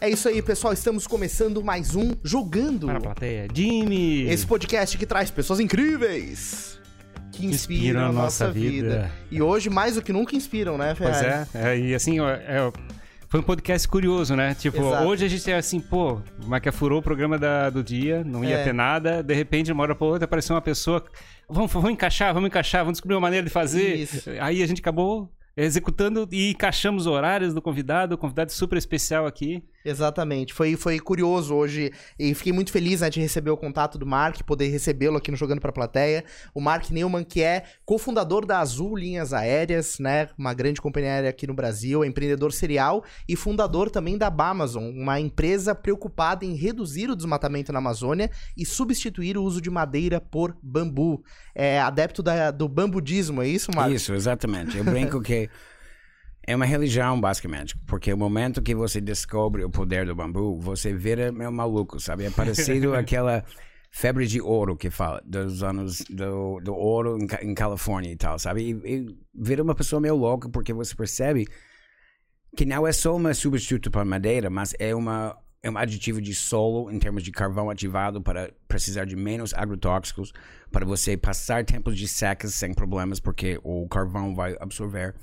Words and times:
É 0.00 0.08
isso 0.08 0.28
aí, 0.28 0.40
pessoal. 0.40 0.72
Estamos 0.72 1.06
começando 1.06 1.62
mais 1.62 1.96
um 1.96 2.12
Jogando. 2.22 2.86
Para 2.86 2.98
a 2.98 3.00
plateia. 3.00 3.48
Jimmy! 3.52 4.22
Esse 4.28 4.46
podcast 4.46 4.96
que 4.96 5.04
traz 5.06 5.30
pessoas 5.30 5.58
incríveis. 5.60 6.78
Que 7.32 7.46
inspiram, 7.46 8.06
a 8.06 8.12
nossa 8.12 8.50
vida. 8.50 9.10
E 9.30 9.40
hoje, 9.42 9.68
mais 9.70 9.94
do 9.96 10.02
que 10.02 10.12
nunca, 10.12 10.34
inspiram, 10.36 10.76
né, 10.78 10.94
Pois 10.96 11.18
Ferrari? 11.18 11.48
é, 11.54 11.68
é, 11.68 11.78
e 11.78 11.94
assim, 11.94 12.18
é, 12.20 12.72
foi 13.28 13.40
um 13.40 13.42
podcast 13.44 13.86
curioso, 13.86 14.34
né? 14.34 14.54
Tipo, 14.54 14.78
Exato. 14.78 15.04
hoje 15.04 15.24
a 15.24 15.28
gente 15.28 15.48
é 15.50 15.56
assim, 15.56 15.78
pô, 15.78 16.20
mas 16.46 16.60
que 16.60 16.70
furou 16.72 16.98
o 16.98 17.02
programa 17.02 17.38
da- 17.38 17.70
do 17.70 17.82
dia, 17.82 18.24
não 18.24 18.44
ia 18.44 18.56
É. 18.58 18.64
ter 18.64 18.72
nada, 18.74 19.22
de 19.22 19.34
repente, 19.34 19.66
de 19.66 19.72
uma 19.72 19.82
hora 19.84 19.94
pra 19.94 20.06
outra, 20.06 20.24
apareceu 20.24 20.54
uma 20.56 20.62
pessoa. 20.62 21.04
Vamos, 21.48 21.72
vamos 21.72 21.90
encaixar, 21.90 22.32
vamos 22.34 22.48
encaixar, 22.48 22.80
vamos 22.82 22.94
descobrir 22.94 23.14
uma 23.14 23.20
maneira 23.20 23.44
de 23.46 23.52
fazer. 23.52 23.94
Isso. 23.96 24.30
Aí 24.40 24.60
a 24.62 24.66
gente 24.66 24.80
acabou 24.80 25.32
executando 25.56 26.28
e 26.32 26.50
encaixamos 26.50 27.06
os 27.06 27.12
horários 27.12 27.52
do 27.52 27.60
convidado, 27.60 28.14
o 28.14 28.18
convidado 28.18 28.52
super 28.52 28.78
especial 28.78 29.26
aqui. 29.26 29.62
Exatamente. 29.88 30.52
Foi, 30.52 30.76
foi 30.76 30.98
curioso 30.98 31.54
hoje 31.54 31.92
e 32.18 32.34
fiquei 32.34 32.52
muito 32.52 32.70
feliz 32.70 33.00
né, 33.00 33.10
de 33.10 33.20
receber 33.20 33.50
o 33.50 33.56
contato 33.56 33.98
do 33.98 34.06
Mark, 34.06 34.42
poder 34.42 34.68
recebê-lo 34.68 35.16
aqui 35.16 35.30
no 35.30 35.36
Jogando 35.36 35.60
pra 35.60 35.72
Plateia. 35.72 36.24
O 36.54 36.60
Mark 36.60 36.90
Neumann, 36.90 37.24
que 37.24 37.42
é 37.42 37.64
cofundador 37.84 38.44
da 38.44 38.58
Azul 38.60 38.96
Linhas 38.96 39.32
Aéreas, 39.32 39.98
né? 39.98 40.28
Uma 40.36 40.52
grande 40.54 40.80
companhia 40.80 41.10
aérea 41.12 41.30
aqui 41.30 41.46
no 41.46 41.54
Brasil, 41.54 42.04
é 42.04 42.06
empreendedor 42.06 42.52
serial 42.52 43.02
e 43.28 43.34
fundador 43.34 43.90
também 43.90 44.18
da 44.18 44.28
Bamazon, 44.30 44.90
uma 44.90 45.18
empresa 45.20 45.74
preocupada 45.74 46.44
em 46.44 46.54
reduzir 46.54 47.10
o 47.10 47.16
desmatamento 47.16 47.72
na 47.72 47.78
Amazônia 47.78 48.30
e 48.56 48.66
substituir 48.66 49.36
o 49.38 49.42
uso 49.42 49.60
de 49.60 49.70
madeira 49.70 50.20
por 50.20 50.56
bambu. 50.62 51.22
É 51.54 51.80
adepto 51.80 52.22
da- 52.22 52.50
do 52.50 52.68
bambudismo, 52.68 53.42
é 53.42 53.48
isso, 53.48 53.70
Mark? 53.74 53.90
Isso, 53.92 54.12
exatamente. 54.14 54.76
Eu 54.76 54.84
brinco 54.84 55.20
que 55.20 55.48
é 56.46 56.56
uma 56.56 56.64
religião, 56.64 57.20
basicamente. 57.20 57.76
Porque 57.86 58.12
o 58.12 58.16
momento 58.16 58.62
que 58.62 58.74
você 58.74 59.00
descobre 59.00 59.64
o 59.64 59.70
poder 59.70 60.06
do 60.06 60.14
bambu, 60.14 60.58
você 60.60 60.92
vira 60.92 61.30
meio 61.30 61.52
maluco, 61.52 62.00
sabe? 62.00 62.24
É 62.24 62.30
parecido 62.30 62.94
àquela 62.96 63.44
febre 63.90 64.26
de 64.26 64.40
ouro 64.40 64.76
que 64.76 64.90
fala, 64.90 65.22
dos 65.24 65.62
anos 65.62 66.02
do, 66.10 66.60
do 66.60 66.74
ouro 66.74 67.18
em, 67.18 67.50
em 67.50 67.54
Califórnia 67.54 68.12
e 68.12 68.16
tal, 68.16 68.38
sabe? 68.38 68.62
E, 68.62 68.70
e 68.84 69.16
vira 69.34 69.62
uma 69.62 69.74
pessoa 69.74 70.00
meio 70.00 70.16
louca 70.16 70.48
porque 70.48 70.72
você 70.72 70.94
percebe 70.94 71.46
que 72.56 72.64
não 72.64 72.86
é 72.86 72.92
só 72.92 73.14
uma 73.14 73.34
substituto 73.34 73.90
para 73.90 74.04
madeira, 74.04 74.50
mas 74.50 74.74
é 74.78 74.94
uma 74.94 75.36
é 75.60 75.68
um 75.68 75.76
aditivo 75.76 76.20
de 76.20 76.34
solo 76.34 76.90
em 76.90 76.98
termos 76.98 77.22
de 77.22 77.32
carvão 77.32 77.68
ativado 77.68 78.22
para 78.22 78.52
precisar 78.68 79.04
de 79.04 79.16
menos 79.16 79.52
agrotóxicos, 79.52 80.32
para 80.70 80.86
você 80.86 81.16
passar 81.16 81.64
tempos 81.64 81.98
de 81.98 82.06
secas 82.06 82.54
sem 82.54 82.72
problemas, 82.72 83.18
porque 83.18 83.58
o 83.64 83.88
carvão 83.88 84.34
vai 84.34 84.56
absorver. 84.60 85.14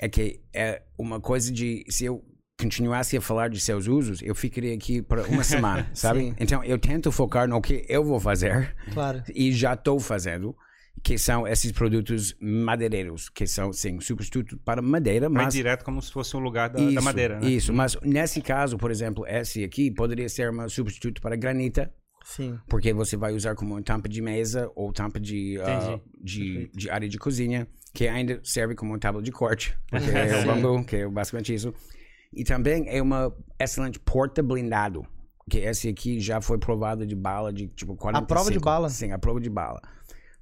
É 0.00 0.08
que 0.08 0.40
é 0.54 0.82
uma 0.98 1.20
coisa 1.20 1.52
de 1.52 1.84
se 1.88 2.06
eu 2.06 2.24
continuasse 2.58 3.16
a 3.16 3.20
falar 3.20 3.48
de 3.48 3.58
seus 3.60 3.86
usos, 3.86 4.20
eu 4.22 4.34
ficaria 4.34 4.74
aqui 4.74 5.00
por 5.02 5.18
uma 5.20 5.42
semana, 5.44 5.88
sabe? 5.94 6.34
Então 6.38 6.62
eu 6.64 6.78
tento 6.78 7.10
focar 7.12 7.48
no 7.48 7.60
que 7.60 7.84
eu 7.88 8.04
vou 8.04 8.20
fazer 8.20 8.74
Claro. 8.92 9.22
e 9.34 9.50
já 9.52 9.72
estou 9.74 9.98
fazendo, 9.98 10.54
que 11.02 11.16
são 11.16 11.46
esses 11.48 11.72
produtos 11.72 12.34
madeireiros, 12.40 13.30
que 13.30 13.46
são 13.46 13.72
sim 13.72 13.98
substituto 14.00 14.58
para 14.58 14.82
madeira, 14.82 15.28
mas 15.30 15.54
direto 15.54 15.84
como 15.84 16.00
se 16.02 16.12
fosse 16.12 16.36
um 16.36 16.40
lugar 16.40 16.68
da, 16.68 16.80
isso, 16.82 16.94
da 16.94 17.00
madeira, 17.00 17.40
né? 17.40 17.48
Isso, 17.48 17.72
mas 17.72 17.96
nesse 18.02 18.42
caso, 18.42 18.76
por 18.76 18.90
exemplo, 18.90 19.26
esse 19.26 19.64
aqui 19.64 19.90
poderia 19.90 20.28
ser 20.28 20.50
um 20.50 20.68
substituto 20.68 21.22
para 21.22 21.36
granita, 21.36 21.90
Sim. 22.24 22.58
porque 22.68 22.92
você 22.92 23.16
vai 23.16 23.32
usar 23.32 23.54
como 23.54 23.80
tampa 23.82 24.08
de 24.08 24.20
mesa 24.20 24.70
ou 24.76 24.92
tampa 24.92 25.18
de, 25.18 25.54
Entendi. 25.58 26.02
de, 26.22 26.70
de 26.74 26.90
área 26.90 27.08
de 27.08 27.16
cozinha, 27.18 27.66
que 27.92 28.06
ainda 28.08 28.40
serve 28.44 28.74
como 28.74 28.92
uma 28.92 28.98
tábua 28.98 29.22
de 29.22 29.32
corte, 29.32 29.76
porque 29.88 30.10
é 30.10 30.42
o 30.42 30.46
bambu, 30.46 30.84
que 30.84 30.96
é 30.96 31.08
basicamente 31.08 31.54
isso. 31.54 31.74
E 32.32 32.44
também 32.44 32.84
é 32.88 33.02
uma 33.02 33.34
excelente 33.58 33.98
porta 33.98 34.42
blindado, 34.42 35.04
que 35.50 35.58
esse 35.58 35.88
aqui 35.88 36.20
já 36.20 36.40
foi 36.40 36.58
provado 36.58 37.04
de 37.06 37.16
bala 37.16 37.52
de 37.52 37.66
tipo 37.68 37.96
45. 37.96 38.26
prova 38.28 38.50
de 38.52 38.58
bala? 38.60 38.88
Sim, 38.88 39.12
a 39.12 39.18
prova 39.18 39.40
de 39.40 39.50
bala. 39.50 39.80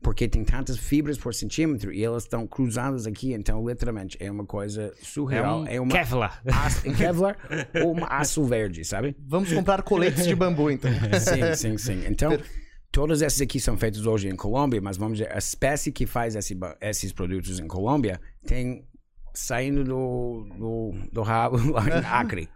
Porque 0.01 0.29
tem 0.29 0.45
tantas 0.45 0.79
fibras 0.79 1.19
por 1.19 1.35
centímetro 1.35 1.93
e 1.93 2.05
elas 2.05 2.23
estão 2.23 2.47
cruzadas 2.47 3.05
aqui, 3.05 3.33
então 3.33 3.67
literalmente 3.67 4.17
é 4.21 4.31
uma 4.31 4.45
coisa 4.47 4.93
É 4.97 5.05
surreal. 5.05 5.63
um 5.63 5.67
É, 5.67 5.81
uma 5.81 5.91
Kevlar. 5.91 6.41
aço, 6.47 6.87
em 6.89 6.95
Kevlar 6.95 7.37
ou 7.85 7.97
um 7.99 8.05
aço 8.05 8.45
verde, 8.45 8.85
sabe? 8.85 9.17
Vamos 9.27 9.53
comprar 9.53 9.83
coletes 9.83 10.25
de 10.25 10.37
bambu, 10.37 10.71
então. 10.71 10.89
Sim, 11.19 11.55
sim, 11.57 11.79
sim. 11.79 12.05
Então, 12.07 12.39
todos 12.91 13.23
esses 13.23 13.41
aqui 13.41 13.61
são 13.61 13.77
feitos 13.77 14.07
hoje 14.07 14.29
em 14.29 14.37
Colômbia, 14.37 14.81
mas 14.81 14.97
vamos 14.97 15.19
dizer, 15.19 15.33
a 15.33 15.39
espécie 15.39 15.93
que 15.93 16.07
faz 16.07 16.35
esse 16.35 16.57
esses 16.81 17.13
produtos 17.13 17.59
em 17.59 17.67
Colômbia 17.67 18.21
tem 18.47 18.85
saindo 19.35 19.85
do, 19.85 20.49
do, 20.57 20.93
do 21.13 21.23
rabo 21.23 21.59
lá 21.71 21.87
em 21.87 22.05
Acre. 22.05 22.49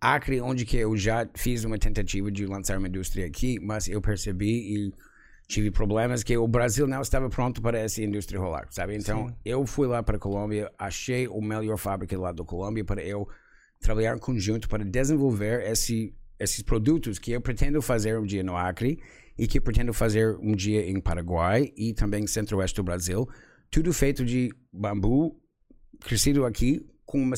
Acre, 0.00 0.40
onde 0.40 0.64
que 0.64 0.76
eu 0.76 0.96
já 0.96 1.26
fiz 1.34 1.64
uma 1.64 1.78
tentativa 1.78 2.30
de 2.30 2.46
lançar 2.46 2.78
uma 2.78 2.88
indústria 2.88 3.26
aqui, 3.26 3.58
mas 3.60 3.88
eu 3.88 4.00
percebi 4.00 4.76
e 4.76 4.92
tive 5.46 5.70
problemas 5.70 6.22
que 6.22 6.36
o 6.36 6.46
Brasil 6.46 6.86
não 6.86 7.00
estava 7.00 7.28
pronto 7.28 7.60
para 7.60 7.78
essa 7.78 8.02
indústria 8.02 8.40
rolar, 8.40 8.66
sabe? 8.70 8.96
Então, 8.96 9.34
eu 9.44 9.66
fui 9.66 9.86
lá 9.86 10.02
para 10.02 10.16
a 10.16 10.20
Colômbia, 10.20 10.70
achei 10.78 11.28
o 11.28 11.40
melhor 11.40 11.76
fábrica 11.76 12.18
lá 12.18 12.32
da 12.32 12.44
Colômbia 12.44 12.84
para 12.84 13.02
eu 13.02 13.28
trabalhar 13.80 14.16
em 14.16 14.18
conjunto 14.18 14.68
para 14.68 14.84
desenvolver 14.84 15.62
esse, 15.70 16.14
esses 16.38 16.62
produtos 16.62 17.18
que 17.18 17.32
eu 17.32 17.40
pretendo 17.40 17.80
fazer 17.82 18.18
um 18.18 18.24
dia 18.26 18.42
no 18.42 18.56
Acre 18.56 18.98
e 19.38 19.46
que 19.46 19.60
pretendo 19.60 19.92
fazer 19.92 20.36
um 20.40 20.52
dia 20.54 20.88
em 20.88 21.00
Paraguai 21.00 21.72
e 21.76 21.92
também 21.92 22.26
centro-oeste 22.26 22.76
do 22.76 22.82
Brasil. 22.84 23.28
Tudo 23.70 23.92
feito 23.92 24.24
de 24.24 24.52
bambu, 24.72 25.40
crescido 26.00 26.44
aqui 26.44 26.84
com 27.04 27.20
uma, 27.22 27.34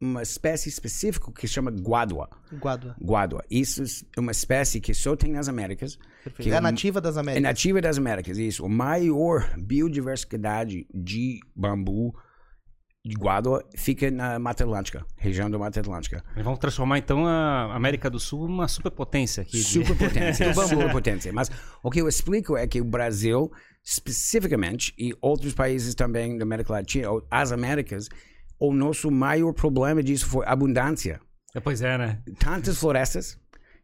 uma 0.00 0.22
espécie 0.22 0.68
específica 0.68 1.30
que 1.32 1.46
chama 1.46 1.70
guadua. 1.70 2.28
Guadua. 2.52 2.96
Guadua. 3.00 3.44
Isso 3.50 3.82
é 4.16 4.20
uma 4.20 4.32
espécie 4.32 4.80
que 4.80 4.92
só 4.94 5.14
tem 5.14 5.32
nas 5.32 5.48
Américas. 5.48 5.96
Perfeito. 6.24 6.42
que 6.48 6.50
É 6.50 6.56
a 6.56 6.58
um- 6.58 6.62
nativa 6.62 7.00
das 7.00 7.16
é 7.16 7.20
Américas. 7.20 7.42
nativa 7.42 7.80
das 7.80 7.98
Américas, 7.98 8.38
isso. 8.38 8.64
A 8.64 8.68
maior 8.68 9.56
biodiversidade 9.58 10.86
de 10.92 11.40
bambu 11.54 12.14
de 13.04 13.16
guadua 13.16 13.64
fica 13.74 14.10
na 14.10 14.38
Mata 14.38 14.64
Atlântica, 14.64 15.04
região 15.16 15.50
da 15.50 15.58
Mata 15.58 15.80
Atlântica. 15.80 16.22
Vamos 16.36 16.58
transformar 16.58 16.98
então 16.98 17.26
a 17.26 17.74
América 17.74 18.10
do 18.10 18.20
Sul 18.20 18.46
numa 18.46 18.68
superpotência 18.68 19.42
aqui. 19.42 19.58
Superpotência, 19.58 20.52
superpotência. 20.66 21.32
Mas 21.32 21.50
o 21.82 21.90
que 21.90 22.00
eu 22.00 22.08
explico 22.08 22.56
é 22.56 22.66
que 22.66 22.80
o 22.80 22.84
Brasil, 22.84 23.50
especificamente, 23.82 24.92
e 24.98 25.14
outros 25.20 25.54
países 25.54 25.94
também 25.94 26.36
da 26.36 26.44
América 26.44 26.74
Latina, 26.74 27.08
as 27.30 27.52
Américas, 27.52 28.08
o 28.58 28.72
nosso 28.74 29.10
maior 29.10 29.52
problema 29.54 30.02
disso 30.02 30.26
foi 30.26 30.44
abundância. 30.46 31.20
É, 31.54 31.60
Pois 31.60 31.80
é, 31.80 31.96
né? 31.96 32.22
Tantas 32.38 32.78
florestas, 32.78 33.38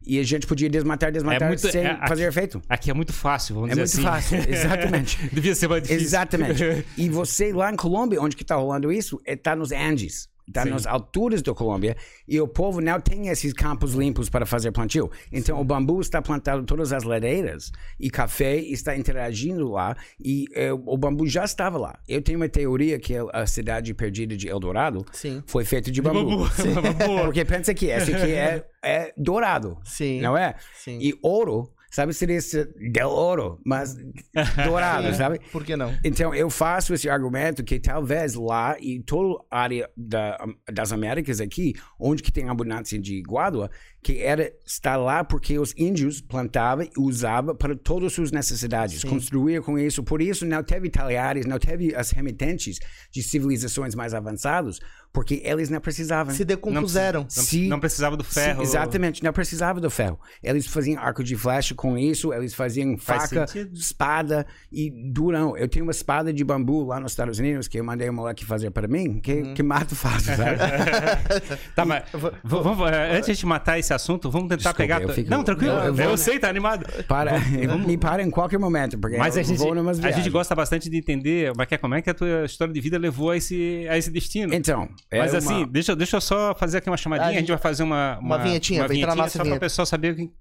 e 0.05 0.19
a 0.19 0.23
gente 0.23 0.47
podia 0.47 0.69
desmatar, 0.69 1.11
desmatar 1.11 1.47
muito- 1.49 1.69
sem 1.71 1.83
é, 1.83 1.91
aqui- 1.91 2.07
fazer 2.07 2.27
efeito. 2.27 2.61
Aqui 2.69 2.89
é 2.91 2.93
muito 2.93 3.11
fácil, 3.13 3.55
vamos 3.55 3.71
É 3.77 3.83
dizer 3.83 4.01
muito 4.01 4.09
assim. 4.15 4.37
fácil, 4.37 4.49
exatamente. 4.53 5.29
Devia 5.33 5.55
ser 5.55 5.67
mais 5.67 5.83
difícil. 5.83 6.05
Exatamente. 6.05 6.63
E 6.97 7.09
você 7.09 7.51
lá 7.53 7.71
em 7.71 7.75
Colômbia, 7.75 8.21
onde 8.21 8.35
que 8.35 8.43
está 8.43 8.55
rolando 8.55 8.91
isso, 8.91 9.19
está 9.25 9.55
nos 9.55 9.71
Andes. 9.71 10.27
Está 10.47 10.63
Sim. 10.63 10.69
nas 10.69 10.85
alturas 10.85 11.41
da 11.41 11.53
Colômbia. 11.53 11.97
E 12.27 12.39
o 12.39 12.47
povo 12.47 12.79
não 12.79 12.99
tem 13.01 13.27
esses 13.27 13.51
campos 13.51 13.93
limpos 13.93 14.29
para 14.29 14.45
fazer 14.45 14.71
plantio. 14.71 15.11
Então 15.31 15.59
o 15.59 15.63
bambu 15.63 15.99
está 15.99 16.21
plantado 16.21 16.61
em 16.61 16.65
todas 16.65 16.93
as 16.93 17.03
ladeiras. 17.03 17.71
E 17.99 18.09
café 18.09 18.55
está 18.55 18.95
interagindo 18.95 19.69
lá. 19.71 19.95
E 20.23 20.45
eh, 20.55 20.71
o 20.71 20.97
bambu 20.97 21.27
já 21.27 21.43
estava 21.43 21.77
lá. 21.77 21.99
Eu 22.07 22.21
tenho 22.21 22.39
uma 22.39 22.47
teoria 22.47 22.97
que 22.97 23.13
a 23.33 23.45
cidade 23.45 23.93
perdida 23.93 24.37
de 24.37 24.47
Eldorado 24.47 25.05
Sim. 25.11 25.43
foi 25.45 25.65
feita 25.65 25.91
de 25.91 26.01
bambu. 26.01 26.37
Bambu. 26.37 26.49
Porque 27.25 27.43
pensa 27.43 27.73
que 27.73 27.87
esse 27.87 28.13
aqui 28.13 28.31
é, 28.31 28.65
é 28.81 29.13
dourado. 29.17 29.77
Sim. 29.83 30.21
Não 30.21 30.37
é? 30.37 30.55
Sim. 30.75 30.97
E 31.01 31.13
ouro, 31.21 31.69
sabe, 31.97 32.13
seria 32.13 32.35
esse 32.35 32.63
del 32.91 33.09
ouro, 33.09 33.59
mas 33.65 33.97
dourado, 34.63 35.11
sabe? 35.15 35.39
Por 35.51 35.65
que 35.65 35.75
não? 35.75 35.97
Então, 36.03 36.33
eu 36.33 36.47
faço 36.47 36.93
esse 36.93 37.09
argumento 37.09 37.63
que 37.63 37.79
talvez 37.79 38.35
lá 38.35 38.77
e 38.79 39.01
toda 39.01 39.43
a 39.49 39.59
área 39.61 39.89
da, 39.97 40.37
das 40.71 40.91
Américas 40.91 41.41
aqui, 41.41 41.73
onde 41.99 42.21
que 42.21 42.31
tem 42.31 42.49
abundância 42.49 42.99
de 42.99 43.23
guadua, 43.23 43.71
que 44.07 44.21
era 44.23 44.53
estar 44.65 44.95
lá 44.95 45.21
porque 45.21 45.59
os 45.59 45.73
índios 45.75 46.21
plantavam 46.21 46.85
e 46.85 46.91
usavam 46.97 47.53
para 47.53 47.75
todas 47.75 48.07
as 48.07 48.13
suas 48.13 48.31
necessidades, 48.31 49.03
construía 49.03 49.61
com 49.61 49.77
isso. 49.77 50.01
Por 50.01 50.21
isso, 50.21 50.45
não 50.45 50.63
teve 50.63 50.89
talhares, 50.89 51.45
não 51.45 51.59
teve 51.59 51.93
as 51.93 52.11
remitentes 52.11 52.79
de 53.11 53.21
civilizações 53.21 53.93
mais 53.95 54.13
avançadas, 54.13 54.79
porque 55.11 55.41
eles 55.43 55.69
não 55.69 55.81
precisavam. 55.81 56.33
Se 56.33 56.45
decompuseram. 56.45 57.23
Não, 57.23 57.29
Se- 57.29 57.67
não 57.67 57.79
precisava 57.81 58.15
do 58.15 58.23
Sim, 58.23 58.29
ferro. 58.31 58.61
exatamente, 58.63 59.21
não 59.23 59.33
precisava 59.33 59.81
do 59.81 59.89
ferro. 59.89 60.17
Eles 60.41 60.67
faziam 60.67 61.01
arco 61.01 61.21
de 61.21 61.35
flecha 61.35 61.75
com 61.75 61.97
isso, 61.97 62.31
eles 62.33 62.53
faziam 62.53 62.97
Faz 62.97 63.23
faca, 63.23 63.45
sentido. 63.47 63.75
espada 63.75 64.45
e 64.71 64.89
durão. 65.11 65.57
Eu 65.57 65.67
tenho 65.67 65.83
uma 65.83 65.91
espada 65.91 66.31
de 66.31 66.43
bambu 66.45 66.85
lá 66.85 66.97
nos 66.99 67.11
Estados 67.11 67.39
Unidos 67.39 67.67
que 67.67 67.77
eu 67.77 67.83
mandei 67.83 68.09
um 68.09 68.13
moleque 68.13 68.45
fazer 68.45 68.71
para 68.71 68.87
mim, 68.87 69.19
que, 69.19 69.33
Uhum. 69.33 69.53
que 69.53 69.63
mato 69.63 69.95
fácil, 69.97 70.33
sabe? 70.37 70.57
Tá, 71.75 71.83
mas 71.83 72.03
vamos, 72.43 72.87
antes 73.11 73.37
de 73.37 73.45
matar 73.45 73.77
esse 73.79 73.93
assunto, 73.97 74.31
vamos 74.31 74.47
tentar 74.47 74.57
Desculpa, 74.71 74.77
pegar. 74.77 75.01
eu 75.01 75.09
fico- 75.09 75.29
Não, 75.29 75.43
tranquilo. 75.43 75.73
Não, 75.73 75.79
eu 75.85 75.95
eu, 75.97 76.07
vou- 76.07 76.17
sei, 76.17 76.39
tá 76.39 76.47
animado. 76.49 76.85
Para, 77.07 77.33
me 77.85 77.97
para 77.97 78.23
em 78.23 78.29
qualquer 78.31 78.57
momento, 78.57 78.97
porque 78.97 79.17
Mas 79.17 79.35
eu 79.35 79.41
a 79.41 79.43
gente, 79.43 79.57
vou 79.57 79.75
numas 79.75 80.03
a 80.03 80.11
gente 80.11 80.29
gosta 80.29 80.55
bastante 80.55 80.89
de 80.89 80.97
entender 80.97 81.49
como 81.51 81.61
é, 81.61 81.65
que, 81.65 81.77
como 81.77 81.95
é 81.95 82.01
que 82.01 82.09
a 82.09 82.13
tua 82.13 82.45
história 82.45 82.73
de 82.73 82.79
vida 82.79 82.97
levou 82.97 83.31
a 83.31 83.37
esse, 83.37 83.85
a 83.89 83.97
esse 83.97 84.09
destino. 84.09 84.53
Então, 84.53 84.87
é 85.11 85.19
Mas 85.19 85.31
uma- 85.33 85.37
assim, 85.39 85.67
deixa, 85.69 85.91
eu- 85.91 85.95
deixa 85.97 86.15
eu 86.17 86.21
só 86.21 86.55
fazer 86.55 86.77
aqui 86.77 86.89
uma 86.89 86.97
chamadinha. 86.97 87.27
A 87.27 87.29
A 87.29 87.33
gente, 87.33 87.41
gente- 87.41 87.49
vai 87.49 87.57
fazer 87.57 87.83
uma, 87.83 88.17
uma 88.19 88.37
vinhetinha, 88.37 88.81
uma 88.81 88.87
vai 88.87 88.97
entrar 88.97 89.07
na 89.09 89.13
vinhetinha 89.15 89.23
nossa 89.25 89.37
só 89.37 89.43
vinheta. 89.43 89.59
para 89.59 89.65
o 89.65 89.69
pessoal 89.69 89.85
saber 89.85 90.13
o 90.13 90.15
que. 90.15 90.31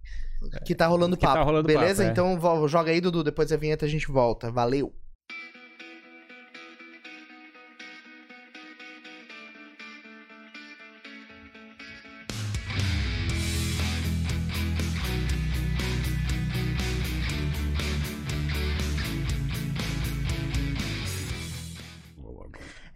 Que 0.65 0.75
tá 0.75 0.87
rolando 0.87 1.17
Que 1.17 1.23
tá 1.23 1.33
papo. 1.33 1.45
rolando 1.47 1.67
Beleza? 1.67 2.05
papo, 2.05 2.21
é. 2.21 2.35
Então 2.37 2.69
joga 2.69 2.91
aí, 2.91 3.01
Dudu. 3.01 3.25
Depois 3.25 3.49
da 3.49 3.57
vinheta 3.57 3.87
a 3.87 3.89
gente 3.89 4.07
volta. 4.07 4.51
Valeu. 4.53 4.93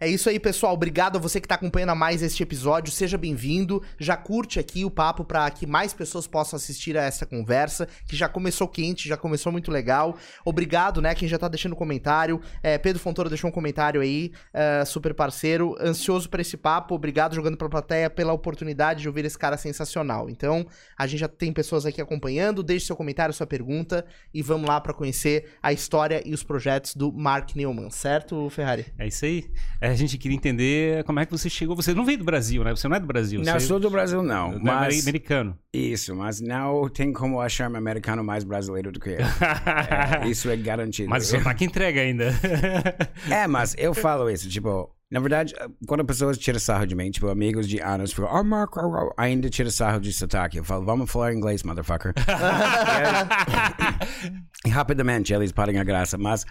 É 0.03 0.09
isso 0.09 0.27
aí, 0.29 0.39
pessoal. 0.39 0.73
Obrigado 0.73 1.17
a 1.17 1.19
você 1.19 1.39
que 1.39 1.45
está 1.45 1.53
acompanhando 1.53 1.91
a 1.91 1.95
mais 1.95 2.23
este 2.23 2.41
episódio. 2.41 2.91
Seja 2.91 3.19
bem-vindo. 3.19 3.83
Já 3.99 4.17
curte 4.17 4.59
aqui 4.59 4.83
o 4.83 4.89
papo 4.89 5.23
para 5.23 5.47
que 5.51 5.67
mais 5.67 5.93
pessoas 5.93 6.25
possam 6.25 6.57
assistir 6.57 6.97
a 6.97 7.03
essa 7.03 7.23
conversa, 7.23 7.87
que 8.07 8.15
já 8.15 8.27
começou 8.27 8.67
quente, 8.67 9.07
já 9.07 9.15
começou 9.15 9.51
muito 9.51 9.69
legal. 9.69 10.17
Obrigado, 10.43 11.03
né? 11.03 11.13
Quem 11.13 11.27
já 11.27 11.37
tá 11.37 11.47
deixando 11.47 11.75
comentário. 11.75 12.41
É, 12.63 12.79
Pedro 12.79 12.99
Fontoura 12.99 13.29
deixou 13.29 13.47
um 13.47 13.53
comentário 13.53 14.01
aí, 14.01 14.31
é, 14.51 14.83
super 14.85 15.13
parceiro. 15.13 15.75
Ansioso 15.79 16.27
para 16.27 16.41
esse 16.41 16.57
papo. 16.57 16.95
Obrigado, 16.95 17.35
jogando 17.35 17.55
pra 17.55 17.69
plateia, 17.69 18.09
pela 18.09 18.33
oportunidade 18.33 19.01
de 19.01 19.07
ouvir 19.07 19.25
esse 19.25 19.37
cara 19.37 19.55
sensacional. 19.55 20.31
Então, 20.31 20.65
a 20.97 21.05
gente 21.05 21.19
já 21.19 21.27
tem 21.27 21.53
pessoas 21.53 21.85
aqui 21.85 22.01
acompanhando. 22.01 22.63
Deixe 22.63 22.87
seu 22.87 22.95
comentário, 22.95 23.35
sua 23.35 23.45
pergunta 23.45 24.03
e 24.33 24.41
vamos 24.41 24.67
lá 24.67 24.81
para 24.81 24.95
conhecer 24.95 25.59
a 25.61 25.71
história 25.71 26.23
e 26.25 26.33
os 26.33 26.41
projetos 26.41 26.95
do 26.95 27.13
Mark 27.13 27.55
Newman, 27.55 27.91
certo, 27.91 28.49
Ferrari? 28.49 28.87
É 28.97 29.05
isso 29.05 29.25
aí. 29.25 29.47
É, 29.79 29.90
a 29.91 29.95
gente 29.95 30.17
queria 30.17 30.35
entender 30.35 31.03
como 31.03 31.19
é 31.19 31.25
que 31.25 31.31
você 31.31 31.49
chegou. 31.49 31.75
Você 31.75 31.93
não 31.93 32.05
veio 32.05 32.17
do 32.17 32.23
Brasil, 32.23 32.63
né? 32.63 32.71
Você 32.71 32.87
não 32.87 32.95
é 32.95 32.99
do 32.99 33.05
Brasil. 33.05 33.41
Não 33.41 33.53
você 33.53 33.59
sou 33.59 33.79
do 33.79 33.89
Brasil, 33.89 34.23
não. 34.23 34.53
é 34.53 34.59
Mas, 34.59 35.01
americano. 35.01 35.57
isso, 35.73 36.15
mas 36.15 36.39
não 36.39 36.87
tem 36.89 37.11
como 37.11 37.41
achar-me 37.41 37.77
americano 37.77 38.23
mais 38.23 38.43
brasileiro 38.43 38.91
do 38.91 38.99
que 38.99 39.09
eu. 39.09 39.17
É, 40.21 40.27
isso 40.27 40.49
é 40.49 40.55
garantido. 40.55 41.09
Mas 41.09 41.25
o 41.25 41.37
sotaque 41.37 41.65
entrega 41.65 42.01
ainda. 42.01 42.33
É, 43.29 43.47
mas 43.47 43.75
eu 43.77 43.93
falo 43.93 44.29
isso, 44.29 44.49
tipo, 44.49 44.89
na 45.09 45.19
verdade, 45.19 45.53
quando 45.85 46.05
pessoas 46.05 46.37
tiram 46.37 46.59
sarro 46.59 46.85
de 46.87 46.95
mim, 46.95 47.11
tipo, 47.11 47.27
amigos 47.27 47.67
de 47.67 47.79
anos, 47.79 48.13
ficam, 48.13 48.29
oh, 48.31 48.43
Marco, 48.43 48.79
oh, 48.79 48.87
oh", 48.87 49.13
ainda 49.17 49.49
tira 49.49 49.69
sarro 49.69 49.99
de 49.99 50.13
sotaque. 50.13 50.57
Eu 50.57 50.63
falo, 50.63 50.85
vamos 50.85 51.11
falar 51.11 51.33
inglês, 51.33 51.63
motherfucker. 51.63 52.13
e 54.65 54.69
rapidamente 54.69 55.33
eles 55.33 55.51
param 55.51 55.79
a 55.79 55.83
graça, 55.83 56.17
mas 56.17 56.45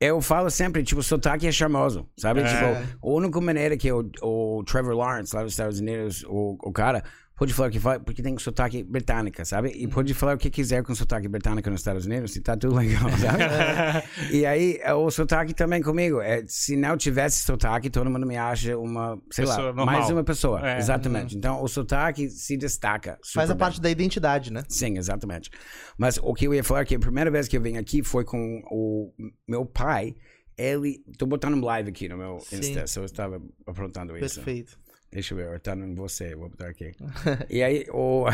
eu 0.00 0.20
falo 0.20 0.48
sempre, 0.50 0.82
tipo, 0.84 1.02
sotaque 1.02 1.46
é 1.46 1.52
charmoso, 1.52 2.08
sabe? 2.16 2.40
É. 2.40 2.44
Tipo, 2.44 3.06
a 3.06 3.10
única 3.10 3.40
maneira 3.40 3.76
que 3.76 3.90
o, 3.90 4.08
o 4.22 4.62
Trevor 4.64 4.94
Lawrence, 4.94 5.34
lá 5.34 5.42
dos 5.42 5.52
Estados 5.52 5.80
Unidos, 5.80 6.24
o, 6.28 6.56
o 6.62 6.72
cara, 6.72 7.02
pode 7.38 7.54
falar 7.54 7.68
o 7.68 7.70
que 7.70 7.78
fala, 7.78 8.00
porque 8.00 8.20
tem 8.20 8.36
sotaque 8.36 8.82
britânica, 8.82 9.44
sabe? 9.44 9.70
E 9.70 9.86
pode 9.86 10.12
falar 10.12 10.34
o 10.34 10.38
que 10.38 10.50
quiser 10.50 10.82
com 10.82 10.92
sotaque 10.92 11.28
britânico 11.28 11.70
nos 11.70 11.80
Estados 11.80 12.04
Unidos, 12.04 12.34
e 12.34 12.40
tá 12.40 12.56
tudo 12.56 12.74
legal, 12.74 13.08
sabe? 13.16 14.04
e 14.32 14.44
aí, 14.44 14.78
é, 14.82 14.92
o 14.92 15.08
sotaque 15.08 15.54
também 15.54 15.80
comigo. 15.80 16.20
É, 16.20 16.42
se 16.48 16.76
não 16.76 16.96
tivesse 16.96 17.44
sotaque, 17.44 17.88
todo 17.88 18.10
mundo 18.10 18.26
me 18.26 18.36
acha 18.36 18.76
uma, 18.76 19.22
sei 19.30 19.44
Pessoa 19.44 19.58
lá, 19.58 19.64
normal. 19.66 19.86
mais 19.86 20.10
uma 20.10 20.24
pessoa. 20.24 20.68
É. 20.68 20.78
Exatamente. 20.78 21.36
Então, 21.36 21.62
o 21.62 21.68
sotaque 21.68 22.28
se 22.28 22.56
destaca. 22.56 23.18
Faz 23.32 23.50
a 23.50 23.54
bem. 23.54 23.60
parte 23.60 23.80
da 23.80 23.88
identidade, 23.88 24.52
né? 24.52 24.64
Sim, 24.68 24.98
exatamente. 24.98 25.48
Mas 25.96 26.18
o 26.20 26.34
que 26.34 26.46
eu 26.46 26.54
ia 26.54 26.64
falar 26.64 26.80
é 26.80 26.84
que 26.84 26.96
a 26.96 26.98
primeira 26.98 27.30
vez 27.30 27.46
que 27.46 27.56
eu 27.56 27.62
vim 27.62 27.76
aqui 27.76 28.02
foi 28.02 28.24
com 28.24 28.60
o 28.68 29.12
meu 29.46 29.64
pai. 29.64 30.16
Ele. 30.56 31.00
Tô 31.16 31.24
botando 31.24 31.54
um 31.54 31.64
live 31.64 31.88
aqui 31.88 32.08
no 32.08 32.16
meu 32.16 32.40
Sim. 32.40 32.56
Insta, 32.56 32.84
se 32.88 32.98
eu 32.98 33.04
estava 33.04 33.40
aprontando 33.64 34.16
isso. 34.16 34.42
Perfeito. 34.42 34.76
Deixa 35.10 35.34
eu 35.34 35.38
ver, 35.38 35.60
tá 35.60 35.74
em 35.74 35.94
você, 35.94 36.34
vou 36.34 36.48
botar 36.48 36.68
aqui. 36.68 36.92
e 37.48 37.62
aí, 37.62 37.86
o. 37.90 38.26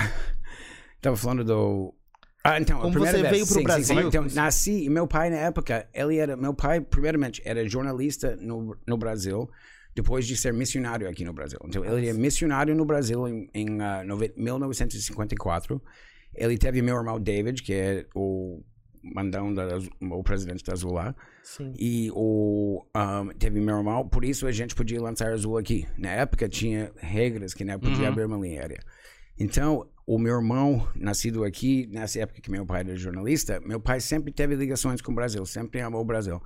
Tava 1.00 1.16
falando 1.16 1.44
do. 1.44 1.94
Ah, 2.42 2.60
então, 2.60 2.80
Como 2.80 2.98
você 2.98 3.22
vez, 3.22 3.30
veio 3.30 3.46
pro 3.46 3.54
sim, 3.54 3.60
sim, 3.60 3.64
Brasil? 3.64 4.00
sim. 4.00 4.06
Então, 4.08 4.26
nasci, 4.34 4.84
e 4.84 4.90
meu 4.90 5.06
pai, 5.06 5.30
na 5.30 5.36
época, 5.36 5.88
ele 5.94 6.16
era. 6.18 6.36
Meu 6.36 6.52
pai, 6.52 6.80
primeiramente, 6.80 7.40
era 7.44 7.66
jornalista 7.68 8.36
no, 8.36 8.76
no 8.86 8.96
Brasil, 8.98 9.48
depois 9.94 10.26
de 10.26 10.36
ser 10.36 10.52
missionário 10.52 11.08
aqui 11.08 11.24
no 11.24 11.32
Brasil. 11.32 11.58
Então, 11.64 11.84
ele 11.84 12.08
era 12.08 12.18
missionário 12.18 12.74
no 12.74 12.84
Brasil 12.84 13.26
em, 13.28 13.48
em 13.54 13.80
ah, 13.80 14.02
nove- 14.04 14.34
1954. 14.36 15.80
Ele 16.34 16.58
teve 16.58 16.82
meu 16.82 16.96
irmão 16.96 17.20
David, 17.20 17.62
que 17.62 17.72
é 17.72 18.06
o 18.14 18.62
mandão, 19.14 19.52
da, 19.52 19.66
o 20.00 20.22
presidente 20.22 20.64
da 20.64 20.72
Azul 20.72 20.92
lá. 20.92 21.14
Sim. 21.42 21.72
E 21.78 22.10
o 22.14 22.82
um, 22.96 23.28
teve 23.38 23.60
meu 23.60 23.76
irmão, 23.76 24.08
por 24.08 24.24
isso 24.24 24.46
a 24.46 24.52
gente 24.52 24.74
podia 24.74 25.00
lançar 25.00 25.32
azul 25.32 25.58
aqui. 25.58 25.86
Na 25.98 26.10
época 26.10 26.48
tinha 26.48 26.90
regras 26.96 27.52
que 27.52 27.64
não 27.64 27.78
podia 27.78 28.02
Uhum. 28.04 28.08
abrir 28.08 28.24
uma 28.24 28.38
linha 28.38 28.60
aérea. 28.60 28.80
Então, 29.38 29.86
o 30.06 30.18
meu 30.18 30.36
irmão, 30.36 30.88
nascido 30.94 31.44
aqui, 31.44 31.86
nessa 31.90 32.20
época 32.20 32.40
que 32.40 32.50
meu 32.50 32.64
pai 32.64 32.80
era 32.80 32.96
jornalista, 32.96 33.60
meu 33.60 33.80
pai 33.80 34.00
sempre 34.00 34.32
teve 34.32 34.54
ligações 34.54 35.00
com 35.00 35.12
o 35.12 35.14
Brasil, 35.14 35.44
sempre 35.44 35.80
amou 35.80 36.00
o 36.00 36.04
Brasil. 36.04 36.40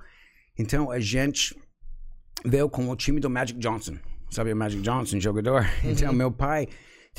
Então, 0.57 0.89
a 0.91 0.99
gente 0.99 1.55
veio 2.45 2.69
com 2.69 2.89
o 2.89 2.95
time 2.95 3.19
do 3.19 3.29
Magic 3.29 3.59
Johnson. 3.59 3.97
Sabe 4.31 4.51
o 4.53 4.55
Magic 4.55 4.81
Johnson, 4.81 5.19
jogador? 5.19 5.65
Então, 5.83 6.11
meu 6.13 6.31
pai 6.31 6.67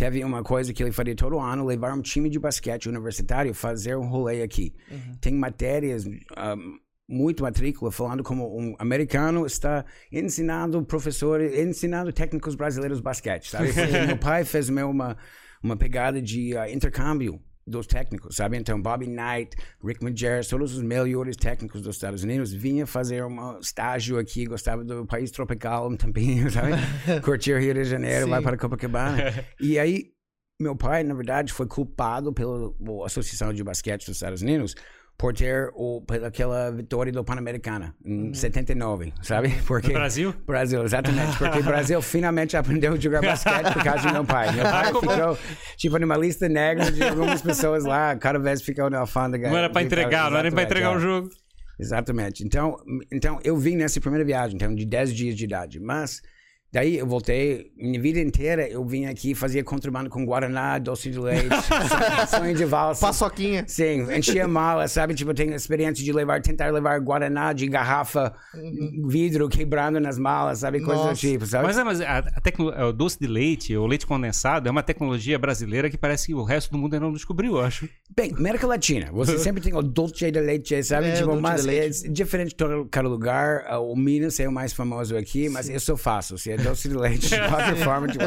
teve 0.01 0.25
uma 0.25 0.43
coisa 0.43 0.73
que 0.73 0.83
ele 0.83 0.93
faria 0.93 1.15
todo 1.15 1.39
ano, 1.39 1.67
levar 1.67 1.93
um 1.93 2.01
time 2.01 2.31
de 2.31 2.39
basquete 2.39 2.89
universitário, 2.89 3.53
fazer 3.53 3.97
um 3.97 4.09
rolê 4.09 4.41
aqui. 4.41 4.75
Tem 5.21 5.35
matérias, 5.35 6.07
um, 6.07 6.79
muito 7.07 7.43
matrícula, 7.43 7.93
falando 7.93 8.23
como 8.23 8.59
um 8.59 8.75
americano 8.79 9.45
está 9.45 9.85
ensinando 10.11 10.83
professores, 10.83 11.53
ensinando 11.55 12.15
técnicos 12.15 12.55
brasileiros 12.55 12.99
basquete, 12.99 13.51
sabe? 13.51 13.69
Meu 14.07 14.17
pai 14.17 14.43
fez 14.43 14.71
meu 14.71 14.89
uma, 14.89 15.19
uma 15.63 15.77
pegada 15.77 16.23
de 16.23 16.55
uh, 16.55 16.67
intercâmbio 16.75 17.39
dos 17.71 17.87
técnicos, 17.87 18.37
sabe? 18.37 18.57
Então, 18.57 18.81
Bobby 18.81 19.07
Knight, 19.07 19.57
Rick 19.83 20.03
Majerus, 20.05 20.49
todos 20.49 20.75
os 20.75 20.83
melhores 20.83 21.37
técnicos 21.37 21.81
dos 21.81 21.97
Estados 21.97 22.23
Unidos 22.23 22.53
vinha 22.53 22.87
fazer 22.87 23.25
um 23.25 23.59
estágio 23.59 24.19
aqui, 24.19 24.45
gostava 24.45 24.85
do 24.85 25.07
país 25.07 25.31
tropical, 25.31 25.89
um 25.89 25.97
tempinho, 25.97 26.51
sabe? 26.53 26.73
Curtir 27.25 27.59
Rio 27.59 27.75
de 27.75 27.85
Janeiro, 27.85 28.25
Sim. 28.25 28.31
vai 28.31 28.43
para 28.43 28.57
Copacabana. 28.57 29.33
e 29.61 29.79
aí, 29.79 30.11
meu 30.61 30.77
pai, 30.77 31.03
na 31.05 31.15
verdade, 31.15 31.53
foi 31.53 31.67
culpado 31.67 32.33
pela 32.33 32.75
Associação 33.07 33.53
de 33.53 33.65
Basquete 33.65 34.07
dos 34.07 34.17
Estados 34.17 34.43
Unidos 34.43 34.75
por 35.21 35.35
ter 35.35 35.71
o, 35.75 36.01
pelaquela 36.01 36.73
vitória 36.73 37.13
do 37.13 37.23
Pan-Americana 37.23 37.95
em 38.03 38.33
79, 38.33 39.13
sabe? 39.21 39.51
Porque 39.67 39.89
No 39.89 39.93
Brasil? 39.95 40.35
Brasil, 40.47 40.83
exatamente. 40.83 41.37
Porque 41.37 41.59
o 41.59 41.63
Brasil 41.63 42.01
finalmente 42.01 42.57
aprendeu 42.57 42.95
a 42.95 42.97
jogar 42.97 43.21
basquete 43.21 43.71
por 43.71 43.85
causa 43.85 44.09
do 44.09 44.15
meu 44.15 44.25
pai. 44.25 44.51
Meu 44.53 44.65
pai 44.65 44.87
ficou, 44.99 45.39
tipo, 45.77 45.99
numa 45.99 46.17
lista 46.17 46.49
negra 46.49 46.91
de 46.91 47.03
algumas 47.03 47.43
pessoas 47.43 47.85
lá, 47.85 48.17
cada 48.17 48.39
vez 48.39 48.63
ficou 48.63 48.89
na 48.89 49.01
alfândega. 49.01 49.51
Não 49.51 49.59
era 49.59 49.69
de- 49.69 49.83
entregar, 49.83 50.31
não 50.31 50.39
era 50.39 50.49
Exatamente, 50.49 50.67
entregar 50.67 50.93
é. 50.95 50.97
o 50.97 50.99
jogo. 50.99 51.29
Exatamente. 51.79 52.43
Então, 52.43 52.79
então 53.13 53.39
eu 53.45 53.59
vim 53.59 53.77
nessa 53.77 54.01
primeira 54.01 54.25
viagem, 54.25 54.57
então, 54.57 54.75
de 54.75 54.87
10 54.87 55.13
dias 55.15 55.37
de 55.37 55.45
idade. 55.45 55.79
Mas 55.79 56.23
daí 56.73 56.99
eu 56.99 57.07
voltei, 57.07 57.71
minha 57.77 58.01
vida 58.01 58.21
inteira 58.21 58.69
eu 58.69 58.85
vim 58.85 59.07
aqui, 59.07 59.35
fazia 59.35 59.63
contrabando 59.65 60.09
com 60.11 60.25
Guaraná, 60.25 60.79
doce 60.79 61.11
de 61.11 61.19
leite, 61.19 61.49
sonho- 62.31 62.55
de 62.55 62.65
valsa. 62.65 63.07
Paçoquinha. 63.07 63.65
Sim, 63.67 64.07
enchia 64.15 64.47
mala, 64.49 64.87
sabe? 64.89 65.15
Tipo, 65.15 65.31
eu 65.31 65.35
tenho 65.35 65.55
experiência 65.55 66.05
de 66.05 66.13
levar, 66.13 66.41
tentar 66.43 66.73
levar 66.73 66.99
Guaraná 67.01 67.53
de 67.53 67.67
garrafa, 67.69 68.35
vidro 69.07 69.49
quebrando 69.49 70.01
nas 70.01 70.19
malas, 70.19 70.61
sabe? 70.61 70.81
Coisas 70.81 71.07
do 71.07 71.15
tipo, 71.15 71.47
sabe? 71.47 71.65
Mas, 71.67 71.79
é, 71.79 71.85
mas 71.85 72.01
a, 72.01 72.19
a 72.19 72.41
tecno- 72.41 72.71
é, 72.73 72.85
o 72.85 72.93
doce 72.93 73.19
de 73.19 73.27
leite, 73.27 73.77
o 73.77 73.87
leite 73.87 74.07
condensado, 74.07 74.69
é 74.69 74.71
uma 74.71 74.83
tecnologia 74.83 75.39
brasileira 75.39 75.89
que 75.91 75.97
parece 75.99 76.27
que 76.29 76.35
o 76.35 76.43
resto 76.43 76.71
do 76.73 76.79
mundo 76.79 76.95
ainda 76.95 77.07
não 77.07 77.13
descobriu, 77.13 77.57
eu 77.57 77.61
acho. 77.61 77.89
Bem, 78.15 78.33
América 78.37 78.67
Latina, 78.67 79.11
você 79.13 79.39
sempre 79.39 79.61
tem 79.61 79.75
o 79.75 79.83
dulce 79.83 80.31
de 80.31 80.41
leite, 80.41 80.83
sabe? 80.83 81.09
É, 81.09 81.13
tipo, 81.15 81.41
mas 81.41 81.67
é 81.67 81.89
diferente 81.89 82.49
de 82.51 82.55
todo 82.57 82.87
cada 82.91 83.09
lugar. 83.09 83.65
Ah, 83.67 83.79
O 83.81 83.97
Minas 83.97 84.39
é 84.41 84.49
o 84.49 84.53
mais 84.53 84.73
famoso 84.73 85.17
aqui, 85.17 85.49
mas 85.49 85.69
eu 85.69 85.81
sou 85.81 85.97
fácil. 85.97 86.37
Se 86.39 86.51
é 86.53 86.57
doce 86.61 86.89
de 86.89 86.95
leite, 86.97 87.29
de 87.29 87.49
qualquer 87.49 87.77
forma, 87.85 88.09
tipo, 88.09 88.25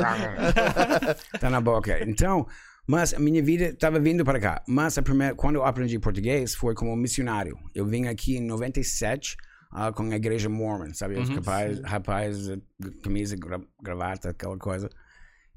tá 1.40 1.50
na 1.50 1.62
boca. 1.62 2.04
Então, 2.08 2.46
mas 2.88 3.14
a 3.14 3.20
minha 3.20 3.42
vida 3.42 3.66
estava 3.66 4.00
vindo 4.00 4.24
para 4.26 4.40
cá. 4.40 4.64
Mas 4.68 4.98
a 4.98 5.02
primeira, 5.02 5.36
quando 5.36 5.56
eu 5.56 5.66
aprendi 5.66 5.98
português 6.00 6.56
foi 6.56 6.74
como 6.76 6.96
missionário. 6.96 7.58
Eu 7.74 7.86
vim 7.86 8.08
aqui 8.08 8.38
em 8.38 8.42
97 8.46 9.36
ah, 9.72 9.92
com 9.92 10.04
a 10.04 10.16
igreja 10.16 10.50
Mormon, 10.50 10.94
sabe? 10.94 11.16
Os 11.20 11.30
rapazes, 11.30 11.82
rapaz, 11.84 12.50
eh, 12.50 12.58
camisa, 13.04 13.36
gra- 13.36 13.62
gravata, 13.82 14.30
aquela 14.30 14.58
coisa. 14.58 14.90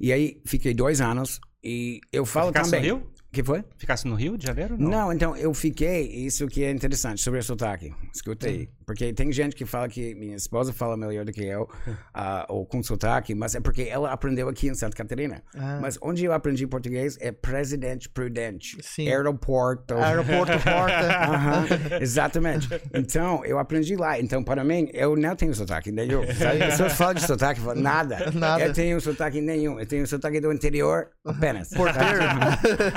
E 0.00 0.12
aí 0.12 0.40
fiquei 0.46 0.72
dois 0.72 1.00
anos 1.00 1.40
e 1.62 2.00
eu 2.12 2.24
falo 2.24 2.48
Ficasse 2.48 2.70
no 2.70 2.76
também. 2.76 2.90
Rio? 2.92 3.10
que 3.32 3.44
foi? 3.44 3.62
Ficasse 3.76 4.06
no 4.08 4.14
Rio 4.14 4.38
de 4.38 4.46
Janeiro? 4.46 4.76
Não. 4.78 4.90
Não. 4.90 5.12
então 5.12 5.36
eu 5.36 5.52
fiquei, 5.52 6.06
isso 6.24 6.46
que 6.46 6.64
é 6.64 6.70
interessante, 6.70 7.20
sobre 7.20 7.38
o 7.40 7.42
sotaque. 7.42 7.92
Escuta 8.14 8.46
aí. 8.48 8.70
Porque 8.86 9.12
tem 9.12 9.32
gente 9.32 9.56
que 9.56 9.66
fala 9.66 9.88
que 9.88 10.14
minha 10.14 10.36
esposa 10.36 10.72
fala 10.72 10.96
melhor 10.96 11.24
do 11.24 11.32
que 11.32 11.44
eu, 11.44 11.68
ah, 12.14 12.46
ou 12.48 12.64
com 12.64 12.80
sotaque, 12.82 13.34
mas 13.34 13.56
é 13.56 13.60
porque 13.60 13.82
ela 13.82 14.12
aprendeu 14.12 14.48
aqui 14.48 14.68
em 14.68 14.74
Santa 14.74 14.96
Catarina. 14.96 15.42
Ah. 15.56 15.80
Mas 15.82 15.98
onde 16.00 16.24
eu 16.24 16.32
aprendi 16.32 16.66
português 16.68 17.18
é 17.20 17.32
Presidente 17.32 18.08
Prudente. 18.08 18.78
Sim. 18.82 19.08
Aeroporto. 19.08 19.94
Aeroporto, 19.96 20.52
porta. 20.60 21.06
Aham, 21.26 21.66
exatamente. 22.00 22.68
Então, 22.94 23.44
eu 23.44 23.58
aprendi 23.58 23.96
lá. 23.96 24.20
Então, 24.20 24.44
para 24.44 24.62
mim, 24.62 24.88
eu 24.92 25.16
não 25.16 25.34
tenho 25.34 25.52
sotaque 25.52 25.90
nenhum. 25.90 26.22
Sabe? 26.34 26.62
As 26.62 26.70
pessoas 26.70 26.92
falam 26.92 27.14
de 27.14 27.22
sotaque, 27.22 27.60
falo, 27.60 27.80
nada. 27.80 28.30
Nada. 28.36 28.64
Eu 28.64 28.72
tenho 28.72 29.00
sotaque 29.00 29.40
nenhum. 29.40 29.80
Eu 29.80 29.86
tenho 29.86 30.06
sotaque 30.06 30.40
do 30.40 30.52
interior 30.52 31.08
apenas. 31.24 31.70
Porteiro. 31.70 32.20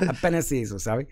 apenas 0.09 0.51
isso, 0.51 0.77
sabe? 0.79 1.07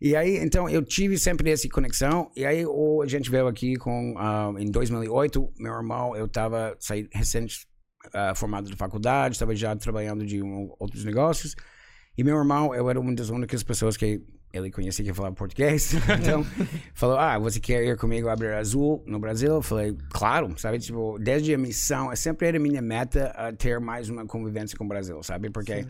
E 0.00 0.16
aí, 0.16 0.38
então, 0.38 0.68
eu 0.68 0.82
tive 0.82 1.18
sempre 1.18 1.50
essa 1.50 1.68
conexão. 1.68 2.30
E 2.34 2.46
aí, 2.46 2.64
o, 2.64 3.02
a 3.02 3.06
gente 3.06 3.30
veio 3.30 3.46
aqui 3.46 3.76
com, 3.76 4.14
ah, 4.16 4.52
em 4.58 4.70
2008, 4.70 5.52
meu 5.58 5.74
irmão, 5.74 6.16
eu 6.16 6.24
estava 6.24 6.76
recente 7.12 7.66
ah, 8.14 8.34
formado 8.34 8.70
de 8.70 8.76
faculdade, 8.76 9.34
estava 9.34 9.54
já 9.54 9.76
trabalhando 9.76 10.24
de 10.24 10.42
um, 10.42 10.74
outros 10.78 11.04
negócios. 11.04 11.54
E 12.16 12.24
meu 12.24 12.36
irmão, 12.36 12.74
eu 12.74 12.88
era 12.88 12.98
uma 12.98 13.14
das 13.14 13.28
únicas 13.28 13.62
pessoas 13.62 13.96
que 13.96 14.22
ele 14.52 14.70
conhecia 14.70 15.04
que 15.04 15.12
falava 15.12 15.34
português. 15.34 15.92
Então, 16.20 16.44
falou: 16.94 17.18
Ah, 17.18 17.38
você 17.38 17.60
quer 17.60 17.84
ir 17.84 17.96
comigo 17.96 18.28
abrir 18.28 18.52
Azul 18.54 19.04
no 19.06 19.18
Brasil? 19.18 19.54
Eu 19.54 19.62
falei: 19.62 19.96
Claro, 20.10 20.52
sabe? 20.58 20.78
Tipo, 20.78 21.18
desde 21.18 21.54
a 21.54 21.58
missão, 21.58 22.14
sempre 22.16 22.48
era 22.48 22.58
minha 22.58 22.82
meta 22.82 23.32
ah, 23.36 23.52
ter 23.52 23.78
mais 23.78 24.08
uma 24.08 24.26
convivência 24.26 24.76
com 24.76 24.84
o 24.84 24.88
Brasil, 24.88 25.22
sabe? 25.22 25.50
Porque. 25.50 25.86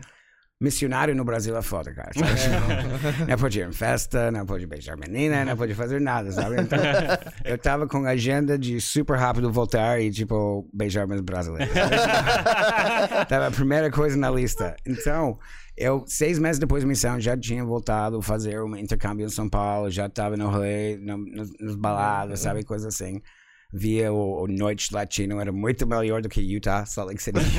Missionário 0.61 1.15
no 1.15 1.25
Brasil 1.25 1.57
é 1.57 1.61
foda, 1.63 1.91
cara. 1.91 2.11
Sabe? 2.13 2.35
Tipo, 2.35 3.25
não 3.27 3.37
pode 3.37 3.59
ir 3.59 3.67
em 3.67 3.71
festa, 3.71 4.29
não 4.29 4.45
pode 4.45 4.67
beijar 4.67 4.95
menina, 4.95 5.43
não 5.43 5.57
pode 5.57 5.73
fazer 5.73 5.99
nada, 5.99 6.31
sabe? 6.31 6.61
Então, 6.61 6.77
eu 7.43 7.57
tava 7.57 7.87
com 7.87 8.05
agenda 8.05 8.59
de 8.59 8.79
super 8.79 9.17
rápido 9.17 9.51
voltar 9.51 9.99
e, 9.99 10.11
tipo, 10.11 10.69
beijar 10.71 11.07
meus 11.07 11.21
brasileiros. 11.21 11.73
sabe? 11.73 13.25
tava 13.27 13.47
a 13.47 13.51
primeira 13.51 13.89
coisa 13.89 14.15
na 14.15 14.29
lista. 14.29 14.75
Então, 14.85 15.39
eu, 15.75 16.03
seis 16.05 16.37
meses 16.37 16.59
depois 16.59 16.83
da 16.83 16.87
missão, 16.87 17.19
já 17.19 17.35
tinha 17.35 17.65
voltado 17.65 18.19
a 18.19 18.21
fazer 18.21 18.61
um 18.61 18.75
intercâmbio 18.75 19.25
em 19.25 19.29
São 19.29 19.49
Paulo, 19.49 19.89
já 19.89 20.07
tava 20.07 20.37
no 20.37 20.47
rolê, 20.47 20.95
no, 20.97 21.17
nos, 21.17 21.49
nos 21.59 21.75
baladas, 21.75 22.39
sabe? 22.39 22.63
Coisa 22.63 22.89
assim. 22.89 23.19
Via 23.73 24.11
o, 24.11 24.43
o 24.43 24.47
Noite 24.47 24.93
Latino, 24.93 25.39
era 25.39 25.51
muito 25.51 25.87
melhor 25.87 26.21
do 26.21 26.27
que 26.27 26.41
Utah, 26.41 26.85
Salt 26.85 27.09
Lake 27.09 27.23
City. 27.23 27.39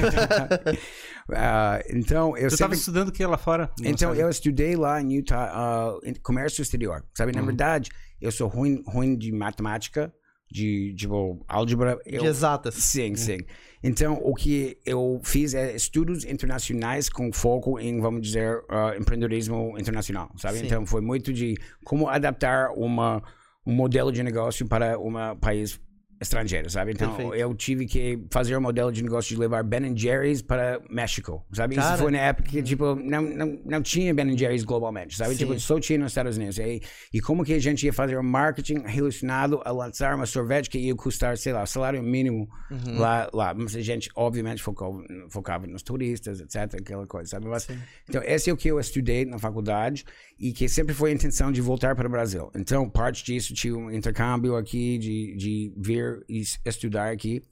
Ah, 1.35 1.81
então, 1.89 2.37
eu 2.37 2.49
Tu 2.49 2.55
estava 2.55 2.75
sempre... 2.75 2.79
estudando 2.79 3.09
o 3.09 3.13
que 3.13 3.25
lá 3.25 3.39
fora? 3.39 3.71
Então, 3.81 4.11
sabe? 4.11 4.21
eu 4.21 4.29
estudei 4.29 4.75
lá 4.75 5.01
em 5.01 5.15
Utah, 5.15 5.51
ah, 5.55 5.99
em 6.05 6.15
comércio 6.15 6.61
exterior. 6.63 7.05
Sabe, 7.17 7.33
na 7.33 7.41
verdade, 7.41 7.91
eu 8.21 8.33
sou 8.33 8.49
ruim, 8.49 8.83
ruim 8.87 9.17
de 9.17 9.31
matemática, 9.31 10.13
de, 10.51 10.95
tipo, 10.95 11.43
álgebra. 11.49 11.97
De 12.05 12.17
Eu, 12.17 12.25
exatas. 12.25 12.75
sim, 12.75 13.15
sim. 13.15 13.39
Então, 13.83 14.21
o 14.23 14.35
que 14.35 14.79
eu 14.85 15.21
fiz 15.25 15.55
é 15.55 15.75
estudos 15.75 16.25
internacionais 16.25 17.09
com 17.09 17.33
foco 17.33 17.81
em, 17.81 18.01
vamos 18.01 18.23
dizer, 18.23 18.61
ah, 18.69 18.95
empreendedorismo 18.99 19.79
internacional, 19.79 20.31
sabe? 20.37 20.59
Sim. 20.59 20.67
Então, 20.67 20.87
foi 20.87 21.01
muito 21.01 21.33
de 21.33 21.57
como 21.85 22.09
adaptar 22.09 22.71
uma, 22.77 23.23
um 23.67 23.73
modelo 23.73 24.13
de 24.13 24.23
negócio 24.23 24.67
para 24.67 24.99
um 24.99 25.15
país 25.41 25.81
estrangeiro, 26.23 26.71
sabe? 26.71 26.93
Então, 26.93 27.15
Perfeito. 27.15 27.35
eu 27.35 27.55
tive 27.55 27.87
que 27.87 28.19
fazer 28.31 28.57
um 28.57 28.61
modelo 28.61 28.91
de 28.91 29.03
negócio 29.03 29.35
de 29.35 29.41
levar 29.41 29.63
Ben 29.63 29.97
Jerry's 29.97 30.41
para 30.41 30.81
México, 30.89 31.45
sabe? 31.53 31.77
Cara. 31.77 31.95
Isso 31.95 32.03
foi 32.03 32.13
na 32.13 32.19
época 32.19 32.49
que, 32.49 32.63
tipo, 32.63 32.95
não, 32.95 33.23
não, 33.23 33.59
não 33.65 33.83
tinha 33.83 34.15
Ben 34.15 34.37
Jerry's 34.37 34.65
globalmente, 34.65 35.17
sabe? 35.17 35.33
Sim. 35.33 35.39
Tipo, 35.39 35.59
só 35.61 35.79
tinha 35.81 35.99
nos 35.99 36.13
Estados 36.13 36.37
Unidos. 36.37 36.59
E, 36.59 36.81
e 37.13 37.21
como 37.21 37.45
que 37.45 37.53
a 37.53 37.59
gente 37.59 37.85
ia 37.85 37.93
fazer 37.93 38.19
um 38.19 38.23
marketing 38.23 38.83
relacionado 38.87 39.61
a 39.65 39.71
lançar 39.71 40.15
uma 40.15 40.27
sorvete 40.27 40.71
que 40.71 40.79
ia 40.79 40.95
custar, 40.95 41.37
sei 41.37 41.53
lá, 41.53 41.67
salário 41.67 42.03
mínimo 42.03 42.49
Uhum. 42.71 42.99
lá, 42.99 43.29
lá. 43.33 43.55
Mas 43.55 43.77
a 43.77 43.81
gente, 43.83 44.11
obviamente, 44.15 44.63
focou, 44.63 45.05
focava 45.29 45.67
nos 45.67 45.83
turistas, 45.83 46.41
etc, 46.41 46.81
aquela 46.81 47.07
coisa, 47.07 47.31
sabe? 47.31 47.47
Mas, 47.47 47.69
então, 48.09 48.23
esse 48.25 48.49
é 48.49 48.53
o 48.53 48.57
que 48.57 48.69
eu 48.69 48.81
estudei 48.81 49.25
na 49.25 49.39
faculdade 49.39 50.05
e 50.39 50.53
que 50.53 50.69
sempre 50.69 50.95
foi 50.95 51.11
a 51.11 51.15
intenção 51.15 51.53
de 51.53 51.61
voltar 51.61 51.95
para 51.95 52.07
o 52.07 52.11
Brasil. 52.11 52.51
Então, 52.55 52.89
parte 52.89 53.25
disso 53.25 53.53
tinha 53.55 53.77
um 53.77 53.91
intercâmbio 53.91 54.57
aqui, 54.57 54.99
de, 54.99 55.37
de 55.37 55.73
vir 55.77 56.12
e 56.29 56.43
estudar 56.65 57.13
aqui. 57.13 57.43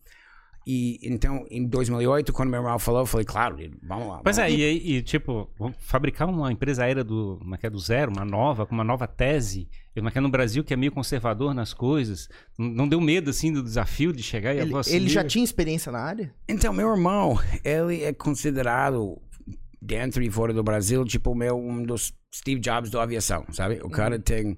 E 0.66 1.00
então, 1.02 1.46
em 1.50 1.66
2008, 1.66 2.32
quando 2.32 2.50
meu 2.50 2.60
irmão 2.60 2.78
falou, 2.78 3.00
eu 3.00 3.06
falei, 3.06 3.24
claro, 3.24 3.56
vamos 3.82 4.08
lá. 4.08 4.20
Pois 4.22 4.36
vamos 4.36 4.52
é, 4.52 4.54
e, 4.54 4.64
aí, 4.64 4.96
e, 4.96 5.02
tipo, 5.02 5.50
fabricar 5.78 6.28
uma 6.28 6.52
empresa 6.52 6.84
aérea 6.84 7.02
do, 7.02 7.38
uma 7.42 7.56
que 7.56 7.66
é 7.66 7.70
do 7.70 7.78
zero, 7.78 8.12
uma 8.12 8.24
nova, 8.24 8.66
com 8.66 8.74
uma 8.74 8.84
nova 8.84 9.06
tese, 9.06 9.68
uma 9.96 10.10
que 10.10 10.18
é 10.18 10.20
no 10.20 10.28
Brasil 10.28 10.62
que 10.62 10.74
é 10.74 10.76
meio 10.76 10.92
conservador 10.92 11.54
nas 11.54 11.72
coisas, 11.72 12.28
não 12.58 12.68
não 12.68 12.88
deu 12.88 13.00
medo, 13.00 13.30
assim, 13.30 13.52
do 13.52 13.62
desafio 13.62 14.12
de 14.12 14.22
chegar 14.22 14.54
e 14.54 14.58
Ele, 14.58 14.76
assumir? 14.76 14.96
ele 14.96 15.08
já 15.08 15.24
tinha 15.24 15.44
experiência 15.44 15.90
na 15.90 16.00
área? 16.00 16.32
Então, 16.46 16.72
meu 16.72 16.90
irmão, 16.90 17.38
ele 17.64 18.04
é 18.04 18.12
considerado 18.12 19.20
dentro 19.80 20.22
e 20.22 20.30
fora 20.30 20.52
do 20.52 20.62
Brasil, 20.62 21.04
tipo, 21.04 21.34
meu, 21.34 21.58
um 21.58 21.82
dos 21.82 22.12
Steve 22.34 22.60
Jobs 22.60 22.90
da 22.90 23.02
aviação, 23.02 23.44
sabe? 23.50 23.80
O 23.82 23.90
cara 23.90 24.18
tem. 24.18 24.56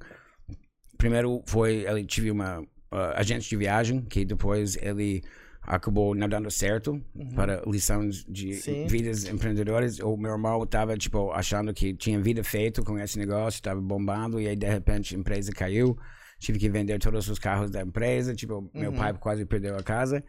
Primeiro 0.99 1.42
foi. 1.47 1.87
Ele 1.87 2.04
tive 2.04 2.30
uma 2.30 2.62
ah, 2.93 3.15
agente 3.17 3.49
de 3.49 3.57
viagem, 3.57 4.03
que 4.03 4.25
depois 4.25 4.77
ele 4.77 5.23
acabou 5.63 6.15
não 6.15 6.29
dando 6.29 6.51
certo 6.51 7.01
para 7.35 7.63
lições 7.67 8.25
de 8.29 8.55
Sim. 8.55 8.87
vidas 8.87 9.25
empreendedoras. 9.29 10.01
O 10.01 10.17
meu 10.17 10.33
irmão 10.33 10.63
estava, 10.65 10.97
tipo, 10.97 11.31
achando 11.31 11.73
que 11.73 11.95
tinha 11.95 12.21
vida 12.21 12.43
feita 12.43 12.83
com 12.83 12.99
esse 12.99 13.19
negócio, 13.19 13.59
estava 13.59 13.81
bombando, 13.81 14.41
e 14.41 14.49
aí, 14.49 14.57
de 14.57 14.67
repente, 14.67 15.15
a 15.15 15.19
empresa 15.19 15.53
caiu. 15.53 15.97
Tive 16.41 16.59
que 16.59 16.69
vender 16.69 16.99
todos 16.99 17.29
os 17.29 17.39
carros 17.39 17.71
da 17.71 17.83
empresa, 17.83 18.35
tipo, 18.35 18.69
meu 18.75 18.93
pai 18.93 19.15
quase 19.15 19.47
perdeu 19.47 19.77
a 19.77 19.83
casa. 19.83 20.25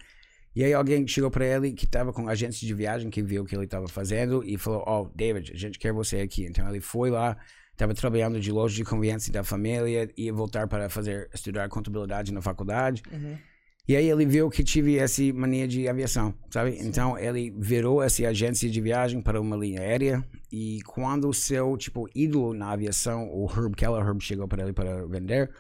E 0.55 0.63
aí 0.63 0.72
alguém 0.72 1.08
chegou 1.08 1.32
para 1.32 1.46
ele 1.46 1.74
que 1.74 1.86
estava 1.86 2.13
com 2.13 2.27
agência 2.27 2.67
de 2.67 2.74
viagem, 2.75 3.10
que 3.10 3.24
viu 3.24 3.41
o 3.41 3.46
que 3.46 3.55
ele 3.55 3.65
estava 3.65 3.88
fazendo 3.88 4.43
e 4.46 4.55
falou, 4.55 4.84
oh, 4.86 5.10
David, 5.15 5.51
a 5.51 5.58
gente 5.58 5.79
quer 5.79 5.91
você 5.91 6.17
aqui. 6.17 6.46
Então 6.46 6.70
ele 6.70 6.79
foi 6.79 7.10
lá, 7.10 7.36
estava 7.73 7.93
trabalhando 7.93 8.39
de 8.39 8.51
loja 8.51 8.75
de 8.75 8.83
conveniência 8.83 9.33
da 9.33 9.43
família, 9.43 10.09
ia 10.15 10.31
voltar 10.33 10.67
para 10.67 10.89
fazer, 10.89 11.29
estudar 11.33 11.67
contabilidade 11.69 12.31
na 12.31 12.41
faculdade. 12.41 13.03
E 13.87 13.97
aí 13.97 14.09
ele 14.09 14.25
viu 14.25 14.49
que 14.49 14.63
tive 14.63 14.97
essa 14.97 15.21
mania 15.33 15.67
de 15.67 15.89
aviação, 15.89 16.33
sabe? 16.49 16.77
Então 16.79 17.17
ele 17.19 17.53
virou 17.59 18.01
essa 18.01 18.25
agência 18.25 18.69
de 18.69 18.79
viagem 18.79 19.21
para 19.21 19.41
uma 19.41 19.57
linha 19.57 19.81
aérea 19.81 20.23
e 20.49 20.79
quando 20.85 21.27
o 21.27 21.33
seu, 21.33 21.75
tipo, 21.75 22.07
ídolo 22.15 22.53
na 22.53 22.71
aviação, 22.71 23.27
o 23.29 23.45
Herb 23.45 23.75
Keller, 23.75 24.05
Herb 24.05 24.21
chegou 24.21 24.47
para 24.47 24.63
ele 24.63 24.71
para 24.71 25.05
vender, 25.05 25.51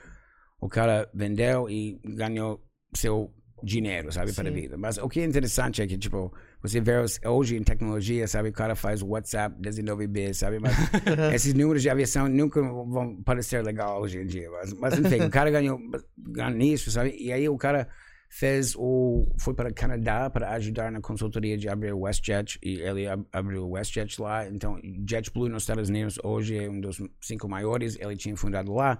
o 0.61 0.69
cara 0.69 1.09
vendeu 1.13 1.69
e 1.69 1.99
ganhou 2.15 2.63
seu 2.95 3.33
dinheiro, 3.61 4.11
sabe, 4.11 4.31
para 4.31 4.49
a 4.49 4.53
Sim. 4.53 4.61
vida. 4.61 4.77
Mas 4.77 4.97
o 4.97 5.09
que 5.09 5.19
é 5.19 5.25
interessante 5.25 5.81
é 5.81 5.87
que, 5.87 5.97
tipo, 5.97 6.33
você 6.63 6.79
vê 6.81 6.97
os- 6.97 7.19
hoje 7.25 7.55
em 7.57 7.61
tecnologia, 7.63 8.27
sabe, 8.27 8.49
o 8.49 8.53
cara 8.53 8.73
faz 8.75 9.01
WhatsApp 9.03 9.55
19 9.59 10.07
bits, 10.07 10.37
sabe, 10.37 10.57
mas 10.59 10.71
esses 11.35 11.53
números 11.53 11.81
de 11.81 11.89
aviação 11.89 12.27
nunca 12.29 12.61
vão 12.61 13.21
parecer 13.23 13.61
legal 13.63 14.01
hoje 14.01 14.19
em 14.19 14.25
dia. 14.25 14.49
Mas, 14.49 14.73
mas 14.73 14.97
enfim, 14.97 15.21
o 15.25 15.29
cara 15.29 15.51
ganhou, 15.51 15.77
ganhou 16.17 16.51
nisso, 16.51 16.89
sabe, 16.89 17.15
e 17.19 17.31
aí 17.31 17.47
o 17.49 17.57
cara 17.57 17.87
fez 18.29 18.73
o 18.75 19.27
foi 19.39 19.53
para 19.53 19.69
o 19.69 19.73
Canadá 19.75 20.27
para 20.27 20.49
ajudar 20.53 20.91
na 20.91 20.99
consultoria 20.99 21.55
de 21.55 21.69
abrir 21.69 21.93
o 21.93 21.99
WestJet 22.01 22.57
e 22.63 22.79
ele 22.81 23.07
ab- 23.07 23.23
abriu 23.31 23.65
o 23.67 23.71
WestJet 23.73 24.19
lá. 24.19 24.47
Então 24.49 24.79
JetBlue 25.07 25.49
nos 25.49 25.61
Estados 25.63 25.89
Unidos 25.89 26.17
hoje 26.23 26.57
é 26.57 26.67
um 26.67 26.79
dos 26.81 26.97
cinco 27.21 27.47
maiores 27.47 27.95
ele 27.99 28.15
tinha 28.17 28.35
fundado 28.35 28.73
lá. 28.73 28.97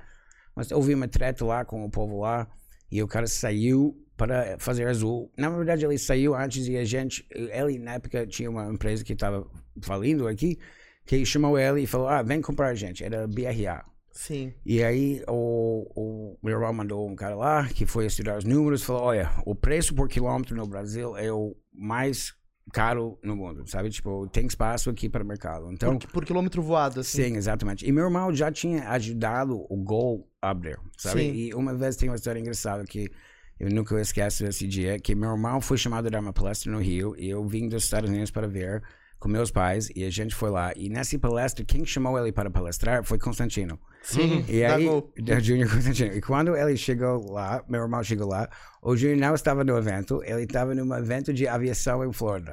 Mas 0.55 0.70
houve 0.72 0.93
uma 0.93 1.08
treta 1.08 1.43
lá 1.43 1.65
com 1.65 1.84
o 1.84 1.89
povo 1.89 2.20
lá 2.20 2.48
e 2.91 3.01
o 3.01 3.08
cara 3.08 3.25
saiu 3.25 3.98
para 4.24 4.58
fazer 4.58 4.88
azul 4.88 5.30
na 5.38 5.50
verdade 5.50 5.84
ele 5.84 5.98
saiu 5.98 6.34
antes 6.34 6.65
e 6.68 6.77
a 6.77 6.86
gente 6.86 7.25
ele 7.30 7.77
na 7.77 7.96
época 7.96 8.25
tinha 8.25 8.50
uma 8.50 8.72
empresa 8.72 9.03
que 9.03 9.12
estava 9.12 9.46
falindo 9.82 10.27
aqui 10.30 10.58
que 11.06 11.25
chamou 11.25 11.60
ele 11.60 11.82
e 11.82 11.88
falou 11.88 12.08
ah 12.08 12.22
vem 12.22 12.42
comprar 12.42 12.70
a 12.70 12.75
gente 12.75 13.03
era 13.03 13.27
BRA 13.27 13.84
Sim. 14.12 14.53
e 14.65 14.82
aí 14.82 15.22
o, 15.27 15.89
o 15.94 16.38
meu 16.42 16.56
irmão 16.56 16.72
mandou 16.72 17.06
um 17.06 17.15
cara 17.15 17.36
lá 17.36 17.68
que 17.68 17.86
foi 17.86 18.06
estudar 18.06 18.38
os 18.38 18.46
números 18.46 18.84
falou, 18.84 19.01
olha, 19.01 19.32
o 19.46 19.53
preço 19.56 19.94
por 19.94 20.08
quilômetro 20.08 20.56
no 20.56 20.68
Brasil 20.68 21.18
é 21.18 21.32
o 21.32 21.56
mais 21.74 22.34
caro 22.72 23.20
no 23.24 23.36
mundo, 23.36 23.68
sabe? 23.68 23.89
Tipo, 23.89 24.27
tem 24.27 24.46
espaço 24.46 24.89
aqui 24.89 25.10
para 25.10 25.24
o 25.24 25.27
mercado. 25.27 25.72
Então, 25.72 25.98
Por, 25.98 26.12
por 26.12 26.25
quilômetro 26.25 26.62
voado, 26.62 27.01
assim. 27.01 27.24
sim, 27.24 27.36
exatamente. 27.36 27.86
E 27.86 27.92
meu 27.92 28.06
irmão 28.06 28.34
já 28.34 28.51
tinha 28.51 28.88
ajudado 28.89 29.65
o 29.70 29.75
Gol 29.75 30.30
a 30.42 30.51
abrir, 30.51 30.80
sabe? 30.98 31.22
Sim. 31.22 31.34
E 31.34 31.53
uma 31.53 31.74
vez 31.74 31.96
tem 31.96 32.10
uma 32.10 32.15
história 32.15 32.39
engraçada 32.39 32.86
que 32.86 33.12
eu 33.60 33.70
nunca 33.70 34.00
esqueço 34.02 34.46
esse 34.46 34.68
dia, 34.68 35.00
que 35.00 35.16
meu 35.16 35.32
irmão 35.32 35.62
foi 35.62 35.78
chamado 35.78 36.08
a 36.08 36.10
dar 36.10 36.20
uma 36.20 36.34
palestra 36.34 36.72
no 36.72 36.80
Rio 36.80 37.16
e 37.18 37.30
eu 37.30 37.46
vim 37.48 37.68
dos 37.68 37.84
Estados 37.84 38.10
Unidos 38.10 38.32
para 38.32 38.48
ver 38.48 38.84
com 39.20 39.30
meus 39.30 39.52
pais 39.52 39.90
e 39.96 40.04
a 40.04 40.10
gente 40.10 40.36
foi 40.36 40.50
lá. 40.50 40.74
E 40.76 40.90
nessa 40.90 41.18
palestra, 41.18 41.64
quem 41.64 41.86
chamou 41.86 42.20
ele 42.20 42.32
para 42.32 42.50
palestrar 42.50 43.06
foi 43.06 43.18
Constantino. 43.18 43.80
Sim, 44.02 44.44
E 44.50 44.66
aí, 44.66 44.86
da 45.24 45.40
Júnior 45.40 45.72
Constantino. 45.72 46.14
E 46.14 46.22
quando 46.22 46.58
ele 46.58 46.76
chegou 46.76 47.32
lá, 47.32 47.64
meu 47.70 47.82
irmão 47.82 48.04
chegou 48.04 48.28
lá, 48.28 48.50
o 48.82 48.98
Júnior 48.98 49.18
não 49.20 49.34
estava 49.34 49.64
no 49.64 49.78
evento, 49.78 50.22
ele 50.26 50.44
estava 50.44 50.76
num 50.76 50.94
evento 50.94 51.34
de 51.34 51.48
aviação 51.48 52.04
em 52.04 52.12
Flórida. 52.12 52.52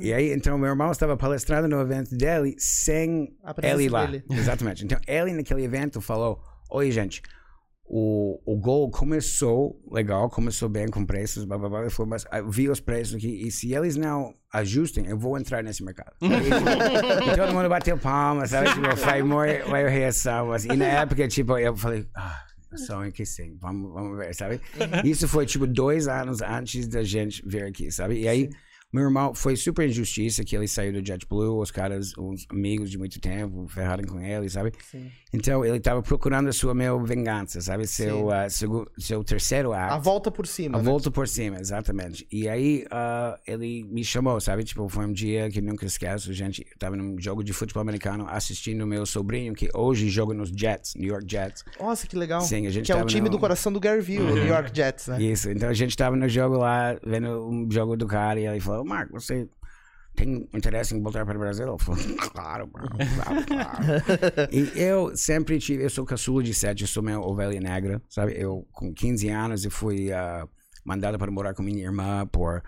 E 0.00 0.12
aí, 0.12 0.32
então, 0.32 0.56
meu 0.58 0.70
irmão 0.70 0.90
estava 0.90 1.16
palestrando 1.16 1.68
no 1.68 1.80
evento 1.80 2.16
dele 2.16 2.54
sem 2.58 3.36
ele 3.62 3.88
lá. 3.88 4.06
dele. 4.06 4.24
Exatamente. 4.30 4.84
Então, 4.84 4.98
ele 5.06 5.32
naquele 5.32 5.62
evento 5.62 6.00
falou: 6.00 6.42
Oi, 6.70 6.90
gente, 6.90 7.22
o, 7.84 8.40
o 8.46 8.56
Gol 8.56 8.90
começou 8.90 9.78
legal, 9.90 10.30
começou 10.30 10.68
bem 10.68 10.88
com 10.88 11.04
preços, 11.04 11.44
blá 11.44 11.58
blá 11.58 11.68
blá. 11.68 11.90
Falou, 11.90 12.08
mas 12.08 12.24
eu 12.32 12.50
vi 12.50 12.68
os 12.68 12.80
preços 12.80 13.16
aqui, 13.16 13.46
e 13.46 13.50
se 13.50 13.74
eles 13.74 13.96
não 13.96 14.34
ajustem, 14.52 15.06
eu 15.06 15.18
vou 15.18 15.38
entrar 15.38 15.62
nesse 15.62 15.84
mercado. 15.84 16.12
e 16.22 17.36
todo 17.36 17.52
mundo 17.52 17.68
bateu 17.68 17.98
palmas, 17.98 18.50
sabe? 18.50 18.72
Tipo, 18.72 18.96
foi 18.96 19.22
maior, 19.22 19.68
maior 19.68 19.90
reação. 19.90 20.52
Assim. 20.52 20.68
E 20.72 20.76
na 20.76 20.86
época, 21.02 21.26
tipo, 21.28 21.58
eu 21.58 21.76
falei, 21.76 22.06
ah, 22.14 22.42
sonho 22.76 23.12
que 23.12 23.26
sim, 23.26 23.56
vamos, 23.60 23.92
vamos 23.92 24.16
ver, 24.16 24.34
sabe? 24.34 24.60
Isso 25.04 25.28
foi, 25.28 25.44
tipo, 25.44 25.66
dois 25.66 26.08
anos 26.08 26.40
antes 26.40 26.88
da 26.88 27.02
gente 27.02 27.42
vir 27.46 27.64
aqui, 27.64 27.90
sabe? 27.90 28.20
E 28.20 28.28
aí, 28.28 28.50
meu 28.92 29.04
irmão, 29.04 29.34
foi 29.34 29.56
super 29.56 29.88
injustiça 29.88 30.44
que 30.44 30.54
ele 30.54 30.68
saiu 30.68 30.92
do 30.92 31.04
JetBlue, 31.04 31.60
os 31.60 31.70
caras, 31.70 32.12
uns 32.18 32.46
amigos 32.50 32.90
de 32.90 32.98
muito 32.98 33.18
tempo, 33.18 33.66
ferraram 33.68 34.04
com 34.04 34.20
ele, 34.20 34.48
sabe? 34.50 34.72
Sim. 34.90 35.10
Então, 35.32 35.64
ele 35.64 35.78
estava 35.78 36.02
procurando 36.02 36.48
a 36.48 36.52
sua 36.52 36.74
meu 36.74 37.02
vingança, 37.02 37.60
sabe? 37.62 37.86
Seu, 37.86 38.26
uh, 38.26 38.50
seu, 38.50 38.86
seu 38.98 39.24
terceiro 39.24 39.72
ato. 39.72 39.94
A 39.94 39.98
volta 39.98 40.30
por 40.30 40.46
cima. 40.46 40.76
A 40.78 40.82
né? 40.82 40.90
volta 40.90 41.10
por 41.10 41.26
cima, 41.26 41.58
exatamente. 41.58 42.26
E 42.30 42.46
aí, 42.48 42.84
ah, 42.90 43.38
ele 43.46 43.82
me 43.84 44.04
chamou, 44.04 44.38
sabe? 44.40 44.62
Tipo, 44.62 44.86
foi 44.90 45.06
um 45.06 45.12
dia 45.12 45.48
que 45.50 45.62
nunca 45.62 45.86
esqueço. 45.86 46.30
A 46.30 46.34
gente 46.34 46.66
tava 46.78 46.94
num 46.94 47.18
jogo 47.18 47.42
de 47.42 47.54
futebol 47.54 47.80
americano 47.80 48.26
assistindo 48.28 48.82
o 48.82 48.86
meu 48.86 49.06
sobrinho, 49.06 49.54
que 49.54 49.70
hoje 49.74 50.10
joga 50.10 50.34
nos 50.34 50.50
Jets, 50.50 50.94
New 50.96 51.08
York 51.08 51.24
Jets. 51.26 51.64
Nossa, 51.80 52.06
que 52.06 52.14
legal. 52.14 52.42
Sim, 52.42 52.66
a 52.66 52.70
gente 52.70 52.84
que 52.84 52.92
é 52.92 52.94
o 52.94 52.98
tava 52.98 53.08
time 53.08 53.24
no- 53.24 53.30
do 53.30 53.38
coração 53.38 53.72
do 53.72 53.80
Gary 53.80 54.02
Vee, 54.02 54.18
o 54.18 54.34
New 54.34 54.46
York 54.46 54.70
Jets, 54.74 55.08
né? 55.08 55.22
Isso. 55.22 55.50
Então, 55.50 55.70
a 55.70 55.74
gente 55.74 55.96
tava 55.96 56.14
no 56.14 56.28
jogo 56.28 56.58
lá, 56.58 56.94
vendo 57.02 57.48
um 57.48 57.66
jogo 57.70 57.96
do 57.96 58.06
cara, 58.06 58.38
e 58.38 58.46
ele 58.46 58.60
falou, 58.60 58.81
Marco, 58.84 59.20
você 59.20 59.48
tem 60.14 60.48
interesse 60.52 60.94
em 60.94 61.02
voltar 61.02 61.24
para 61.24 61.36
o 61.36 61.40
Brasil? 61.40 61.66
Eu 61.66 61.78
falei, 61.78 62.04
claro, 62.32 62.66
bro, 62.66 62.88
claro, 62.88 63.46
claro. 63.46 64.48
e 64.52 64.80
eu 64.80 65.16
sempre 65.16 65.58
tive, 65.58 65.84
eu 65.84 65.90
sou 65.90 66.04
caçula 66.04 66.42
de 66.42 66.52
sete, 66.52 66.82
eu 66.82 66.88
sou 66.88 67.02
minha 67.02 67.18
ovelha 67.18 67.60
negra, 67.60 68.02
sabe? 68.08 68.34
Eu, 68.36 68.66
com 68.72 68.92
15 68.92 69.28
anos, 69.28 69.64
eu 69.64 69.70
fui 69.70 70.12
ah, 70.12 70.46
mandado 70.84 71.18
para 71.18 71.30
morar 71.30 71.54
com 71.54 71.62
minha 71.62 71.82
irmã 71.82 72.26
por, 72.26 72.62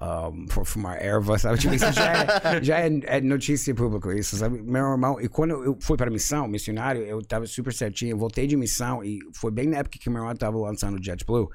um, 0.00 0.46
por 0.46 0.66
fumar 0.66 1.02
erva, 1.02 1.38
sabe? 1.38 1.58
Tipo, 1.58 1.74
isso 1.74 1.92
já, 1.92 2.12
é, 2.12 2.26
já 2.62 2.80
é, 2.80 2.90
é 3.04 3.20
notícia 3.20 3.74
pública, 3.74 4.12
isso, 4.14 4.36
sabe? 4.36 4.60
Meu 4.62 4.92
irmão, 4.92 5.20
e 5.20 5.28
quando 5.28 5.64
eu 5.64 5.78
fui 5.80 5.96
para 5.96 6.08
a 6.08 6.12
missão, 6.12 6.46
missionário, 6.46 7.02
eu 7.02 7.22
tava 7.22 7.46
super 7.46 7.72
certinho, 7.72 8.12
eu 8.12 8.18
voltei 8.18 8.46
de 8.46 8.56
missão, 8.56 9.02
e 9.02 9.18
foi 9.34 9.50
bem 9.50 9.68
na 9.68 9.78
época 9.78 9.98
que 9.98 10.10
meu 10.10 10.20
irmão 10.20 10.36
tava 10.36 10.58
lançando 10.58 10.98
o 10.98 11.02
JetBlue, 11.02 11.48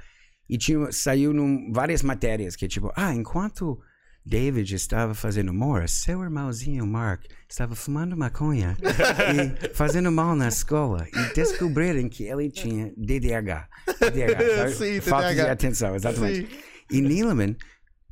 e 0.49 0.57
tinha, 0.57 0.91
saiu 0.91 1.33
num, 1.33 1.71
várias 1.71 2.01
matérias 2.01 2.55
que, 2.55 2.67
tipo, 2.67 2.91
ah, 2.95 3.13
enquanto 3.13 3.79
David 4.27 4.75
estava 4.75 5.13
fazendo 5.13 5.49
humor, 5.51 5.87
seu 5.87 6.21
irmãozinho 6.21 6.85
Mark 6.85 7.23
estava 7.47 7.75
fumando 7.75 8.17
maconha 8.17 8.77
e 8.81 9.71
fazendo 9.73 10.11
mal 10.11 10.35
na 10.35 10.49
escola 10.49 11.07
e 11.13 11.33
descobriram 11.33 12.09
que 12.09 12.25
ele 12.25 12.51
tinha 12.51 12.91
DDH. 12.97 13.69
DDH? 14.01 14.75
Sim, 14.75 14.99
Falta 14.99 15.29
de 15.29 15.35
TDAH. 15.35 15.51
atenção, 15.53 15.95
exatamente. 15.95 16.59
E 16.91 16.99
Neeleman 16.99 17.55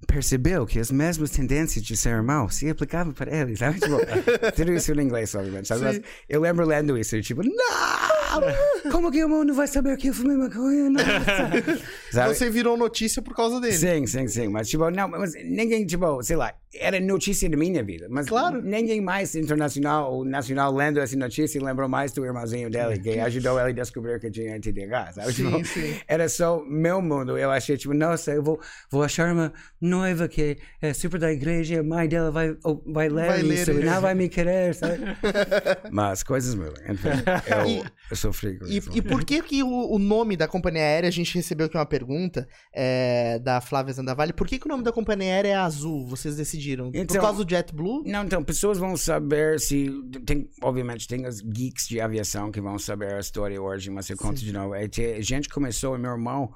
percebeu 0.05 0.65
que 0.65 0.79
as 0.79 0.91
mesmas 0.91 1.31
tendências 1.31 1.83
de 1.83 1.95
seu 1.97 2.11
irmão 2.11 2.49
se 2.49 2.69
aplicavam 2.69 3.13
para 3.13 3.35
ele, 3.35 3.55
sabe? 3.55 3.79
Tipo, 3.79 3.97
tudo 4.55 4.73
isso 4.73 4.91
em 4.93 5.03
inglês, 5.03 5.33
obviamente. 5.35 5.67
Sabe? 5.67 5.81
Mas 5.83 6.01
eu 6.29 6.41
lembro 6.41 6.65
lendo 6.65 6.97
isso, 6.97 7.15
e 7.15 7.21
tipo, 7.21 7.41
não! 7.43 8.91
Como 8.91 9.11
que 9.11 9.23
o 9.23 9.29
mundo 9.29 9.53
vai 9.53 9.67
saber 9.67 9.97
que 9.97 10.09
eu 10.09 10.13
fumei 10.13 10.35
maconha? 10.35 10.89
Nossa! 10.89 12.27
Você 12.33 12.49
virou 12.49 12.77
notícia 12.77 13.21
por 13.21 13.35
causa 13.35 13.59
dele. 13.59 13.73
Sim, 13.73 14.05
sim, 14.07 14.27
sim. 14.27 14.47
Mas, 14.47 14.69
tipo, 14.69 14.89
não, 14.89 15.07
mas 15.07 15.33
ninguém, 15.43 15.85
tipo, 15.85 16.21
sei 16.23 16.35
lá, 16.35 16.53
era 16.79 16.99
notícia 16.99 17.49
da 17.49 17.57
minha 17.57 17.83
vida. 17.83 18.07
Mas 18.09 18.27
Claro. 18.27 18.61
ninguém 18.61 19.01
mais 19.01 19.35
internacional 19.35 20.13
ou 20.13 20.25
nacional 20.25 20.73
lendo 20.73 20.99
essa 20.99 21.15
notícia 21.17 21.61
lembrou 21.63 21.87
mais 21.89 22.11
do 22.11 22.25
irmãozinho 22.25 22.69
dele, 22.69 22.99
que 22.99 23.19
ajudou 23.19 23.59
ele 23.59 23.69
a 23.69 23.73
descobrir 23.83 24.19
que 24.19 24.29
tinha 24.31 24.59
TDAH, 24.59 25.13
sabe? 25.13 25.33
Sim, 25.33 25.51
Tipo, 25.51 25.65
sim. 25.65 25.95
Era 26.07 26.27
só 26.29 26.63
meu 26.65 27.01
mundo. 27.01 27.37
Eu 27.37 27.51
achei, 27.51 27.77
tipo, 27.77 27.93
nossa, 27.93 28.31
eu 28.31 28.43
vou, 28.43 28.59
vou 28.89 29.03
achar 29.03 29.31
uma 29.33 29.53
noiva 29.79 30.27
que 30.27 30.57
é 30.81 30.93
super 30.93 31.19
da 31.19 31.31
igreja, 31.31 31.79
a 31.79 31.83
mãe 31.83 32.07
dela 32.07 32.31
vai, 32.31 32.55
vai 32.85 33.09
ler 33.09 33.27
Vai 33.27 33.41
ler 33.41 33.53
isso 33.61 33.71
e 33.71 33.75
isso. 33.75 33.85
não 33.85 34.01
vai 34.01 34.15
me 34.15 34.27
querer, 34.29 34.73
sabe? 34.75 34.99
mas 35.91 36.23
coisas 36.23 36.55
mudam. 36.55 36.73
Enfim, 36.89 37.09
eu, 37.79 37.85
eu 38.11 38.15
sofri 38.15 38.57
com 38.57 38.65
E, 38.65 38.77
isso. 38.77 38.89
e 38.95 39.01
por 39.01 39.23
que, 39.23 39.41
que 39.41 39.63
o, 39.63 39.93
o 39.93 39.99
nome 39.99 40.35
da 40.35 40.47
companhia 40.47 40.81
aérea, 40.83 41.07
a 41.07 41.11
gente 41.11 41.33
recebeu 41.35 41.67
aqui 41.67 41.77
uma 41.77 41.85
pergunta 41.85 42.47
é, 42.73 43.39
da 43.39 43.61
Flávia 43.61 43.93
Zandavalli, 43.93 44.33
por 44.33 44.47
que, 44.47 44.59
que 44.59 44.65
o 44.65 44.69
nome 44.69 44.83
da 44.83 44.91
companhia 44.91 45.33
aérea 45.33 45.49
é 45.49 45.55
azul? 45.55 46.05
Vocês 46.07 46.35
decidiram? 46.35 46.64
Por 46.75 46.95
Então- 46.95 47.21
causa 47.21 47.43
do 47.43 47.49
JetBlue? 47.49 48.03
Não, 48.05 48.23
então, 48.23 48.43
pessoas 48.43 48.77
vão 48.77 48.95
saber 48.97 49.59
se. 49.59 49.89
Tem, 50.25 50.49
obviamente, 50.61 51.07
tem 51.07 51.25
os 51.27 51.41
geeks 51.41 51.87
de 51.87 51.99
aviação 52.01 52.51
que 52.51 52.61
vão 52.61 52.79
saber 52.79 53.13
a 53.13 53.19
história 53.19 53.61
hoje, 53.61 53.89
mas 53.89 54.09
eu 54.09 54.17
conto 54.17 54.39
de 54.39 54.51
novo. 54.51 54.73
É 54.75 54.85
a 54.85 55.21
gente 55.21 55.49
começou, 55.49 55.97
meu 55.97 56.11
irmão 56.11 56.51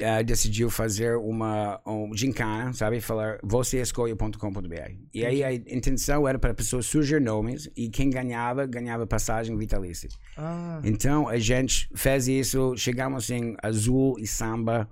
eh, 0.00 0.22
decidiu 0.24 0.68
fazer 0.68 1.16
uma 1.16 1.80
um 1.86 2.10
gincana, 2.16 2.72
sabe? 2.72 3.00
Falar 3.00 3.38
vocêescolhe.com.br. 3.42 4.92
E 5.14 5.24
aí 5.24 5.44
a 5.44 5.54
intenção 5.54 6.26
era 6.26 6.38
para 6.38 6.52
pessoas 6.54 6.86
sugerir 6.86 7.22
nomes 7.24 7.70
e 7.76 7.88
quem 7.88 8.10
ganhava, 8.10 8.66
ganhava 8.66 9.06
passagem 9.06 9.56
vitalícia. 9.56 10.08
Ah, 10.36 10.80
Então 10.84 11.28
a 11.28 11.38
gente 11.38 11.88
fez 11.94 12.26
isso, 12.28 12.74
chegamos 12.76 13.30
em 13.30 13.56
azul 13.62 14.16
e 14.18 14.26
samba. 14.26 14.88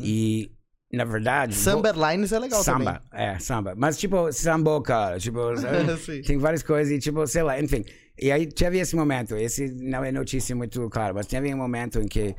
E, 0.00 0.52
na 0.94 1.04
verdade. 1.04 1.54
Samba 1.54 1.88
Airlines 1.88 2.32
é 2.32 2.38
legal 2.38 2.62
Samba, 2.62 3.02
é, 3.12 3.38
samba. 3.38 3.74
Mas, 3.76 3.96
tipo, 3.98 4.30
samboca, 4.32 5.16
tipo, 5.18 5.40
tem 6.26 6.38
várias 6.38 6.62
coisas 6.62 6.92
e, 6.92 6.98
tipo, 6.98 7.26
sei 7.26 7.42
lá, 7.42 7.60
enfim. 7.60 7.84
E 8.20 8.30
aí 8.30 8.46
teve 8.46 8.78
esse 8.78 8.94
momento, 8.94 9.36
esse 9.36 9.68
não 9.72 10.04
é 10.04 10.12
notícia 10.12 10.54
muito 10.54 10.88
clara, 10.90 11.12
mas 11.12 11.26
teve 11.26 11.52
um 11.52 11.56
momento 11.58 12.00
em 12.00 12.06
que 12.06 12.34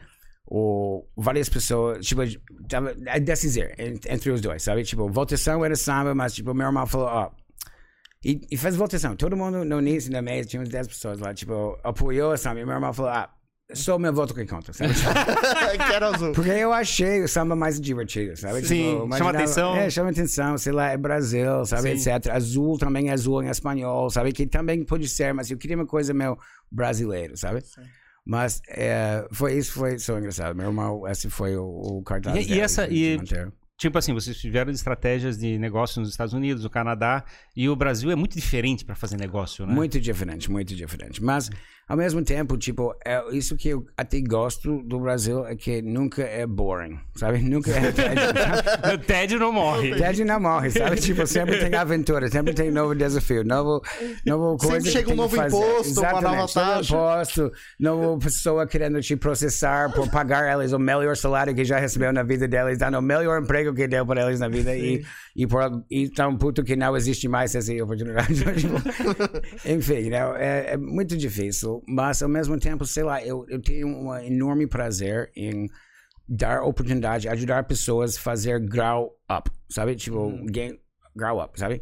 o, 0.48 1.06
várias 1.18 1.50
pessoas, 1.50 2.06
tipo, 2.06 2.22
tava 2.70 2.96
a 3.08 3.18
decidir 3.20 3.74
en- 3.80 4.00
entre 4.08 4.32
os 4.32 4.42
dois, 4.42 4.64
sabe? 4.64 4.84
Tipo, 4.84 5.10
votação 5.10 5.66
era 5.66 5.76
samba, 5.76 6.14
mas, 6.16 6.34
tipo, 6.34 6.54
meu 6.54 6.68
irmão 6.68 6.86
falou, 6.86 7.08
ó, 7.08 7.32
e, 8.24 8.42
e 8.50 8.58
fez 8.58 8.76
votação. 8.76 9.16
Todo 9.16 9.36
mundo 9.38 9.64
no 9.66 9.80
início 9.80 10.12
da 10.12 10.22
mesa, 10.22 10.48
tinha 10.50 10.62
uns 10.62 10.70
10 10.70 10.88
pessoas 10.88 11.20
lá, 11.20 11.34
tipo, 11.34 11.78
apoiou 11.84 12.36
samba. 12.38 12.60
E 12.60 12.66
meu 12.66 12.74
irmão 12.76 12.94
falou, 12.94 13.12
ah, 13.12 13.30
só 13.74 13.96
o 13.96 14.00
meu 14.00 14.14
voto 14.14 14.34
que 14.34 14.46
conta, 14.46 14.72
sabe? 14.74 14.94
Tipo, 14.94 15.14
também. 15.14 15.78
que 15.78 15.94
era 15.94 16.08
azul. 16.10 16.32
porque 16.34 16.50
eu 16.52 16.72
achei 16.72 17.24
o 17.24 17.28
samba 17.28 17.56
mais 17.56 17.80
divertido, 17.82 18.36
sabe? 18.38 18.56
Tipo, 18.62 18.68
Sim, 18.68 18.84
chama 18.92 19.06
imaginava- 19.06 19.38
atenção. 19.38 19.76
É, 19.76 19.90
chama 19.90 20.10
atenção, 20.12 20.58
sei 20.58 20.72
lá, 20.72 20.90
é 20.92 20.98
Brasil, 20.98 21.66
sabe, 21.66 21.98
Sim. 21.98 22.12
etc. 22.12 22.32
Azul 22.32 22.78
também 22.78 23.10
é 23.10 23.14
azul 23.14 23.42
em 23.44 23.50
espanhol, 23.50 24.10
sabe? 24.10 24.32
Que 24.32 24.46
também 24.46 24.84
pode 24.84 25.08
ser, 25.10 25.34
mas 25.34 25.50
eu 25.50 25.58
queria 25.58 25.76
uma 25.76 25.86
coisa 25.88 26.14
meio 26.14 26.38
brasileiro, 26.72 27.36
sabe? 27.36 27.64
Mas 28.26 28.62
é, 28.70 29.28
foi 29.32 29.54
isso, 29.58 29.74
foi 29.74 29.98
só 30.00 30.18
engraçado. 30.18 30.56
Meu 30.56 30.68
irmão, 30.68 31.08
esse 31.08 31.30
foi 31.30 31.56
o, 31.58 31.66
o 31.66 32.04
cartaz 32.04 32.36
E- 32.48 32.54
e 32.54 32.60
essa- 32.60 32.88
e-. 32.88 33.20
Tipo 33.78 33.98
assim, 33.98 34.14
vocês 34.14 34.38
tiveram 34.38 34.72
estratégias 34.72 35.38
de 35.38 35.60
negócio 35.60 36.00
nos 36.00 36.10
Estados 36.10 36.34
Unidos, 36.34 36.64
no 36.64 36.70
Canadá, 36.70 37.26
e 37.54 37.68
o 37.68 37.76
Brasil 37.76 38.10
é 38.10 38.16
muito 38.16 38.34
diferente 38.34 38.86
para 38.86 38.96
fazer 38.96 39.18
negócio, 39.18 39.66
né? 39.66 39.74
Muito 39.74 40.00
diferente, 40.00 40.50
muito 40.50 40.74
diferente. 40.74 41.22
Mas, 41.22 41.50
ao 41.88 41.96
mesmo 41.96 42.24
tempo, 42.24 42.58
tipo, 42.58 42.96
é 43.06 43.24
isso 43.32 43.56
que 43.56 43.70
eu 43.70 43.86
até 43.96 44.20
gosto 44.20 44.82
do 44.84 45.00
Brasil 45.00 45.46
é 45.46 45.56
que 45.56 45.82
nunca 45.82 46.24
é 46.24 46.46
boring, 46.48 47.00
sabe? 47.16 47.40
Nunca 47.46 47.72
é... 47.72 47.86
O 48.94 48.98
Ted 48.98 49.38
não 49.38 49.52
morre. 49.52 49.96
Ted 49.96 50.24
não 50.26 50.40
morre, 50.40 50.72
sabe? 50.72 50.96
Tipo, 50.98 51.28
sempre 51.28 51.60
tem 51.60 51.74
aventura, 51.76 52.28
sempre 52.28 52.54
tem 52.54 52.72
novo 52.72 52.96
desafio, 52.96 53.44
novo, 53.44 53.82
novo 54.26 54.58
coisa. 54.58 54.84
que 54.86 54.92
chega 54.92 55.12
um 55.12 55.16
novo 55.16 55.36
fazer. 55.36 55.56
imposto, 55.56 56.00
uma 56.00 56.22
nova 56.22 56.36
novo 56.38 56.54
taxa. 56.54 56.96
imposto, 56.96 57.52
nova 57.80 58.18
pessoa 58.18 58.66
querendo 58.66 59.00
te 59.02 59.16
processar 59.16 59.92
por 59.94 60.10
pagar 60.10 60.58
eles 60.58 60.72
o 60.74 60.80
melhor 60.80 61.16
salário 61.16 61.54
que 61.54 61.64
já 61.64 61.78
recebeu 61.78 62.12
na 62.12 62.24
vida 62.24 62.48
deles, 62.48 62.80
dando 62.80 62.98
o 62.98 63.02
melhor 63.02 63.42
emprego 63.42 63.74
que 63.74 63.88
deu 63.88 64.06
para 64.06 64.26
eles 64.26 64.40
na 64.40 64.48
vida 64.48 64.76
e, 64.76 65.06
e, 65.36 65.46
por, 65.46 65.84
e 65.90 66.10
tão 66.10 66.36
puto 66.36 66.64
que 66.64 66.76
não 66.76 66.96
existe 66.96 67.28
mais 67.28 67.54
essa 67.54 67.72
oportunidade. 67.84 68.36
Tipo, 68.56 68.76
Enfim, 69.66 70.10
né? 70.10 70.20
é, 70.38 70.74
é 70.74 70.78
muito 70.78 71.18
difícil, 71.18 71.75
mas 71.88 72.22
ao 72.22 72.30
mesmo 72.30 72.60
tempo, 72.60 72.86
sei 72.86 73.04
lá, 73.04 73.24
eu, 73.24 73.46
eu 73.48 73.62
tenho 73.62 73.88
um 73.88 74.16
enorme 74.18 74.68
prazer 74.68 75.32
em 75.36 75.68
dar 76.28 76.64
oportunidade, 76.64 77.30
ajudar 77.30 77.64
pessoas 77.66 78.18
a 78.18 78.20
fazer 78.20 78.60
grow 78.60 79.12
up, 79.30 79.50
sabe? 79.70 79.96
Tipo, 79.96 80.32
gain, 80.46 80.80
grow 81.16 81.42
up, 81.42 81.60
sabe? 81.60 81.82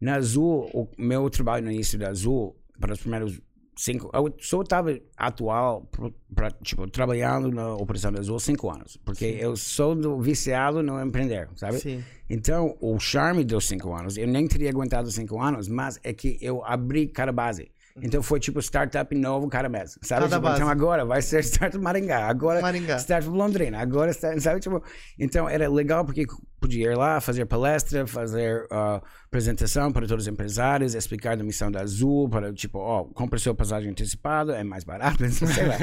Na 0.00 0.16
Azul, 0.16 0.70
o 0.72 0.88
meu 0.98 1.28
trabalho 1.30 1.64
no 1.64 1.72
início 1.72 1.98
da 1.98 2.10
Azul, 2.10 2.56
para 2.78 2.92
os 2.92 3.00
primeiros 3.00 3.40
cinco, 3.78 4.10
eu 4.12 4.34
só 4.40 4.60
estava 4.62 4.98
atual, 5.16 5.88
pra, 6.34 6.50
tipo, 6.50 6.88
trabalhando 6.88 7.50
na 7.50 7.74
Operação 7.74 8.12
Azul 8.18 8.38
cinco 8.40 8.70
anos. 8.70 8.96
Porque 8.98 9.24
eu 9.24 9.56
sou 9.56 9.94
do 9.94 10.20
viciado 10.20 10.82
no 10.82 11.00
empreender, 11.00 11.48
sabe? 11.56 11.78
Sim. 11.78 12.04
Então, 12.28 12.76
o 12.80 12.98
charme 12.98 13.44
dos 13.44 13.66
cinco 13.66 13.94
anos, 13.94 14.16
eu 14.16 14.26
nem 14.26 14.46
teria 14.46 14.70
aguentado 14.70 15.10
cinco 15.10 15.40
anos, 15.40 15.68
mas 15.68 15.98
é 16.02 16.12
que 16.12 16.36
eu 16.40 16.64
abri 16.64 17.06
cada 17.06 17.32
base. 17.32 17.70
Então 18.02 18.22
foi 18.22 18.38
tipo 18.40 18.60
startup 18.60 19.14
novo 19.14 19.48
cada 19.48 19.68
mês, 19.68 19.98
sabe? 20.02 20.22
Cada 20.22 20.36
Tipo, 20.36 20.42
base. 20.42 20.56
então 20.56 20.68
agora 20.68 21.04
vai 21.04 21.20
ser 21.22 21.40
startup 21.44 21.82
Maringá, 21.82 22.26
agora 22.28 22.60
Maringá. 22.60 22.96
startup 22.98 23.28
Londrina, 23.36 23.78
agora 23.80 24.12
sabe? 24.12 24.60
Tipo, 24.60 24.82
então 25.18 25.48
era 25.48 25.68
legal 25.68 26.04
porque 26.04 26.24
podia 26.60 26.90
ir 26.90 26.96
lá 26.96 27.20
fazer 27.20 27.46
palestra, 27.46 28.04
fazer 28.06 28.66
ah, 28.70 29.00
apresentação 29.26 29.92
para 29.92 30.06
todos 30.06 30.24
os 30.24 30.28
empresários, 30.32 30.94
explicar 30.94 31.36
da 31.36 31.44
missão 31.44 31.70
da 31.70 31.82
Azul, 31.82 32.28
para 32.28 32.52
tipo, 32.52 32.78
ó, 32.78 33.04
compra 33.04 33.38
sua 33.38 33.54
passagem 33.54 33.90
antecipada, 33.90 34.56
é 34.56 34.64
mais 34.64 34.82
barato, 34.82 35.24
sei 35.30 35.66
lá. 35.66 35.76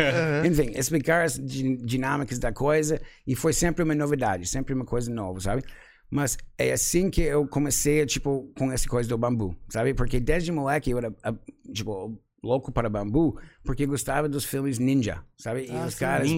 Enfim, 0.45 0.71
explicar 0.77 1.23
as 1.23 1.39
di- 1.39 1.77
dinâmicas 1.77 2.39
da 2.39 2.51
coisa 2.51 2.99
e 3.25 3.35
foi 3.35 3.53
sempre 3.53 3.83
uma 3.83 3.95
novidade, 3.95 4.47
sempre 4.47 4.73
uma 4.73 4.83
coisa 4.85 5.09
nova, 5.11 5.39
sabe? 5.39 5.63
Mas 6.09 6.37
é 6.57 6.71
assim 6.71 7.09
que 7.09 7.21
eu 7.21 7.47
comecei, 7.47 8.05
tipo, 8.05 8.51
com 8.57 8.71
essa 8.71 8.87
coisa 8.87 9.09
do 9.09 9.17
bambu, 9.17 9.55
sabe? 9.69 9.93
Porque 9.93 10.19
desde 10.19 10.51
moleque 10.51 10.91
eu 10.91 10.97
era, 10.97 11.13
tipo, 11.73 12.17
louco 12.43 12.71
para 12.71 12.87
bambu, 12.87 13.39
porque 13.63 13.87
gostava 13.87 14.29
dos 14.29 14.45
filmes 14.45 14.77
ninja, 14.77 15.23
sabe? 15.35 15.65
E 15.65 15.71
Ah, 15.71 15.85
os 15.87 15.95
sim. 15.95 15.99
caras 15.99 16.29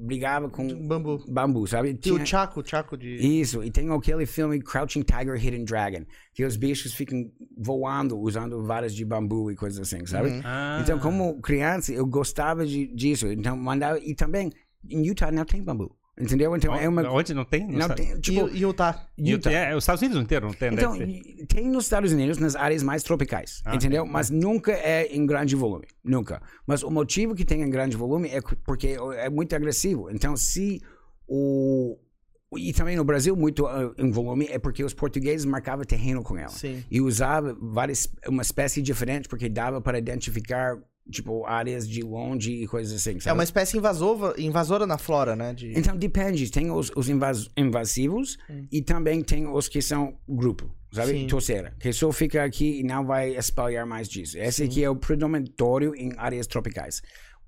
brigavam 0.00 0.50
com 0.50 0.66
Bambu. 0.84 1.24
bambu, 1.28 1.64
sabe? 1.66 1.90
E 1.90 1.94
Tinha- 1.94 2.16
o 2.20 2.26
Chaco, 2.26 2.60
o 2.60 2.64
Chaco 2.66 2.96
de. 2.98 3.14
isso, 3.40 3.62
e 3.62 3.70
tem 3.70 3.88
aquele 3.92 4.26
filme 4.26 4.60
Crouching 4.60 5.02
Tiger, 5.02 5.36
Hidden 5.36 5.64
Dragon, 5.64 6.04
que 6.34 6.44
os 6.44 6.56
bichos 6.56 6.92
ficam 6.92 7.30
voando 7.56 8.18
usando 8.18 8.64
varas 8.64 8.92
de 8.92 9.04
bambu 9.04 9.50
e 9.52 9.54
coisas 9.54 9.78
assim, 9.80 10.04
sabe? 10.06 10.40
Ah. 10.44 10.80
Então, 10.82 10.98
como 10.98 11.40
criança, 11.40 11.92
eu 11.92 12.04
gostava 12.04 12.66
de, 12.66 12.88
disso. 12.88 13.28
Então, 13.30 13.56
mandava. 13.56 14.00
E 14.00 14.16
também, 14.16 14.50
em 14.90 15.06
Utah 15.06 15.30
não 15.30 15.44
tem 15.44 15.62
bambu. 15.62 15.96
Entendeu? 16.20 16.54
Então, 16.54 16.74
é 16.76 16.86
uma. 16.86 17.10
Onde 17.10 17.32
não 17.32 17.44
tem? 17.44 17.66
Não 17.66 17.88
tem. 17.88 18.12
E, 18.12 18.20
Tipo, 18.20 18.42
o 18.42 18.44
o- 18.44 18.54
Utah. 18.56 19.08
é, 19.50 19.74
os 19.74 19.82
Estados 19.82 20.02
Unidos 20.02 20.22
inteiro 20.22 20.46
não 20.46 20.52
tem, 20.54 20.72
Então, 20.74 20.94
tem 21.48 21.68
nos 21.70 21.84
Estados 21.84 22.12
Unidos, 22.12 22.36
nas 22.36 22.54
áreas 22.54 22.82
mais 22.82 23.02
tropicais, 23.02 23.62
Ah, 23.64 23.74
entendeu? 23.74 24.04
Mas 24.04 24.28
nunca 24.28 24.72
é 24.72 25.06
em 25.10 25.24
grande 25.24 25.56
volume, 25.56 25.86
nunca. 26.04 26.42
Mas 26.66 26.82
o 26.82 26.90
motivo 26.90 27.34
que 27.34 27.46
tem 27.46 27.62
em 27.62 27.70
grande 27.70 27.96
volume 27.96 28.28
é 28.28 28.42
que- 28.42 28.54
porque 28.56 28.96
é 29.16 29.30
muito 29.30 29.56
agressivo. 29.56 30.10
Então, 30.10 30.36
se 30.36 30.82
o... 31.26 31.96
E 32.58 32.70
também 32.74 32.94
no 32.96 33.04
Brasil, 33.04 33.34
muito 33.34 33.66
ah, 33.66 33.94
em 33.96 34.10
volume, 34.10 34.46
é 34.50 34.58
porque 34.58 34.84
os 34.84 34.92
portugueses 34.92 35.46
marcavam 35.46 35.82
terreno 35.86 36.22
com 36.22 36.36
ela. 36.36 36.50
Sim. 36.50 36.84
E 36.90 37.00
usava 37.00 37.56
várias, 37.58 38.06
uma 38.28 38.42
espécie 38.42 38.82
diferente, 38.82 39.26
porque 39.26 39.48
dava 39.48 39.80
para 39.80 39.96
identificar, 39.98 40.76
tipo, 41.10 41.44
áreas 41.46 41.88
de 41.88 42.02
longe 42.02 42.52
e 42.52 42.66
coisas 42.66 42.94
assim, 42.94 43.16
É 43.16 43.20
sabe? 43.20 43.36
uma 43.36 43.44
espécie 43.44 43.76
invasova, 43.76 44.34
invasora 44.38 44.86
na 44.86 44.96
flora, 44.98 45.34
né? 45.36 45.52
De... 45.52 45.76
Então 45.78 45.96
depende, 45.96 46.50
tem 46.50 46.70
os, 46.70 46.90
os 46.96 47.08
invas- 47.08 47.50
invasivos 47.56 48.38
e 48.70 48.80
também 48.82 49.22
tem 49.22 49.46
os 49.46 49.68
que 49.68 49.82
são 49.82 50.14
grupo, 50.28 50.70
sabe? 50.92 51.12
Sim. 51.12 51.26
Torceira, 51.26 51.74
que 51.80 51.92
só 51.92 52.10
fica 52.12 52.44
aqui 52.44 52.80
e 52.80 52.82
não 52.82 53.04
vai 53.04 53.36
espalhar 53.36 53.84
mais 53.86 54.08
disso. 54.08 54.38
Esse 54.38 54.62
aqui 54.64 54.82
é 54.84 54.88
o 54.88 54.96
predominatório 54.96 55.94
em 55.96 56.12
áreas 56.16 56.46
tropicais. 56.46 57.02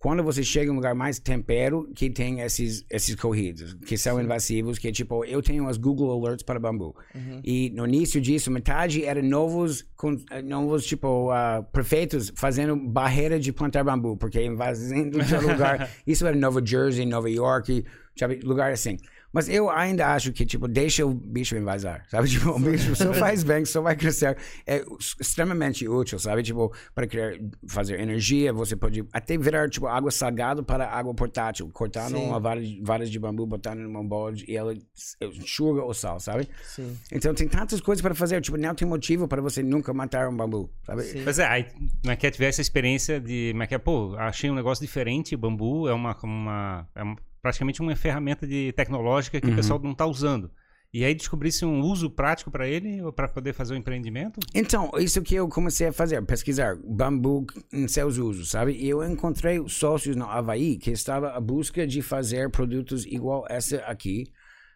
Quando 0.05 0.23
você 0.23 0.45
chega 0.45 0.67
em 0.67 0.71
um 0.71 0.75
lugar 0.75 0.95
mais 0.95 1.19
tempero, 1.19 1.91
que 1.95 2.11
tem 2.11 2.41
esses, 2.41 2.85
esses 2.91 3.15
corridos, 3.15 3.73
que 3.73 3.97
são 3.97 4.21
invasivos, 4.21 4.79
que 4.79 4.93
tipo, 4.93 5.25
eu 5.25 5.41
tenho 5.41 5.67
as 5.67 5.79
Google 5.79 6.11
Alerts 6.13 6.43
para 6.43 6.61
bambu. 6.61 6.95
E 7.43 7.71
no 7.71 7.87
início 7.87 8.21
disso, 8.21 8.51
metade 8.51 9.03
era 9.03 9.23
novos, 9.23 9.83
eh, 10.31 10.43
novos 10.43 10.85
tipo, 10.85 11.31
ah, 11.31 11.67
prefeitos 11.73 12.31
fazendo 12.37 12.77
barreira 12.77 13.41
de 13.41 13.51
plantar 13.51 13.83
bambu, 13.83 14.15
porque 14.15 14.45
invadindo 14.45 15.23
de 15.23 15.37
lugar. 15.39 15.89
Isso 16.07 16.27
era 16.27 16.37
Nova 16.37 16.61
Jersey, 16.63 17.07
Nova 17.07 17.31
York, 17.31 17.83
sabe, 18.15 18.41
lugar 18.45 18.73
assim. 18.73 18.99
Mas 19.35 19.49
eu 19.49 19.69
ainda 19.69 20.15
acho 20.15 20.33
que, 20.33 20.47
tipo, 20.47 20.69
deixa 20.69 21.05
o 21.05 21.13
bicho 21.13 21.57
invasar, 21.57 22.07
sabe? 22.09 22.29
Tipo, 22.35 22.51
o 22.51 22.59
bicho 22.61 22.95
só 22.95 23.13
faz 23.13 23.43
bem, 23.43 23.65
só 23.65 23.83
vai 23.83 23.97
crescer. 23.97 24.37
É 24.65 24.85
extremamente 25.21 25.89
útil, 25.89 26.21
sabe? 26.21 26.45
Tipo, 26.45 26.73
para 26.95 27.05
criar, 27.05 27.33
fazer 27.67 27.99
energia, 27.99 28.53
você 28.53 28.77
pode 28.77 29.05
até 29.13 29.37
virar, 29.37 29.69
tipo, 29.69 29.89
água 29.89 30.13
salgada 30.13 30.63
para 30.63 30.89
água 30.89 31.13
portátil. 31.13 31.69
Cortar 31.73 32.09
Sim. 32.11 32.17
uma 32.29 32.39
vara 32.39 32.61
de, 32.61 32.81
varas 32.81 33.11
de 33.11 33.19
bambu, 33.19 33.45
botar 33.45 33.75
numa 33.75 34.05
balde 34.05 34.45
e 34.47 34.57
ela 34.57 34.73
enxuga 35.21 35.85
o 35.85 35.93
sal, 35.93 36.21
sabe? 36.21 36.49
Sim. 36.63 36.97
Então 37.11 37.35
tem 37.35 37.49
tantas 37.49 37.81
coisas 37.81 38.01
para 38.01 38.15
fazer. 38.15 38.41
Tipo, 38.41 38.57
não 38.57 38.75
tem 38.75 38.87
motivo 38.87 39.27
para 39.27 39.43
você 39.43 39.63
nunca 39.65 39.93
matar 39.93 40.29
um 40.29 40.37
bambu, 40.37 40.71
sabe? 40.85 41.03
Sim. 41.03 41.25
Pois 41.25 41.41
é, 41.41 41.47
aí, 41.47 41.67
é 42.07 42.15
que 42.15 42.27
é, 42.27 42.31
tiver 42.31 42.47
essa 42.47 42.61
experiência 42.61 43.21
de, 43.21 43.49
como 43.51 43.63
é 43.65 43.67
que 43.67 43.75
é, 43.75 43.79
pô, 43.79 44.15
achei 44.17 44.49
um 44.49 44.55
negócio 44.55 44.85
diferente, 44.85 45.37
bambu 45.37 45.89
é 45.89 45.93
uma, 45.93 46.17
uma 46.23 46.89
é 46.95 47.03
um- 47.03 47.17
praticamente 47.45 47.83
uma 47.83 47.95
ferramenta 47.95 48.47
de 48.47 48.73
tecnológica 48.73 49.39
que 49.39 49.51
o 49.51 49.55
pessoal 49.55 49.79
não 49.79 49.93
está 49.93 50.07
usando. 50.07 50.51
E 50.95 51.05
aí 51.05 51.15
descobrisse 51.15 51.63
um 51.63 51.83
uso 51.83 52.09
prático 52.09 52.51
para 52.51 52.67
ele, 52.67 53.03
ou 53.03 53.13
para 53.13 53.29
poder 53.29 53.53
fazer 53.53 53.75
o 53.75 53.77
empreendimento? 53.77 54.41
Então, 54.55 54.91
isso 54.97 55.21
que 55.21 55.35
eu 55.35 55.47
comecei 55.47 55.89
a 55.89 55.93
fazer, 55.93 56.25
pesquisar 56.25 56.75
bambu 56.83 57.45
em 57.71 57.87
seus 57.87 58.17
usos, 58.17 58.49
sabe? 58.49 58.73
E 58.73 58.89
eu 58.89 59.05
encontrei 59.05 59.63
sócios 59.69 60.17
no 60.17 60.25
Havaí 60.25 60.79
que 60.79 60.91
estava 60.91 61.33
à 61.33 61.41
busca 61.41 61.87
de 61.87 62.01
fazer 62.01 62.49
produtos 62.51 63.05
igual 63.05 63.45
essa 63.51 63.77
aqui, 63.81 64.25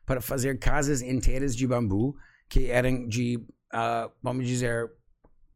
para 0.05 0.21
fazer 0.21 0.59
casas 0.59 1.01
inteiras 1.01 1.57
de 1.57 1.67
bambu 1.67 2.15
que 2.51 2.67
eram 2.67 3.07
de, 3.07 3.41
ah, 3.73 4.11
vamos 4.23 4.47
dizer, 4.47 4.91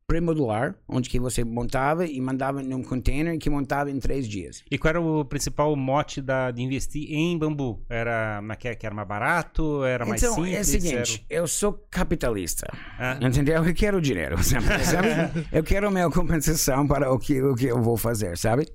pré-modular, 0.06 0.74
onde 0.88 1.08
que 1.08 1.18
você 1.18 1.44
montava 1.44 2.06
e 2.06 2.20
mandava 2.20 2.62
num 2.62 2.82
container 2.82 3.38
que 3.38 3.48
montava 3.48 3.90
em 3.90 3.98
três 3.98 4.28
dias. 4.28 4.62
E 4.70 4.78
qual 4.78 4.90
era 4.90 5.00
o 5.00 5.24
principal 5.24 5.74
mote 5.76 6.20
da, 6.20 6.50
de 6.50 6.62
investir 6.62 7.10
em 7.10 7.38
bambu? 7.38 7.82
Era, 7.88 8.42
é 8.50 8.56
que 8.56 8.68
é, 8.68 8.74
que 8.74 8.86
era 8.86 8.94
mais 8.94 9.08
barato? 9.08 9.84
Era 9.84 10.04
mais 10.04 10.22
então, 10.22 10.34
simples? 10.34 10.56
é 10.56 10.60
o 10.60 10.64
seguinte, 10.64 11.26
eu 11.30 11.46
sou 11.46 11.72
capitalista. 11.90 12.66
Ah. 12.98 13.18
Entendeu? 13.22 13.64
Eu 13.64 13.74
quero 13.74 14.00
dinheiro, 14.00 14.36
sabe? 14.42 14.84
Sabe? 14.84 15.46
Eu 15.50 15.62
quero 15.62 15.90
minha 15.90 16.10
compensação 16.10 16.86
para 16.86 17.12
o 17.12 17.18
que, 17.18 17.40
o 17.40 17.54
que 17.54 17.66
eu 17.66 17.80
vou 17.80 17.96
fazer, 17.96 18.36
sabe? 18.36 18.66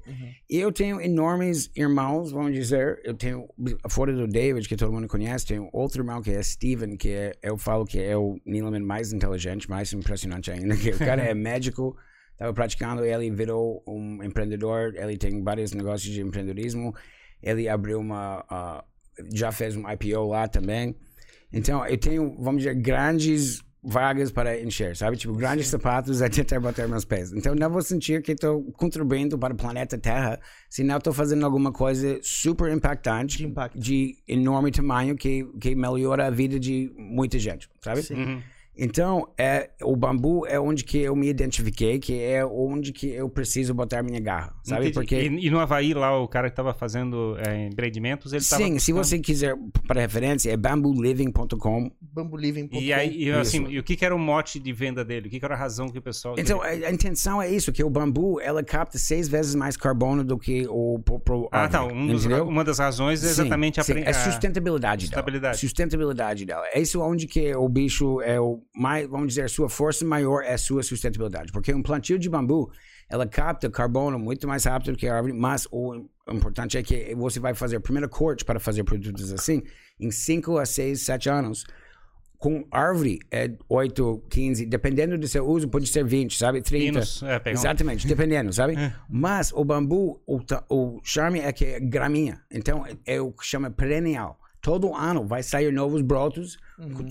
E 0.50 0.58
eu 0.58 0.72
tenho 0.72 1.00
enormes 1.02 1.70
irmãos, 1.76 2.32
vamos 2.32 2.54
dizer. 2.54 3.00
Eu 3.04 3.14
tenho, 3.14 3.48
fora 3.90 4.14
do 4.14 4.28
David, 4.28 4.68
que 4.68 4.76
todo 4.76 4.92
mundo 4.92 5.08
conhece, 5.08 5.46
tenho 5.46 5.70
outro 5.72 6.02
irmão 6.02 6.22
que 6.22 6.32
é 6.32 6.42
Steven, 6.42 6.96
que 6.96 7.10
é, 7.10 7.34
eu 7.42 7.58
falo 7.58 7.86
que 7.86 8.00
é 8.00 8.16
o 8.16 8.40
Nielman 8.46 8.80
mais 8.80 9.12
inteligente, 9.12 9.70
mais 9.70 9.92
impressionante 9.94 10.50
ainda. 10.52 10.76
Que 10.76 10.92
o 10.92 10.98
cara 10.98 11.17
é 11.20 11.34
médico, 11.34 11.96
estava 12.32 12.54
praticando, 12.54 13.04
ele 13.04 13.32
virou 13.32 13.84
um 13.88 14.24
empreendedor, 14.24 14.94
ele 14.96 15.18
tem 15.18 15.44
vários 15.44 15.74
negócios 15.74 16.14
de 16.14 16.22
empreendedorismo. 16.22 16.94
Ele 17.42 17.68
abriu 17.68 18.00
uma. 18.00 18.46
ah, 18.50 18.84
já 19.34 19.52
fez 19.52 19.76
um 19.76 19.84
IPO 19.90 20.28
lá 20.28 20.48
também. 20.48 20.96
Então, 21.52 21.86
eu 21.86 21.98
tenho, 21.98 22.36
vamos 22.40 22.62
dizer, 22.62 22.76
grandes 22.76 23.62
vagas 23.84 24.32
para 24.32 24.60
encher, 24.62 24.96
sabe? 24.96 25.16
Tipo, 25.16 25.34
grandes 25.34 25.68
sapatos 25.68 26.22
a 26.22 26.30
tentar 26.30 26.60
bater 26.60 26.88
meus 26.88 27.06
pés. 27.06 27.32
Então, 27.32 27.56
não 27.56 27.70
vou 27.70 27.82
sentir 27.82 28.22
que 28.22 28.34
estou 28.34 28.64
contribuindo 28.74 29.38
para 29.38 29.54
o 29.54 29.58
planeta 29.58 29.98
Terra 29.98 30.40
se 30.70 30.84
não 30.84 30.98
estou 30.98 31.14
fazendo 31.14 31.46
alguma 31.46 31.72
coisa 31.72 32.20
super 32.22 32.72
impactante, 32.72 33.52
De 33.76 34.18
enorme 34.28 34.72
tamanho, 34.72 35.16
que, 35.16 35.46
que 35.60 35.74
melhora 35.74 36.28
a 36.28 36.30
vida 36.30 36.60
de 36.60 36.92
muita 36.98 37.40
gente, 37.40 37.70
sabe? 37.82 38.02
Uhum. 38.14 38.42
Então, 38.78 39.28
é, 39.38 39.70
o 39.82 39.96
bambu 39.96 40.46
é 40.48 40.60
onde 40.60 40.84
que 40.84 41.00
eu 41.00 41.16
me 41.16 41.28
identifiquei, 41.28 42.00
que 42.00 42.22
é 42.22 42.46
onde 42.46 42.92
que 42.94 43.08
eu 43.10 43.30
preciso 43.30 43.74
botar 43.74 44.04
minha 44.04 44.20
garra, 44.20 44.54
sabe? 44.64 44.82
Entendi. 44.90 44.94
Porque... 44.94 45.16
E, 45.16 45.48
e 45.48 45.50
no 45.50 45.60
Havaí, 45.60 45.94
lá, 45.94 46.18
o 46.20 46.28
cara 46.28 46.48
que 46.50 46.54
estava 46.54 46.74
fazendo 46.74 47.36
é, 47.40 47.68
empreendimentos, 47.68 48.34
ele 48.34 48.42
estava 48.42 48.64
Sim, 48.64 48.80
se 48.80 48.92
você 48.94 49.20
quiser, 49.20 49.56
para 49.88 50.02
referência, 50.02 50.52
é 50.52 50.58
bambuliving.com. 50.58 51.92
Bambuliving.com. 52.02 52.78
E 52.80 52.94
aí, 52.94 53.24
e, 53.24 53.32
assim, 53.32 53.66
e 53.68 53.80
o 53.80 53.84
que, 53.84 53.96
que 53.96 54.06
era 54.06 54.16
o 54.16 54.20
mote 54.20 54.60
de 54.60 54.72
venda 54.74 55.04
dele? 55.04 55.28
O 55.28 55.30
que, 55.32 55.40
que 55.40 55.46
era 55.46 55.56
a 55.56 55.58
razão 55.58 55.90
que 55.90 55.98
o 55.98 56.02
pessoal... 56.02 56.36
Então, 56.38 56.62
a, 56.62 56.68
a 56.68 56.92
intenção 56.92 57.42
é 57.42 57.50
isso, 57.50 57.72
que 57.72 57.84
o 57.84 57.90
bambu, 57.90 58.40
ela 58.42 58.64
capta 58.64 58.98
seis 58.98 59.28
vezes 59.28 59.56
mais 59.56 59.76
carbono 59.78 60.24
do 60.24 60.38
que 60.38 60.68
o 60.70 61.00
pro, 61.04 61.20
pro 61.20 61.50
Ah, 61.52 61.68
tá. 61.68 61.84
Um 61.84 62.08
dos- 62.08 62.26
uma 62.26 62.64
das 62.64 62.80
razões 62.80 63.24
é 63.24 63.28
Sim, 63.28 63.42
exatamente 63.42 63.80
a, 63.80 63.84
sim, 63.84 63.94
pre- 63.94 64.04
é 64.04 64.10
a- 64.10 64.14
sustentabilidade, 64.14 65.04
sustentabilidade. 65.04 65.42
dela. 65.42 65.54
Sustentabilidade 65.54 66.46
dela. 66.46 66.66
É 66.74 66.80
isso 66.82 67.02
onde 67.02 67.28
que 67.28 67.56
o 67.56 67.68
bicho 67.70 68.22
é 68.22 68.40
o 68.40 68.62
mais, 68.78 69.08
vamos 69.08 69.30
dizer, 69.30 69.42
a 69.44 69.50
sua 69.50 69.70
força 69.70 70.06
maior 70.06 70.44
é 70.44 70.56
sua 70.58 70.84
sustentabilidade. 70.84 71.52
Porque 71.52 71.74
um 71.74 71.82
plantio 71.82 72.20
de 72.20 72.30
bambu, 72.30 72.72
ela 73.10 73.26
capta 73.26 73.70
carbono 73.70 74.20
muito 74.20 74.48
mais 74.48 74.66
rápido 74.66 74.92
do 74.92 74.98
que 74.98 75.08
a 75.08 75.16
árvore, 75.16 75.34
mas 75.34 75.68
o 75.72 76.06
importante 76.30 76.78
é 76.78 76.84
que 76.84 77.16
você 77.16 77.40
vai 77.40 77.54
fazer 77.54 77.78
o 77.78 77.82
primeiro 77.82 78.08
corte 78.10 78.44
para 78.46 78.60
fazer 78.60 78.84
produtos 78.84 79.32
assim 79.34 79.64
em 80.00 80.12
5 80.12 80.58
a 80.58 80.66
6, 80.66 81.02
7 81.02 81.30
anos. 81.30 81.66
Com 82.38 82.68
árvore 82.70 83.18
é 83.32 83.52
8, 83.68 84.26
15, 84.30 84.66
dependendo 84.68 85.18
do 85.18 85.28
seu 85.28 85.44
uso, 85.44 85.68
pode 85.68 85.88
ser 85.88 86.06
20, 86.06 86.38
sabe? 86.38 86.62
30. 86.62 86.92
Pinos, 86.94 87.24
é, 87.24 87.38
um- 87.38 87.50
Exatamente, 87.52 88.06
dependendo, 88.08 88.54
sabe? 88.54 88.76
Mas 89.10 89.52
o 89.52 89.66
bambu, 89.66 90.22
o, 90.28 90.40
o 90.70 91.00
charme 91.04 91.40
é 91.40 91.52
que 91.52 91.66
é 91.66 91.80
graminha. 91.80 92.40
Então, 92.52 92.86
é 93.08 93.20
o 93.20 93.32
que 93.32 93.44
chama 93.44 93.72
perennial. 93.72 94.40
Todo 94.62 94.94
ano 94.94 95.26
vai 95.26 95.42
sair 95.42 95.74
novos 95.74 96.04
brotos, 96.04 96.60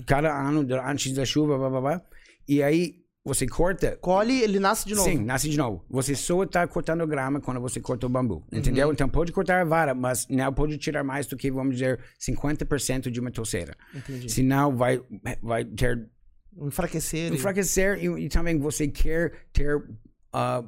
cada 0.05 0.33
ano, 0.33 0.65
antes 0.85 1.13
da 1.13 1.25
chuva, 1.25 1.57
blá, 1.57 1.69
blá, 1.69 1.81
blá. 1.81 2.01
E 2.47 2.63
aí, 2.63 2.95
você 3.27 3.45
corta. 3.45 3.97
Colhe, 3.97 4.41
ele 4.41 4.57
nasce 4.59 4.87
de 4.87 4.95
novo. 4.95 5.09
Sim, 5.09 5.17
nasce 5.17 5.49
de 5.49 5.57
novo. 5.57 5.83
Você 5.89 6.15
só 6.15 6.43
está 6.43 6.65
cortando 6.65 7.05
grama 7.05 7.41
quando 7.41 7.59
você 7.59 7.81
corta 7.81 8.05
o 8.05 8.09
bambu. 8.09 8.45
Entendeu? 8.51 8.91
Então 8.91 9.09
pode 9.09 9.33
cortar 9.33 9.61
a 9.61 9.65
vara, 9.65 9.93
mas 9.93 10.25
não 10.29 10.53
pode 10.53 10.77
tirar 10.77 11.03
mais 11.03 11.27
do 11.27 11.35
que, 11.35 11.51
vamos 11.51 11.75
dizer, 11.75 11.99
50% 12.19 13.09
de 13.11 13.19
uma 13.19 13.29
toceira. 13.29 13.75
Entendi. 13.93 14.31
Senão 14.31 14.75
vai, 14.75 15.01
vai 15.43 15.65
ter 15.65 16.09
Enfraquecer. 16.57 17.33
enfraquecer 17.33 18.03
e, 18.03 18.25
e 18.25 18.29
também 18.29 18.57
você 18.57 18.87
quer 18.87 19.33
ter 19.51 19.83
ah, 20.31 20.63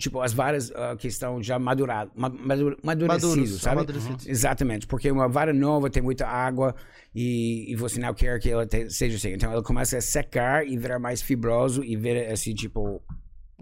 tipo 0.00 0.20
as 0.20 0.32
varas 0.32 0.70
ah, 0.74 0.96
que 0.96 1.08
estão 1.08 1.42
já 1.42 1.58
maduradas, 1.58 2.12
ma- 2.14 2.28
madu- 2.28 2.76
amadurecidas, 2.82 3.22
Maduros, 3.30 3.60
sabe? 3.60 3.76
amadurecidos. 3.78 4.26
Exatamente, 4.28 4.86
porque 4.86 5.10
uma 5.10 5.28
vara 5.28 5.52
nova 5.52 5.90
tem 5.90 6.02
muita 6.02 6.26
água 6.26 6.74
e, 7.14 7.70
e 7.72 7.74
você 7.74 7.98
não 8.00 8.14
quer 8.14 8.38
que 8.38 8.48
ela 8.48 8.64
te- 8.66 8.88
seja 8.90 9.16
assim. 9.16 9.30
Então 9.34 9.50
ela 9.52 9.62
começa 9.62 9.98
a 9.98 10.00
secar 10.00 10.64
e 10.66 10.76
virar 10.78 11.00
mais 11.00 11.20
fibroso 11.20 11.82
e 11.82 11.96
vira 11.96 12.32
assim 12.32 12.54
tipo 12.54 13.02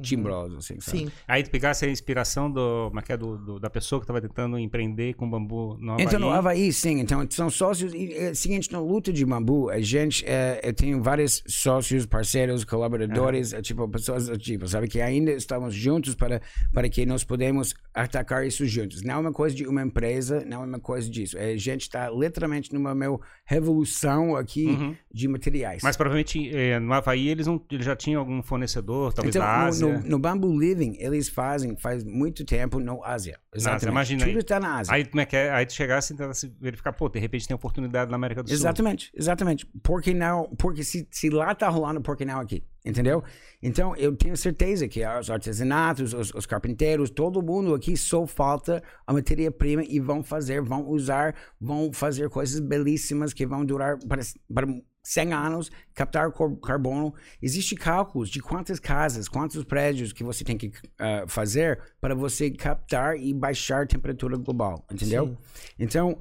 timbroso, 0.00 0.58
assim, 0.58 0.78
sabe? 0.80 0.98
Sim. 0.98 1.10
Aí 1.26 1.42
tu 1.42 1.50
pegasse 1.50 1.84
a 1.84 1.88
inspiração 1.90 2.50
do, 2.50 2.88
como 2.88 3.00
é 3.00 3.04
é, 3.08 3.16
do, 3.16 3.36
do- 3.38 3.60
da 3.60 3.70
pessoa 3.70 4.00
que 4.00 4.04
estava 4.04 4.20
tentando 4.20 4.58
empreender 4.58 5.14
com 5.14 5.28
bambu 5.28 5.76
no 5.80 5.92
Havaí. 5.92 6.04
Então, 6.06 6.20
no 6.20 6.30
Havaí, 6.30 6.72
sim. 6.72 7.00
Então, 7.00 7.26
são 7.30 7.48
sócios. 7.48 7.94
E, 7.94 8.12
é, 8.14 8.34
seguinte, 8.34 8.70
na 8.72 8.78
luta 8.80 9.12
de 9.12 9.24
bambu, 9.24 9.70
a 9.70 9.80
gente, 9.80 10.24
é, 10.26 10.60
eu 10.62 10.72
tenho 10.74 11.02
vários 11.02 11.42
sócios, 11.46 12.04
parceiros, 12.06 12.64
colaboradores, 12.64 13.52
é, 13.52 13.62
tipo, 13.62 13.88
pessoas 13.88 14.26
do 14.28 14.36
tipo, 14.36 14.66
sabe? 14.68 14.88
Que 14.88 15.00
ainda 15.00 15.30
estamos 15.32 15.74
juntos 15.74 16.14
para, 16.14 16.40
para 16.72 16.88
que 16.88 17.06
nós 17.06 17.24
podemos 17.24 17.74
atacar 17.94 18.46
isso 18.46 18.66
juntos. 18.66 19.02
Não 19.02 19.14
é 19.14 19.18
uma 19.18 19.32
coisa 19.32 19.54
de 19.56 19.66
uma 19.66 19.82
empresa, 19.82 20.44
não 20.44 20.62
é 20.62 20.66
uma 20.66 20.80
coisa 20.80 21.08
disso. 21.08 21.38
É, 21.38 21.52
a 21.52 21.56
gente 21.56 21.82
está 21.82 22.10
literalmente 22.10 22.72
numa 22.74 22.94
meu 22.94 23.20
revolução 23.44 24.36
aqui 24.36 24.66
Uhum. 24.66 24.94
de 25.12 25.28
materiais. 25.28 25.82
Mas 25.82 25.96
provavelmente 25.96 26.50
eh, 26.54 26.78
no 26.78 26.92
Havaí 26.92 27.28
eles, 27.28 27.46
não, 27.46 27.60
eles 27.70 27.84
já 27.86 27.96
tinham 27.96 28.20
algum 28.20 28.42
fornecedor, 28.42 29.12
talvez 29.12 29.34
Então, 29.34 29.46
da 29.46 29.64
Ásia. 29.64 29.85
no, 29.85 29.85
no 30.04 30.18
Bamboo 30.18 30.58
Living, 30.58 30.96
eles 30.98 31.28
fazem 31.28 31.76
faz 31.76 32.04
muito 32.04 32.44
tempo 32.44 32.78
no 32.78 33.02
Ásia. 33.04 33.38
Exatamente. 33.54 33.88
imagina 33.88 34.24
Tudo 34.24 34.38
está 34.38 34.60
na 34.60 34.78
Ásia. 34.78 34.94
Aí 34.94 35.04
como 35.04 35.20
é 35.20 35.26
que 35.26 35.36
é? 35.36 35.50
Aí 35.50 35.66
tu 35.66 35.72
chegasse 35.72 36.12
e 36.12 36.16
tentasse 36.16 36.52
verificar, 36.60 36.92
pô, 36.92 37.08
de 37.08 37.18
repente 37.18 37.46
tem 37.46 37.54
oportunidade 37.54 38.10
na 38.10 38.16
América 38.16 38.42
do 38.42 38.48
Sul. 38.48 38.56
Exatamente, 38.56 39.10
exatamente. 39.14 39.66
Por 39.82 40.02
que 40.02 40.12
não? 40.14 40.48
Porque 40.58 40.84
se, 40.84 41.06
se 41.10 41.30
lá 41.30 41.54
tá 41.54 41.68
rolando, 41.68 42.00
por 42.00 42.16
que 42.16 42.24
não 42.24 42.40
aqui? 42.40 42.62
Entendeu? 42.84 43.24
Então, 43.60 43.96
eu 43.96 44.14
tenho 44.14 44.36
certeza 44.36 44.86
que 44.86 45.04
os 45.04 45.28
artesanatos, 45.28 46.14
os, 46.14 46.32
os 46.32 46.46
carpinteiros, 46.46 47.10
todo 47.10 47.42
mundo 47.42 47.74
aqui 47.74 47.96
só 47.96 48.24
falta 48.28 48.80
a 49.04 49.12
matéria-prima 49.12 49.82
e 49.82 49.98
vão 49.98 50.22
fazer, 50.22 50.62
vão 50.62 50.86
usar, 50.88 51.34
vão 51.60 51.92
fazer 51.92 52.30
coisas 52.30 52.60
belíssimas 52.60 53.32
que 53.32 53.44
vão 53.44 53.64
durar 53.64 53.98
para, 54.06 54.22
para 54.54 54.66
100 55.06 55.32
anos, 55.32 55.70
captar 55.94 56.32
carbono. 56.60 57.14
Existem 57.40 57.78
cálculos 57.78 58.28
de 58.28 58.40
quantas 58.40 58.80
casas, 58.80 59.28
quantos 59.28 59.62
prédios 59.62 60.12
que 60.12 60.24
você 60.24 60.42
tem 60.42 60.58
que 60.58 60.72
ah, 60.98 61.24
fazer 61.28 61.80
para 62.00 62.12
você 62.12 62.50
captar 62.50 63.16
e 63.16 63.32
baixar 63.32 63.84
a 63.84 63.86
temperatura 63.86 64.36
global, 64.36 64.84
entendeu? 64.90 65.28
Sim. 65.28 65.36
Então, 65.78 66.18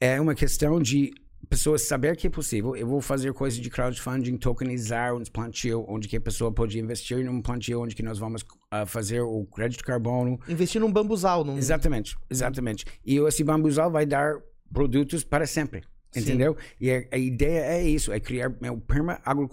é 0.00 0.20
uma 0.20 0.36
questão 0.36 0.80
de 0.80 1.12
pessoas 1.48 1.82
saber 1.82 2.16
que 2.16 2.28
é 2.28 2.30
possível. 2.30 2.76
Eu 2.76 2.86
vou 2.86 3.00
fazer 3.00 3.32
coisas 3.32 3.58
de 3.58 3.68
crowdfunding, 3.68 4.36
tokenizar 4.36 5.16
uns 5.16 5.28
plantio, 5.28 5.84
onde 5.88 6.06
que 6.06 6.16
a 6.16 6.20
pessoa 6.20 6.52
pode 6.52 6.78
investir 6.78 7.24
num 7.24 7.42
plantio, 7.42 7.82
onde 7.82 7.96
que 7.96 8.04
nós 8.04 8.20
vamos 8.20 8.44
ah, 8.70 8.86
fazer 8.86 9.20
o 9.20 9.44
crédito 9.46 9.82
carbono. 9.82 10.38
Investir 10.48 10.80
num 10.80 10.92
bambuzal. 10.92 11.42
Num... 11.42 11.58
Exatamente, 11.58 12.16
exatamente. 12.30 12.84
E 13.04 13.16
esse 13.18 13.42
bambuzal 13.42 13.90
vai 13.90 14.06
dar 14.06 14.36
produtos 14.72 15.24
para 15.24 15.44
sempre, 15.44 15.82
Sim. 16.10 16.20
entendeu? 16.20 16.56
E 16.80 16.90
a, 16.90 17.04
a 17.12 17.18
ideia 17.18 17.60
é 17.60 17.82
isso, 17.82 18.12
é 18.12 18.18
criar 18.20 18.50
meu 18.60 18.78
perma 18.78 19.20
agro, 19.24 19.48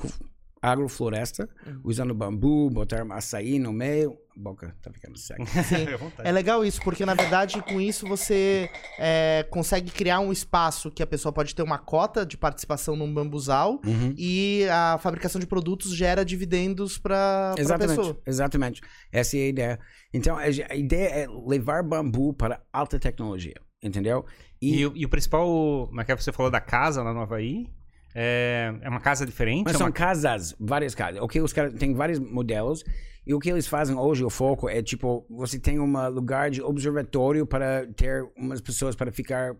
agrofloresta, 0.61 1.47
Uhum. 1.67 1.81
usando 1.83 2.13
bambu, 2.13 2.69
botar 2.69 3.05
açaí 3.11 3.59
no 3.59 3.71
meio. 3.71 4.17
A 4.35 4.39
boca 4.41 4.75
tá 4.81 4.91
ficando 4.91 5.17
seca. 5.17 5.45
Sim. 5.63 5.85
Vontade. 5.97 6.27
É 6.27 6.31
legal 6.31 6.65
isso, 6.65 6.81
porque 6.81 7.05
na 7.05 7.13
verdade 7.13 7.61
com 7.61 7.79
isso 7.79 8.07
você 8.07 8.69
é, 8.97 9.45
consegue 9.49 9.91
criar 9.91 10.19
um 10.19 10.31
espaço 10.31 10.89
que 10.91 11.01
a 11.03 11.07
pessoa 11.07 11.31
pode 11.31 11.53
ter 11.55 11.61
uma 11.61 11.77
cota 11.77 12.25
de 12.25 12.35
participação 12.35 12.95
num 12.95 13.13
bambuzal 13.13 13.79
Uhum. 13.85 14.13
e 14.17 14.65
a 14.69 14.97
fabricação 14.97 15.39
de 15.39 15.45
produtos 15.47 15.95
gera 15.95 16.25
dividendos 16.25 16.97
para 16.97 17.53
a 17.57 17.61
Exatamente, 17.61 17.97
pessoa. 17.97 18.21
exatamente. 18.25 18.81
Essa 19.11 19.37
é 19.37 19.41
a 19.41 19.47
ideia. 19.47 19.79
Então, 20.13 20.35
a 20.37 20.47
ideia 20.75 21.07
é 21.09 21.27
levar 21.45 21.83
bambu 21.83 22.33
para 22.33 22.61
alta 22.73 22.97
tecnologia, 22.99 23.55
entendeu? 23.83 24.25
E, 24.61 24.79
E, 24.79 24.85
o- 24.85 24.93
e 24.95 25.05
o 25.05 25.09
principal, 25.09 25.47
como 25.87 26.01
é 26.01 26.03
que 26.05 26.15
você 26.15 26.31
falou 26.31 26.51
da 26.51 26.61
casa 26.61 27.03
lá 27.03 27.13
no 27.13 27.21
Havaí? 27.21 27.67
É, 28.13 28.73
é 28.81 28.89
uma 28.89 29.01
casa 29.01 29.25
diferente? 29.25 29.65
mas 29.65 29.75
é 29.75 29.77
são 29.77 29.87
uma... 29.87 29.93
casas, 29.93 30.55
várias 30.59 30.95
casas. 30.95 31.21
Ok, 31.21 31.41
os 31.41 31.51
caras 31.51 31.73
têm 31.73 31.93
vários 31.93 32.17
modelos. 32.19 32.83
E 33.27 33.33
o 33.33 33.39
que 33.39 33.49
eles 33.49 33.67
fazem 33.67 33.95
hoje, 33.97 34.23
o 34.23 34.29
foco 34.29 34.69
é 34.69 34.81
tipo, 34.83 35.25
você 35.29 35.59
tem 35.59 35.79
um 35.79 36.09
lugar 36.09 36.49
de 36.51 36.61
observatório 36.61 37.45
para 37.45 37.87
ter 37.95 38.23
umas 38.37 38.61
pessoas 38.61 38.95
para 38.95 39.11
ficar, 39.11 39.55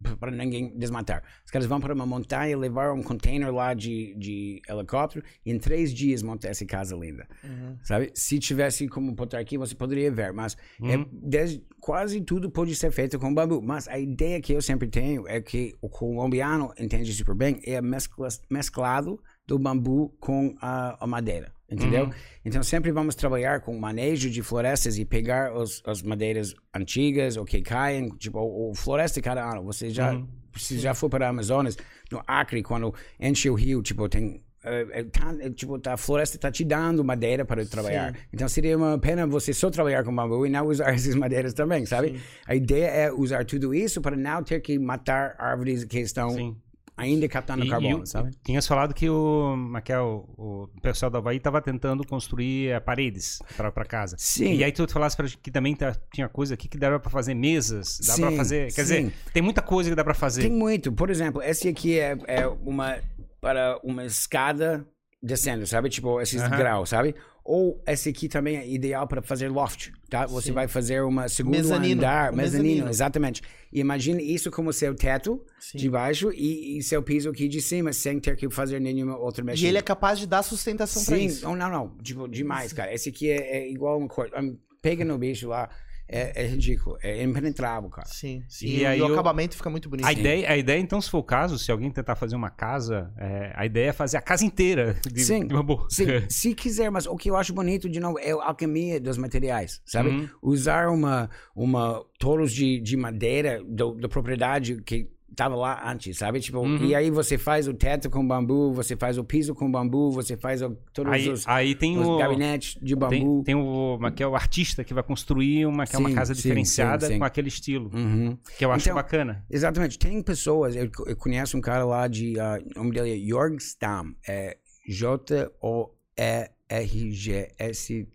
para 0.20 0.30
ninguém 0.30 0.76
desmatar. 0.76 1.22
Os 1.44 1.50
caras 1.50 1.66
vão 1.66 1.80
para 1.80 1.94
uma 1.94 2.06
montanha, 2.06 2.56
levar 2.56 2.92
um 2.92 3.02
container 3.02 3.52
lá 3.52 3.72
de, 3.74 4.14
de 4.16 4.60
helicóptero 4.68 5.24
e 5.44 5.50
em 5.50 5.58
três 5.58 5.92
dias 5.92 6.22
montar 6.22 6.48
essa 6.48 6.64
casa 6.66 6.94
linda. 6.96 7.26
Uhum. 7.42 7.76
Sabe? 7.82 8.10
Se 8.14 8.38
tivesse 8.38 8.86
como 8.88 9.12
botar 9.12 9.38
aqui, 9.38 9.56
você 9.56 9.74
poderia 9.74 10.10
ver, 10.10 10.32
mas 10.32 10.56
é, 10.82 10.96
Uhum. 10.96 11.08
desde- 11.12 11.64
quase 11.80 12.20
tudo 12.20 12.50
pode 12.50 12.74
ser 12.74 12.90
feito 12.90 13.18
com 13.18 13.32
bambu. 13.32 13.62
Mas 13.62 13.86
a 13.88 13.98
ideia 13.98 14.40
que 14.40 14.52
eu 14.52 14.60
sempre 14.60 14.88
tenho 14.88 15.26
é 15.28 15.40
que 15.40 15.74
o 15.80 15.88
colombiano 15.88 16.72
entende 16.78 17.12
super 17.12 17.34
bem 17.34 17.60
é 17.64 17.80
mescla, 17.80 18.28
mesclado 18.50 19.20
do 19.46 19.58
bambu 19.58 20.14
com 20.20 20.54
a, 20.60 21.02
a 21.04 21.06
madeira, 21.06 21.52
entendeu? 21.70 22.04
Uhum. 22.04 22.12
Então 22.44 22.62
sempre 22.62 22.92
vamos 22.92 23.14
trabalhar 23.14 23.60
com 23.60 23.76
manejo 23.78 24.30
de 24.30 24.42
florestas 24.42 24.98
e 24.98 25.04
pegar 25.04 25.52
os, 25.56 25.82
as 25.86 26.02
madeiras 26.02 26.54
antigas 26.74 27.36
ou 27.36 27.44
que 27.44 27.60
caem, 27.62 28.08
tipo, 28.10 28.38
o, 28.38 28.74
floresta 28.74 29.20
cada 29.20 29.44
ano. 29.44 29.64
Você 29.64 29.90
já, 29.90 30.12
Uhum. 30.12 30.28
se 30.56 30.78
já 30.78 30.94
for 30.94 31.08
para 31.10 31.26
a 31.26 31.30
Amazonas, 31.30 31.76
no 32.10 32.22
Acre, 32.26 32.62
quando 32.62 32.94
enche 33.18 33.50
o 33.50 33.54
rio, 33.54 33.82
tipo, 33.82 34.08
tem 34.08 34.42
é, 34.68 35.00
é, 35.00 35.04
tá- 35.04 35.32
é, 35.38 35.48
tipo, 35.50 35.78
tá, 35.78 35.92
a 35.92 35.96
floresta 35.96 36.36
está 36.36 36.50
te 36.50 36.64
dando 36.64 37.04
madeira 37.04 37.44
para 37.44 37.64
trabalhar. 37.64 38.16
Então 38.32 38.48
seria 38.48 38.76
uma 38.76 38.98
pena 38.98 39.24
você 39.24 39.52
só 39.54 39.70
trabalhar 39.70 40.02
com 40.02 40.12
bambu 40.12 40.44
e 40.44 40.50
não 40.50 40.66
usar 40.66 40.90
essas 40.94 41.14
madeiras 41.14 41.54
também, 41.54 41.86
sabe? 41.86 42.20
A 42.44 42.52
ideia 42.54 42.86
é 42.86 43.12
usar 43.12 43.44
tudo 43.44 43.72
isso 43.72 44.00
para 44.00 44.16
não 44.16 44.42
ter 44.42 44.60
que 44.60 44.76
matar 44.76 45.36
árvores 45.38 45.84
que 45.84 46.00
estão 46.00 46.30
Sim. 46.30 46.56
Ainda 46.96 47.28
captando 47.28 47.64
E- 47.64 47.68
carbono, 47.68 48.04
e, 48.04 48.06
sabe? 48.06 48.30
Tinhas 48.42 48.66
falado 48.66 48.94
que 48.94 49.08
o, 49.08 49.52
como 49.52 49.76
é 49.76 49.82
é, 49.92 50.00
o, 50.00 50.68
pessoal 50.80 51.10
do 51.10 51.18
Havaí 51.18 51.36
estava 51.36 51.60
tentando 51.60 52.06
construir 52.06 52.68
eh, 52.70 52.80
paredes 52.80 53.38
para 53.56 53.84
casa. 53.84 54.16
Sim. 54.18 54.54
E 54.54 54.64
aí 54.64 54.72
tu 54.72 54.88
falasse 54.88 55.16
pra 55.16 55.26
gente 55.26 55.38
que 55.38 55.50
também 55.50 55.74
tá- 55.76 55.94
tinha 56.12 56.28
coisa 56.28 56.54
aqui 56.54 56.68
que 56.68 56.78
dava 56.78 56.98
para 56.98 57.10
fazer 57.10 57.34
mesas, 57.34 57.98
dá 58.06 58.16
para 58.16 58.32
fazer, 58.32 58.72
quer 58.72 58.84
sim. 58.84 59.06
dizer, 59.06 59.12
tem 59.32 59.42
muita 59.42 59.60
coisa 59.60 59.90
que 59.90 59.96
dá 59.96 60.04
para 60.04 60.14
fazer. 60.14 60.42
Tem 60.42 60.50
muito. 60.50 60.90
Por 60.92 61.10
exemplo, 61.10 61.42
esse 61.42 61.68
aqui 61.68 61.98
é, 61.98 62.16
é 62.26 62.46
uma 62.46 62.98
para 63.40 63.78
uma 63.84 64.04
escada 64.04 64.86
descendo, 65.22 65.66
sabe? 65.66 65.88
Tipo, 65.88 66.20
esses 66.20 66.40
Aham. 66.40 66.56
graus, 66.56 66.88
sabe? 66.88 67.14
Ou 67.48 67.80
esse 67.86 68.08
aqui 68.08 68.28
também 68.28 68.56
é 68.56 68.68
ideal 68.68 69.06
para 69.06 69.22
fazer 69.22 69.48
loft, 69.48 69.90
tá? 70.10 70.26
Você 70.26 70.48
Sim. 70.48 70.52
vai 70.52 70.66
fazer 70.66 71.02
uma 71.02 71.28
segundo 71.28 71.54
Mezanino, 71.56 72.00
andar, 72.00 72.32
mezanino, 72.32 72.64
mezanino. 72.64 72.88
exatamente. 72.90 73.42
E 73.72 73.80
imagine 73.80 74.22
isso 74.22 74.50
como 74.50 74.72
seu 74.72 74.94
teto 74.94 75.40
Sim. 75.60 75.78
de 75.78 75.88
baixo 75.88 76.32
e, 76.32 76.78
e 76.78 76.82
seu 76.82 77.02
piso 77.02 77.30
aqui 77.30 77.46
de 77.48 77.60
cima, 77.62 77.92
sem 77.92 78.18
ter 78.18 78.36
que 78.36 78.50
fazer 78.50 78.80
nenhuma 78.80 79.16
outra 79.16 79.42
E 79.42 79.46
mexida. 79.46 79.68
ele 79.68 79.78
é 79.78 79.82
capaz 79.82 80.18
de 80.18 80.26
dar 80.26 80.42
sustentação 80.42 81.02
Sim, 81.02 81.26
isso. 81.26 81.44
não, 81.46 81.54
não, 81.54 81.70
não. 81.70 81.96
Tipo, 82.02 82.26
demais, 82.28 82.72
cara. 82.72 82.92
Esse 82.92 83.10
aqui 83.10 83.30
é, 83.30 83.58
é 83.58 83.70
igual 83.70 84.00
um. 84.00 84.06
Um, 84.06 84.56
pega 84.82 85.04
no 85.04 85.16
bicho 85.18 85.48
lá, 85.48 85.68
é, 86.08 86.44
é 86.44 86.46
ridículo. 86.46 86.96
É 87.02 87.22
impenetrável, 87.22 87.88
cara. 87.90 88.06
Sim, 88.08 88.42
sim. 88.48 88.66
E 88.66 88.78
E, 88.80 88.86
aí 88.86 89.00
o 89.00 89.06
eu- 89.08 89.12
acabamento 89.12 89.56
fica 89.56 89.68
muito 89.70 89.88
bonito. 89.88 90.06
A 90.06 90.12
ideia, 90.12 90.50
a 90.50 90.56
ideia, 90.56 90.78
então, 90.80 91.00
se 91.00 91.10
for 91.10 91.18
o 91.18 91.22
caso, 91.24 91.58
se 91.58 91.70
alguém 91.72 91.90
tentar 91.90 92.14
fazer 92.16 92.36
uma 92.36 92.50
casa, 92.50 93.12
é, 93.18 93.52
a 93.54 93.66
ideia 93.66 93.88
é 93.90 93.92
fazer 93.92 94.16
a 94.16 94.20
casa 94.22 94.44
inteira 94.44 94.96
de, 95.10 95.24
Sim, 95.24 95.46
de 95.46 95.54
bambu. 95.54 95.86
Sim, 95.90 96.06
se 96.28 96.54
quiser, 96.54 96.90
mas 96.90 97.06
o 97.06 97.16
que 97.16 97.28
eu 97.30 97.36
acho 97.36 97.52
bonito, 97.52 97.88
de 97.88 97.98
novo, 98.00 98.18
é 98.18 98.30
a 98.32 98.44
alquimia 98.48 99.00
dos 99.00 99.18
materiais, 99.18 99.80
sabe? 99.84 100.10
Uhum. 100.10 100.28
Usar 100.42 100.88
uma, 100.88 101.28
uma 101.54 102.04
toros 102.18 102.52
de, 102.52 102.80
de 102.80 102.96
madeira 102.96 103.62
do, 103.64 103.94
da 103.94 104.08
propriedade 104.08 104.80
que 104.82 105.08
estava 105.30 105.54
lá 105.54 105.90
antes, 105.90 106.16
sabe? 106.16 106.40
Tipo, 106.40 106.60
Uhum. 106.60 106.84
e 106.84 106.94
aí 106.94 107.10
você 107.10 107.36
faz 107.36 107.68
o 107.68 107.74
teto 107.74 108.08
com 108.08 108.26
bambu, 108.26 108.72
você 108.72 108.96
faz 108.96 109.18
o 109.18 109.24
piso 109.24 109.54
com 109.54 109.70
bambu, 109.70 110.10
você 110.10 110.36
faz 110.36 110.62
o, 110.62 110.70
todos 110.92 111.12
Aí, 111.12 111.28
os, 111.28 111.46
aí 111.46 111.74
tem 111.74 111.98
os 111.98 112.06
o. 112.06 112.16
gabinetes 112.16 112.74
de 112.80 112.96
Tem, 112.96 112.96
bambu. 112.96 113.42
tem 113.44 113.54
o, 113.54 113.96
uma- 113.96 114.10
que 114.10 114.22
é 114.22 114.26
o 114.26 114.34
artista 114.34 114.82
que 114.84 114.94
vai 114.94 115.02
construir 115.02 115.66
uma, 115.66 115.86
que 115.86 115.94
é 115.94 115.98
uma 115.98 116.08
Sim, 116.08 116.14
casa 116.14 116.34
sim, 116.34 116.40
diferenciada 116.42 117.06
sim, 117.08 117.18
com 117.18 117.24
aquele 117.24 117.48
estilo. 117.48 117.90
Uhum. 117.94 118.38
Que 118.56 118.64
eu 118.64 118.72
acho 118.72 118.84
Então, 118.86 118.94
bacana. 118.94 119.44
Exatamente. 119.50 119.98
Tem 119.98 120.22
pessoas, 120.22 120.74
eu, 120.76 120.90
eu 121.06 121.16
conheço 121.16 121.56
um 121.58 121.60
cara 121.60 121.84
lá 121.84 122.08
de, 122.08 122.38
ah, 122.40 122.58
o 122.74 122.78
nome 122.78 122.92
dele 122.92 123.22
é 123.22 123.28
Jorg 123.28 123.56
Stam, 123.60 124.14
é 124.26 124.56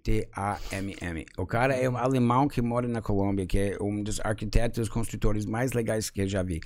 J-O-E-R-G-S-T-A-M-M. 0.02 1.26
O 1.38 1.46
cara 1.46 1.74
é 1.74 1.90
um 1.90 1.96
alemão 1.98 2.48
que 2.48 2.62
mora 2.62 2.88
na 2.88 3.02
Colômbia, 3.02 3.46
que 3.46 3.58
é 3.58 3.78
um 3.82 4.04
dos 4.04 4.20
arquitetos, 4.20 4.90
construtores 4.90 5.46
mais 5.46 5.74
legais 5.74 6.10
que 6.10 6.22
eu 6.22 6.28
já 6.28 6.44
vi. 6.44 6.60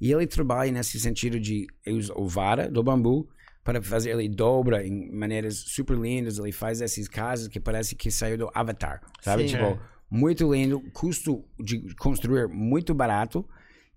E 0.00 0.12
ele 0.12 0.26
trabalha 0.26 0.70
nesse 0.70 0.98
sentido 1.00 1.38
de 1.40 1.66
usa 1.86 2.12
o 2.16 2.26
vara 2.28 2.70
do 2.70 2.82
bambu 2.82 3.28
para 3.64 3.80
fazer, 3.82 4.10
ele 4.10 4.28
dobra 4.28 4.86
em 4.86 5.10
maneiras 5.12 5.56
super 5.58 5.96
lindas, 5.96 6.38
ele 6.38 6.52
faz 6.52 6.80
essas 6.80 7.06
casas 7.08 7.48
que 7.48 7.60
parece 7.60 7.94
que 7.94 8.10
saiu 8.10 8.38
do 8.38 8.50
Avatar, 8.54 9.00
sabe? 9.20 9.42
Sim. 9.42 9.54
tipo, 9.56 9.64
É. 9.64 9.78
muito 10.10 10.52
lindo, 10.52 10.80
custo 10.92 11.44
de 11.58 11.94
construir 11.96 12.48
muito 12.48 12.94
barato 12.94 13.46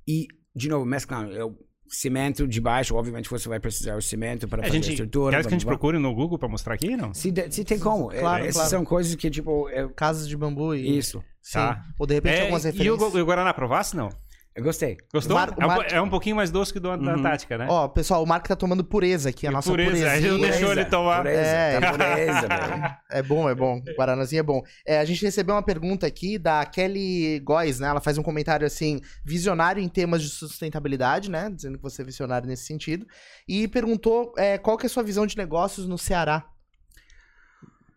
e, 0.07 0.27
de 0.55 0.67
novo, 0.69 0.85
mesclando, 0.85 1.31
eu, 1.31 1.57
cimento 1.87 2.47
de 2.47 2.59
baixo, 2.61 2.95
obviamente 2.95 3.29
você 3.29 3.47
vai 3.47 3.59
precisar 3.59 3.95
o 3.95 4.01
cimento 4.01 4.47
para 4.47 4.61
A 4.61 4.65
fazer 4.65 4.77
a 4.77 4.81
gente, 4.81 4.89
estrutura. 4.91 5.35
quer 5.37 5.41
que 5.43 5.47
a 5.47 5.51
gente 5.51 5.65
procure 5.65 5.97
no 5.99 6.13
Google 6.13 6.39
pra 6.39 6.47
mostrar 6.49 6.73
aqui, 6.73 6.95
não? 6.97 7.13
Se, 7.13 7.31
de- 7.31 7.51
se 7.51 7.63
tem 7.63 7.77
como. 7.79 8.11
É, 8.11 8.19
Claro, 8.19 8.43
Essas 8.43 8.53
claro. 8.55 8.69
são 8.69 8.85
coisas 8.85 9.13
que, 9.15 9.29
tipo, 9.29 9.69
é, 9.69 9.87
Casas 9.95 10.27
de 10.27 10.35
bambu 10.37 10.73
e. 10.75 10.97
isso. 10.97 11.23
Sim. 11.41 11.53
Tá. 11.59 11.85
Ou 11.99 12.07
de 12.07 12.13
repente 12.15 12.35
É, 12.37 12.41
algumas 12.41 12.63
e 12.63 12.67
o, 12.67 12.71
referências. 12.71 13.13
E 13.15 13.21
o 13.21 13.25
Guaraná 13.25 13.53
Provasse, 13.53 13.95
não? 13.95 14.09
Eu 14.55 14.63
gostei. 14.63 14.97
Gostou? 15.11 15.35
Mar- 15.35 15.55
é, 15.59 15.63
um, 15.65 15.67
Mar- 15.67 15.87
é 15.93 16.01
um 16.01 16.09
pouquinho 16.09 16.35
mais 16.35 16.51
doce 16.51 16.71
que 16.71 16.77
o 16.77 16.81
do 16.81 16.95
da 16.95 17.13
Antártica, 17.15 17.57
né? 17.57 17.65
Ó, 17.67 17.87
pessoal, 17.87 18.21
o 18.21 18.27
Marco 18.27 18.47
tá 18.47 18.55
tomando 18.55 18.83
pureza 18.83 19.29
aqui, 19.29 19.47
a 19.47 19.51
nossa 19.51 19.67
Pureza, 19.67 19.89
pureza. 19.91 20.11
a 20.11 20.21
gente 20.21 20.29
não 20.31 20.39
deixou 20.39 20.71
ele 20.71 20.85
tomar. 20.85 21.17
Pureza, 21.23 21.39
É. 21.41 21.79
tá 21.79 21.91
pureza, 21.91 22.41
velho. 22.47 22.95
É 23.09 23.23
bom, 23.23 23.49
é 23.49 23.55
bom. 23.55 23.81
Guaranazinho 23.97 24.41
é 24.41 24.43
bom. 24.43 24.61
É, 24.85 24.99
a 24.99 25.05
gente 25.05 25.23
recebeu 25.25 25.55
uma 25.55 25.63
pergunta 25.63 26.05
aqui 26.05 26.37
da 26.37 26.63
Kelly 26.67 27.39
Góes, 27.39 27.79
né? 27.79 27.87
Ela 27.87 27.99
faz 27.99 28.17
um 28.19 28.23
comentário 28.23 28.67
assim, 28.67 28.99
visionário 29.25 29.81
em 29.81 29.89
temas 29.89 30.21
de 30.21 30.29
sustentabilidade, 30.29 31.31
né? 31.31 31.49
Dizendo 31.49 31.77
que 31.77 31.83
você 31.83 32.03
é 32.03 32.05
visionário 32.05 32.47
nesse 32.47 32.65
sentido. 32.65 33.07
E 33.47 33.67
perguntou 33.67 34.33
é, 34.37 34.59
qual 34.59 34.77
que 34.77 34.85
é 34.85 34.87
a 34.87 34.89
sua 34.89 35.01
visão 35.01 35.25
de 35.25 35.35
negócios 35.35 35.87
no 35.87 35.97
Ceará. 35.97 36.45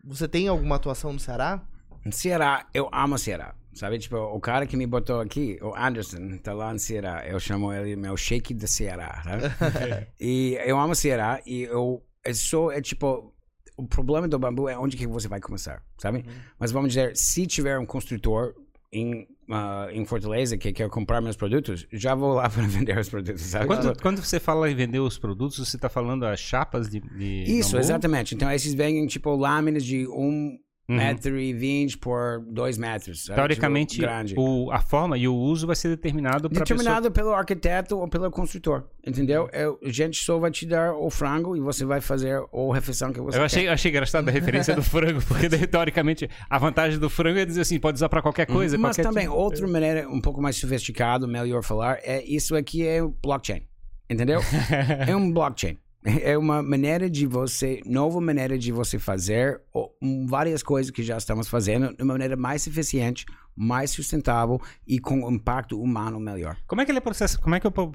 Você 0.03 0.27
tem 0.27 0.47
alguma 0.47 0.77
atuação 0.77 1.13
no 1.13 1.19
Ceará? 1.19 1.61
Ceará, 2.09 2.65
eu 2.73 2.89
amo 2.93 3.17
Ceará. 3.17 3.53
Sabe, 3.77 3.99
tipo, 3.99 4.17
o 4.17 4.39
cara 4.39 4.65
que 4.65 4.75
me 4.75 4.87
botou 4.87 5.19
aqui, 5.19 5.59
o 5.61 5.73
Anderson, 5.75 6.37
tá 6.41 6.51
lá 6.51 6.73
no 6.73 6.79
Ceará. 6.79 7.23
Eu 7.27 7.39
chamo 7.39 7.71
ele 7.71 7.95
meu 7.95 8.17
shake 8.17 8.53
do 8.53 8.67
Ceará, 8.67 9.21
sabe? 9.23 10.07
e 10.19 10.57
eu 10.65 10.79
amo 10.79 10.95
Ceará 10.95 11.39
e 11.45 11.61
eu 11.63 12.03
é 12.23 12.33
só, 12.33 12.71
é 12.71 12.81
tipo, 12.81 13.33
o 13.77 13.87
problema 13.87 14.27
do 14.27 14.39
bambu 14.39 14.67
é 14.67 14.77
onde 14.77 14.97
que 14.97 15.07
você 15.07 15.27
vai 15.27 15.39
começar, 15.39 15.81
sabe? 15.97 16.25
Mas 16.59 16.71
vamos 16.71 16.89
dizer, 16.89 17.15
se 17.15 17.45
tiver 17.45 17.77
um 17.77 17.85
construtor 17.85 18.53
em, 18.91 19.27
ah, 19.49 19.87
em 19.91 20.03
Fortaleza 20.05 20.57
que 20.57 20.73
quer 20.73 20.89
comprar 20.89 21.21
meus 21.21 21.35
produtos, 21.35 21.87
já 21.93 22.15
vou 22.15 22.33
lá 22.33 22.49
para 22.51 22.63
vender 22.63 22.97
os 22.97 23.07
produtos, 23.09 23.43
sabe? 23.43 23.67
Quando, 23.67 24.01
quando 24.01 24.21
você 24.23 24.39
fala 24.39 24.69
em 24.69 24.75
vender 24.75 24.99
os 24.99 25.17
produtos, 25.17 25.59
você 25.59 25.77
tá 25.77 25.87
falando 25.87 26.25
as 26.25 26.39
chapas 26.39 26.89
de, 26.89 26.99
de 26.99 27.43
Isso, 27.43 27.73
bambu? 27.73 27.83
exatamente. 27.83 28.35
Então, 28.35 28.51
esses 28.51 28.73
vêm 28.73 29.05
tipo 29.07 29.35
lâminas 29.35 29.85
de 29.85 30.07
um 30.07 30.57
Uhum. 30.89 30.95
metro 30.95 31.37
e 31.37 31.53
vinte 31.53 31.97
por 31.97 32.39
dois 32.49 32.77
metros. 32.77 33.25
sabe? 33.25 33.35
Teoricamente, 33.35 33.99
Tipo, 34.25 34.41
o, 34.41 34.71
a 34.71 34.79
forma 34.79 35.17
e 35.17 35.27
o 35.27 35.35
uso 35.35 35.67
vai 35.67 35.75
ser 35.75 35.89
determinado 35.89 36.49
para 36.49 36.59
Determinado 36.59 37.11
pelo 37.11 37.33
arquiteto 37.33 37.97
ou 37.97 38.07
pelo 38.07 38.31
construtor, 38.31 38.85
entendeu? 39.05 39.49
É, 39.51 39.65
a 39.65 39.91
gente 39.91 40.23
só 40.23 40.39
vai 40.39 40.49
te 40.49 40.65
dar 40.65 40.93
o 40.93 41.09
frango 41.09 41.57
e 41.57 41.59
você 41.59 41.83
vai 41.83 41.99
fazer 41.99 42.37
a 42.39 42.73
refeição 42.73 43.11
que 43.11 43.19
você 43.19 43.37
Eu 43.37 43.43
achei, 43.43 43.67
achei 43.67 43.91
engraçado 43.91 44.29
a 44.29 44.31
referência 44.31 44.73
do 44.73 44.81
frango, 44.83 45.21
porque 45.27 45.49
teoricamente 45.49 46.29
a 46.49 46.57
vantagem 46.57 46.97
do 46.97 47.09
frango 47.09 47.37
é 47.39 47.43
dizer 47.45 47.61
assim, 47.61 47.77
pode 47.81 47.95
usar 47.95 48.07
para 48.07 48.21
qualquer 48.21 48.45
coisa. 48.45 48.77
Mas 48.77 48.95
qualquer 48.95 49.09
também, 49.09 49.25
tipo- 49.25 49.35
outra 49.35 49.67
maneira 49.67 50.07
um 50.09 50.21
pouco 50.21 50.41
mais 50.41 50.55
sofisticada, 50.55 51.27
melhor 51.27 51.63
falar, 51.63 51.99
é 52.01 52.23
isso 52.23 52.55
aqui 52.55 52.87
é 52.87 53.01
blockchain, 53.21 53.63
entendeu? 54.09 54.39
é 55.05 55.13
um 55.13 55.29
blockchain. 55.33 55.77
É 56.23 56.37
uma 56.37 56.63
maneira 56.63 57.09
de 57.09 57.25
você, 57.25 57.81
nova 57.85 58.21
maneira 58.21 58.57
de 58.57 58.71
você 58.71 58.97
fazer 58.97 59.61
ó, 59.73 59.89
um, 60.01 60.25
várias 60.25 60.63
coisas 60.63 60.89
que 60.91 61.03
já 61.03 61.17
estamos 61.17 61.47
fazendo 61.47 61.93
de 61.95 62.01
uma 62.03 62.13
maneira 62.13 62.35
mais 62.37 62.65
eficiente, 62.65 63.25
mais 63.55 63.91
sustentável 63.91 64.59
e 64.87 64.99
com 64.99 65.15
um 65.25 65.31
impacto 65.31 65.81
humano 65.81 66.19
melhor. 66.19 66.55
Como 66.67 66.81
é 66.81 66.85
que 66.85 66.91
ele 66.91 66.99
é 66.99 67.01
processo? 67.01 67.39
Como 67.41 67.55
é 67.55 67.59
que 67.59 67.67
é 67.67 67.69
o, 67.69 67.71
pro- 67.71 67.87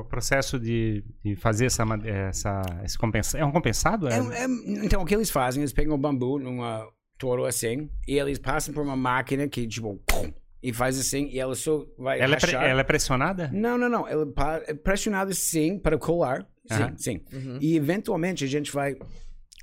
o 0.00 0.04
processo 0.04 0.58
de, 0.60 1.02
de 1.24 1.34
fazer 1.36 1.66
essa, 1.66 1.84
essa 2.04 2.62
esse 2.84 2.96
compensa, 2.98 3.36
é 3.38 3.44
um 3.44 3.50
compensado? 3.50 4.06
É? 4.08 4.18
É- 4.18 4.44
é- 4.44 4.84
então, 4.84 5.02
o 5.02 5.06
que 5.06 5.14
eles 5.14 5.30
fazem, 5.30 5.62
eles 5.62 5.72
pegam 5.72 5.94
o 5.94 5.98
bambu 5.98 6.38
numa 6.38 6.86
touro 7.18 7.44
assim 7.46 7.90
e 8.06 8.18
eles 8.18 8.38
passam 8.38 8.72
por 8.72 8.82
uma 8.82 8.96
máquina 8.96 9.48
que, 9.48 9.66
tipo, 9.66 10.00
e 10.62 10.72
faz 10.72 10.98
assim 11.00 11.28
e 11.32 11.38
ela 11.40 11.54
só 11.54 11.84
vai 11.98 12.20
ela, 12.20 12.36
é 12.36 12.38
pre- 12.38 12.54
ela 12.54 12.80
é 12.80 12.84
pressionada? 12.84 13.50
Não, 13.52 13.76
não, 13.78 13.88
não. 13.88 14.06
Ela 14.06 14.26
é 14.66 14.74
pressionado 14.74 15.34
sim 15.34 15.78
para 15.78 15.98
colar. 15.98 16.46
Sim, 16.76 17.20
sim. 17.30 17.36
Uhum. 17.36 17.58
E 17.60 17.76
eventualmente 17.76 18.44
a 18.44 18.46
gente 18.48 18.70
vai. 18.72 18.96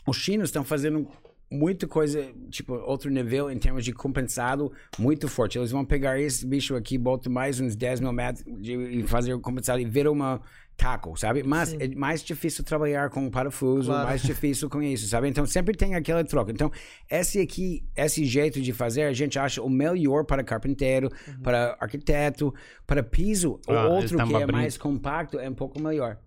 Os 0.05 0.17
chinos 0.17 0.49
estão 0.49 0.63
fazendo 0.63 1.07
muita 1.49 1.87
coisa, 1.87 2.25
tipo, 2.49 2.73
outro 2.73 3.09
nível 3.09 3.49
em 3.49 3.57
termos 3.57 3.83
de 3.85 3.93
compensado 3.93 4.71
muito 4.99 5.27
forte. 5.27 5.57
Eles 5.57 5.71
vão 5.71 5.85
pegar 5.85 6.19
esse 6.19 6.45
bicho 6.45 6.75
aqui, 6.75 6.97
botar 6.97 7.29
mais 7.29 7.59
uns 7.59 7.75
10 7.75 8.01
mil 8.01 8.11
metros 8.11 8.43
de, 8.61 8.73
e 8.73 9.03
fazer 9.03 9.33
o 9.33 9.39
compensado 9.39 9.79
e 9.79 9.85
vira 9.85 10.11
uma 10.11 10.41
taco, 10.75 11.17
sabe? 11.17 11.41
Mas 11.43 11.69
Sim. 11.69 11.77
é 11.79 11.87
mais 11.95 12.21
difícil 12.23 12.63
trabalhar 12.63 13.09
com 13.09 13.29
parafuso, 13.31 13.89
Claro. 13.89 14.07
mais 14.07 14.21
difícil 14.21 14.69
com 14.69 14.81
isso, 14.83 15.07
sabe? 15.07 15.27
Então 15.27 15.43
sempre 15.45 15.75
tem 15.75 15.95
aquela 15.95 16.23
troca. 16.23 16.51
Então, 16.51 16.69
esse 17.09 17.39
aqui, 17.39 17.83
esse 17.95 18.23
jeito 18.25 18.61
de 18.61 18.71
fazer, 18.73 19.03
a 19.03 19.13
gente 19.13 19.39
acha 19.39 19.61
o 19.63 19.69
melhor 19.69 20.23
para 20.25 20.43
carpinteiro, 20.43 21.09
para 21.41 21.75
arquiteto, 21.79 22.53
para 22.85 23.01
piso. 23.01 23.59
Ah, 23.67 23.87
o 23.87 23.91
outro 23.93 24.17
que 24.17 24.21
é 24.21 24.25
abrindo. 24.43 24.51
mais 24.51 24.77
compacto 24.77 25.39
é 25.39 25.49
um 25.49 25.55
pouco 25.55 25.81
melhor. 25.81 26.19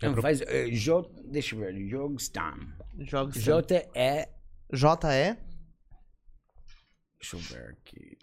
Então, 0.00 0.12
pro- 0.14 0.22
faz, 0.22 0.40
eh, 0.42 0.70
J, 0.70 1.08
deixa 1.26 1.54
eu 1.54 1.60
ver, 1.60 1.74
Jogstam. 1.88 2.58
Jogos. 2.98 3.34
J-E, 3.36 4.28
JE. 4.72 5.36
deixa 7.20 7.36
eu 7.36 7.38
ver 7.40 7.70
aqui. 7.70 8.16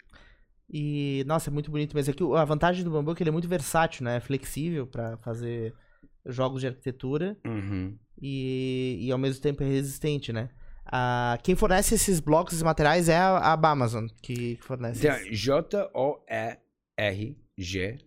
E, 0.70 1.24
nossa, 1.26 1.48
é 1.50 1.52
muito 1.52 1.70
bonito 1.70 1.94
mesmo. 1.94 2.12
Aqui, 2.12 2.22
a 2.36 2.44
vantagem 2.44 2.84
do 2.84 2.90
bambu 2.90 3.12
é 3.12 3.14
que 3.14 3.22
ele 3.22 3.30
é 3.30 3.32
muito 3.32 3.48
versátil, 3.48 4.04
né? 4.04 4.16
É 4.16 4.20
flexível 4.20 4.86
pra 4.86 5.16
fazer 5.18 5.74
jogos 6.26 6.60
de 6.60 6.66
arquitetura 6.66 7.38
Uhum. 7.46 7.96
e, 8.20 8.98
e 9.00 9.10
ao 9.12 9.16
mesmo 9.18 9.40
tempo 9.40 9.62
é 9.62 9.66
resistente, 9.66 10.32
né? 10.32 10.50
Ah, 10.84 11.38
quem 11.42 11.54
fornece 11.54 11.94
esses 11.94 12.18
blocos 12.20 12.60
e 12.60 12.64
materiais 12.64 13.08
é 13.08 13.16
a, 13.16 13.38
a 13.38 13.52
Amazon 13.54 14.06
que 14.22 14.56
que 14.56 14.64
fornece. 14.64 15.06
Então, 15.06 15.18
J-O-E-R-G, 16.98 17.98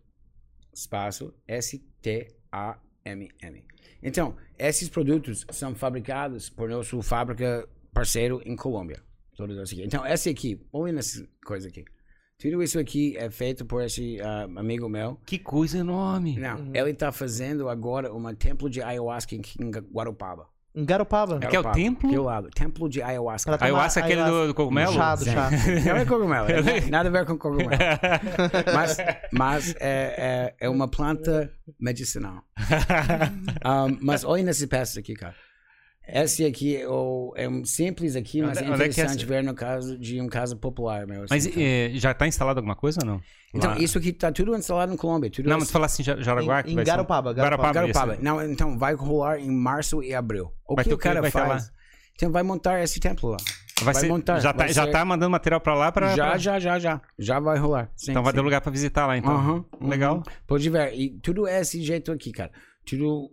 espaço, 0.73 1.33
S-T-A-M-M. 3.05 3.63
Então, 4.01 4.35
esses 4.57 4.89
produtos 4.89 5.45
são 5.51 5.75
fabricados 5.75 6.49
por 6.49 6.69
nosso 6.69 7.01
fábrica 7.01 7.67
parceiro 7.93 8.41
em 8.45 8.55
Colômbia. 8.55 9.01
Todos 9.35 9.57
esses 9.57 9.73
aqui. 9.73 9.83
Então, 9.85 10.05
esse 10.05 10.29
aqui, 10.29 10.59
olha 10.71 10.93
nessa 10.93 11.27
coisa 11.45 11.67
aqui. 11.67 11.85
Tudo 12.37 12.63
isso 12.63 12.79
aqui 12.79 13.15
é 13.17 13.29
feito 13.29 13.63
por 13.65 13.83
esse 13.83 14.19
ah, 14.19 14.43
amigo 14.55 14.89
meu. 14.89 15.19
Que 15.25 15.37
coisa 15.37 15.77
enorme. 15.77 16.37
Não, 16.37 16.71
ele 16.73 16.89
está 16.89 17.11
fazendo 17.11 17.69
agora 17.69 18.11
um 18.11 18.33
templo 18.33 18.67
de 18.67 18.81
ayahuasca 18.81 19.35
em 19.35 19.41
Guarupaba. 19.93 20.49
Em 20.73 20.85
Garopaba. 20.85 21.39
Que 21.39 21.55
é 21.55 21.59
o 21.59 21.71
templo? 21.71 22.17
Ao 22.17 22.23
lado. 22.23 22.49
Templo 22.49 22.87
de 22.87 23.01
ayahuasca. 23.01 23.57
Pra 23.57 23.65
Ayahuasca 23.67 23.99
é 23.99 24.03
aquele 24.03 24.21
ayahuasca. 24.21 24.41
do, 24.43 24.47
do 24.47 24.53
cogumelo? 24.53 24.93
Chá 24.93 25.15
do 25.15 25.25
chá. 25.25 25.49
Não 25.85 25.97
é 25.97 26.05
cogumelo, 26.05 26.47
é 26.49 26.89
nada 26.89 27.09
a 27.09 27.11
ver 27.11 27.25
com 27.25 27.37
cogumelo. 27.37 27.71
mas 28.73 28.97
mas 29.31 29.75
é, 29.79 30.53
é, 30.59 30.65
é 30.65 30.69
uma 30.69 30.87
planta 30.87 31.51
medicinal. 31.79 32.43
Um, 33.63 33.97
mas 34.01 34.23
olha 34.23 34.43
nesse 34.43 34.65
peças 34.65 34.97
aqui, 34.97 35.13
cara. 35.13 35.35
Esse 36.13 36.43
aqui 36.45 36.75
é, 36.75 36.87
o, 36.89 37.31
é 37.37 37.47
um 37.47 37.63
simples 37.63 38.15
aqui, 38.17 38.41
mas 38.41 38.57
Onde- 38.57 38.59
é 38.59 38.61
é 38.61 38.65
que 38.65 38.71
é 38.71 38.75
interessante 38.75 39.17
esse? 39.17 39.25
ver 39.25 39.43
no 39.43 39.53
caso 39.53 39.97
de 39.97 40.19
um 40.19 40.27
caso 40.27 40.57
popular, 40.57 41.07
meu. 41.07 41.23
assim, 41.23 41.27
Mas 41.29 41.45
então. 41.45 41.61
eh, 41.63 41.91
já 41.95 42.13
tá 42.13 42.27
instalado 42.27 42.59
alguma 42.59 42.75
coisa 42.75 42.99
ou 43.01 43.07
não? 43.07 43.21
Então, 43.53 43.71
Lá- 43.71 43.79
isso 43.79 43.97
aqui 43.97 44.11
tá 44.11 44.31
tudo 44.31 44.55
instalado 44.55 44.93
em 44.93 44.97
Colômbia. 44.97 45.29
Tudo 45.29 45.47
Não, 45.49 45.57
esse- 45.57 45.61
mas 45.61 45.69
tu 45.69 45.71
fala 45.73 45.85
assim, 45.85 46.03
Ja- 46.03 46.21
Jaraguá? 46.21 46.59
Em- 46.59 46.63
que 46.63 46.71
em 46.71 46.75
vai 46.75 46.85
ser- 46.85 46.91
Garopaba, 46.91 47.33
Garopaba. 47.33 47.73
Garopaba. 47.73 48.17
Não, 48.21 48.43
então 48.43 48.77
vai 48.77 48.93
rolar 48.93 49.39
em 49.39 49.49
março 49.51 50.03
e 50.03 50.13
abril. 50.13 50.51
O 50.67 50.75
Vai 50.75 50.83
que 50.83 50.93
o 50.93 50.97
cara 50.97 51.21
Vai 51.21 51.31
ter 51.31 51.37
faz? 51.39 51.49
lá? 51.65 51.71
Então 52.15 52.31
vai 52.31 52.43
montar 52.43 52.81
esse 52.83 52.99
templo 52.99 53.29
lá. 53.29 53.37
Vai 53.81 53.95
ser, 53.95 54.07
montar, 54.09 54.39
já, 54.39 54.53
tá, 54.53 54.65
vai 54.65 54.73
já 54.73 54.83
ser- 54.85 54.91
tá 54.91 55.03
mandando 55.03 55.31
material 55.31 55.59
pra 55.59 55.73
lá 55.73 55.91
pra. 55.91 56.15
já, 56.15 56.27
pra- 56.27 56.37
já, 56.37 56.59
já, 56.59 56.77
já. 56.77 57.01
Já 57.17 57.39
vai 57.39 57.57
rolar. 57.57 57.89
Sim, 57.95 58.11
Então 58.11 58.21
vai 58.21 58.31
sim. 58.31 58.35
ter 58.37 58.41
lugar 58.43 58.61
pra 58.61 58.71
visitar 58.71 59.07
lá, 59.07 59.17
então. 59.17 59.65
Legal. 59.81 60.17
uhum. 60.17 60.23
Pode 60.45 60.69
ver. 60.69 60.93
E 60.93 61.09
tudo 61.19 61.47
é 61.47 61.61
esse 61.61 61.81
jeito 61.81 62.11
aqui, 62.11 62.31
cara. 62.31 62.51
Tudo 62.85 63.31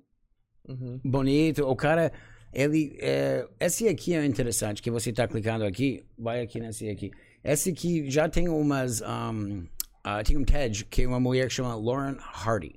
Uhum. 0.67 1.01
bonito. 1.05 1.67
O 1.67 1.77
cara, 1.77 2.11
ele. 2.53 2.97
É, 3.01 3.47
esse 3.61 3.89
aqui 3.89 4.15
é 4.15 4.25
interessante, 4.25 4.83
que 4.83 4.91
você 4.91 5.13
tá 5.13 5.27
clicando 5.27 5.65
aqui. 5.65 6.05
Vai 6.19 6.41
aqui 6.43 6.61
nesse 6.61 6.89
aqui. 6.89 7.11
Esse 7.43 7.71
aqui 7.71 8.11
já 8.11 8.29
tem 8.29 8.49
umas. 8.49 9.01
Um, 9.01 9.67
ah, 10.03 10.23
tem 10.23 10.37
um 10.37 10.45
TED 10.45 10.85
que 10.87 11.03
é 11.03 11.09
uma 11.09 11.21
mulher 11.21 11.49
que 11.49 11.55
chama 11.55 11.75
Lauren 11.75 12.17
Hardy. 12.19 12.75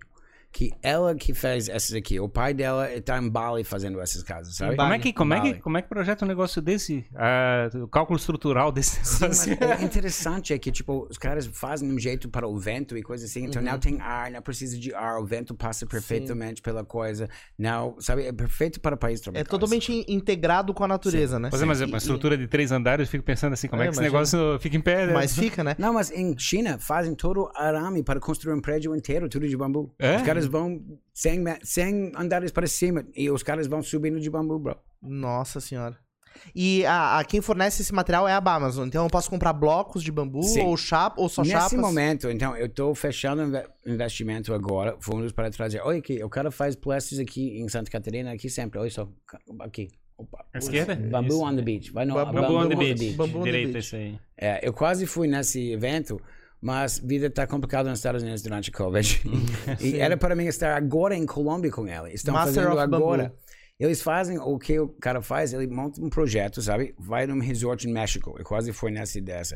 Que 0.53 0.71
ela 0.83 1.15
que 1.15 1.33
fez 1.33 1.69
essas 1.69 1.93
aqui. 1.95 2.19
O 2.19 2.27
pai 2.27 2.53
dela 2.53 2.87
tá 3.05 3.17
em 3.17 3.29
Bali 3.29 3.63
fazendo 3.63 4.01
essas 4.01 4.21
casas, 4.21 4.55
sabe? 4.57 4.75
Como 4.75 4.93
é, 4.93 4.99
que, 4.99 5.13
como, 5.13 5.33
é 5.33 5.39
que, 5.39 5.53
como 5.61 5.77
é 5.77 5.81
que 5.81 5.87
projeta 5.87 6.25
um 6.25 6.27
negócio 6.27 6.61
desse? 6.61 7.05
Ah, 7.15 7.69
o 7.75 7.87
cálculo 7.87 8.19
estrutural 8.19 8.69
desse 8.71 8.99
Mas 9.21 9.45
negócio. 9.45 9.81
o 9.81 9.85
interessante 9.85 10.53
é 10.53 10.59
que, 10.59 10.69
tipo, 10.71 11.07
os 11.09 11.17
caras 11.17 11.47
fazem 11.47 11.89
um 11.89 11.97
jeito 11.97 12.27
para 12.27 12.45
o 12.47 12.57
vento 12.59 12.97
e 12.97 13.01
coisa 13.01 13.25
assim. 13.25 13.45
Então, 13.45 13.61
não 13.61 13.79
tem 13.79 14.01
ar, 14.01 14.29
não 14.29 14.41
precisa 14.41 14.77
de 14.77 14.93
ar. 14.93 15.19
O 15.21 15.25
vento 15.25 15.55
passa 15.55 15.85
perfeitamente 15.85 16.61
pela 16.61 16.83
coisa. 16.83 17.29
Não, 17.57 17.95
sabe? 17.99 18.25
É 18.25 18.33
perfeito 18.33 18.81
para 18.81 18.95
o 18.95 18.97
país 18.97 19.19
É 19.21 19.23
tropical. 19.23 19.45
totalmente 19.59 19.93
in- 19.93 20.05
integrado 20.15 20.73
com 20.73 20.83
a 20.83 20.87
natureza, 20.87 21.39
né? 21.39 21.49
Pois 21.49 21.61
é, 21.61 21.65
mas 21.65 21.79
uma 21.79 21.97
estrutura 21.97 22.37
de 22.37 22.47
três 22.47 22.71
andares, 22.73 23.07
eu 23.07 23.11
fico 23.11 23.23
pensando 23.23 23.53
assim, 23.53 23.69
como 23.69 23.81
é, 23.81 23.85
É, 23.85 23.87
que 23.87 23.93
esse 23.93 24.01
negócio 24.01 24.59
fica 24.59 24.75
em 24.75 24.81
pé? 24.81 25.07
né? 25.07 25.13
Mas 25.13 25.33
fica, 25.33 25.63
né? 25.63 25.75
Não, 25.79 25.93
mas 25.93 26.11
em 26.11 26.37
China 26.37 26.77
fazem 26.77 27.15
todo 27.15 27.49
arame 27.55 28.03
para 28.03 28.19
construir 28.19 28.53
um 28.53 28.59
prédio 28.61 28.93
inteiro, 28.95 29.29
tudo 29.29 29.47
de 29.47 29.55
bambu. 29.55 29.93
É? 29.97 30.17
Os 30.17 30.21
caras 30.23 30.40
caras 30.47 30.51
vão 30.51 30.81
100, 31.13 31.39
me- 31.39 31.59
100 31.63 32.11
andares 32.15 32.51
para 32.51 32.67
cima 32.67 33.05
e 33.15 33.29
os 33.29 33.43
caras 33.43 33.67
vão 33.67 33.81
subindo 33.81 34.19
de 34.19 34.29
bambu, 34.29 34.57
bro. 34.59 34.75
Nossa 35.01 35.59
senhora. 35.59 35.97
E 36.55 36.85
a, 36.85 37.19
a- 37.19 37.23
quem 37.25 37.41
fornece 37.41 37.81
esse 37.81 37.93
material 37.93 38.27
é 38.27 38.33
a 38.33 38.37
Amazon. 38.37 38.87
Então 38.87 39.03
eu 39.03 39.09
posso 39.09 39.29
comprar 39.29 39.51
blocos 39.53 40.01
de 40.01 40.11
bambu 40.11 40.41
Sim. 40.43 40.61
ou 40.61 40.77
chapa 40.77 41.19
ou 41.21 41.27
só 41.29 41.41
Nesse 41.41 41.53
chapas. 41.53 41.73
momento, 41.79 42.29
então, 42.29 42.55
eu 42.55 42.65
estou 42.67 42.95
fechando 42.95 43.43
inve- 43.43 43.67
investimento 43.85 44.53
agora, 44.53 44.95
fundos 44.99 45.31
para 45.31 45.49
trazer. 45.51 45.81
Olha 45.81 45.99
aqui, 45.99 46.23
o 46.23 46.29
cara 46.29 46.49
faz 46.49 46.75
plásticos 46.75 47.19
aqui 47.19 47.59
em 47.59 47.67
Santa 47.67 47.91
Catarina, 47.91 48.31
aqui 48.31 48.49
sempre. 48.49 48.79
Olha 48.79 48.89
só, 48.89 49.07
aqui. 49.59 49.89
Opa. 50.17 50.45
Esquerda? 50.55 50.95
Bambu 50.95 51.33
Isso. 51.33 51.43
on 51.43 51.55
the 51.55 51.61
beach. 51.63 51.91
Vai 51.91 52.05
no 52.05 52.13
Bambu 52.13 52.33
Bambu 52.41 52.53
on 52.55 52.69
the 52.69 52.75
beach. 52.75 53.13
Bambu 53.15 53.39
on 53.39 53.41
the 53.43 53.45
Direita, 53.51 53.73
beach. 53.73 53.85
isso 53.85 53.95
aí. 53.95 54.19
É, 54.37 54.67
eu 54.67 54.71
quase 54.71 55.05
fui 55.07 55.27
nesse 55.27 55.71
evento, 55.71 56.21
mas 56.61 56.99
vida 56.99 57.25
está 57.27 57.47
complicada 57.47 57.89
nos 57.89 57.99
Estados 57.99 58.21
Unidos 58.21 58.41
durante 58.41 58.69
a 58.69 58.73
Covid. 58.73 59.21
e 59.81 59.97
era 59.97 60.15
para 60.15 60.35
mim 60.35 60.45
estar 60.45 60.75
agora 60.77 61.15
em 61.15 61.25
Colômbia 61.25 61.71
com 61.71 61.87
ela. 61.87 62.11
Estão 62.11 62.33
Master 62.33 62.63
fazendo 62.63 62.75
Bambu. 62.75 62.95
agora. 62.95 63.33
Eles 63.79 64.01
fazem 64.03 64.37
o 64.37 64.59
que 64.59 64.79
o 64.79 64.89
cara 64.89 65.23
faz, 65.23 65.53
ele 65.53 65.65
monta 65.65 65.99
um 65.99 66.07
projeto, 66.09 66.61
sabe? 66.61 66.93
Vai 66.99 67.25
num 67.25 67.39
resort 67.39 67.89
em 67.89 67.91
México. 67.91 68.35
Eu 68.37 68.45
quase 68.45 68.71
fui 68.71 68.91
nessa 68.91 69.19
dessa. 69.19 69.55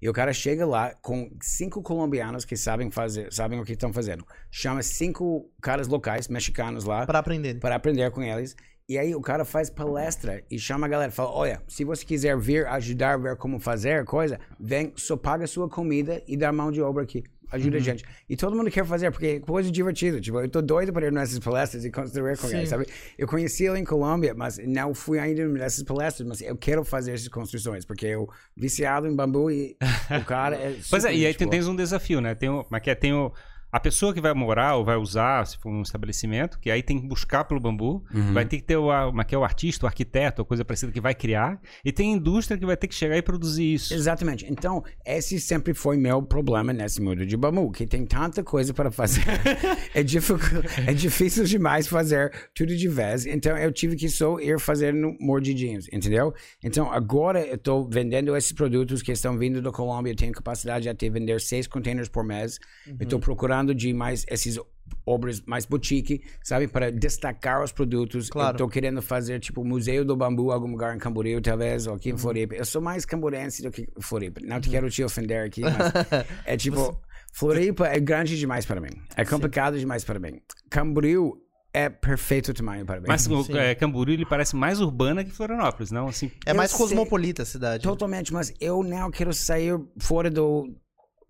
E 0.00 0.08
o 0.08 0.12
cara 0.14 0.32
chega 0.32 0.64
lá 0.66 0.94
com 1.02 1.30
cinco 1.42 1.82
colombianos 1.82 2.44
que 2.44 2.56
sabem 2.56 2.90
fazer, 2.90 3.32
sabem 3.32 3.60
o 3.60 3.64
que 3.64 3.72
estão 3.72 3.92
fazendo. 3.92 4.24
Chama 4.50 4.82
cinco 4.82 5.50
caras 5.60 5.88
locais, 5.88 6.28
mexicanos 6.28 6.84
lá, 6.84 7.04
Pra 7.04 7.18
aprender. 7.18 7.58
para 7.60 7.74
aprender 7.74 8.10
com 8.10 8.22
eles. 8.22 8.56
E 8.88 8.96
aí 8.96 9.16
o 9.16 9.20
cara 9.20 9.44
faz 9.44 9.68
palestra 9.68 10.44
e 10.48 10.60
chama 10.60 10.86
a 10.86 10.88
galera, 10.88 11.10
fala, 11.10 11.32
olha, 11.32 11.60
se 11.66 11.82
você 11.82 12.04
quiser 12.04 12.38
vir 12.38 12.68
ajudar 12.68 13.18
ver 13.18 13.34
como 13.34 13.58
fazer 13.58 14.04
coisa, 14.04 14.38
vem, 14.60 14.92
só 14.94 15.16
paga 15.16 15.44
sua 15.48 15.68
comida 15.68 16.22
e 16.28 16.36
dá 16.36 16.52
mão 16.52 16.70
de 16.70 16.80
obra 16.80 17.02
aqui. 17.02 17.24
Ajuda 17.50 17.78
a 17.78 17.80
gente. 17.80 18.04
E 18.28 18.36
todo 18.36 18.56
mundo 18.56 18.70
quer 18.70 18.84
fazer, 18.84 19.10
porque 19.10 19.26
é 19.26 19.40
coisa 19.40 19.70
divertida. 19.72 20.20
Tipo, 20.20 20.40
eu 20.40 20.48
tô 20.48 20.62
doido 20.62 20.92
para 20.92 21.06
ir 21.06 21.12
nessas 21.12 21.38
palestras 21.40 21.84
e 21.84 21.90
construir 21.90 22.38
com 22.38 22.48
eles, 22.48 22.68
sabe? 22.68 22.86
Eu 23.18 23.26
conheci 23.26 23.64
ele 23.64 23.78
em 23.80 23.84
Colômbia, 23.84 24.34
mas 24.34 24.58
não 24.58 24.94
fui 24.94 25.18
ainda 25.18 25.46
nessas 25.48 25.82
palestras, 25.82 26.26
mas 26.26 26.40
eu 26.40 26.56
quero 26.56 26.84
fazer 26.84 27.12
essas 27.12 27.28
construções, 27.28 27.84
porque 27.84 28.06
eu 28.06 28.28
viciado 28.56 29.08
em 29.08 29.14
bambu 29.14 29.50
e 29.50 29.76
o 30.10 30.24
cara 30.24 30.56
é 30.56 30.76
Pois 30.88 31.04
é, 31.04 31.14
e 31.14 31.26
aí 31.26 31.34
tem, 31.34 31.48
tens 31.48 31.66
um 31.66 31.74
desafio, 31.74 32.20
né? 32.20 32.36
Tem 32.36 32.48
o, 32.48 32.64
mas 32.70 32.82
que 32.82 32.90
é, 32.90 32.94
tem 32.94 33.12
o, 33.12 33.32
a 33.72 33.80
pessoa 33.80 34.14
que 34.14 34.20
vai 34.20 34.32
morar 34.32 34.76
ou 34.76 34.84
vai 34.84 34.96
usar, 34.96 35.46
se 35.46 35.58
for 35.58 35.70
um 35.70 35.82
estabelecimento, 35.82 36.58
que 36.58 36.70
aí 36.70 36.82
tem 36.82 37.00
que 37.00 37.06
buscar 37.06 37.44
pelo 37.44 37.60
bambu, 37.60 38.04
Uhum. 38.14 38.32
vai 38.32 38.44
ter 38.46 38.56
que 38.58 38.62
ter 38.62 38.76
o, 38.76 38.90
a- 38.90 39.12
mas 39.12 39.26
que 39.26 39.34
é 39.34 39.38
o 39.38 39.44
artista, 39.44 39.84
o 39.84 39.88
arquiteto, 39.88 40.44
coisa 40.44 40.64
parecida 40.64 40.90
que 40.92 41.00
vai 41.00 41.14
criar, 41.14 41.60
e 41.84 41.92
tem 41.92 42.12
a 42.14 42.16
indústria 42.16 42.56
que 42.56 42.64
vai 42.64 42.76
ter 42.76 42.86
que 42.88 42.94
chegar 42.94 43.16
e 43.16 43.22
produzir 43.22 43.74
isso. 43.74 43.92
Exatamente. 43.92 44.46
Então, 44.50 44.82
esse 45.04 45.38
sempre 45.40 45.74
foi 45.74 45.96
meu 45.96 46.22
problema 46.22 46.72
nesse 46.72 47.02
mundo 47.02 47.26
de 47.26 47.36
bambu, 47.36 47.70
que 47.70 47.86
tem 47.86 48.06
tanta 48.06 48.42
coisa 48.42 48.72
para 48.72 48.90
fazer. 48.90 49.22
é, 49.94 50.02
dificu- 50.02 50.62
é 50.86 50.94
difícil 50.94 51.44
demais 51.44 51.86
fazer 51.88 52.32
tudo 52.54 52.74
de 52.76 52.88
vez. 52.88 53.26
Então, 53.26 53.56
eu 53.58 53.72
tive 53.72 53.96
que 53.96 54.08
só 54.08 54.38
ir 54.38 54.58
fazendo 54.60 55.14
mordidinhos, 55.20 55.86
entendeu? 55.92 56.32
Então, 56.62 56.90
agora 56.92 57.40
eu 57.44 57.56
estou 57.56 57.88
vendendo 57.90 58.34
esses 58.36 58.52
produtos 58.52 59.02
que 59.02 59.12
estão 59.12 59.36
vindo 59.36 59.60
da 59.60 59.70
Colômbia. 59.72 60.12
Eu 60.12 60.16
tenho 60.16 60.32
capacidade 60.32 60.84
de 60.84 60.88
até 60.88 61.10
vender 61.10 61.40
seis 61.40 61.66
containers 61.66 62.08
por 62.08 62.24
mês. 62.24 62.58
Eu 62.86 62.96
estou 63.04 63.18
procurando 63.18 63.55
de 63.74 63.92
mais 63.92 64.24
esses 64.28 64.58
obras 65.04 65.40
mais 65.46 65.64
boutique, 65.64 66.22
sabe? 66.42 66.66
Para 66.66 66.90
destacar 66.90 67.62
os 67.62 67.72
produtos. 67.72 68.28
Claro. 68.28 68.54
Eu 68.54 68.58
tô 68.58 68.68
querendo 68.68 69.00
fazer, 69.00 69.38
tipo, 69.38 69.64
Museu 69.64 70.04
do 70.04 70.16
Bambu, 70.16 70.50
algum 70.50 70.70
lugar 70.70 70.94
em 70.94 70.98
Camboriú, 70.98 71.40
talvez, 71.40 71.86
ou 71.86 71.94
aqui 71.94 72.10
em 72.10 72.16
Floripa. 72.16 72.54
Eu 72.54 72.64
sou 72.64 72.82
mais 72.82 73.04
camburense 73.04 73.62
do 73.62 73.70
que 73.70 73.88
Floripa. 74.00 74.40
Não 74.44 74.60
te 74.60 74.68
quero 74.68 74.90
te 74.90 75.02
ofender 75.04 75.46
aqui, 75.46 75.62
mas 75.62 75.74
é 76.44 76.56
tipo, 76.56 77.00
Floripa 77.32 77.86
é 77.86 78.00
grande 78.00 78.38
demais 78.38 78.66
para 78.66 78.80
mim. 78.80 78.90
É 79.16 79.24
complicado 79.24 79.78
demais 79.78 80.04
para 80.04 80.18
mim. 80.18 80.40
Camboriú 80.70 81.40
é 81.72 81.90
perfeito 81.90 82.54
tamanho 82.54 82.86
para 82.86 83.00
mim. 83.00 83.06
Mas 83.06 83.26
o 83.26 83.44
Sim. 83.44 83.58
é, 83.58 83.74
Camboriú 83.74 84.14
ele 84.14 84.24
parece 84.24 84.56
mais 84.56 84.80
urbana 84.80 85.22
que 85.22 85.30
Florianópolis, 85.30 85.90
não? 85.90 86.08
Assim, 86.08 86.30
É 86.46 86.54
mais 86.54 86.72
cosmopolita 86.72 87.42
a 87.42 87.44
cidade. 87.44 87.82
Totalmente, 87.82 88.32
mas 88.32 88.52
eu 88.58 88.82
não 88.82 89.10
quero 89.10 89.32
sair 89.34 89.78
fora 90.00 90.30
do... 90.30 90.74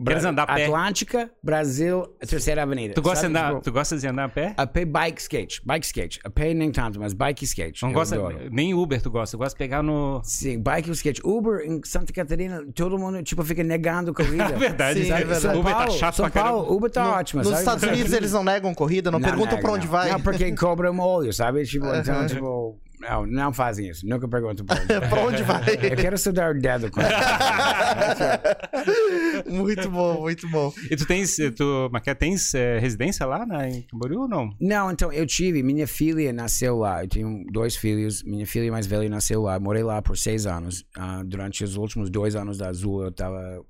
Queres 0.05 0.27
andar 0.27 0.43
a 0.43 0.55
pé? 0.55 0.67
Atlântica, 0.67 1.31
Brasil, 1.43 2.07
Terceira 2.29 2.63
Avenida. 2.63 2.93
tu, 2.93 3.01
gosta 3.01 3.29
andar, 3.29 3.49
Tipo, 3.49 3.63
tu 3.63 3.73
gosta 3.73 3.97
de 3.97 4.07
andar 4.07 4.25
a 4.25 4.29
pé? 4.29 4.53
A 4.55 4.67
pé 4.67 4.85
bike 4.85 5.23
skate. 5.23 5.63
Bike 5.65 5.87
skate. 5.87 6.21
A 6.23 6.29
pé 6.29 6.53
nem 6.53 6.71
tanto, 6.71 7.01
mas 7.01 7.15
bike 7.15 7.45
skate. 7.45 7.83
Não 7.83 7.93
gosta, 7.93 8.15
adoro. 8.15 8.39
nem 8.51 8.75
Uber 8.75 9.01
tu 9.01 9.11
gosta, 9.11 9.37
tu 9.37 9.41
gosta 9.41 9.55
de 9.57 9.59
pegar 9.59 9.83
no... 9.83 10.21
Sim, 10.23 10.61
bike 10.61 10.91
e 10.91 10.93
skate. 10.93 11.23
Uber 11.25 11.61
em 11.65 11.81
Santa 11.83 12.13
Catarina, 12.13 12.63
todo 12.75 12.99
mundo 12.99 13.23
tipo 13.23 13.43
fica 13.43 13.63
negando 13.65 14.13
corrida. 14.13 14.37
É 14.57 14.59
verdade, 14.59 15.03
Sim, 15.03 15.09
sabe? 15.09 15.23
é 15.23 15.25
verdade. 15.25 15.43
São 15.43 15.61
Uber 15.61 15.73
tá 15.73 15.79
Paulo, 15.79 15.93
chato 15.99 16.15
São 16.17 16.25
pra 16.25 16.31
caramba. 16.31 16.59
Paulo, 16.59 16.77
Uber 16.77 16.91
tá 16.91 17.19
ótimo, 17.19 17.43
Nos 17.43 17.49
sabe? 17.49 17.61
Estados 17.61 17.85
Unidos 17.85 18.13
eles 18.13 18.33
não 18.33 18.45
negam 18.45 18.75
corrida, 18.75 19.11
não, 19.11 19.21
perguntam 19.21 19.53
nega, 19.53 19.63
pra 19.63 19.73
onde 19.73 19.87
não. 19.87 19.93
vai. 19.93 20.11
Não, 20.11 20.21
porque 20.21 20.53
cobra 20.57 20.93
um 20.93 21.01
óleo, 21.01 21.33
sabe? 21.33 21.65
Tipo, 21.65 21.87
então, 21.95 22.27
tipo, 22.27 22.79
não, 23.09 23.27
não 23.27 23.53
fazem 23.53 23.89
isso. 23.89 24.07
Nunca 24.07 24.29
perguntam 24.29 24.65
pra 24.65 24.77
onde 24.81 24.89
vai. 24.89 25.09
pra 25.09 25.21
onde 25.21 25.43
vai? 25.43 25.93
Eu 25.93 25.97
quero 25.97 26.15
estudar 26.15 26.55
o 26.55 26.59
dedo 26.59 26.91
com 26.91 27.01
muito 29.51 29.91
bom, 29.91 30.21
muito 30.21 30.49
bom. 30.49 30.73
E 30.91 30.97
tu 30.97 31.07
tens, 31.07 31.37
tu, 31.57 31.89
mas 31.93 32.03
que 32.03 32.15
tens 32.15 32.55
é, 32.55 32.79
residência 32.79 33.27
lá 33.27 33.47
na, 33.47 33.69
em 33.69 33.83
Camboriú 33.83 34.23
ou 34.23 34.29
não? 34.29 34.51
Não, 34.61 34.91
então, 34.91 35.13
eu 35.13 35.27
tive, 35.27 35.63
minha 35.63 35.87
filha 35.87 36.33
nasceu 36.33 36.79
lá, 36.79 37.05
eu 37.05 37.09
tenho 37.09 37.45
dois 37.51 37.77
filhos, 37.77 38.23
minha 38.23 38.47
filha 38.47 38.71
mais 38.71 38.87
velha 38.87 39.09
nasceu 39.09 39.43
lá, 39.43 39.59
morei 39.59 39.83
lá 39.83 40.01
por 40.03 40.17
seis 40.17 40.47
anos. 40.47 40.85
Ah, 40.97 41.23
durante 41.25 41.65
os 41.65 41.77
últimos 41.77 42.11
dois 42.11 42.37
anos 42.37 42.59
da 42.59 42.69
Azul, 42.69 43.05
eu 43.05 43.13
tava 43.13 43.65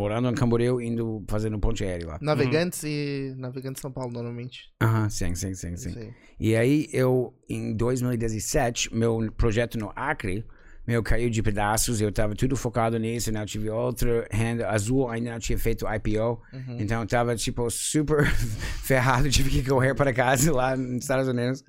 morando 0.00 0.30
em 0.30 0.34
Camboriú, 0.34 0.80
indo 0.80 1.22
fazendo 1.28 1.58
ponte 1.58 1.84
aéreo 1.84 2.08
lá. 2.08 2.18
Navegantes 2.22 2.82
e 2.84 3.34
Navegantes 3.36 3.82
São 3.82 3.92
Paulo, 3.92 4.10
normalmente. 4.10 4.72
Aham, 4.82 5.10
sim, 5.10 5.34
sim, 5.34 5.54
sim, 5.54 5.76
sim. 5.76 5.94
Aí. 5.94 6.14
E 6.40 6.56
aí, 6.56 6.88
eu, 6.90 7.34
em 7.48 7.76
2017, 7.76 8.94
meu 8.94 9.30
projeto 9.36 9.76
no 9.78 9.92
Acre, 9.94 10.46
meu 10.86 11.02
caiu 11.02 11.28
de 11.28 11.42
pedaços, 11.42 12.00
eu 12.00 12.10
tava 12.10 12.34
tudo 12.34 12.56
focado 12.56 12.98
nisso, 12.98 13.30
não 13.30 13.44
tive 13.44 13.68
outra 13.68 14.26
renda, 14.30 14.70
Azul 14.70 15.08
ainda 15.10 15.32
não 15.32 15.38
tinha 15.38 15.58
feito 15.58 15.86
IPO, 15.86 16.40
então 16.78 17.02
eu 17.02 17.06
tava, 17.06 17.36
tipo, 17.36 17.68
super 17.70 18.26
ferrado, 18.82 19.28
tive 19.28 19.50
que 19.50 19.68
correr 19.68 19.94
para 19.94 20.14
casa 20.14 20.50
lá 20.50 20.74
nos 20.74 21.02
Estados 21.02 21.28
Unidos. 21.28 21.62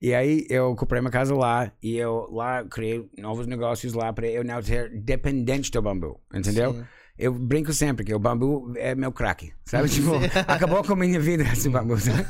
E 0.00 0.12
aí, 0.12 0.46
eu 0.50 0.76
comprei 0.76 1.00
uma 1.00 1.10
casa 1.10 1.34
lá, 1.34 1.72
e 1.82 1.96
eu 1.96 2.28
lá 2.30 2.62
criei 2.64 3.08
novos 3.18 3.46
negócios 3.46 3.94
lá 3.94 4.12
para 4.12 4.26
eu 4.28 4.44
não 4.44 4.60
ser 4.60 4.90
dependente 4.90 5.70
do 5.70 5.80
bambu, 5.80 6.20
entendeu? 6.32 6.74
Sim. 6.74 6.84
Eu 7.18 7.32
brinco 7.32 7.72
sempre 7.72 8.04
que 8.04 8.14
o 8.14 8.18
bambu 8.18 8.72
é 8.76 8.94
meu 8.94 9.10
crack, 9.10 9.52
sabe? 9.64 9.88
Tipo, 9.90 10.12
acabou 10.46 10.84
com 10.84 10.92
a 10.92 10.96
minha 10.96 11.18
vida 11.18 11.42
esse 11.42 11.68
bambu. 11.68 11.98
sabe? 11.98 12.24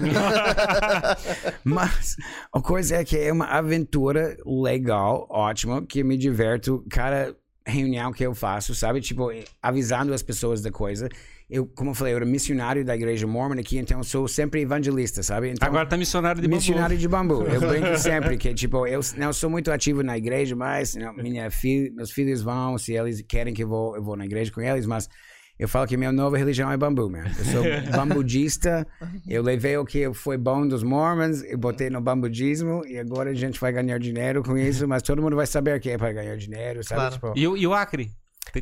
Mas 1.63 2.17
a 2.53 2.61
coisa 2.61 2.97
é 2.97 3.05
que 3.05 3.19
é 3.19 3.31
uma 3.31 3.47
aventura 3.47 4.37
legal, 4.47 5.27
ótima, 5.29 5.85
que 5.85 6.03
me 6.03 6.17
diverto 6.17 6.85
cada 6.89 7.37
reunião 7.67 8.13
que 8.13 8.25
eu 8.25 8.35
faço, 8.35 8.75
sabe? 8.75 9.01
Tipo, 9.03 9.31
avisando 9.63 10.15
as 10.15 10.23
pessoas 10.23 10.63
da 10.63 10.71
coisa. 10.71 11.09
Eu, 11.51 11.67
como 11.67 11.91
eu 11.91 11.95
falei, 11.95 12.13
eu 12.13 12.17
era 12.19 12.27
missionário 12.27 12.85
da 12.85 12.95
igreja 12.95 13.27
mormon 13.27 13.59
aqui, 13.59 13.79
então 13.79 13.99
eu 13.99 14.05
sou 14.05 14.29
sempre 14.29 14.61
evangelista, 14.61 15.23
sabe? 15.23 15.49
Então, 15.51 15.67
Agora 15.67 15.87
tá 15.87 15.97
missionário 15.97 16.43
de 16.43 16.47
bambu. 16.47 16.57
missionário 16.57 16.99
de 16.99 17.09
bambu. 17.09 17.43
Eu 17.45 17.61
brinco 17.67 17.97
sempre 17.97 18.37
que, 18.37 18.53
tipo, 18.53 18.87
eu 18.87 19.01
não 19.17 19.33
sou 19.33 19.49
muito 19.49 19.71
ativo 19.73 20.03
na 20.03 20.19
igreja, 20.19 20.55
mas 20.55 20.95
não, 20.95 21.15
minha 21.15 21.51
filha, 21.51 21.91
meus 21.95 22.11
filhos 22.11 22.43
vão, 22.43 22.77
se 22.77 22.93
eles 22.93 23.23
querem 23.27 23.55
que 23.55 23.65
eu 23.65 23.69
vou, 23.69 23.97
eu 23.97 24.03
vou 24.03 24.15
na 24.15 24.27
igreja 24.27 24.53
com 24.53 24.61
eles, 24.61 24.85
mas 24.85 25.09
eu 25.59 25.67
falo 25.67 25.87
que 25.87 25.97
minha 25.97 26.13
nova 26.13 26.37
religião 26.37 26.71
é 26.71 26.77
bambu, 26.77 27.09
man. 27.09 27.25
Eu 27.39 27.45
sou 27.47 27.63
bambudista, 27.97 28.87
eu 29.27 29.43
levei 29.43 29.77
o 29.79 29.87
que 29.87 30.13
foi 30.13 30.37
bom 30.37 30.69
dos 30.69 30.83
mormons, 30.83 31.43
eu 31.45 31.57
botei 31.57 31.89
no 31.89 32.01
bambudismo, 32.01 32.83
e 32.87 32.99
agora 32.99 33.31
a 33.31 33.35
gente 33.35 33.59
vai 33.59 33.73
ganhar 33.73 33.99
dinheiro 33.99 34.43
com 34.43 34.57
isso, 34.59 34.87
mas 34.87 35.03
todo 35.03 35.23
mundo 35.23 35.35
vai 35.35 35.47
saber 35.47 35.81
que 35.81 35.89
é 35.89 35.97
para 35.97 36.13
ganhar 36.13 36.37
dinheiro, 36.37 36.85
sabe? 36.85 37.01
Claro. 37.01 37.15
Tipo, 37.15 37.33
E, 37.35 37.49
o- 37.49 37.57
e 37.57 37.67
o 37.67 37.73
Acre? 37.73 38.11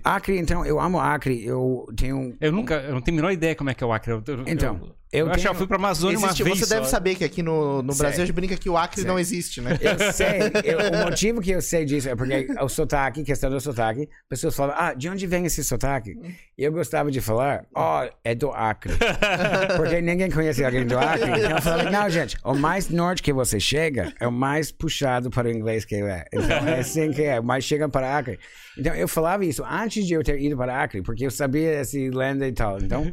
Acre, 0.05 0.39
então, 0.39 0.65
eu 0.65 0.81
amo 0.81 0.99
Acre, 1.01 1.45
eu 1.45 1.87
tenho... 1.97 2.35
Eu 2.41 2.53
nunca, 2.53 2.75
eu 2.77 2.93
não 2.95 3.01
tenho 3.01 3.17
a 3.17 3.21
menor 3.21 3.33
ideia 3.33 3.55
como 3.55 3.71
é 3.71 3.75
que 3.75 3.83
é 3.83 3.87
o 3.87 3.93
Acre. 3.93 4.13
Eu, 4.13 4.23
eu- 4.27 4.45
Então, 4.47 4.81
eu, 4.81 4.95
eu 5.13 5.27
eu 5.27 5.33
acho 5.33 5.43
que 5.43 5.49
eu 5.49 5.55
fui 5.55 5.67
pra 5.67 5.77
Amazônia 5.77 6.17
Existe- 6.17 6.43
uma 6.43 6.51
vez 6.51 6.59
você 6.61 6.75
deve 6.75 6.85
só. 6.87 6.91
saber 6.93 7.15
que 7.15 7.25
aqui 7.25 7.43
no, 7.43 7.83
no. 7.83 7.95
Brasil 7.95 8.23
a 8.23 8.27
gente 8.27 8.35
brinca 8.35 8.57
que 8.57 8.69
o 8.69 8.77
Acre 8.77 9.01
Sei. 9.01 9.09
não 9.09 9.19
existe, 9.19 9.61
né? 9.61 9.79
Eu 9.81 9.99
sei. 10.13 10.39
eu- 10.65 10.79
o 11.01 11.05
motivo 11.05 11.41
que 11.41 11.51
eu 11.51 11.63
sei 11.63 11.85
disso 11.85 12.09
é 12.09 12.17
porque 12.17 12.49
o 12.61 12.69
sotaque, 12.69 13.23
questão 13.25 13.49
do 13.51 13.61
sotaque, 13.61 14.09
pessoas 14.29 14.55
falam, 14.57 14.75
ah, 14.79 14.93
de 14.95 15.09
onde 15.09 15.27
vem 15.27 15.47
esse 15.47 15.63
sotaque? 15.65 16.15
E 16.59 16.65
eu 16.65 16.73
gostava 16.73 17.11
de 17.11 17.21
falar, 17.21 17.65
ó, 17.75 18.09
é 18.25 18.35
do 18.35 18.51
Acre. 18.51 18.93
Porque 19.77 20.01
ninguém 20.01 20.31
conhece 20.31 20.65
alguém 20.65 20.87
do 20.87 20.99
Acre. 20.99 21.31
Então 21.31 21.51
eu 21.51 21.63
falei, 21.63 21.91
não, 21.91 22.09
gente, 22.09 22.37
o 22.45 22.55
mais 22.55 22.89
norte 22.89 23.23
que 23.23 23.33
você 23.33 23.61
chega 23.61 24.13
é 24.21 24.27
o 24.27 24.33
mais 24.33 24.73
puxado 24.73 25.31
para 25.31 25.49
o 25.49 25.51
inglês 25.51 25.85
que 25.85 25.97
é. 25.97 26.25
Então 26.33 26.67
é 26.69 26.81
assim 26.81 27.11
que 27.13 27.23
é, 27.23 27.41
mais 27.41 27.65
chega 27.65 27.89
para 27.89 28.17
Acre. 28.17 28.39
Então 28.79 28.95
eu 28.95 29.07
falava 29.09 29.45
isso 29.45 29.63
antes 29.69 30.07
de 30.07 30.15
eu 30.15 30.23
ter 30.23 30.41
ido 30.41 30.57
para 30.57 30.83
Acre, 30.83 31.03
porque 31.03 31.27
eu 31.27 31.31
sabia 31.31 31.73
essa 31.75 31.97
lenda 31.99 32.47
e 32.47 32.53
tal. 32.53 32.79
Então. 32.79 33.13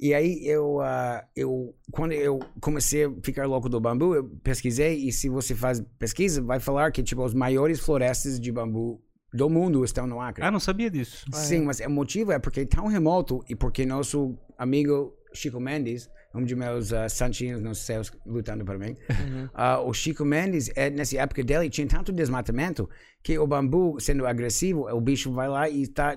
E 0.00 0.14
aí 0.14 0.46
eu, 0.46 0.80
ah, 0.80 1.22
eu 1.36 1.74
quando 1.90 2.12
eu 2.12 2.38
comecei 2.60 3.04
a 3.04 3.12
ficar 3.22 3.46
louco 3.46 3.68
do 3.68 3.78
bambu, 3.78 4.14
eu 4.14 4.24
pesquisei 4.42 4.96
e 4.96 5.12
se 5.12 5.28
você 5.28 5.54
faz 5.54 5.82
pesquisa, 5.98 6.40
vai 6.40 6.58
falar 6.58 6.90
que 6.90 7.02
tipo 7.02 7.22
os 7.22 7.34
maiores 7.34 7.80
florestas 7.80 8.40
de 8.40 8.50
bambu 8.50 9.02
do 9.32 9.50
mundo 9.50 9.84
estão 9.84 10.06
no 10.06 10.20
Acre. 10.20 10.42
Ah, 10.42 10.50
não 10.50 10.58
sabia 10.58 10.90
disso. 10.90 11.26
Sim, 11.32 11.64
mas 11.64 11.80
o 11.80 11.90
motivo 11.90 12.32
é 12.32 12.38
porque 12.38 12.60
é 12.60 12.66
tão 12.66 12.86
remoto 12.86 13.44
e 13.48 13.54
porque 13.54 13.84
nosso 13.84 14.38
amigo 14.56 15.14
Chico 15.34 15.60
Mendes 15.60 16.08
um 16.34 16.44
de 16.44 16.54
meus 16.54 16.92
uh, 16.92 17.08
santinhos 17.08 17.60
nos 17.60 17.78
céus 17.78 18.12
lutando 18.24 18.64
para 18.64 18.78
mim. 18.78 18.96
Uh, 19.52 19.88
o 19.88 19.92
Chico 19.92 20.24
Mendes, 20.24 20.70
é, 20.76 20.88
nessa 20.88 21.18
época 21.18 21.42
dele, 21.42 21.68
tinha 21.68 21.86
tanto 21.86 22.12
desmatamento 22.12 22.88
que 23.22 23.38
o 23.38 23.46
bambu, 23.46 23.98
sendo 24.00 24.26
agressivo, 24.26 24.88
o 24.88 25.00
bicho 25.00 25.32
vai 25.32 25.48
lá 25.48 25.68
e 25.68 25.86
tá, 25.86 26.16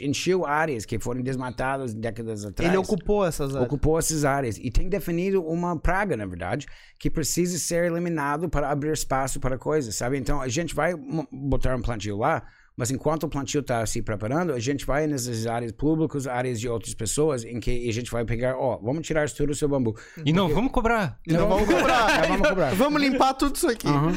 encheu 0.00 0.46
áreas 0.46 0.86
que 0.86 0.98
foram 0.98 1.20
desmatadas 1.20 1.92
décadas 1.92 2.44
atrás. 2.44 2.70
Ele 2.70 2.78
ocupou 2.78 3.26
essas 3.26 3.54
áreas. 3.54 3.66
Ocupou 3.66 3.98
essas 3.98 4.24
áreas. 4.24 4.56
E 4.58 4.70
tem 4.70 4.88
definido 4.88 5.44
uma 5.44 5.78
praga, 5.78 6.16
na 6.16 6.24
verdade, 6.24 6.66
que 6.98 7.10
precisa 7.10 7.58
ser 7.58 7.84
eliminado 7.84 8.48
para 8.48 8.70
abrir 8.70 8.92
espaço 8.92 9.38
para 9.38 9.58
coisas, 9.58 9.94
sabe? 9.94 10.16
Então, 10.16 10.40
a 10.40 10.48
gente 10.48 10.74
vai 10.74 10.94
botar 11.30 11.76
um 11.76 11.82
plantio 11.82 12.16
lá, 12.16 12.42
mas 12.80 12.90
enquanto 12.90 13.24
o 13.24 13.28
plantio 13.28 13.60
está 13.60 13.84
se 13.84 14.00
preparando, 14.00 14.54
a 14.54 14.58
gente 14.58 14.86
vai 14.86 15.06
nessas 15.06 15.46
áreas 15.46 15.70
públicas, 15.70 16.26
áreas 16.26 16.58
de 16.58 16.66
outras 16.66 16.94
pessoas, 16.94 17.44
em 17.44 17.60
que 17.60 17.86
a 17.86 17.92
gente 17.92 18.10
vai 18.10 18.24
pegar, 18.24 18.56
ó, 18.56 18.78
vamos 18.78 19.06
tirar 19.06 19.28
tudo 19.28 19.48
do 19.48 19.54
seu 19.54 19.68
bambu. 19.68 19.94
E 20.24 20.32
não, 20.32 20.48
vamos 20.48 20.72
cobrar. 20.72 21.18
Não 21.26 21.46
vamos 21.46 21.68
cobrar. 21.68 22.00
Não, 22.22 22.28
vamos 22.28 22.48
cobrar. 22.48 22.74
Vamos 22.74 23.02
limpar 23.02 23.34
tudo 23.34 23.54
isso 23.54 23.68
aqui. 23.68 23.86
Aham. 23.86 24.12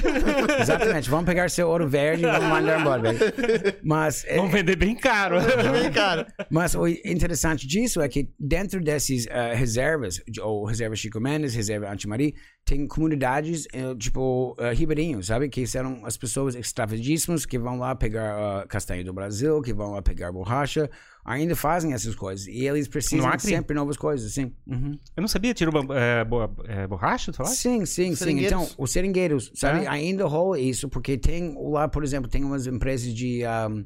Exatamente, 0.61 1.09
vamos 1.09 1.25
pegar 1.25 1.49
seu 1.49 1.67
ouro 1.67 1.89
verde 1.89 2.23
e 2.23 2.25
vamos 2.25 2.47
mandar 2.47 2.79
embora, 2.79 3.01
velho. 3.01 3.19
Mas, 3.83 4.23
é, 4.23 4.37
Vamos 4.37 4.53
vender 4.53 4.77
bem 4.77 4.95
caro. 4.95 5.41
Vem, 5.41 5.91
cara. 5.91 6.33
mas 6.49 6.73
o 6.73 6.87
interessante 6.87 7.67
disso 7.67 7.99
é 7.99 8.07
que 8.07 8.29
dentro 8.39 8.81
dessas 8.81 9.27
eh, 9.27 9.53
reservas, 9.55 10.21
ou 10.41 10.63
reserva 10.63 10.95
Chico 10.95 11.19
Mendes, 11.19 11.53
reserva 11.53 11.91
Antimari, 11.91 12.33
tem 12.63 12.87
comunidades 12.87 13.67
eh, 13.73 13.93
tipo 13.95 14.55
eh, 14.57 14.73
ribeirinhos, 14.73 15.27
sabe? 15.27 15.49
Que 15.49 15.67
são 15.67 16.05
as 16.05 16.15
pessoas 16.15 16.55
extravadíssimas 16.55 17.45
que 17.45 17.59
vão 17.59 17.77
lá 17.77 17.93
pegar 17.93 18.52
castanha 18.67 19.03
do 19.03 19.13
Brasil, 19.13 19.61
que 19.61 19.73
vão 19.73 19.91
lá 19.91 20.01
pegar 20.01 20.31
borracha, 20.31 20.89
ainda 21.25 21.55
fazem 21.55 21.93
essas 21.93 22.15
coisas. 22.15 22.47
E 22.47 22.65
eles 22.65 22.87
precisam 22.87 23.27
Acre? 23.27 23.47
sempre 23.47 23.75
novas 23.75 23.97
coisas, 23.97 24.33
sim. 24.33 24.51
Uhum. 24.67 24.97
Eu 25.15 25.21
não 25.21 25.27
sabia, 25.27 25.53
tirou 25.53 25.73
é, 25.93 26.23
bo- 26.23 26.49
é, 26.65 26.87
borracha, 26.87 27.31
tu 27.31 27.37
falaste? 27.37 27.57
Sim, 27.57 27.85
sim, 27.85 28.15
sim. 28.15 28.39
Então, 28.39 28.67
os 28.77 28.91
seringueiros, 28.91 29.51
sabe? 29.55 29.85
É. 29.85 29.87
Ainda 29.87 30.25
rola 30.25 30.59
isso, 30.59 30.87
porque 30.89 31.17
tem 31.17 31.55
lá, 31.71 31.87
por 31.87 32.03
exemplo, 32.03 32.29
tem 32.29 32.43
umas 32.43 32.67
empresas 32.67 33.13
de. 33.13 33.43
ahm, 33.45 33.83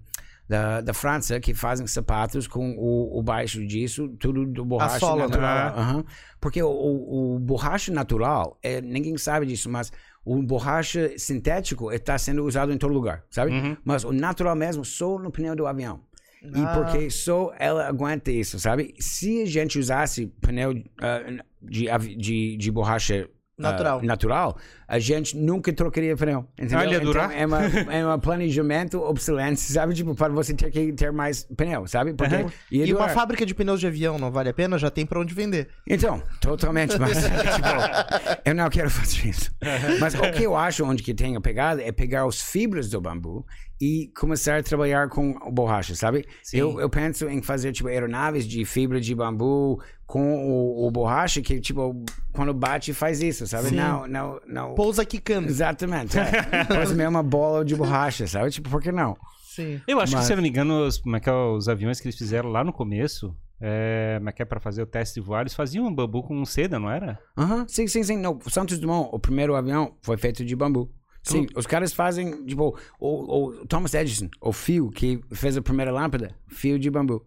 da, 0.50 0.80
da 0.80 0.94
França 0.94 1.42
que 1.42 1.54
fazem 1.54 1.86
sapatos 1.88 2.48
com 2.48 2.72
o, 2.78 3.20
o 3.20 3.22
baixo 3.22 3.68
disso, 3.68 4.08
tudo 4.18 4.46
do 4.46 4.64
borracha 4.64 5.00
sola, 5.00 5.24
né? 5.24 5.28
natural. 5.28 5.58
Ah. 5.76 5.82
Aham. 5.82 6.06
Porque 6.40 6.64
o, 6.64 6.70
o, 6.70 7.36
o 7.36 7.40
borracha 7.40 7.92
natural, 7.92 8.58
é, 8.64 8.80
ninguém 8.80 9.18
sabe 9.18 9.46
disso, 9.46 9.70
mas 9.70 9.92
o 10.30 10.42
borracha 10.44 11.18
sintético 11.18 11.90
está 11.92 12.18
sendo 12.18 12.44
usado 12.44 12.74
em 12.74 12.78
todo 12.78 12.94
lugar, 12.94 13.24
sabe? 13.30 13.52
Uhum. 13.52 13.78
Mas 13.86 14.04
o 14.04 14.12
natural 14.12 14.56
mesmo, 14.56 14.84
só 14.84 15.18
no 15.18 15.32
pneu 15.32 15.56
do 15.56 15.66
avião. 15.66 16.02
E 16.44 16.62
Ah. 16.62 16.74
porque 16.76 17.10
só 17.10 17.52
ela 17.58 17.88
aguenta 17.88 18.30
isso, 18.30 18.60
sabe? 18.60 18.94
Se 19.00 19.42
a 19.42 19.46
gente 19.46 19.80
usasse 19.80 20.28
pneu 20.42 20.74
ah, 21.02 21.22
de, 21.62 21.88
de, 22.18 22.58
de 22.58 22.72
borracha 22.72 23.28
ah, 23.58 23.62
Natural. 23.62 24.02
natural, 24.04 24.58
a 24.88 25.00
gente 25.00 25.36
nunca 25.36 25.74
trocaria 25.74 26.16
pneu. 26.16 26.46
Entendeu? 26.58 26.80
Ia 26.80 26.86
então, 26.96 27.04
durar? 27.04 27.38
é 27.38 27.46
uma, 27.46 27.64
é 27.66 28.08
um 28.08 28.20
planejamento 28.20 29.02
obsolente, 29.02 29.60
sabe? 29.60 29.94
Tipo, 29.94 30.16
para 30.16 30.32
você 30.32 30.54
ter 30.54 30.72
que 30.72 30.94
ter 30.94 31.12
mais 31.12 31.44
pneu, 31.44 31.86
sabe? 31.88 32.14
Porque 32.14 32.46
ia 32.72 32.86
E 32.86 32.94
uma 32.94 33.10
fábrica 33.10 33.46
de 33.46 33.54
pneus 33.54 33.80
de 33.80 33.88
avião 33.88 34.18
não 34.18 34.32
vale 34.32 34.50
a 34.50 34.54
pena? 34.54 34.78
Já 34.78 34.90
tem 34.90 35.06
pra 35.06 35.20
onde 35.20 35.34
vender. 35.34 35.68
Então, 35.86 36.24
totalmente, 36.40 36.98
mas 36.98 37.18
tipo, 37.20 38.40
eu 38.46 38.56
não 38.56 38.70
quero 38.70 38.90
fazer 38.90 39.28
isso. 39.28 39.52
Mas 40.00 40.14
o 40.14 40.32
que 40.32 40.44
eu 40.44 40.56
acho 40.56 40.86
onde 40.86 41.04
que 41.04 41.14
tem 41.14 41.36
a 41.36 41.42
pegada 41.42 41.82
é 41.82 41.92
pegar 41.92 42.26
os 42.26 42.42
fibras 42.42 42.90
do 42.90 43.02
bambu 43.02 43.46
e 43.80 44.12
começar 44.18 44.58
a 44.58 44.64
trabalhar 44.64 45.08
com 45.10 45.34
borracha, 45.52 45.96
sabe? 45.96 46.26
Sim. 46.42 46.58
Eu, 46.58 46.80
eu 46.80 46.90
penso 46.90 47.30
em 47.30 47.42
fazer 47.42 47.72
tipo 47.72 47.88
aeronaves 47.88 48.48
de 48.48 48.66
fibra 48.66 49.00
de 49.00 49.14
bambu 49.14 49.80
com 50.06 50.36
o, 50.36 50.88
o 50.88 50.92
borracha 50.92 51.42
que 51.42 51.60
tipo 51.60 52.04
quando 52.32 52.54
bate 52.54 52.94
faz 52.94 53.22
isso, 53.22 53.46
sabe? 53.46 53.70
Sim. 53.70 53.76
Não, 53.76 54.08
não, 54.08 54.42
não. 54.48 54.76
Pousa 54.78 55.04
quicando. 55.04 55.48
Exatamente. 55.48 56.18
É. 56.18 56.64
Faz 56.66 56.92
mesmo 56.94 57.10
uma 57.10 57.24
bola 57.24 57.66
de 57.66 57.76
borracha, 57.76 58.26
sabe? 58.28 58.50
Tipo, 58.52 58.70
por 58.70 58.82
que 58.82 58.92
não? 58.92 59.18
Sim. 59.44 59.82
Eu 59.88 60.00
acho 60.00 60.14
Mas- 60.14 60.22
que, 60.22 60.28
se 60.28 60.34
eu 60.34 60.38
não 60.38 60.44
me 60.44 60.50
engano, 60.50 60.86
os, 60.86 60.98
como 61.00 61.16
é 61.16 61.20
que 61.20 61.30
é, 61.30 61.34
os 61.34 61.68
aviões 61.68 62.00
que 62.00 62.08
eles 62.08 62.18
fizeram 62.18 62.50
lá 62.50 62.64
no 62.64 62.72
começo, 62.72 63.36
é, 63.60 64.16
como 64.20 64.30
é 64.30 64.32
que 64.32 64.42
é 64.42 64.46
pra 64.46 64.60
fazer 64.60 64.84
o 64.84 64.86
teste 64.86 65.16
de 65.20 65.26
voar, 65.26 65.42
eles 65.42 65.56
faziam 65.56 65.92
bambu 65.94 66.22
com 66.24 66.46
seda, 66.46 66.78
não 66.80 66.90
era? 66.92 67.20
Aham, 67.36 67.66
sim, 67.68 67.88
sim, 67.88 68.04
sim. 68.04 68.18
Não, 68.18 68.40
Santos 68.48 68.78
Dumont, 68.78 69.10
o 69.12 69.20
primeiro 69.20 69.56
avião 69.56 69.96
foi 70.04 70.16
feito 70.16 70.46
de 70.46 70.56
bambu. 70.56 70.90
Sim, 71.24 71.46
os 71.58 71.66
caras 71.68 71.92
fazem, 71.92 72.46
tipo, 72.46 72.78
o, 73.00 73.48
o 73.48 73.66
Thomas 73.66 73.94
Edison, 73.94 74.30
o 74.40 74.54
fio 74.54 74.90
que 74.92 75.20
fez 75.34 75.58
a 75.58 75.62
primeira 75.62 75.92
lâmpada, 75.92 76.34
fio 76.48 76.80
de 76.80 76.90
bambu. 76.90 77.26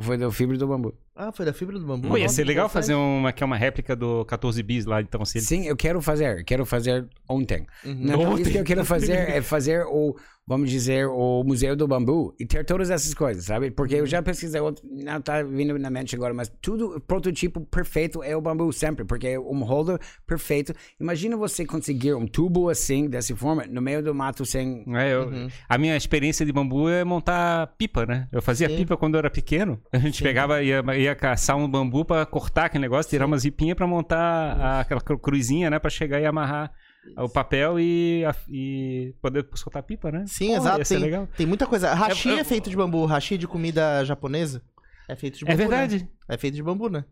Foi 0.00 0.18
da 0.18 0.30
fibra 0.30 0.58
do 0.58 0.66
bambu. 0.66 0.94
Ah, 1.22 1.30
foi 1.30 1.44
da 1.44 1.52
fibra 1.52 1.78
do 1.78 1.84
bambu. 1.84 2.08
Pô, 2.08 2.16
ia 2.16 2.30
ser 2.30 2.44
legal 2.44 2.66
fazer 2.66 2.94
uma, 2.94 3.30
que 3.30 3.42
é 3.42 3.46
uma 3.46 3.56
réplica 3.56 3.94
do 3.94 4.24
14 4.24 4.62
bis 4.62 4.86
lá, 4.86 5.02
então 5.02 5.22
se 5.22 5.36
ele... 5.36 5.44
Sim, 5.44 5.66
eu 5.66 5.76
quero 5.76 6.00
fazer, 6.00 6.42
quero 6.44 6.64
fazer 6.64 7.06
ontem. 7.28 7.66
Então, 7.84 8.22
Ontem. 8.22 8.40
isso 8.40 8.50
que 8.50 8.56
eu 8.56 8.64
quero 8.64 8.86
fazer 8.86 9.28
é 9.28 9.42
fazer 9.42 9.84
o, 9.86 10.16
vamos 10.50 10.68
dizer, 10.68 11.06
o 11.06 11.44
Museu 11.44 11.76
do 11.76 11.86
Bambu 11.86 12.34
e 12.40 12.44
ter 12.44 12.64
todas 12.64 12.90
essas 12.90 13.14
coisas, 13.14 13.44
sabe? 13.44 13.70
Porque 13.70 13.94
eu 13.94 14.04
já 14.04 14.20
pesquisei, 14.20 14.60
outro- 14.60 14.84
não 14.90 15.20
tá 15.20 15.44
vindo 15.44 15.78
na 15.78 15.88
mente 15.88 16.16
agora, 16.16 16.34
mas 16.34 16.50
tudo, 16.60 16.96
o 16.96 17.00
prototipo 17.00 17.60
perfeito 17.60 18.20
é 18.20 18.34
o 18.36 18.40
bambu 18.40 18.72
sempre, 18.72 19.04
porque 19.04 19.28
é 19.28 19.38
um 19.38 19.62
holder 19.62 20.00
perfeito. 20.26 20.74
Imagina 21.00 21.36
você 21.36 21.64
conseguir 21.64 22.14
um 22.14 22.26
tubo 22.26 22.68
assim, 22.68 23.08
dessa 23.08 23.34
forma, 23.36 23.64
no 23.70 23.80
meio 23.80 24.02
do 24.02 24.12
mato 24.12 24.44
sem... 24.44 24.84
É, 24.96 25.14
eu- 25.14 25.30
A 25.68 25.78
minha 25.78 25.96
experiência 25.96 26.44
de 26.44 26.52
bambu 26.52 26.88
é 26.88 27.04
montar 27.04 27.68
pipa, 27.78 28.04
né? 28.04 28.26
Eu 28.32 28.42
fazia 28.42 28.68
Sim. 28.68 28.76
pipa 28.78 28.96
quando 28.96 29.14
eu 29.14 29.18
era 29.20 29.30
pequeno. 29.30 29.80
A 29.92 29.98
gente 29.98 30.20
pegava, 30.20 30.60
ia, 30.64 30.82
ia 30.98 31.14
caçar 31.14 31.56
um 31.56 31.68
bambu 31.70 32.04
pra 32.04 32.26
cortar 32.26 32.64
aquele 32.64 32.82
negócio, 32.82 33.08
tirar 33.08 33.26
uma 33.26 33.38
zipinha 33.38 33.76
pra 33.76 33.86
montar 33.86 34.18
a- 34.18 34.80
aquela 34.80 35.00
cru- 35.00 35.16
cruzinha, 35.18 35.70
né? 35.70 35.78
Pra 35.78 35.90
chegar 35.90 36.20
e 36.20 36.26
amarrar 36.26 36.72
o 37.16 37.28
papel 37.28 37.78
e, 37.80 38.24
a- 38.24 38.34
e 38.48 39.14
poder 39.20 39.46
soltar 39.54 39.82
pipa, 39.82 40.10
né? 40.12 40.24
Sim, 40.26 40.48
Pô, 40.48 40.56
exato. 40.56 40.84
Ser 40.84 40.94
Tem, 40.96 41.04
legal. 41.04 41.28
tem 41.36 41.46
muita 41.46 41.66
coisa. 41.66 41.92
Hashi 41.94 42.28
Eu- 42.28 42.34
eu- 42.36 42.40
é 42.40 42.44
feito 42.44 42.68
de 42.70 42.76
bambu. 42.76 43.04
Hashi 43.06 43.36
de 43.38 43.46
comida 43.46 44.04
japonesa 44.04 44.62
é 45.08 45.16
feito 45.16 45.38
de 45.38 45.44
É 45.44 45.48
bambu. 45.48 45.56
verdade. 45.58 45.98
né? 46.00 46.08
É 46.28 46.36
feito 46.38 46.54
de 46.54 46.62
bambu, 46.62 46.88
né? 46.88 47.04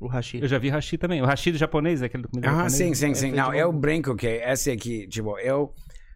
O 0.00 0.06
hashi. 0.08 0.40
Eu 0.42 0.48
já 0.48 0.58
vi 0.58 0.68
hashi 0.68 0.98
também. 0.98 1.22
O 1.22 1.24
hashi 1.26 1.52
do 1.52 1.58
japonês, 1.58 2.02
aquele 2.02 2.24
do 2.24 2.28
comida 2.28 2.48
Ah, 2.48 2.52
japonesa. 2.52 2.76
sim, 2.76 2.94
sim, 2.94 3.10
É 3.10 3.14
sim. 3.14 3.32
Não, 3.32 3.54
eu 3.54 3.72
brinco 3.72 4.16
que 4.16 4.26
esse 4.26 4.70
aqui, 4.70 5.06
tipo, 5.08 5.38
eu. 5.38 5.72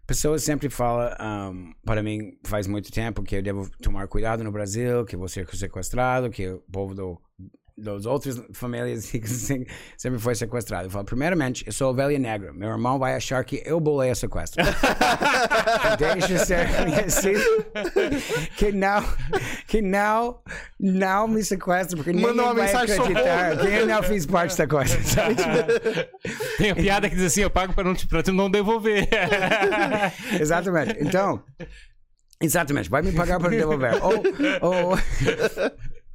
Pessoas 0.07 0.45
sempre 0.45 0.69
falam, 0.71 1.11
um, 1.53 1.73
para 1.85 2.01
mim, 2.01 2.39
faz 2.45 2.69
muito 2.69 2.93
tempo 2.93 3.25
que 3.25 3.35
eu 3.37 3.43
devo 3.43 3.69
tomar 3.83 4.07
cuidado 4.07 4.45
no 4.45 4.53
Brasil, 4.53 5.05
que 5.05 5.17
vou 5.17 5.27
ser 5.29 5.49
sequestrado, 5.53 6.31
que 6.31 6.49
o 6.49 6.59
povo 6.71 6.95
do, 6.95 7.21
das 7.77 8.07
outras 8.07 8.41
famílias 8.53 9.05
assim, 9.25 9.67
sempre 9.97 10.19
foi 10.19 10.35
sequestrado. 10.35 10.87
Eu 10.87 10.91
falo, 10.91 11.05
primeiramente, 11.05 11.65
eu 11.67 11.73
sou 11.73 11.91
ovelha 11.91 12.19
negra. 12.19 12.53
Meu 12.53 12.71
irmão 12.71 12.99
vai 12.99 13.15
achar 13.15 13.45
que 13.45 13.63
eu 13.67 13.79
bolei 13.79 14.11
a 14.11 14.15
sequestro. 14.15 14.65
Deixa 15.99 16.45
ser 16.45 16.67
assim, 17.07 17.35
que 18.57 18.73
não, 18.73 19.05
que 19.67 19.83
não, 19.83 20.41
não 20.81 21.29
me 21.29 21.45
sequestra, 21.45 21.97
porque 21.97 22.13
Manda 22.13 22.43
ninguém 22.43 22.55
vai 22.55 22.75
acreditar 22.75 23.57
que 23.59 23.67
eu 23.67 23.87
não 23.87 24.03
fiz 24.03 24.27
parte 24.27 24.57
da 24.57 24.67
coisa, 24.67 24.97
Tem 26.57 26.71
a 26.71 26.75
piada 26.75 27.11
que 27.11 27.17
diz 27.17 27.27
assim, 27.27 27.43
eu 27.43 27.51
pago 27.51 27.75
pra, 27.75 27.85
não 27.85 27.95
te, 27.95 28.07
pra 28.07 28.23
tu 28.23 28.33
não 28.33 28.51
devolver. 28.51 29.09
Exatamente. 30.41 30.97
Então, 31.01 31.43
exatamente, 32.41 32.89
vai 32.89 33.03
me 33.03 33.13
pagar 33.13 33.39
para 33.39 33.51
devolver. 33.51 34.03
Ou, 34.03 34.23
ou... 34.63 34.99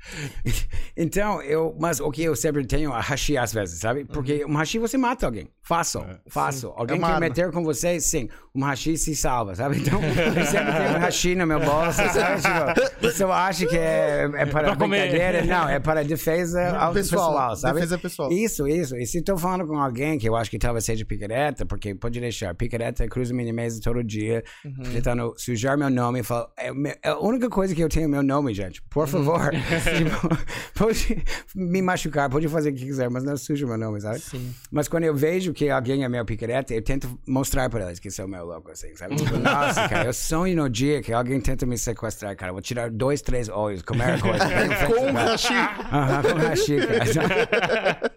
Então, 0.95 1.41
eu, 1.41 1.76
mas 1.80 1.99
o 1.99 2.12
que 2.12 2.22
eu 2.24 2.36
sempre 2.36 2.66
tenho 2.66 2.91
a 2.91 2.99
hashi 2.99 3.38
às 3.38 3.54
vezes, 3.54 3.80
sabe? 3.80 4.04
Porque 4.06 4.43
um 4.45 4.56
hashi 4.56 4.78
você 4.78 4.97
mata 4.97 5.26
alguém. 5.26 5.47
Fácil, 5.64 6.06
fácil. 6.28 6.74
Alguém 6.76 6.97
É 6.97 6.99
uma 6.99 7.08
quer 7.08 7.14
arma. 7.14 7.28
meter 7.28 7.52
com 7.52 7.64
você, 7.64 7.99
sim. 7.99 8.28
Um 8.54 8.62
hashi 8.64 8.97
se 8.97 9.16
salva, 9.16 9.56
sabe? 9.56 9.78
Então, 9.78 9.99
eu 10.04 10.45
sempre 10.45 10.74
tenho 10.74 10.97
um 10.97 10.99
hashi 10.99 11.36
no 11.36 11.47
meu 11.47 11.60
bolso, 11.60 12.02
sabe? 12.12 12.41
Tipo, 12.41 13.02
você 13.02 13.24
acha 13.24 13.66
que 13.66 13.78
é, 13.78 14.30
é 14.36 14.45
para 14.45 14.68
Pra 14.70 14.76
comer. 14.76 15.10
brincadeira? 15.10 15.45
Não, 15.45 15.70
é 15.70 15.80
para 15.80 16.04
defesa 16.04 16.62
ao 16.78 16.91
Pessoal, 16.93 17.30
pessoal, 17.30 17.56
sabe? 17.56 17.74
defesa 17.76 17.97
pessoal. 17.97 18.32
Isso, 18.32 18.68
isso. 18.68 18.97
E 18.97 19.06
se 19.06 19.20
estou 19.20 19.38
falando 19.38 19.66
com 19.66 19.78
alguém 19.78 20.20
que 20.20 20.28
eu 20.28 20.36
acho 20.36 20.52
que 20.52 20.60
talvez 20.60 20.84
seja 20.84 21.06
picareta, 21.06 21.66
porque 21.66 21.95
pode 21.95 22.20
deixar, 22.20 22.54
picareta 22.54 23.08
cruza 23.08 23.34
minha 23.34 23.54
mesa 23.54 23.80
todo 23.82 24.04
dia, 24.04 24.43
Uhum. 24.66 24.74
tentando 24.91 25.34
sujar 25.38 25.78
meu 25.78 25.89
nome 25.89 26.22
fala, 26.24 26.52
é, 26.58 26.70
é 27.04 27.10
a 27.10 27.18
única 27.20 27.49
coisa 27.49 27.74
que 27.74 27.82
eu 27.82 27.88
tenho 27.89 28.06
é 28.06 28.08
meu 28.10 28.24
nome, 28.24 28.54
gente. 28.54 28.82
Por 28.89 29.02
Uhum. 29.02 29.08
favor. 29.08 29.52
tipo, 29.52 30.01
pode 30.76 31.24
me 31.56 31.82
machucar, 31.82 32.30
pode 32.30 32.47
fazer 32.47 32.70
o 32.72 32.74
que 32.74 32.86
quiser, 32.86 33.10
mas 33.10 33.24
não 33.24 33.36
suja 33.38 33.66
meu 33.68 33.78
nome, 33.78 34.02
sabe? 34.02 34.20
Sim. 34.20 34.54
Mas 34.72 34.88
quando 34.88 35.04
eu 35.04 35.16
vejo 35.16 35.54
que 35.54 35.70
alguém 35.70 36.04
é 36.04 36.10
meu 36.10 36.24
picareta, 36.26 36.74
eu 36.74 36.82
tento 36.82 37.20
mostrar 37.28 37.70
para 37.70 37.86
eles 37.88 37.99
que 37.99 38.10
sou 38.12 38.28
meu 38.28 38.45
louco, 38.45 38.72
assim, 38.72 38.95
sabe? 38.95 39.16
Tipo, 39.16 39.38
nossa, 39.39 39.88
cara, 39.88 40.06
eu 40.06 40.14
sonho 40.14 40.56
no 40.56 40.70
dia 40.70 41.02
que 41.02 41.14
alguém 41.14 41.39
tenta 41.39 41.66
me 41.66 41.78
sequestrar, 41.78 42.36
cara. 42.36 42.52
Vou 42.52 42.62
tirar 42.62 42.89
dois, 42.89 43.22
três 43.22 43.49
olhos, 43.49 43.82
comer 43.82 44.16
a 44.16 44.20
coisa. 44.20 44.47
feita, 44.47 44.86
Com 44.91 45.12
hashi. 45.14 45.54
Aham, 45.54 46.22
com 46.24 46.38
hashi, 46.39 46.78
cara. 46.88 48.12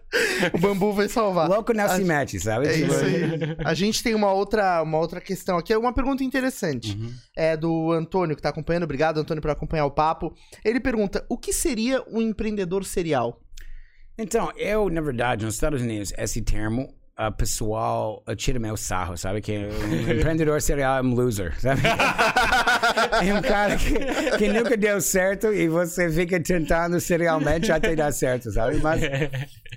o 0.53 0.57
bambu 0.57 0.93
vai 0.93 1.07
salvar. 1.07 1.49
Louco 1.49 1.73
não 1.73 1.87
se 1.89 2.03
mete, 2.03 2.39
sabe? 2.39 2.67
É 2.67 2.73
Tipo, 2.73 2.93
isso 2.93 3.05
aí. 3.05 3.57
A 3.63 3.73
gente 3.73 4.03
tem 4.03 4.13
uma 4.13 4.31
outra, 4.31 4.81
uma 4.81 4.97
outra 4.97 5.19
questão 5.21 5.57
aqui, 5.57 5.73
é 5.73 5.77
uma 5.77 5.93
pergunta 5.93 6.23
interessante. 6.23 6.97
Uhum. 6.97 7.13
É 7.35 7.57
do 7.57 7.91
Antônio, 7.91 8.35
que 8.35 8.41
tá 8.41 8.49
acompanhando. 8.49 8.83
Obrigado, 8.83 9.19
Antônio, 9.19 9.41
por 9.41 9.51
acompanhar 9.51 9.85
o 9.85 9.91
papo. 9.91 10.33
Ele 10.63 10.79
pergunta: 10.79 11.25
o 11.29 11.37
que 11.37 11.53
seria 11.65 12.03
um 12.07 12.21
empreendedor 12.21 12.85
serial? 12.85 13.41
Então, 14.15 14.51
eu, 14.55 14.87
na 14.87 15.01
verdade, 15.01 15.45
nos 15.45 15.55
Estados 15.55 15.81
Unidos, 15.81 16.13
esse 16.15 16.39
termo 16.39 16.93
a 17.15 17.31
pessoal 17.31 18.21
tira 18.35 18.59
meu 18.59 18.75
sarro, 18.75 19.15
sabe? 19.15 19.39
Que 19.39 19.57
um 19.57 20.11
empreendedor 20.11 20.61
serial 20.61 20.97
é 20.97 21.01
um 21.01 21.13
loser, 21.13 21.57
sabe? 21.61 21.81
é 23.25 23.33
um 23.33 23.41
cara 23.41 23.77
que, 23.77 24.37
que, 24.37 24.47
nunca 24.49 24.75
deu 24.75 24.99
certo 24.99 25.53
e 25.53 25.69
você 25.69 26.11
fica 26.11 26.39
tentando 26.41 26.99
serialmente 26.99 27.71
até 27.71 27.95
dar 27.95 28.11
certo, 28.11 28.51
sabe? 28.51 28.81
Mas, 28.81 29.01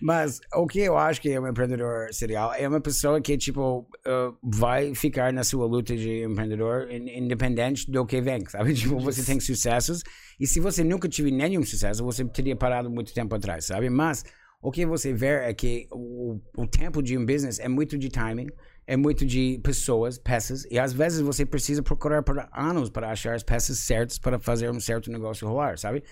mas 0.03 0.41
o 0.53 0.67
que 0.67 0.81
eu 0.81 0.99
acho 0.99 1.21
que 1.21 1.31
é 1.31 1.41
um 1.41 1.47
empreendedor 1.47 2.13
serial 2.13 2.53
é 2.55 2.67
uma 2.67 2.81
pessoa 2.81 3.21
que, 3.21 3.39
tipo, 3.39 3.87
uh, 4.07 4.37
vai 4.43 4.93
ficar 4.97 5.33
na 5.33 5.45
sua 5.45 5.67
luta 5.67 5.97
de 5.97 6.25
empreendedor 6.25 6.91
independente 6.91 7.89
do 7.89 8.05
que 8.05 8.21
vem, 8.21 8.45
sabe? 8.47 8.75
Tipo, 8.75 8.99
você 8.99 9.23
tem 9.23 9.39
sucessos 9.39 10.03
e 10.41 10.47
se 10.47 10.59
você 10.59 10.83
nunca 10.83 11.09
tiver 11.09 11.31
nenhum 11.31 11.63
sucesso, 11.65 12.03
você 12.03 12.25
teria 12.25 12.57
parado 12.57 12.91
muito 12.91 13.15
tempo 13.15 13.35
atrás, 13.35 13.67
sabe? 13.67 13.89
Mas 13.91 14.25
o 14.61 14.71
que 14.71 14.85
você 14.85 15.13
vê 15.13 15.49
é 15.49 15.55
que 15.55 15.87
o, 15.91 16.41
o 16.57 16.67
tempo 16.67 17.03
de 17.03 17.17
um 17.17 17.25
business 17.25 17.59
é 17.59 17.69
muito 17.69 17.97
de 17.97 18.09
timing, 18.09 18.49
é 18.87 18.97
muito 18.97 19.25
de 19.25 19.61
pessoas, 19.63 20.19
peças, 20.19 20.67
e 20.71 20.79
às 20.79 20.93
vezes 20.93 21.21
você 21.21 21.45
precisa 21.45 21.83
procurar 21.83 22.23
por 22.23 22.49
anos 22.53 22.91
para 22.91 23.11
achar 23.11 23.35
as 23.35 23.43
peças 23.43 23.79
certas 23.79 24.19
para 24.19 24.39
fazer 24.39 24.71
um 24.71 24.81
certo 24.81 25.11
negócio 25.11 25.47
rolar, 25.47 25.79
sabe? 25.79 26.03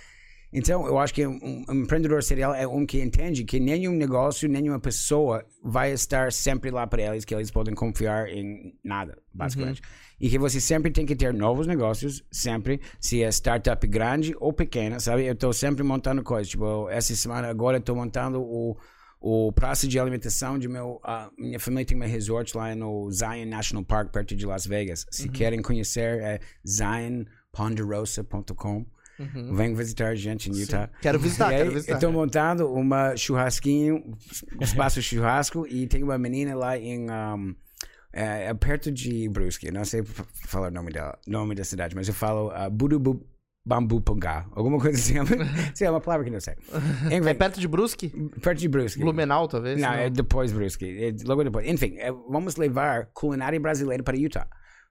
Então, 0.57 0.87
eu 0.87 0.99
acho 0.99 1.13
que 1.13 1.27
um, 1.27 1.65
um, 1.69 1.83
empreendedor 1.83 2.23
serial 2.23 2.55
é 2.55 2.67
um 2.67 2.87
que 2.87 2.99
entende 2.99 3.45
que 3.45 3.61
nenhum 3.61 3.93
negócio, 3.93 4.49
nenhuma 4.49 4.81
pessoa 4.81 5.45
vai 5.63 5.93
estar 5.93 6.33
sempre 6.33 6.71
lá 6.71 6.87
para 6.87 7.03
eles, 7.03 7.27
que 7.27 7.35
eles 7.35 7.51
podem 7.51 7.75
confiar 7.75 8.31
em 8.31 8.75
nada, 8.83 9.19
basicamente. 9.35 9.83
Uhum. 9.83 9.89
E 10.19 10.31
que 10.31 10.39
você 10.39 10.59
sempre 10.59 10.91
tem 10.91 11.05
que 11.05 11.15
ter 11.15 11.35
novos 11.35 11.67
negócios, 11.67 12.25
sempre, 12.33 12.81
se 12.99 13.23
é 13.23 13.29
startup 13.29 13.87
grande 13.87 14.35
ou 14.41 14.51
pequena, 14.51 14.99
sabe? 14.99 15.27
Eu 15.27 15.35
estou 15.35 15.53
sempre 15.53 15.83
montando 15.83 16.23
coisas. 16.23 16.49
Tipo, 16.49 16.89
essa 16.89 17.15
semana 17.15 17.49
agora 17.49 17.77
eu 17.77 17.81
estou 17.81 17.95
montando 17.95 18.41
o, 18.41 18.79
o 19.21 19.53
praça 19.53 19.87
de 19.87 20.01
alimentação 20.01 20.59
de 20.59 20.69
meu. 20.69 21.03
Uh, 21.05 21.31
minha 21.39 21.61
família 21.61 21.85
tem 21.85 21.99
um 21.99 22.01
resort 22.01 22.57
lá 22.57 22.75
no 22.75 23.11
Zion 23.11 23.45
National 23.45 23.85
Park, 23.85 24.11
perto 24.11 24.35
de 24.35 24.47
Las 24.47 24.65
Vegas. 24.65 25.05
Se 25.11 25.27
uhum. 25.27 25.33
querem 25.33 25.61
conhecer, 25.61 26.19
é 26.23 26.41
zionponderosa.com. 26.67 28.87
Uhum. 29.19 29.55
Vem 29.55 29.75
visitar 29.75 30.09
a 30.09 30.15
gente 30.15 30.51
em 30.51 30.57
Utah. 30.57 30.87
Sim. 30.87 30.99
Quero 31.01 31.19
visitar, 31.19 31.49
aí, 31.49 31.57
quero 31.57 31.73
visitar. 31.73 31.99
Tô 31.99 32.13
montando 32.13 32.73
uma 32.73 33.17
churrasquinho, 33.17 34.17
espaço 34.61 35.01
churrasco, 35.01 35.67
e 35.67 35.87
tem 35.87 36.03
uma 36.03 36.19
menina 36.19 36.55
lá 36.55 36.79
em. 36.79 37.11
Um, 37.11 37.55
é, 38.13 38.47
é, 38.47 38.55
perto 38.55 38.91
de 38.91 39.29
Brusque, 39.29 39.71
não 39.71 39.85
sei 39.85 40.03
falar 40.47 40.69
o 40.69 40.71
nome 40.71 40.91
dela, 40.91 41.19
nome 41.27 41.55
da 41.55 41.65
cidade, 41.65 41.95
mas 41.95 42.09
eu 42.09 42.15
falo 42.15 42.49
uh, 42.49 42.71
Burubu 42.71 43.23
Bambu 43.67 44.01
Pangá, 44.01 44.47
alguma 44.53 44.79
coisa 44.79 44.97
assim. 44.97 45.15
Sim, 45.75 45.87
é 45.87 45.91
uma 45.91 46.01
palavra 46.01 46.25
que 46.25 46.31
não 46.31 46.41
sei. 46.41 46.55
Enfim, 47.11 47.29
é 47.29 47.35
perto 47.35 47.59
de 47.59 47.67
Brusque? 47.67 48.09
Perto 48.41 48.61
de 48.61 48.69
Brusque. 48.69 49.01
Blumenau, 49.01 49.49
talvez? 49.49 49.81
Não, 49.81 49.89
não. 49.89 49.97
é 49.97 50.09
depois 50.09 50.53
Brusque. 50.53 50.87
É 50.87 51.13
logo 51.27 51.43
depois. 51.43 51.67
Enfim, 51.67 51.97
é, 51.99 52.13
vamos 52.13 52.55
levar 52.55 53.07
culinária 53.13 53.59
brasileira 53.59 54.05
para 54.05 54.17
Utah. 54.17 54.47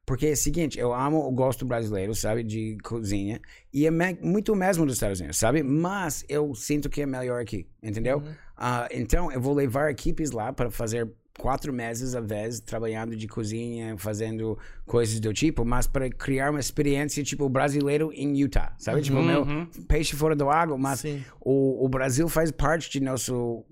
Porque 0.06 0.28
é 0.28 0.32
o 0.34 0.38
seguinte, 0.38 0.80
eu 0.80 0.93
amo 0.93 1.28
o 1.28 1.32
gosto 1.32 1.66
brasileiro, 1.66 2.14
sabe, 2.14 2.43
de 2.43 2.78
cozinha. 2.84 3.41
E 3.74 3.88
é 3.88 3.91
me 3.91 4.18
muito 4.22 4.56
mesmo 4.56 4.86
dos 4.86 4.95
Estados 4.95 5.20
Unidos, 5.20 5.38
sabe? 5.38 5.64
Mas 5.64 6.24
eu 6.30 6.53
sinto 6.53 6.89
que 6.89 7.01
é 7.01 7.06
melhor 7.06 7.41
aqui, 7.41 7.68
entendeu? 7.82 8.20
Uhum. 8.20 8.32
Uh, 8.32 8.88
então, 8.91 9.32
eu 9.32 9.41
vou 9.41 9.53
levar 9.53 9.89
equipes 9.89 10.32
lá 10.32 10.53
para 10.53 10.70
fazer 10.70 11.12
quatro 11.38 11.74
meses 11.74 12.16
a 12.16 12.22
vez 12.22 12.60
trabalhando 12.60 13.16
de 13.16 13.28
cozinha, 13.28 13.97
fazendo 13.97 14.58
coisas 14.86 15.20
do 15.20 15.34
tipo, 15.34 15.66
mas 15.66 15.88
para 15.88 16.10
criar 16.10 16.51
uma 16.51 16.60
experiência 16.60 17.24
tipo 17.24 17.49
brasileiro 17.49 18.12
em 18.14 18.38
Utah, 18.38 18.74
sabe? 18.78 19.01
Tipo, 19.01 19.18
uhum. 19.18 19.43
Tipo, 19.43 19.45
meu 19.45 19.86
peixe 19.88 20.16
fora 20.16 20.36
do 20.36 20.49
água, 20.49 20.78
mas 20.78 21.03
o, 21.41 21.86
o 21.86 21.89
Brasil 21.89 22.28
faz 22.30 22.51
parte 22.51 22.89
de 22.89 22.99
nosso 22.99 23.66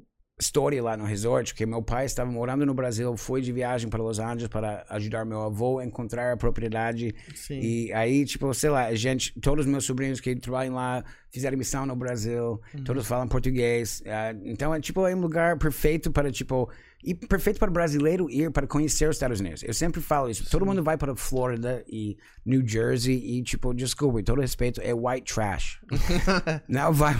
história 0.44 0.84
lá 0.84 0.98
no 0.98 1.06
resort, 1.06 1.56
que 1.56 1.66
meu 1.66 1.82
pai 1.82 2.06
estava 2.06 2.30
morando 2.30 2.66
no 2.66 2.74
Brasil, 2.74 3.16
foi 3.16 3.42
de 3.42 3.52
viagem 3.52 3.90
para 3.90 4.04
Los 4.04 4.20
Angeles 4.20 4.48
para 4.48 4.86
ajudar 4.90 5.26
meu 5.26 5.42
avô 5.42 5.80
a 5.80 5.86
encontrar 5.86 6.34
a 6.34 6.38
propriedade. 6.38 7.16
Sim. 7.34 7.60
E 7.60 7.94
aí, 7.94 8.26
tipo, 8.26 8.54
sei 8.54 8.70
lá, 8.70 8.86
a 8.86 8.96
gente, 8.96 9.34
todos 9.40 9.66
os 9.66 9.72
meus 9.72 9.86
sobrinhos 9.86 10.20
que 10.20 10.36
trabalham 10.36 10.76
lá 10.76 11.04
fizeram 11.30 11.58
missão 11.58 11.86
no 11.86 11.96
Brasil, 11.96 12.62
uhum. 12.76 12.84
todos 12.84 13.08
falam 13.08 13.28
português. 13.28 14.02
Uh, 14.02 14.42
então, 14.44 14.74
é 14.74 14.80
tipo, 14.80 15.08
é 15.08 15.16
um 15.16 15.22
lugar 15.22 15.58
perfeito 15.58 16.12
para, 16.12 16.32
tipo, 16.32 16.70
e 17.04 17.14
perfeito 17.14 17.60
para 17.60 17.70
o 17.70 17.74
brasileiro 17.74 18.30
ir 18.30 18.50
para 18.52 18.66
conhecer 18.66 19.10
os 19.10 19.16
Estados 19.16 19.40
Unidos. 19.40 19.64
Eu 19.64 19.74
sempre 19.74 20.02
falo 20.02 20.30
isso. 20.30 20.44
Sim. 20.44 20.50
Todo 20.50 20.66
mundo 20.66 20.82
vai 20.84 20.98
para 20.98 21.16
Flórida 21.16 21.84
e 21.88 22.18
New 22.46 22.66
Jersey 22.68 23.16
e, 23.16 23.44
tipo, 23.44 23.74
desculpe, 23.74 24.24
todo 24.24 24.40
respeito, 24.42 24.80
é 24.82 24.94
white 24.94 25.34
trash. 25.34 25.80
Não 26.68 26.94
vai. 26.94 27.16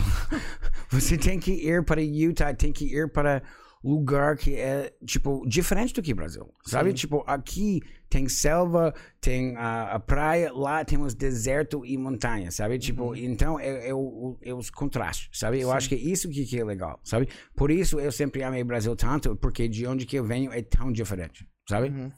Você 0.90 1.18
tem 1.18 1.38
que 1.38 1.52
ir 1.52 1.84
para 1.84 2.00
Utah, 2.02 2.54
tem 2.54 2.72
que 2.72 2.86
ir 2.86 3.10
para 3.10 3.42
lugar 3.84 4.36
que 4.36 4.54
é, 4.54 4.92
tipo, 5.04 5.44
diferente 5.46 5.92
do 5.92 6.02
que 6.02 6.14
Brasil. 6.14 6.50
Sabe? 6.64 6.90
Sim. 6.90 6.94
Tipo, 6.94 7.22
aqui 7.26 7.82
tem 8.08 8.28
selva, 8.28 8.94
tem 9.20 9.56
a, 9.56 9.94
a, 9.94 10.00
praia, 10.00 10.52
lá 10.52 10.84
temos 10.84 11.14
deserto 11.14 11.84
e 11.84 11.98
montanha, 11.98 12.50
sabe? 12.50 12.78
Tipo, 12.78 13.08
uhum. 13.08 13.16
então 13.16 13.60
é, 13.60 13.88
é, 13.88 13.94
o, 13.94 14.38
é 14.40 14.54
os 14.54 14.70
contrastes, 14.70 15.28
sabe? 15.38 15.60
Eu 15.60 15.68
Sim. 15.68 15.74
acho 15.74 15.88
que 15.88 15.94
é 15.96 15.98
isso 15.98 16.28
que, 16.30 16.46
que 16.46 16.58
é 16.58 16.64
legal, 16.64 16.98
sabe? 17.04 17.28
Por 17.54 17.70
isso 17.70 18.00
eu 18.00 18.10
sempre 18.10 18.42
amei 18.42 18.62
o 18.62 18.66
Brasil 18.66 18.96
tanto, 18.96 19.36
porque 19.36 19.68
de 19.68 19.86
onde 19.86 20.06
que 20.06 20.16
eu 20.16 20.24
venho 20.24 20.52
é 20.52 20.62
tão 20.62 20.90
diferente, 20.90 21.46
sabe? 21.68 21.88
Uhum. 21.88 22.10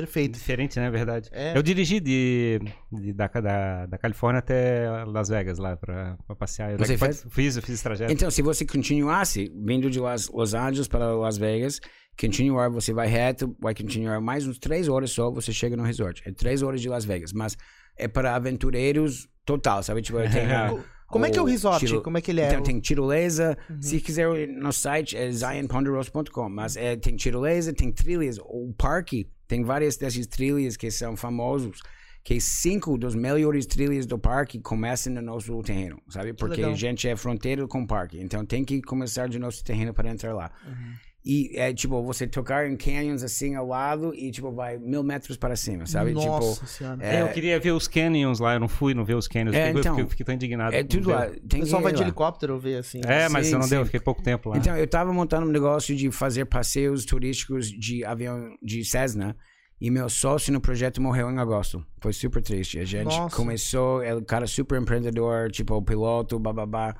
Perfeito. 0.00 0.34
Diferente, 0.34 0.78
né? 0.78 0.90
Verdade. 0.90 1.28
É. 1.32 1.56
Eu 1.56 1.62
dirigi 1.62 2.00
de, 2.00 2.60
de 2.90 3.12
da, 3.12 3.26
da, 3.26 3.86
da, 3.86 3.98
Califórnia 3.98 4.38
até 4.38 4.88
Las 5.06 5.28
Vegas 5.28 5.58
lá 5.58 5.76
pra, 5.76 6.16
pra 6.26 6.36
passear. 6.36 6.76
Você 6.76 6.96
fez? 6.96 7.26
Fiz, 7.30 7.56
eu 7.56 7.62
fiz 7.62 7.74
esse 7.74 7.82
trajeto. 7.82 8.12
Então, 8.12 8.30
se 8.30 8.42
você 8.42 8.64
continuasse 8.64 9.52
vindo 9.54 9.90
de 9.90 10.00
Las, 10.00 10.28
Los 10.28 10.54
Angeles 10.54 10.88
para 10.88 11.12
Las 11.12 11.38
Vegas, 11.38 11.80
continuar, 12.18 12.68
você 12.68 12.92
vai 12.92 13.08
reto, 13.08 13.56
vai 13.60 13.74
continuar 13.74 14.20
mais 14.20 14.46
uns 14.46 14.58
três 14.58 14.88
horas 14.88 15.10
só, 15.10 15.30
você 15.30 15.52
chega 15.52 15.76
no 15.76 15.82
resort. 15.82 16.22
É 16.26 16.32
três 16.32 16.62
horas 16.62 16.80
de 16.80 16.88
Las 16.88 17.04
Vegas, 17.04 17.32
mas 17.32 17.56
é 17.96 18.06
para 18.08 18.34
aventureiros 18.34 19.28
total, 19.44 19.82
sabe? 19.82 20.02
Tipo, 20.02 20.18
tem 20.18 20.46
Como 21.08 21.24
é 21.24 21.30
que 21.30 21.38
é 21.38 21.42
o 21.42 21.44
resort? 21.46 21.86
Tiro... 21.86 22.02
Como 22.02 22.18
é 22.18 22.20
que 22.20 22.30
ele 22.30 22.42
é? 22.42 22.48
Então, 22.48 22.62
tem 22.62 22.78
tirolesa. 22.80 23.56
Uhum. 23.68 23.80
Se 23.80 23.98
quiser 23.98 24.28
no 24.46 24.70
site 24.72 25.16
é 25.16 25.30
zionponderosa.com, 25.30 26.48
mas 26.50 26.76
é, 26.76 26.96
tem 26.96 27.16
tirolesa, 27.16 27.72
tem 27.72 27.90
trilhas. 27.90 28.38
O 28.38 28.74
parque 28.76 29.26
tem 29.48 29.64
várias 29.64 29.96
dessas 29.96 30.26
trilhas 30.26 30.76
que 30.76 30.90
são 30.90 31.16
famosos, 31.16 31.80
que 32.22 32.38
cinco 32.40 32.98
dos 32.98 33.14
melhores 33.14 33.64
trilhas 33.66 34.04
do 34.04 34.18
parque 34.18 34.60
começam 34.60 35.14
no 35.14 35.22
nosso 35.22 35.62
terreno, 35.62 35.98
sabe? 36.08 36.34
Porque 36.34 36.62
a 36.62 36.74
gente 36.74 37.08
é 37.08 37.16
fronteira 37.16 37.66
com 37.66 37.82
o 37.82 37.86
parque, 37.86 38.20
então 38.20 38.44
tem 38.44 38.62
que 38.62 38.82
começar 38.82 39.28
de 39.28 39.38
nosso 39.38 39.64
terreno 39.64 39.94
para 39.94 40.10
entrar 40.10 40.34
lá. 40.34 40.52
Uhum. 40.66 40.92
E 41.24 41.50
é 41.56 41.72
tipo, 41.74 42.02
você 42.02 42.26
tocar 42.26 42.70
em 42.70 42.76
canyons 42.76 43.22
assim 43.22 43.54
ao 43.54 43.66
lado 43.66 44.14
e 44.14 44.30
tipo, 44.30 44.52
vai 44.52 44.78
mil 44.78 45.02
metros 45.02 45.36
para 45.36 45.56
cima, 45.56 45.84
sabe? 45.84 46.12
Nossa 46.12 46.54
tipo, 46.54 46.66
senhora. 46.66 47.04
É... 47.04 47.22
Eu 47.22 47.28
queria 47.28 47.58
ver 47.58 47.72
os 47.72 47.88
canyons 47.88 48.38
lá, 48.38 48.54
eu 48.54 48.60
não 48.60 48.68
fui, 48.68 48.94
não 48.94 49.04
ver 49.04 49.14
os 49.14 49.26
canyons. 49.28 49.54
É, 49.54 49.70
então, 49.70 49.98
eu 49.98 50.08
fiquei 50.08 50.24
tão 50.24 50.34
indignado. 50.34 50.74
É 50.74 50.82
tudo 50.82 51.10
lá. 51.10 51.26
Tem 51.48 51.60
o 51.60 51.64
pessoal 51.64 51.82
vai 51.82 51.92
de 51.92 52.02
helicóptero 52.02 52.58
ver 52.58 52.78
assim. 52.78 53.00
É, 53.04 53.28
mas 53.28 53.48
sim, 53.48 53.54
não 53.54 53.62
sim. 53.62 53.70
deu, 53.70 53.84
fiquei 53.84 54.00
pouco 54.00 54.22
tempo 54.22 54.50
lá. 54.50 54.56
Então, 54.56 54.76
eu 54.76 54.86
tava 54.86 55.12
montando 55.12 55.46
um 55.46 55.50
negócio 55.50 55.94
de 55.94 56.10
fazer 56.10 56.46
passeios 56.46 57.04
turísticos 57.04 57.68
de 57.70 58.04
avião 58.04 58.56
de 58.62 58.84
Cessna. 58.84 59.36
E 59.80 59.90
meu 59.90 60.08
sócio 60.08 60.52
no 60.52 60.60
projeto 60.60 61.00
morreu 61.00 61.30
em 61.30 61.38
agosto. 61.38 61.84
Foi 62.00 62.12
super 62.12 62.42
triste. 62.42 62.80
A 62.80 62.84
gente 62.84 63.16
Nossa. 63.16 63.36
começou, 63.36 64.02
é 64.02 64.14
um 64.14 64.22
cara 64.22 64.46
super 64.46 64.80
empreendedor, 64.80 65.50
tipo 65.50 65.80
piloto, 65.82 66.38
bababá. 66.38 66.96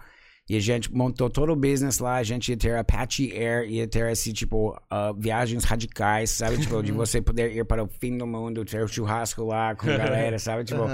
E 0.48 0.56
a 0.56 0.60
gente 0.60 0.92
montou 0.94 1.28
todo 1.28 1.52
o 1.52 1.56
business 1.56 1.98
lá. 1.98 2.16
A 2.16 2.22
gente 2.22 2.48
ia 2.48 2.56
ter 2.56 2.76
Apache 2.76 3.30
Air, 3.32 3.68
ia 3.68 3.86
ter 3.86 4.10
esse 4.10 4.32
tipo 4.32 4.70
uh, 4.70 5.14
viagens 5.18 5.64
radicais, 5.64 6.30
sabe? 6.30 6.56
Tipo, 6.58 6.82
de 6.82 6.90
você 6.90 7.20
poder 7.20 7.54
ir 7.54 7.64
para 7.66 7.84
o 7.84 7.88
fim 8.00 8.16
do 8.16 8.26
mundo, 8.26 8.64
ter 8.64 8.82
o 8.82 8.88
churrasco 8.88 9.44
lá 9.44 9.74
com 9.74 9.90
a 9.90 9.96
galera, 9.98 10.38
sabe? 10.38 10.64
Tipo, 10.64 10.84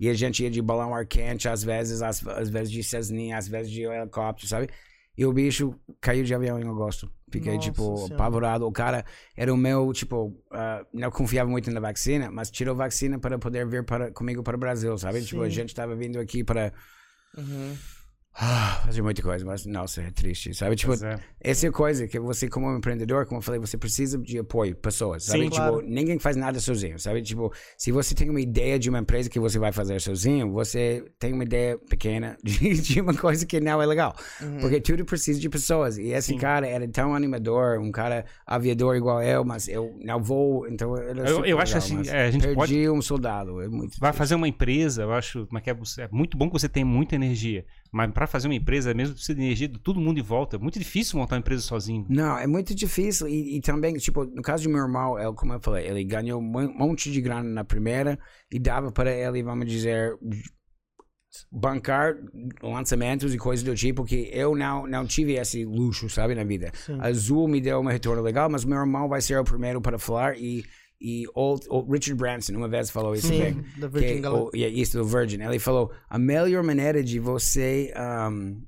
E 0.00 0.08
a 0.08 0.14
gente 0.14 0.42
ia 0.42 0.50
de 0.50 0.60
balão 0.60 0.92
ar 0.92 1.06
quente, 1.06 1.48
às 1.48 1.62
vezes, 1.62 2.02
às, 2.02 2.26
às 2.26 2.48
vezes 2.48 2.72
de 2.72 2.82
Cessninha, 2.82 3.38
às 3.38 3.46
vezes 3.46 3.70
de 3.70 3.82
helicóptero, 3.82 4.48
sabe? 4.48 4.68
E 5.16 5.24
o 5.24 5.32
bicho 5.32 5.74
caiu 6.00 6.24
de 6.24 6.34
avião 6.34 6.58
em 6.58 6.68
agosto. 6.68 7.08
Fiquei, 7.30 7.54
Nossa 7.54 7.70
tipo, 7.70 7.96
senhora. 7.96 8.14
apavorado. 8.14 8.66
O 8.66 8.72
cara 8.72 9.04
era 9.36 9.54
o 9.54 9.56
meu, 9.56 9.92
tipo, 9.92 10.26
uh, 10.26 10.86
não 10.92 11.10
confiava 11.10 11.48
muito 11.48 11.70
na 11.70 11.78
vacina, 11.78 12.30
mas 12.32 12.50
tirou 12.50 12.74
vacina 12.74 13.18
para 13.18 13.38
poder 13.38 13.64
vir 13.66 13.84
para, 13.84 14.10
comigo 14.10 14.42
para 14.42 14.56
o 14.56 14.58
Brasil, 14.58 14.96
sabe? 14.98 15.20
Sim. 15.20 15.26
Tipo, 15.26 15.42
a 15.42 15.48
gente 15.48 15.68
estava 15.68 15.94
vindo 15.94 16.18
aqui 16.18 16.42
para. 16.42 16.72
Uhum. 17.36 17.76
Ah, 18.36 18.80
fazer 18.84 19.00
muita 19.00 19.22
coisa, 19.22 19.44
mas 19.44 19.64
nossa, 19.64 20.02
é 20.02 20.10
triste, 20.10 20.52
sabe? 20.54 20.74
Tipo, 20.74 20.94
é. 21.04 21.20
essa 21.40 21.66
é 21.66 21.68
a 21.68 21.72
coisa 21.72 22.08
que 22.08 22.18
você, 22.18 22.48
como 22.48 22.68
empreendedor, 22.76 23.26
como 23.26 23.38
eu 23.38 23.42
falei, 23.42 23.60
você 23.60 23.78
precisa 23.78 24.18
de 24.18 24.38
apoio, 24.38 24.74
pessoas, 24.74 25.22
sabe? 25.22 25.44
Sim, 25.44 25.50
tipo, 25.50 25.56
claro. 25.56 25.82
ninguém 25.86 26.18
faz 26.18 26.34
nada 26.34 26.58
sozinho, 26.58 26.98
sabe? 26.98 27.22
Tipo, 27.22 27.52
se 27.78 27.92
você 27.92 28.12
tem 28.12 28.28
uma 28.28 28.40
ideia 28.40 28.76
de 28.76 28.90
uma 28.90 28.98
empresa 28.98 29.30
que 29.30 29.38
você 29.38 29.56
vai 29.56 29.70
fazer 29.70 30.00
sozinho, 30.00 30.50
você 30.50 31.04
tem 31.16 31.32
uma 31.32 31.44
ideia 31.44 31.78
pequena 31.78 32.36
de, 32.42 32.74
de 32.74 33.00
uma 33.00 33.14
coisa 33.14 33.46
que 33.46 33.60
não 33.60 33.80
é 33.80 33.86
legal. 33.86 34.16
Uhum. 34.42 34.58
Porque 34.58 34.80
tudo 34.80 35.04
precisa 35.04 35.38
de 35.38 35.48
pessoas. 35.48 35.96
E 35.96 36.08
esse 36.08 36.32
Sim. 36.32 36.38
cara 36.38 36.66
era 36.66 36.88
tão 36.88 37.14
animador, 37.14 37.78
um 37.78 37.92
cara 37.92 38.24
aviador 38.44 38.96
igual 38.96 39.22
eu, 39.22 39.44
mas 39.44 39.68
eu 39.68 39.96
não 40.04 40.20
vou, 40.20 40.66
então 40.66 40.96
eu, 40.96 41.14
eu 41.14 41.40
legal, 41.40 41.60
acho 41.60 41.76
assim, 41.76 42.02
é, 42.08 42.26
a 42.26 42.30
gente 42.32 42.42
perdi 42.42 42.54
pode... 42.56 42.90
um 42.90 43.00
soldado. 43.00 43.62
É 43.62 43.68
vai 43.68 43.86
triste. 43.86 44.12
fazer 44.12 44.34
uma 44.34 44.48
empresa, 44.48 45.02
eu 45.02 45.12
acho, 45.12 45.46
mas 45.52 45.62
é, 45.64 46.02
é 46.02 46.08
muito 46.10 46.36
bom 46.36 46.48
que 46.48 46.52
você 46.52 46.68
tenha 46.68 46.84
muita 46.84 47.14
energia 47.14 47.64
Mas 47.94 48.10
para 48.10 48.26
fazer 48.26 48.48
uma 48.48 48.56
empresa, 48.56 48.92
mesmo 48.92 49.14
precisa 49.14 49.36
de 49.36 49.44
energia 49.44 49.68
de 49.68 49.78
todo 49.78 50.00
mundo 50.00 50.18
em 50.18 50.22
volta. 50.22 50.56
É 50.56 50.58
muito 50.58 50.80
difícil 50.80 51.16
montar 51.16 51.36
uma 51.36 51.38
empresa 51.38 51.62
sozinho. 51.62 52.04
Não, 52.08 52.36
é 52.36 52.44
muito 52.44 52.74
difícil. 52.74 53.28
E, 53.28 53.56
e 53.56 53.60
também, 53.60 53.94
tipo, 53.94 54.24
no 54.24 54.42
caso 54.42 54.64
do 54.64 54.70
meu 54.70 54.80
irmão, 54.80 55.16
ele, 55.16 55.32
como 55.34 55.52
eu 55.52 55.60
falei, 55.60 55.86
ele 55.86 56.02
ganhou 56.02 56.40
um 56.40 56.76
monte 56.76 57.08
de 57.12 57.20
grana 57.20 57.48
na 57.48 57.62
primeira 57.62 58.18
e 58.50 58.58
dava 58.58 58.90
para 58.90 59.12
ele, 59.12 59.44
vamos 59.44 59.70
dizer, 59.70 60.18
bancar 61.52 62.16
lançamentos 62.60 63.32
e 63.32 63.38
coisas 63.38 63.64
do 63.64 63.76
tipo 63.76 64.04
que 64.04 64.28
eu 64.32 64.56
não 64.56 64.88
não 64.88 65.06
tive 65.06 65.34
esse 65.34 65.64
luxo, 65.64 66.10
sabe, 66.10 66.34
na 66.34 66.42
vida. 66.42 66.72
Sim. 66.74 66.98
Azul 67.00 67.46
me 67.46 67.60
deu 67.60 67.78
uma 67.78 67.92
retorno 67.92 68.22
legal, 68.22 68.50
mas 68.50 68.64
meu 68.64 68.78
irmão 68.78 69.08
vai 69.08 69.20
ser 69.20 69.38
o 69.38 69.44
primeiro 69.44 69.80
para 69.80 70.00
falar 70.00 70.36
e 70.36 70.64
e 71.04 71.26
o, 71.34 71.56
o 71.68 71.92
Richard 71.92 72.14
Branson 72.14 72.54
uma 72.54 72.66
vez 72.66 72.88
falou 72.88 73.14
isso 73.14 73.28
Sim, 73.28 73.62
da 73.76 73.88
Virgin 73.88 74.22
que, 74.22 74.26
o, 74.26 74.50
isso 74.54 74.96
do 74.96 75.04
Virgin. 75.04 75.42
Ele 75.42 75.58
falou 75.58 75.92
a 76.08 76.18
melhor 76.18 76.62
maneira 76.62 77.04
de 77.04 77.18
você 77.18 77.92
um, 78.32 78.62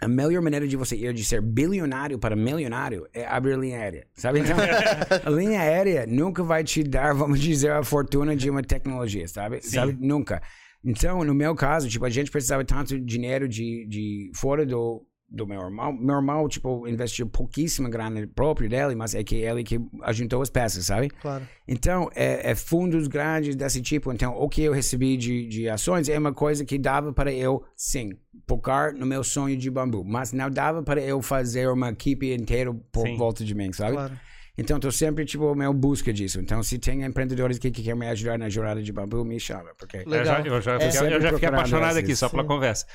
a 0.00 0.06
melhor 0.06 0.40
maneira 0.42 0.68
de 0.68 0.76
você 0.76 0.94
ir 0.94 1.12
de 1.12 1.24
ser 1.24 1.42
bilionário 1.42 2.20
para 2.20 2.36
milionário 2.36 3.08
é 3.12 3.26
abrir 3.26 3.58
linha 3.58 3.78
aérea, 3.78 4.06
sabe? 4.14 4.40
Então, 4.40 4.54
a 5.24 5.30
linha 5.30 5.60
aérea 5.60 6.06
nunca 6.06 6.44
vai 6.44 6.62
te 6.62 6.84
dar, 6.84 7.12
vamos 7.14 7.40
dizer, 7.40 7.72
a 7.72 7.82
fortuna 7.82 8.36
de 8.36 8.48
uma 8.48 8.62
tecnologia, 8.62 9.26
sabe? 9.26 9.60
Sim. 9.60 9.70
Sabe? 9.70 9.96
Nunca. 9.98 10.40
Então, 10.84 11.24
no 11.24 11.34
meu 11.34 11.52
caso, 11.56 11.88
tipo, 11.88 12.04
a 12.04 12.10
gente 12.10 12.30
precisava 12.30 12.64
tanto 12.64 13.00
dinheiro 13.00 13.48
de, 13.48 13.86
de 13.88 14.30
fora 14.34 14.64
do, 14.64 15.04
do 15.36 15.46
meu 15.46 15.60
irmão. 15.60 15.92
Meu 15.92 16.16
irmão, 16.16 16.48
tipo, 16.48 16.88
investiu 16.88 17.26
pouquíssima 17.26 17.88
grana 17.88 18.26
própria 18.34 18.68
dele, 18.68 18.94
mas 18.94 19.14
é 19.14 19.22
que 19.22 19.36
ele 19.36 19.62
que 19.62 19.80
ajuntou 20.02 20.42
as 20.42 20.50
peças, 20.50 20.86
sabe? 20.86 21.10
Claro. 21.10 21.46
Então, 21.68 22.10
é, 22.14 22.50
é, 22.50 22.54
fundos 22.54 23.06
grandes 23.06 23.54
desse 23.54 23.80
tipo. 23.80 24.12
Então, 24.12 24.34
o 24.36 24.48
que 24.48 24.62
eu 24.62 24.72
recebi 24.72 25.16
de, 25.16 25.46
de 25.46 25.68
ações 25.68 26.08
é 26.08 26.18
uma 26.18 26.32
coisa 26.32 26.64
que 26.64 26.78
dava 26.78 27.12
para 27.12 27.32
eu, 27.32 27.62
sim, 27.76 28.12
focar 28.48 28.94
no 28.94 29.06
meu 29.06 29.22
sonho 29.22 29.56
de 29.56 29.70
bambu. 29.70 30.02
Mas 30.04 30.32
não 30.32 30.50
dava 30.50 30.82
para 30.82 31.00
eu 31.00 31.20
fazer 31.20 31.68
uma 31.68 31.90
equipe 31.90 32.34
inteira 32.34 32.74
por 32.90 33.06
sim. 33.06 33.16
volta 33.16 33.44
de 33.44 33.54
mim, 33.54 33.72
sabe? 33.72 33.92
Claro. 33.92 34.18
Então, 34.58 34.76
estou 34.76 34.90
sempre, 34.90 35.24
tipo, 35.26 35.54
meu 35.54 35.72
busca 35.74 36.12
disso. 36.12 36.40
Então, 36.40 36.62
se 36.62 36.78
tem 36.78 37.02
empreendedores 37.02 37.58
que, 37.58 37.70
que 37.70 37.82
querem 37.82 37.98
me 37.98 38.08
ajudar 38.08 38.38
na 38.38 38.48
jornada 38.48 38.82
de 38.82 38.90
bambu, 38.90 39.22
me 39.22 39.38
chama. 39.38 39.70
Porque... 39.78 39.98
Legal. 39.98 40.18
Eu 40.18 40.24
já, 40.24 40.40
eu 40.40 40.62
já, 40.62 41.06
é, 41.06 41.14
eu 41.14 41.20
já 41.20 41.32
fiquei 41.34 41.48
apaixonado 41.48 41.98
aqui, 41.98 42.16
só 42.16 42.28
pela 42.28 42.44
conversa. 42.44 42.86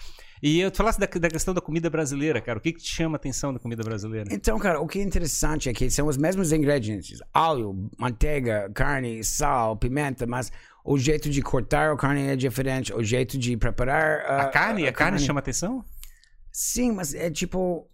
E 0.41 0.59
eu 0.59 0.71
falasse 0.73 0.99
da, 0.99 1.05
da, 1.05 1.29
questão 1.29 1.53
da 1.53 1.61
comida 1.61 1.89
brasileira, 1.89 2.41
cara. 2.41 2.57
O 2.57 2.61
que, 2.61 2.73
que 2.73 2.81
te 2.81 2.91
chama 2.91 3.15
a 3.15 3.17
atenção 3.17 3.53
da 3.53 3.59
comida 3.59 3.83
brasileira? 3.83 4.33
Então, 4.33 4.57
cara, 4.57 4.81
o 4.81 4.87
que 4.87 4.97
é 4.97 5.03
interessante 5.03 5.69
é 5.69 5.73
que 5.73 5.89
são 5.91 6.07
os 6.07 6.17
mesmos 6.17 6.51
ingredientes: 6.51 7.19
alho, 7.31 7.89
manteiga, 7.97 8.69
carne, 8.73 9.23
sal, 9.23 9.77
pimenta, 9.77 10.25
mas 10.25 10.51
o 10.83 10.97
jeito 10.97 11.29
de 11.29 11.41
cortar 11.43 11.91
a 11.91 11.95
carne 11.95 12.27
é 12.27 12.35
diferente, 12.35 12.91
o 12.91 13.03
jeito 13.03 13.37
de 13.37 13.55
preparar. 13.55 14.21
A, 14.21 14.41
a 14.41 14.45
carne? 14.47 14.85
A, 14.85 14.89
a 14.89 14.91
carne, 14.91 15.11
carne 15.11 15.19
chama 15.19 15.39
atenção? 15.39 15.85
Sim, 16.51 16.91
mas 16.91 17.13
é 17.13 17.29
tipo. 17.29 17.87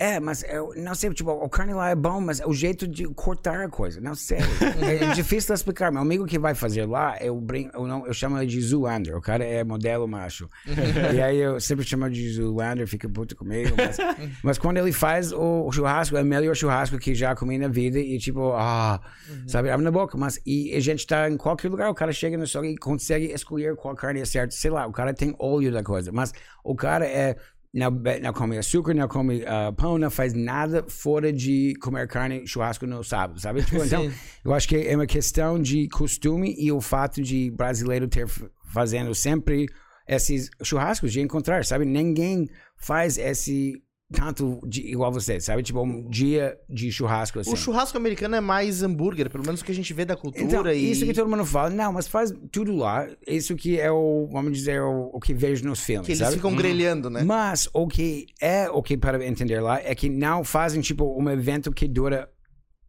É, 0.00 0.18
mas 0.18 0.42
eu 0.44 0.72
não 0.78 0.94
sei, 0.94 1.12
tipo, 1.12 1.30
o 1.30 1.46
carne 1.46 1.74
lá 1.74 1.90
é 1.90 1.94
bom, 1.94 2.22
mas 2.22 2.40
é 2.40 2.46
o 2.46 2.54
jeito 2.54 2.88
de 2.88 3.04
cortar 3.08 3.60
a 3.60 3.68
coisa, 3.68 4.00
não 4.00 4.14
sei. 4.14 4.38
é 4.80 5.12
difícil 5.12 5.54
de 5.54 5.58
explicar. 5.60 5.92
Meu 5.92 6.00
amigo 6.00 6.24
que 6.24 6.38
vai 6.38 6.54
fazer 6.54 6.86
lá, 6.86 7.18
eu, 7.20 7.38
brinco, 7.38 7.76
eu, 7.76 7.86
não, 7.86 8.06
eu 8.06 8.14
chamo 8.14 8.38
ele 8.38 8.46
de 8.46 8.58
Zoolander, 8.62 9.14
o 9.14 9.20
cara 9.20 9.44
é 9.44 9.62
modelo 9.62 10.08
macho. 10.08 10.48
e 11.14 11.20
aí 11.20 11.36
eu 11.36 11.60
sempre 11.60 11.84
chamo 11.84 12.08
de 12.08 12.32
Zoolander, 12.32 12.88
fica 12.88 13.06
puto 13.10 13.36
comigo. 13.36 13.76
Mas, 13.76 13.98
mas 14.42 14.58
quando 14.58 14.78
ele 14.78 14.90
faz 14.90 15.34
o, 15.34 15.70
churrasco, 15.70 16.16
é 16.16 16.22
o 16.22 16.24
melhor 16.24 16.56
churrasco 16.56 16.96
que 16.96 17.14
já 17.14 17.36
comi 17.36 17.58
na 17.58 17.68
vida 17.68 17.98
e 17.98 18.18
tipo, 18.18 18.54
ah, 18.54 18.98
uhum. 19.28 19.48
sabe, 19.48 19.68
abre 19.68 19.84
na 19.84 19.90
boca. 19.90 20.16
Mas 20.16 20.40
e 20.46 20.74
a 20.74 20.80
gente 20.80 21.06
tá 21.06 21.28
em 21.28 21.36
qualquer 21.36 21.68
lugar, 21.68 21.90
o 21.90 21.94
cara 21.94 22.10
chega 22.10 22.38
no 22.38 22.46
sol 22.46 22.64
e 22.64 22.74
consegue 22.78 23.26
escolher 23.34 23.76
qual 23.76 23.94
carne 23.94 24.22
é 24.22 24.24
certa. 24.24 24.54
Sei 24.54 24.70
lá, 24.70 24.86
o 24.86 24.92
cara 24.92 25.12
tem 25.12 25.36
óleo 25.38 25.70
da 25.70 25.82
coisa, 25.82 26.10
mas 26.10 26.32
o 26.64 26.74
cara 26.74 27.04
é 27.06 27.36
não, 27.72 27.90
não 27.90 28.32
come 28.32 28.58
açúcar, 28.58 28.94
não 28.94 29.06
come 29.06 29.42
uh, 29.42 29.72
pão, 29.76 29.96
não 29.96 30.10
faz 30.10 30.34
nada 30.34 30.84
fora 30.88 31.32
de 31.32 31.74
comer 31.80 32.08
carne 32.08 32.46
churrasco 32.46 32.86
no 32.86 33.02
sábado, 33.04 33.40
sabe? 33.40 33.62
Tipo, 33.62 33.82
então, 33.84 34.10
eu 34.44 34.52
acho 34.52 34.68
que 34.68 34.76
é 34.76 34.94
uma 34.94 35.06
questão 35.06 35.60
de 35.60 35.88
costume 35.88 36.54
e 36.58 36.72
o 36.72 36.80
fato 36.80 37.22
de 37.22 37.50
brasileiro 37.50 38.08
ter 38.08 38.26
fazendo 38.72 39.14
sempre 39.14 39.66
esses 40.06 40.50
churrascos 40.62 41.12
de 41.12 41.20
encontrar, 41.20 41.64
sabe? 41.64 41.84
Ninguém 41.84 42.48
faz 42.76 43.16
esse 43.16 43.80
tanto 44.12 44.60
de, 44.66 44.82
igual 44.82 45.12
você, 45.12 45.40
sabe? 45.40 45.62
Tipo, 45.62 45.82
um 45.82 46.08
dia 46.08 46.58
de 46.68 46.90
churrasco 46.90 47.38
assim. 47.38 47.52
O 47.52 47.56
churrasco 47.56 47.96
americano 47.96 48.34
é 48.34 48.40
mais 48.40 48.82
hambúrguer, 48.82 49.30
pelo 49.30 49.44
menos 49.44 49.60
o 49.60 49.64
que 49.64 49.70
a 49.70 49.74
gente 49.74 49.92
vê 49.94 50.04
da 50.04 50.16
cultura. 50.16 50.44
Então, 50.44 50.66
e... 50.72 50.90
Isso 50.90 51.04
que 51.04 51.14
todo 51.14 51.28
mundo 51.28 51.44
fala, 51.44 51.70
não, 51.70 51.92
mas 51.92 52.08
faz 52.08 52.32
tudo 52.50 52.74
lá. 52.74 53.08
Isso 53.26 53.54
que 53.54 53.78
é 53.78 53.90
o, 53.90 54.28
vamos 54.30 54.52
dizer, 54.52 54.80
o, 54.82 55.10
o 55.12 55.20
que 55.20 55.32
vejo 55.32 55.64
nos 55.64 55.80
filmes. 55.80 56.06
Que 56.06 56.12
eles 56.12 56.20
sabe? 56.20 56.34
ficam 56.34 56.54
grelhando, 56.54 57.08
né? 57.08 57.22
Mas 57.22 57.68
o 57.72 57.86
que 57.86 58.26
é 58.40 58.68
o 58.68 58.82
que 58.82 58.96
para 58.96 59.24
entender 59.24 59.60
lá 59.60 59.80
é 59.80 59.94
que 59.94 60.08
não 60.08 60.42
fazem, 60.42 60.80
tipo, 60.80 61.16
um 61.18 61.30
evento 61.30 61.72
que 61.72 61.86
dura 61.86 62.28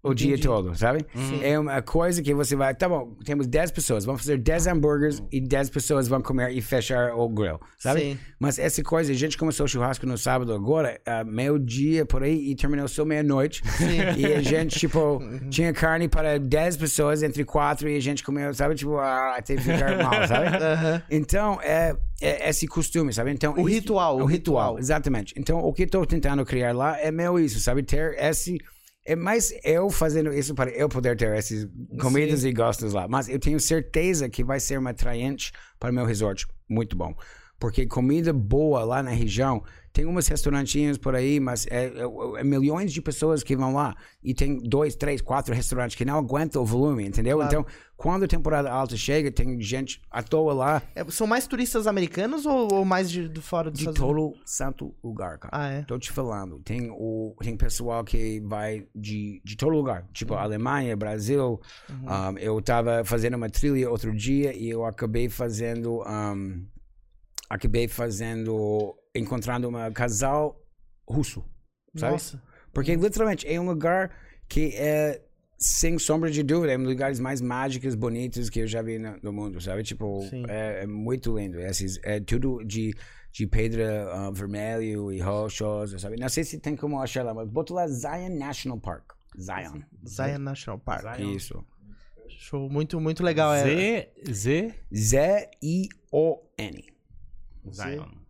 o 0.03 0.13
Entendi. 0.13 0.35
dia 0.35 0.37
todo, 0.39 0.75
sabe? 0.75 1.05
Sim. 1.13 1.43
É 1.43 1.59
uma 1.59 1.81
coisa 1.81 2.21
que 2.23 2.33
você 2.33 2.55
vai, 2.55 2.73
tá 2.73 2.89
bom, 2.89 3.15
temos 3.23 3.45
10 3.45 3.71
pessoas, 3.71 4.03
vamos 4.03 4.21
fazer 4.21 4.37
10 4.37 4.67
hambúrgueres 4.67 5.21
e 5.31 5.39
10 5.39 5.69
pessoas 5.69 6.07
vão 6.07 6.21
comer 6.21 6.51
e 6.51 6.61
fechar 6.61 7.13
o 7.15 7.29
grill, 7.29 7.59
sabe? 7.77 8.01
Sim. 8.01 8.19
Mas 8.39 8.57
essa 8.57 8.81
coisa, 8.81 9.11
a 9.11 9.15
gente 9.15 9.37
começou 9.37 9.65
o 9.65 9.69
churrasco 9.69 10.05
no 10.07 10.17
sábado 10.17 10.53
agora, 10.53 10.99
uh, 11.07 11.25
meio-dia 11.25 12.03
por 12.05 12.23
aí 12.23 12.49
e 12.49 12.55
terminou 12.55 12.87
só 12.87 13.05
meia-noite. 13.05 13.61
E 14.17 14.25
a 14.25 14.41
gente, 14.41 14.79
tipo, 14.79 15.19
tinha 15.49 15.71
carne 15.71 16.07
para 16.07 16.39
10 16.39 16.77
pessoas 16.77 17.21
entre 17.21 17.45
4 17.45 17.87
e 17.89 17.95
a 17.95 17.99
gente 17.99 18.23
comeu, 18.23 18.53
sabe? 18.53 18.75
Tipo, 18.75 18.97
ah, 18.97 19.35
até 19.37 19.57
ficar 19.57 19.97
mal, 19.97 20.27
sabe? 20.27 20.51
Então, 21.11 21.59
é, 21.61 21.95
é 22.21 22.49
esse 22.49 22.67
costume, 22.67 23.13
sabe? 23.13 23.31
Então, 23.31 23.53
o 23.53 23.67
isso, 23.69 23.79
ritual. 23.79 24.15
O 24.15 24.25
ritual, 24.25 24.27
ritual, 24.27 24.79
exatamente. 24.79 25.33
Então, 25.37 25.59
o 25.59 25.73
que 25.73 25.83
estou 25.83 26.05
tentando 26.05 26.43
criar 26.45 26.73
lá 26.73 26.99
é 26.99 27.11
meio 27.11 27.37
isso, 27.39 27.59
sabe? 27.59 27.83
Ter 27.83 28.15
esse 28.17 28.57
é 29.05 29.15
mais 29.15 29.53
eu 29.63 29.89
fazendo 29.89 30.33
isso 30.33 30.53
para 30.53 30.69
eu 30.71 30.87
poder 30.87 31.17
ter 31.17 31.29
essas 31.35 31.67
comidas 31.99 32.41
Sim. 32.41 32.49
e 32.49 32.53
gostos 32.53 32.93
lá. 32.93 33.07
Mas 33.07 33.27
eu 33.27 33.39
tenho 33.39 33.59
certeza 33.59 34.29
que 34.29 34.43
vai 34.43 34.59
ser 34.59 34.77
uma 34.77 34.91
atraente 34.91 35.51
para 35.79 35.91
o 35.91 35.93
meu 35.93 36.05
resort 36.05 36.45
muito 36.69 36.95
bom. 36.95 37.15
Porque 37.59 37.85
comida 37.85 38.33
boa 38.33 38.83
lá 38.83 39.03
na 39.03 39.11
região 39.11 39.63
tem 39.93 40.05
umas 40.05 40.27
restaurantinhos 40.27 40.97
por 40.97 41.15
aí, 41.15 41.39
mas 41.39 41.67
é, 41.67 41.85
é, 41.87 42.39
é, 42.39 42.43
milhões 42.43 42.93
de 42.93 43.01
pessoas 43.01 43.43
que 43.43 43.55
vão 43.55 43.73
lá. 43.73 43.95
E 44.23 44.33
tem 44.33 44.57
dois, 44.57 44.95
três, 44.95 45.21
quatro 45.21 45.53
restaurantes 45.53 45.95
que 45.95 46.05
não 46.05 46.17
aguentam 46.17 46.61
o 46.61 46.65
volume, 46.65 47.05
entendeu? 47.05 47.37
Claro. 47.37 47.51
Então, 47.51 47.65
quando 47.97 48.23
a 48.23 48.27
temporada 48.27 48.71
alta 48.71 48.95
chega, 48.95 49.31
tem 49.31 49.59
gente 49.61 50.01
à 50.09 50.23
toa 50.23 50.53
lá. 50.53 50.81
É, 50.95 51.03
são 51.09 51.27
mais 51.27 51.45
turistas 51.45 51.87
americanos 51.87 52.45
ou, 52.45 52.73
ou 52.73 52.85
mais 52.85 53.11
de, 53.11 53.27
de 53.27 53.41
fora 53.41 53.69
do 53.69 53.77
De 53.77 53.93
todo 53.93 54.33
santo 54.45 54.95
lugar, 55.03 55.37
cara. 55.37 55.51
Ah, 55.55 55.69
é? 55.69 55.81
Tô 55.83 55.99
te 55.99 56.11
falando. 56.11 56.59
Tem, 56.59 56.89
o, 56.89 57.35
tem 57.41 57.57
pessoal 57.57 58.03
que 58.03 58.39
vai 58.41 58.87
de, 58.95 59.41
de 59.43 59.57
todo 59.57 59.71
lugar. 59.71 60.07
Tipo, 60.13 60.33
uhum. 60.33 60.39
Alemanha, 60.39 60.95
Brasil. 60.95 61.59
Uhum. 61.89 62.33
Um, 62.33 62.37
eu 62.37 62.61
tava 62.61 63.03
fazendo 63.03 63.35
uma 63.35 63.49
trilha 63.49 63.89
outro 63.89 64.15
dia 64.15 64.55
e 64.55 64.69
eu 64.69 64.85
acabei 64.85 65.27
fazendo... 65.27 66.01
Um, 66.01 66.65
acabei 67.49 67.85
fazendo 67.89 68.95
encontrando 69.15 69.69
um 69.69 69.93
casal 69.93 70.59
russo, 71.07 71.43
sabe? 71.95 72.13
Nossa. 72.13 72.41
Porque 72.73 72.95
literalmente 72.95 73.47
é 73.47 73.59
um 73.59 73.65
lugar 73.65 74.11
que 74.47 74.73
é 74.75 75.21
sem 75.61 75.99
sombra 75.99 76.31
de 76.31 76.41
dúvida, 76.41 76.73
é 76.73 76.77
um 76.77 76.81
dos 76.81 76.89
lugares 76.89 77.19
mais 77.19 77.39
mágicos, 77.39 77.93
bonitos 77.93 78.49
que 78.49 78.61
eu 78.61 78.67
já 78.67 78.81
vi 78.81 78.97
no, 78.97 79.15
no 79.21 79.31
mundo, 79.31 79.61
sabe? 79.61 79.83
Tipo, 79.83 80.21
é, 80.47 80.83
é, 80.83 80.87
muito 80.87 81.37
lindo. 81.37 81.59
É, 81.59 81.69
é 82.03 82.19
tudo 82.19 82.63
de, 82.63 82.95
de 83.31 83.45
pedra 83.45 84.09
uh, 84.11 84.33
vermelho 84.33 85.11
e 85.11 85.19
rochosa, 85.19 85.99
sabe? 85.99 86.17
Não 86.19 86.29
sei 86.29 86.43
se 86.43 86.59
tem 86.59 86.75
como 86.75 86.99
achar 86.99 87.23
lá, 87.23 87.33
mas 87.33 87.47
boto 87.47 87.75
lá 87.75 87.87
Zion 87.87 88.37
National 88.39 88.79
Park. 88.79 89.11
Zion. 89.39 89.81
Zion 90.07 90.39
National 90.39 90.79
Park. 90.79 91.15
Zion. 91.15 91.31
Isso. 91.31 91.63
Show 92.27 92.67
muito, 92.67 92.99
muito 92.99 93.23
legal. 93.23 93.53
Z, 93.55 93.69
é... 93.69 94.11
Z? 94.31 94.73
Z-I-O-N. 94.91 96.83
Zion. 97.71 98.20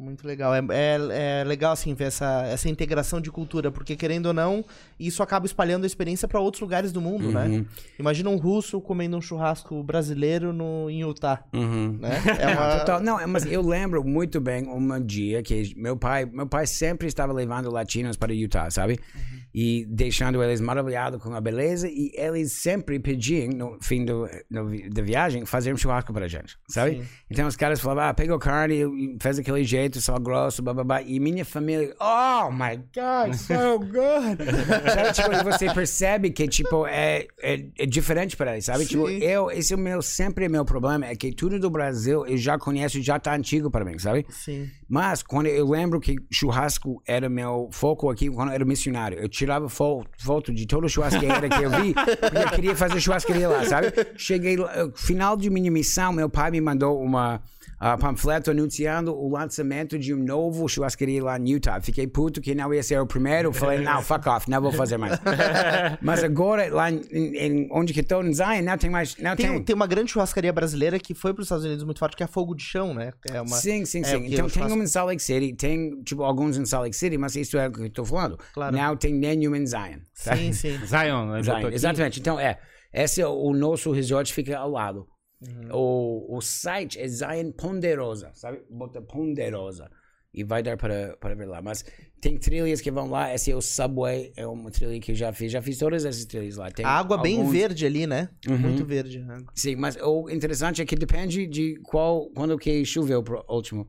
Muito 0.00 0.26
legal. 0.26 0.54
É, 0.54 0.60
é, 0.70 1.40
é, 1.40 1.44
legal, 1.44 1.72
assim, 1.72 1.92
ver 1.92 2.04
essa, 2.04 2.42
essa 2.46 2.70
integração 2.70 3.20
de 3.20 3.30
cultura, 3.30 3.70
porque 3.70 3.94
querendo 3.94 4.26
ou 4.26 4.32
não, 4.32 4.64
isso 4.98 5.22
acaba 5.22 5.44
espalhando 5.44 5.84
a 5.84 5.86
experiência 5.86 6.26
para 6.26 6.40
outros 6.40 6.62
lugares 6.62 6.90
do 6.90 7.02
mundo, 7.02 7.30
né? 7.30 7.44
uhum. 7.44 7.58
né? 7.58 7.66
Imagina 7.98 8.30
um 8.30 8.36
russo 8.36 8.80
comendo 8.80 9.18
um 9.18 9.20
churrasco 9.20 9.82
brasileiro 9.82 10.54
no, 10.54 10.88
em 10.88 11.02
Utah. 11.02 11.44
Uhum. 11.52 11.98
Né? 12.00 12.10
É 12.40 12.46
uma... 12.46 12.78
Total. 12.78 13.02
Não, 13.02 13.28
mas 13.28 13.44
eu 13.44 13.60
lembro 13.60 14.02
muito 14.02 14.40
bem 14.40 14.66
um 14.66 15.04
dia 15.04 15.42
que 15.42 15.74
meu 15.76 15.96
pai, 15.96 16.24
meu 16.24 16.46
pai 16.46 16.66
sempre 16.66 17.06
estava 17.06 17.32
levando 17.34 17.70
latinos 17.70 18.16
para 18.16 18.32
Utah, 18.32 18.70
sabe? 18.70 18.98
Uhum 19.14 19.40
e 19.52 19.84
deixando 19.88 20.42
eles 20.42 20.60
maravilhados 20.60 21.20
com 21.20 21.34
a 21.34 21.40
beleza 21.40 21.88
e 21.88 22.12
eles 22.14 22.52
sempre 22.52 22.98
pediam 23.00 23.48
no 23.48 23.78
fim 23.80 24.04
do, 24.04 24.28
no, 24.48 24.90
da 24.90 25.02
viagem 25.02 25.44
fazer 25.44 25.72
um 25.72 25.76
churrasco 25.76 26.12
para 26.12 26.26
a 26.26 26.28
gente, 26.28 26.56
sabe? 26.68 27.00
Sim. 27.00 27.08
Então 27.28 27.46
os 27.48 27.56
caras 27.56 27.80
falavam, 27.80 28.04
ah, 28.04 28.14
pegou 28.14 28.38
carne 28.38 28.82
e 28.82 29.16
fez 29.20 29.38
aquele 29.38 29.64
jeito 29.64 29.89
feito 29.90 30.00
sal 30.00 30.20
grosso, 30.20 30.62
bababá. 30.62 31.02
E 31.02 31.18
minha 31.18 31.44
família, 31.44 31.94
oh 31.98 32.50
my 32.50 32.76
God, 32.94 33.34
so 33.34 33.78
good. 33.80 34.38
sabe, 35.12 35.12
tipo, 35.12 35.44
você 35.44 35.74
percebe 35.74 36.30
que, 36.30 36.46
tipo, 36.46 36.86
é, 36.86 37.26
é, 37.42 37.64
é 37.78 37.86
diferente 37.86 38.36
para 38.36 38.52
eles, 38.52 38.64
sabe? 38.64 38.86
Tipo, 38.86 39.08
Sim. 39.08 39.18
eu, 39.18 39.50
esse 39.50 39.72
é 39.72 39.76
o 39.76 39.78
meu, 39.78 40.00
sempre 40.00 40.44
é 40.44 40.48
meu 40.48 40.64
problema, 40.64 41.06
é 41.06 41.16
que 41.16 41.32
tudo 41.32 41.58
do 41.58 41.68
Brasil 41.68 42.24
eu 42.26 42.36
já 42.36 42.56
conheço, 42.58 43.02
já 43.02 43.18
tá 43.18 43.34
antigo 43.34 43.70
para 43.70 43.84
mim, 43.84 43.98
sabe? 43.98 44.24
Sim. 44.30 44.70
Mas 44.88 45.22
quando 45.22 45.46
eu 45.46 45.68
lembro 45.68 46.00
que 46.00 46.16
churrasco 46.30 47.02
era 47.06 47.28
meu 47.28 47.68
foco 47.72 48.10
aqui 48.10 48.30
quando 48.30 48.48
eu 48.48 48.54
era 48.54 48.64
missionário, 48.64 49.18
eu 49.18 49.28
tirava 49.28 49.68
fo 49.68 50.04
foto 50.18 50.52
de 50.52 50.66
toda 50.66 50.88
churrasqueira 50.88 51.48
que 51.48 51.62
eu 51.62 51.70
vi, 51.70 51.94
porque 51.94 52.38
eu 52.38 52.50
queria 52.50 52.76
fazer 52.76 53.00
churrasqueria 53.00 53.48
lá, 53.48 53.64
sabe? 53.64 53.88
Cheguei 54.16 54.56
final 54.94 55.36
de 55.36 55.50
minha 55.50 55.70
missão, 55.70 56.12
meu 56.12 56.28
pai 56.28 56.50
me 56.50 56.60
mandou 56.60 57.00
uma 57.00 57.42
uh, 57.80 57.98
panfleto 57.98 58.50
anunciando 58.50 59.14
o 59.14 59.28
lançamento 59.30 59.98
de 59.98 60.12
um 60.14 60.22
novo 60.22 60.68
churrasqueria 60.68 61.22
lá 61.24 61.38
em 61.38 61.50
Utah. 61.50 61.80
Fiquei 61.80 62.06
puto 62.06 62.40
que 62.40 62.54
não 62.54 62.72
ia 62.74 62.82
ser 62.82 63.00
o 63.00 63.06
primeiro, 63.06 63.52
falei, 63.52 63.80
não, 63.80 64.02
fuck 64.04 64.28
off, 64.28 64.50
não 64.50 64.60
vou 64.60 64.72
fazer 64.72 64.96
mais. 64.98 65.18
Mas 66.00 66.22
agora 66.22 66.72
lá 66.72 66.90
em, 66.90 67.00
em- 67.12 67.68
onde 67.72 67.92
que 67.92 68.00
estou, 68.00 68.24
em 68.24 68.32
Zion, 68.32 68.62
não 68.62 68.76
tem 68.78 68.90
mais, 68.90 69.16
não 69.16 69.34
Tem, 69.36 69.46
tem. 69.50 69.62
tem 69.62 69.74
uma 69.76 69.86
grande 69.86 70.10
churrascaria 70.12 70.52
brasileira 70.52 70.98
que 70.98 71.14
foi 71.14 71.32
para 71.32 71.40
os 71.42 71.46
Estados 71.46 71.64
Unidos 71.64 71.84
muito 71.84 71.98
forte, 71.98 72.16
que 72.16 72.22
é 72.22 72.26
a 72.26 72.28
Fogo 72.28 72.54
de 72.54 72.62
Chão, 72.62 72.94
né? 72.94 73.12
É 73.30 73.40
uma... 73.40 73.56
Sim, 73.56 73.84
sim, 73.84 74.00
é, 74.00 74.04
sim. 74.04 74.26
então 74.26 74.48
tem 74.48 74.62
faço- 74.62 74.74
um 74.74 74.82
em 74.82 74.86
Salt 74.86 75.06
Lake 75.08 75.22
City, 75.22 75.54
tem 75.54 76.02
tipo 76.02 76.22
alguns 76.22 76.56
em 76.58 76.64
Salt 76.66 76.84
Lake 76.84 76.96
City, 76.96 77.16
mas 77.18 77.34
isso 77.36 77.56
é 77.58 77.68
o 77.68 77.72
que 77.72 77.80
eu 77.80 77.86
estou 77.86 78.04
falando. 78.04 78.38
Claro. 78.52 78.76
Não 78.76 78.96
tem 78.96 79.14
nenhum 79.14 79.54
em 79.54 79.66
Zion. 79.66 79.98
tá? 80.24 80.36
Sim, 80.36 80.52
sim. 80.52 80.78
Zion, 80.86 81.42
Zion. 81.42 81.70
Exatamente. 81.72 82.20
Então 82.20 82.38
é, 82.38 82.58
esse 82.92 83.20
é 83.20 83.26
o, 83.26 83.32
o 83.32 83.52
nosso 83.54 83.90
resort 83.92 84.32
fica 84.32 84.58
ao 84.58 84.70
lado. 84.70 85.06
Uhum. 85.46 85.68
O, 85.72 86.36
o 86.36 86.40
site 86.40 86.98
é 87.00 87.06
Zion 87.08 87.50
Ponderosa, 87.52 88.30
sabe? 88.34 88.60
Bota 88.70 89.00
Ponderosa. 89.00 89.90
E 90.32 90.44
vai 90.44 90.62
dar 90.62 90.76
para, 90.76 91.16
para 91.18 91.34
ver 91.34 91.46
lá. 91.46 91.60
Mas 91.60 91.84
tem 92.20 92.36
trilhas 92.38 92.80
que 92.80 92.88
vão 92.90 93.10
lá. 93.10 93.34
Esse 93.34 93.50
é 93.50 93.56
o 93.56 93.60
Subway, 93.60 94.32
é 94.36 94.46
uma 94.46 94.70
trilha 94.70 95.00
que 95.00 95.10
eu 95.10 95.14
já 95.16 95.32
fiz. 95.32 95.50
Já 95.50 95.60
fiz 95.60 95.76
todas 95.76 96.04
essas 96.04 96.24
trilhas 96.24 96.56
lá. 96.56 96.70
Tem 96.70 96.84
A 96.86 96.90
água 96.90 97.18
bem 97.18 97.38
alguns- 97.38 97.52
verde 97.52 97.84
ali, 97.84 98.06
né? 98.06 98.28
Uhum. 98.48 98.56
Muito 98.58 98.84
verde. 98.84 99.18
né? 99.18 99.38
Sim, 99.56 99.74
mas 99.74 99.96
o 100.00 100.30
interessante 100.30 100.80
é 100.80 100.84
que 100.84 100.94
depende 100.94 101.48
de 101.48 101.80
qual, 101.82 102.30
quando 102.30 102.56
que 102.56 102.84
choveu 102.84 103.22
pro 103.24 103.44
último. 103.48 103.88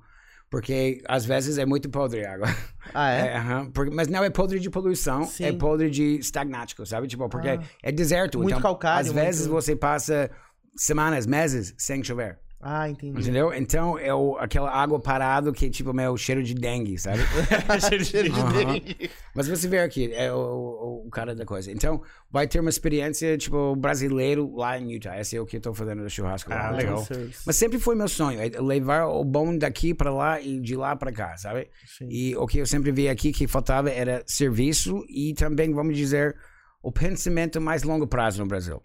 Porque 0.50 1.02
às 1.08 1.26
vezes 1.26 1.58
é 1.58 1.66
muito 1.66 1.90
podre 1.90 2.26
a 2.26 2.34
água. 2.34 2.48
Ah, 2.94 3.12
é? 3.12 3.22
É, 3.32 3.38
aham, 3.38 3.72
porque- 3.72 3.94
mas 3.94 4.08
não 4.08 4.24
é 4.24 4.30
podre 4.30 4.60
de 4.60 4.70
poluição, 4.70 5.24
Sim. 5.26 5.44
é 5.46 5.54
podre 5.54 5.90
de 5.92 6.16
estagnático, 6.18 6.86
sabe? 6.86 7.08
Tipo, 7.08 7.30
porque 7.30 7.50
Ah. 7.50 7.62
é 7.84 7.92
deserto. 7.92 8.38
Muito 8.40 8.50
então, 8.50 8.62
calcário, 8.62 9.08
Às 9.10 9.14
vezes 9.14 9.48
muito- 9.48 9.62
você 9.64 9.76
passa 9.76 10.30
semanas, 10.76 11.26
meses 11.26 11.74
sem 11.78 12.04
chover. 12.04 12.40
Ah, 12.64 12.88
entendi. 12.88 13.20
Entendeu? 13.20 13.52
Então 13.54 13.98
é 13.98 14.14
o, 14.14 14.38
aquela 14.38 14.70
água 14.70 15.00
parada 15.00 15.52
que 15.52 15.68
tipo 15.70 15.92
meu 15.94 16.16
cheiro 16.16 16.44
de 16.44 16.54
dengue, 16.54 16.96
sabe? 16.98 17.20
Cheiro 18.06 18.30
de 18.30 18.40
Aham. 18.40 18.54
dengue. 18.66 19.10
Mas 19.34 19.48
você 19.48 19.68
vê 19.68 19.80
aqui, 19.80 20.14
é 20.14 20.32
o, 20.32 20.38
o, 20.38 21.08
o 21.08 21.10
cara 21.10 21.34
da 21.34 21.44
coisa. 21.44 21.72
Então, 21.72 22.04
vai 22.30 22.48
ter 22.48 22.60
uma 22.60 22.70
experiência, 22.70 23.36
tipo, 23.38 23.76
brasileiro 23.76 24.54
lá 24.56 24.78
em 24.78 24.92
Utah. 24.94 25.20
Esse 25.20 25.38
é 25.38 25.42
o 25.42 25.46
que 25.46 25.58
eu 25.58 25.62
tô 25.62 25.74
fazendo 25.74 26.04
no 26.04 26.10
churrasco. 26.10 26.52
Ah, 26.54 26.70
lá. 26.70 26.72
legal. 26.72 27.08
Mas 27.46 27.56
sempre 27.56 27.80
foi 27.80 27.96
meu 27.96 28.08
sonho, 28.08 28.40
é 28.40 28.50
levar 28.62 29.08
o 29.08 29.24
bom 29.24 29.58
daqui 29.58 29.94
para 29.94 30.12
lá 30.12 30.40
e 30.40 30.60
de 30.60 30.76
lá 30.76 30.96
para 30.96 31.12
cá, 31.12 31.36
sabe? 31.38 31.68
Sim. 31.86 32.08
E 32.12 32.36
o 32.36 32.46
que 32.46 32.60
eu 32.60 32.66
sempre 32.68 32.92
vi 32.92 33.10
aqui 33.10 33.32
que 33.32 33.48
faltava 33.48 33.90
era 33.90 34.22
serviço 34.28 35.04
e 35.10 35.34
também, 35.34 35.74
vamos 35.74 35.98
dizer, 35.98 36.36
o 36.82 36.92
pensamento 36.92 37.60
mais 37.62 37.84
longo 37.84 38.08
prazo 38.08 38.42
no 38.42 38.48
Brasil. 38.48 38.82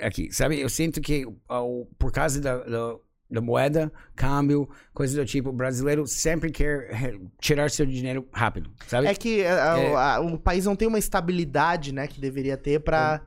Aqui, 0.00 0.32
sabe? 0.32 0.60
Eu 0.60 0.68
sinto 0.68 1.00
que 1.00 1.26
ao- 1.48 1.86
por 1.98 2.10
causa 2.12 2.40
da, 2.40 2.56
da, 2.64 2.96
da 3.30 3.40
moeda, 3.40 3.92
câmbio, 4.14 4.68
coisas 4.92 5.16
do 5.16 5.24
tipo, 5.24 5.50
o 5.50 5.52
brasileiro 5.52 6.06
sempre 6.06 6.50
quer 6.50 6.90
eh, 6.92 7.18
tirar 7.40 7.70
seu 7.70 7.86
dinheiro 7.86 8.28
rápido, 8.32 8.70
sabe? 8.86 9.06
É 9.06 9.14
que 9.14 9.44
a- 9.44 9.78
É. 9.78 9.94
a- 9.94 10.20
o 10.20 10.38
país 10.38 10.64
não 10.66 10.74
tem 10.76 10.88
uma 10.88 10.98
estabilidade, 10.98 11.92
né, 11.92 12.06
que 12.06 12.20
deveria 12.20 12.56
ter 12.56 12.80
pra... 12.80 13.22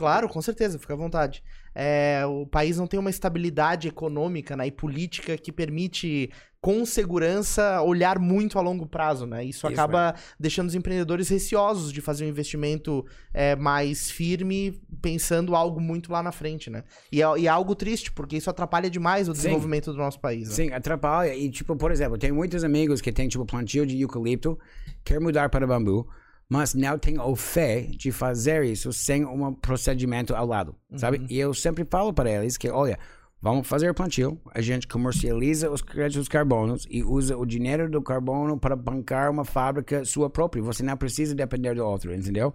Claro, 0.00 0.30
com 0.30 0.40
certeza, 0.40 0.78
fica 0.78 0.94
à 0.94 0.96
vontade. 0.96 1.42
É, 1.74 2.22
o 2.24 2.46
país 2.46 2.78
não 2.78 2.86
tem 2.86 2.98
uma 2.98 3.10
estabilidade 3.10 3.86
econômica 3.86 4.56
né, 4.56 4.66
e 4.66 4.70
política 4.70 5.36
que 5.36 5.52
permite, 5.52 6.30
com 6.58 6.86
segurança, 6.86 7.82
olhar 7.82 8.18
muito 8.18 8.58
a 8.58 8.62
longo 8.62 8.86
prazo, 8.86 9.26
né? 9.26 9.44
Isso, 9.44 9.58
Isso, 9.58 9.66
acaba 9.66 10.14
deixando 10.38 10.68
os 10.68 10.74
empreendedores 10.74 11.28
receosos 11.28 11.92
de 11.92 12.00
fazer 12.00 12.24
um 12.24 12.28
investimento 12.28 13.04
é, 13.34 13.54
mais 13.54 14.10
firme, 14.10 14.80
pensando 15.02 15.54
algo 15.54 15.78
muito 15.78 16.10
lá 16.10 16.22
na 16.22 16.32
frente, 16.32 16.70
né? 16.70 16.82
E 17.12 17.20
é, 17.22 17.26
e 17.38 17.46
é 17.46 17.50
algo 17.50 17.74
triste, 17.74 18.10
porque 18.10 18.38
isso 18.38 18.48
atrapalha 18.48 18.88
demais 18.88 19.28
o 19.28 19.34
Sim. 19.34 19.42
desenvolvimento 19.42 19.92
do 19.92 19.98
nosso 19.98 20.18
país. 20.18 20.48
né? 20.48 20.54
Sim, 20.54 20.72
atrapalha. 20.72 21.36
E, 21.36 21.50
tipo, 21.50 21.76
por 21.76 21.92
exemplo, 21.92 22.16
tem 22.16 22.32
muitos 22.32 22.64
amigos 22.64 23.02
que 23.02 23.12
têm, 23.12 23.28
tipo, 23.28 23.44
plantio 23.44 23.84
de 23.84 24.00
eucalipto, 24.00 24.58
quer 25.04 25.20
mudar 25.20 25.50
para 25.50 25.66
bambu, 25.66 26.08
mas 26.50 26.74
não 26.74 26.98
tem 26.98 27.16
o 27.20 27.36
fé 27.36 27.82
de 27.82 28.10
fazer 28.10 28.64
isso 28.64 28.92
sem 28.92 29.24
um 29.24 29.54
procedimento 29.54 30.34
ao 30.34 30.44
lado, 30.44 30.74
sabe? 30.96 31.24
E 31.30 31.38
eu 31.38 31.54
sempre 31.54 31.86
falo 31.88 32.12
para 32.12 32.28
eles 32.28 32.56
que, 32.56 32.68
olha, 32.68 32.98
vamos 33.40 33.68
fazer 33.68 33.94
plantio, 33.94 34.36
a 34.52 34.60
gente 34.60 34.88
comercializa 34.88 35.70
os 35.70 35.80
créditos 35.80 36.26
carbonos 36.26 36.88
e 36.90 37.04
usa 37.04 37.38
o 37.38 37.46
dinheiro 37.46 37.88
do 37.88 38.02
carbono 38.02 38.58
para 38.58 38.74
bancar 38.74 39.30
uma 39.30 39.44
fábrica 39.44 40.04
sua 40.04 40.28
própria. 40.28 40.60
Você 40.60 40.82
não 40.82 40.96
precisa 40.96 41.36
depender 41.36 41.76
do 41.76 41.86
outro, 41.86 42.12
entendeu? 42.12 42.52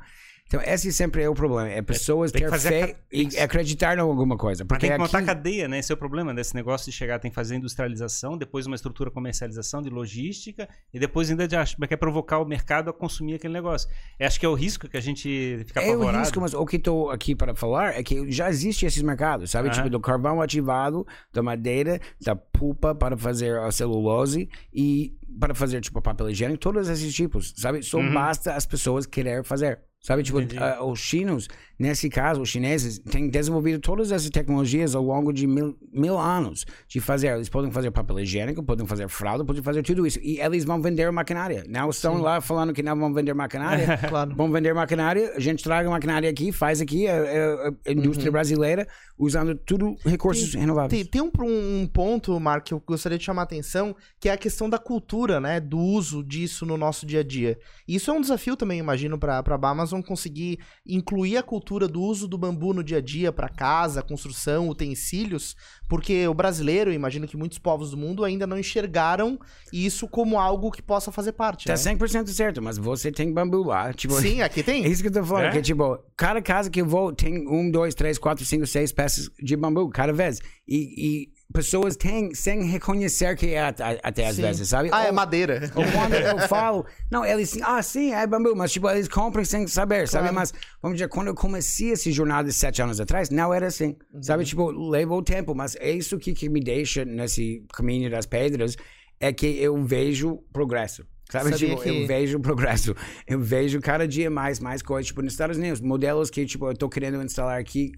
Então, 0.47 0.61
esse 0.61 0.93
sempre 0.93 1.23
é 1.23 1.29
o 1.29 1.33
problema. 1.33 1.67
É 1.67 1.81
pessoas 1.81 2.31
tem 2.31 2.43
que 2.45 2.51
ter 2.51 2.59
fé 2.59 2.95
e 3.11 3.27
acreditar 3.39 3.97
em 3.97 4.01
alguma 4.01 4.37
coisa. 4.37 4.63
Porque 4.63 4.85
tem 4.87 4.95
que 4.95 5.01
montar 5.01 5.17
aqui... 5.17 5.25
cadeia, 5.27 5.67
né? 5.67 5.79
Esse 5.79 5.91
é 5.91 5.95
o 5.95 5.97
problema 5.97 6.35
desse 6.35 6.53
negócio 6.53 6.91
de 6.91 6.95
chegar, 6.95 7.17
tem 7.17 7.31
que 7.31 7.35
fazer 7.35 7.55
industrialização, 7.55 8.37
depois 8.37 8.67
uma 8.67 8.75
estrutura 8.75 9.09
comercialização 9.09 9.81
de 9.81 9.89
logística 9.89 10.69
e 10.93 10.99
depois 10.99 11.31
ainda 11.31 11.47
de, 11.47 11.55
ach- 11.55 11.75
quer 11.89 11.97
provocar 11.97 12.37
o 12.37 12.45
mercado 12.45 12.91
a 12.91 12.93
consumir 12.93 13.33
aquele 13.35 13.53
negócio. 13.55 13.89
Eu 14.19 14.27
acho 14.27 14.39
que 14.39 14.45
é 14.45 14.49
o 14.49 14.53
risco 14.53 14.87
que 14.87 14.95
a 14.95 15.01
gente 15.01 15.63
fica 15.65 15.81
É 15.81 15.89
o 15.89 15.93
apavorado. 15.95 16.19
risco, 16.19 16.39
mas 16.39 16.53
o 16.53 16.63
que 16.65 16.75
estou 16.75 17.09
aqui 17.09 17.35
para 17.35 17.55
falar 17.55 17.97
é 17.97 18.03
que 18.03 18.31
já 18.31 18.47
existe 18.47 18.85
esses 18.85 19.01
mercados, 19.01 19.49
sabe? 19.49 19.69
Aham. 19.69 19.77
Tipo, 19.77 19.89
do 19.89 19.99
carvão 19.99 20.41
ativado, 20.43 21.07
da 21.33 21.41
madeira, 21.41 21.99
da 22.21 22.35
pulpa 22.35 22.93
para 22.93 23.17
fazer 23.17 23.57
a 23.57 23.71
celulose 23.71 24.47
e 24.71 25.17
para 25.39 25.55
fazer, 25.55 25.81
tipo, 25.81 25.99
papel 26.03 26.29
higiênico, 26.29 26.59
todos 26.59 26.87
esses 26.87 27.13
tipos, 27.15 27.51
sabe? 27.57 27.81
Só 27.81 27.97
Uhum. 27.97 28.13
basta 28.13 28.53
as 28.53 28.65
pessoas 28.67 29.07
querer 29.07 29.43
fazer. 29.43 29.79
Sabe, 30.06 30.22
tipo, 30.22 30.38
ah, 30.60 30.86
os 30.86 30.99
chinos, 30.99 31.47
nesse 31.80 32.10
caso, 32.12 32.39
os 32.39 32.49
chineses, 32.49 32.99
têm 32.99 33.28
desenvolvido 33.28 33.80
todas 33.80 34.12
essas 34.12 34.30
tecnologias 34.30 34.93
ao 34.93 35.01
longo 35.03 35.34
de 35.34 35.47
mil, 35.47 35.76
mil 35.91 36.16
anos 36.20 36.64
de 36.88 36.99
fazer. 36.99 37.30
Eles 37.34 37.49
podem 37.49 37.72
fazer 37.72 37.89
papel 37.89 38.20
higiênico, 38.20 38.62
podem 38.62 38.86
fazer 38.86 39.08
fralda, 39.10 39.43
podem 39.43 39.64
fazer 39.64 39.82
tudo 39.82 40.06
isso. 40.06 40.20
E 40.22 40.39
eles 40.39 40.64
vão 40.64 40.80
vender 40.80 41.12
maquinária. 41.12 41.66
Não 41.68 41.89
estão 41.89 42.20
lá 42.20 42.39
falando 42.39 42.72
que 42.72 42.84
não 42.84 42.95
vão 42.95 43.12
vender 43.12 43.34
maquinária. 43.34 43.97
Claro. 44.08 44.36
Vão 44.36 44.51
vender 44.51 44.74
maquinária, 44.76 45.34
a 45.36 45.39
gente 45.39 45.64
traga 45.64 45.89
maquinária 45.89 46.30
aqui, 46.30 46.51
faz 46.51 46.80
aqui 46.82 47.08
a, 47.08 47.16
a- 47.16 47.74
a 47.88 47.91
indústria 47.91 48.32
brasileira, 48.32 48.88
usando 49.18 49.56
tudo 49.56 49.95
recursos 50.06 50.53
renováveis. 50.53 51.01
Tem, 51.08 51.10
tem 51.10 51.22
um, 51.22 51.82
um 51.82 51.88
ponto, 51.88 52.39
Mark, 52.39 52.66
que 52.66 52.74
eu 52.76 52.84
gostaria 52.86 53.18
de 53.18 53.24
chamar 53.24 53.41
a 53.41 53.45
atenção, 53.45 53.95
que 54.20 54.30
é 54.30 54.34
a 54.34 54.38
questão 54.38 54.70
da 54.70 54.78
cultura, 54.78 55.39
né? 55.39 55.60
Do 55.60 55.80
uso 55.80 56.24
disso 56.24 56.64
no 56.64 56.78
nosso 56.78 57.08
dia 57.08 57.22
a 57.22 57.24
dia. 57.24 57.58
Isso 57.88 58.12
é 58.12 58.14
um 58.14 58.22
desafio 58.22 58.56
também, 58.56 58.78
imagino, 58.78 59.18
para 59.18 59.39
a 59.43 59.70
Amazon 59.70 59.94
conseguir 60.01 60.59
incluir 60.85 61.37
a 61.37 61.43
cultura 61.43 61.87
do 61.87 62.01
uso 62.01 62.27
do 62.27 62.37
bambu 62.37 62.73
no 62.73 62.83
dia 62.83 62.97
a 62.97 63.01
dia, 63.01 63.31
para 63.31 63.49
casa, 63.49 64.01
construção, 64.01 64.69
utensílios, 64.69 65.55
porque 65.87 66.27
o 66.27 66.33
brasileiro, 66.33 66.91
imagino 66.91 67.27
que 67.27 67.37
muitos 67.37 67.59
povos 67.59 67.91
do 67.91 67.97
mundo 67.97 68.23
ainda 68.23 68.47
não 68.47 68.57
enxergaram 68.57 69.39
isso 69.71 70.07
como 70.07 70.39
algo 70.39 70.71
que 70.71 70.81
possa 70.81 71.11
fazer 71.11 71.31
parte. 71.33 71.65
Tá 71.65 71.73
né? 71.73 71.77
100% 71.79 72.27
certo, 72.27 72.61
mas 72.61 72.77
você 72.77 73.11
tem 73.11 73.31
bambu 73.31 73.63
lá. 73.63 73.93
Tipo, 73.93 74.13
Sim, 74.19 74.41
aqui 74.41 74.61
É 74.61 74.63
tem. 74.63 74.85
isso 74.87 75.01
que 75.01 75.07
eu 75.09 75.13
tô 75.13 75.23
falando, 75.23 75.45
É? 75.45 75.51
que 75.51 75.61
tipo, 75.61 75.97
cada 76.15 76.41
casa 76.41 76.69
que 76.69 76.81
eu 76.81 76.85
vou 76.85 77.13
tem 77.13 77.47
um, 77.47 77.69
dois, 77.69 77.93
três, 77.95 78.17
quatro, 78.17 78.45
cinco, 78.45 78.65
seis 78.65 78.91
peças 78.91 79.29
de 79.41 79.55
bambu, 79.55 79.89
cada 79.89 80.13
vez. 80.13 80.39
E, 80.67 81.27
e 81.27 81.34
pessoas 81.53 81.95
têm 81.95 82.33
sem 82.33 82.63
reconhecer 82.63 83.35
que 83.37 83.53
é 83.53 83.61
até, 83.61 84.27
às 84.27 84.35
Sim. 84.35 84.41
vezes, 84.41 84.67
sabe? 84.67 84.89
Ah, 84.91 85.05
é 85.05 85.07
Ou- 85.07 85.13
madeira. 85.13 85.71
Ou 85.75 85.83
quando 85.91 86.13
eu 86.13 86.39
falo, 86.47 86.85
não, 87.11 87.25
eles 87.25 87.51
assim, 87.53 87.61
ah, 87.63 87.81
sim, 87.81 88.13
é 88.13 88.27
bambu, 88.27 88.55
mas 88.55 88.71
tipo, 88.71 88.89
eles 88.89 89.07
compram 89.07 89.45
sem 89.45 89.65
saber, 89.67 90.07
sabe? 90.07 90.23
Claro. 90.29 90.35
Mas, 90.35 90.53
vamos 90.81 90.97
dizer, 90.97 91.07
quando 91.07 91.27
eu 91.27 91.35
comecei 91.35 91.91
esse 91.91 92.11
jornada 92.11 92.51
sete 92.51 92.81
anos 92.81 92.99
atrás, 92.99 93.29
não 93.29 93.53
era 93.53 93.67
assim, 93.67 93.95
sabe? 94.21 94.43
Uhum. 94.43 94.47
Tipo, 94.49 94.71
levou 94.71 95.21
tempo, 95.21 95.55
mas 95.55 95.75
é 95.77 95.91
isso 95.91 96.17
que, 96.17 96.33
que 96.33 96.49
me 96.49 96.59
deixa 96.61 97.05
nesse 97.05 97.63
caminho 97.73 98.09
das 98.09 98.25
pedras, 98.25 98.75
é 99.19 99.31
que 99.31 99.45
eu 99.45 99.81
vejo 99.83 100.39
progresso. 100.51 101.05
Sabe, 101.31 101.49
Sabia 101.49 101.69
tipo, 101.69 101.81
que- 101.81 101.89
eu 101.89 102.05
vejo 102.05 102.39
progresso. 102.39 102.95
Eu 103.27 103.39
vejo 103.39 103.81
cada 103.81 104.07
dia 104.07 104.29
mais, 104.29 104.59
mais 104.59 104.83
coisas. 104.83 105.07
Tipo, 105.07 105.23
nos 105.23 105.33
Estados 105.33 105.57
Unidos, 105.57 105.81
modelos 105.81 106.29
que, 106.29 106.45
tipo, 106.45 106.69
eu 106.69 106.77
tô 106.77 106.87
querendo 106.87 107.19
instalar 107.23 107.59
aqui, 107.59 107.91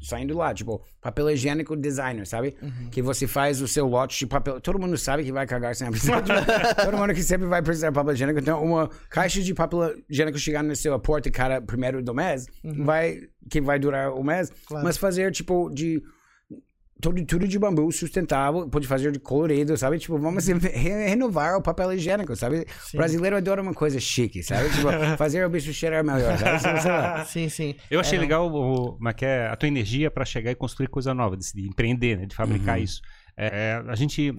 saindo 0.00 0.36
lá. 0.36 0.54
Tipo, 0.54 0.82
papel 1.00 1.30
higiênico 1.30 1.76
designer, 1.76 2.26
sabe? 2.26 2.56
Uhum. 2.62 2.88
Que 2.90 3.02
você 3.02 3.26
faz 3.26 3.60
o 3.60 3.68
seu 3.68 3.86
lote 3.86 4.18
de 4.18 4.26
papel. 4.26 4.60
Todo 4.60 4.78
mundo 4.78 4.96
sabe 4.96 5.24
que 5.24 5.32
vai 5.32 5.46
cagar 5.46 5.74
sempre. 5.74 6.00
Todo 6.84 6.96
mundo 6.96 7.12
que 7.12 7.22
sempre 7.22 7.46
vai 7.46 7.62
precisar 7.62 7.90
de 7.90 7.94
papel 7.94 8.14
higiênico. 8.14 8.40
Então, 8.40 8.64
uma 8.64 8.88
caixa 9.08 9.40
de 9.42 9.52
papel 9.54 9.94
higiênico 10.08 10.38
chegando 10.38 10.68
no 10.68 10.76
seu 10.76 10.98
porta 10.98 11.30
cada 11.30 11.60
primeiro 11.60 12.02
do 12.02 12.14
mês, 12.14 12.46
vai, 12.62 13.18
que 13.50 13.60
vai 13.60 13.78
durar 13.78 14.12
o 14.12 14.22
mês. 14.24 14.48
Uhum. 14.48 14.56
Claro. 14.66 14.84
Mas 14.84 14.96
fazer, 14.96 15.30
tipo, 15.32 15.70
de 15.70 16.02
tudo, 17.00 17.24
tudo 17.24 17.48
de 17.48 17.58
bambu 17.58 17.90
sustentável, 17.90 18.68
pode 18.68 18.86
fazer 18.86 19.10
de 19.12 19.18
colorido, 19.18 19.76
sabe? 19.76 19.98
Tipo, 19.98 20.18
vamos 20.18 20.46
re 20.46 21.08
renovar 21.08 21.56
o 21.56 21.62
papel 21.62 21.92
higiênico, 21.92 22.36
sabe? 22.36 22.66
Sim. 22.80 22.96
O 22.96 22.98
brasileiro 22.98 23.36
adora 23.36 23.62
uma 23.62 23.74
coisa 23.74 23.98
chique, 23.98 24.42
sabe? 24.42 24.70
Tipo, 24.70 24.88
fazer 25.16 25.44
o 25.44 25.50
bicho 25.50 25.72
cheirar 25.72 26.04
melhor, 26.04 26.36
sabe? 26.38 27.26
Sim, 27.26 27.48
sim. 27.48 27.74
Eu 27.90 28.00
achei 28.00 28.18
é, 28.18 28.20
legal 28.20 28.50
o, 28.50 28.98
é, 29.04 29.24
é 29.24 29.46
a 29.48 29.56
tua 29.56 29.68
energia 29.68 30.10
para 30.10 30.24
chegar 30.24 30.50
e 30.50 30.54
construir 30.54 30.88
coisa 30.88 31.14
nova, 31.14 31.36
de, 31.36 31.52
de 31.52 31.66
empreender, 31.66 32.18
né? 32.18 32.26
de 32.26 32.34
fabricar 32.34 32.76
uhum. 32.78 32.84
isso. 32.84 33.00
É, 33.36 33.82
a 33.88 33.94
gente 33.94 34.34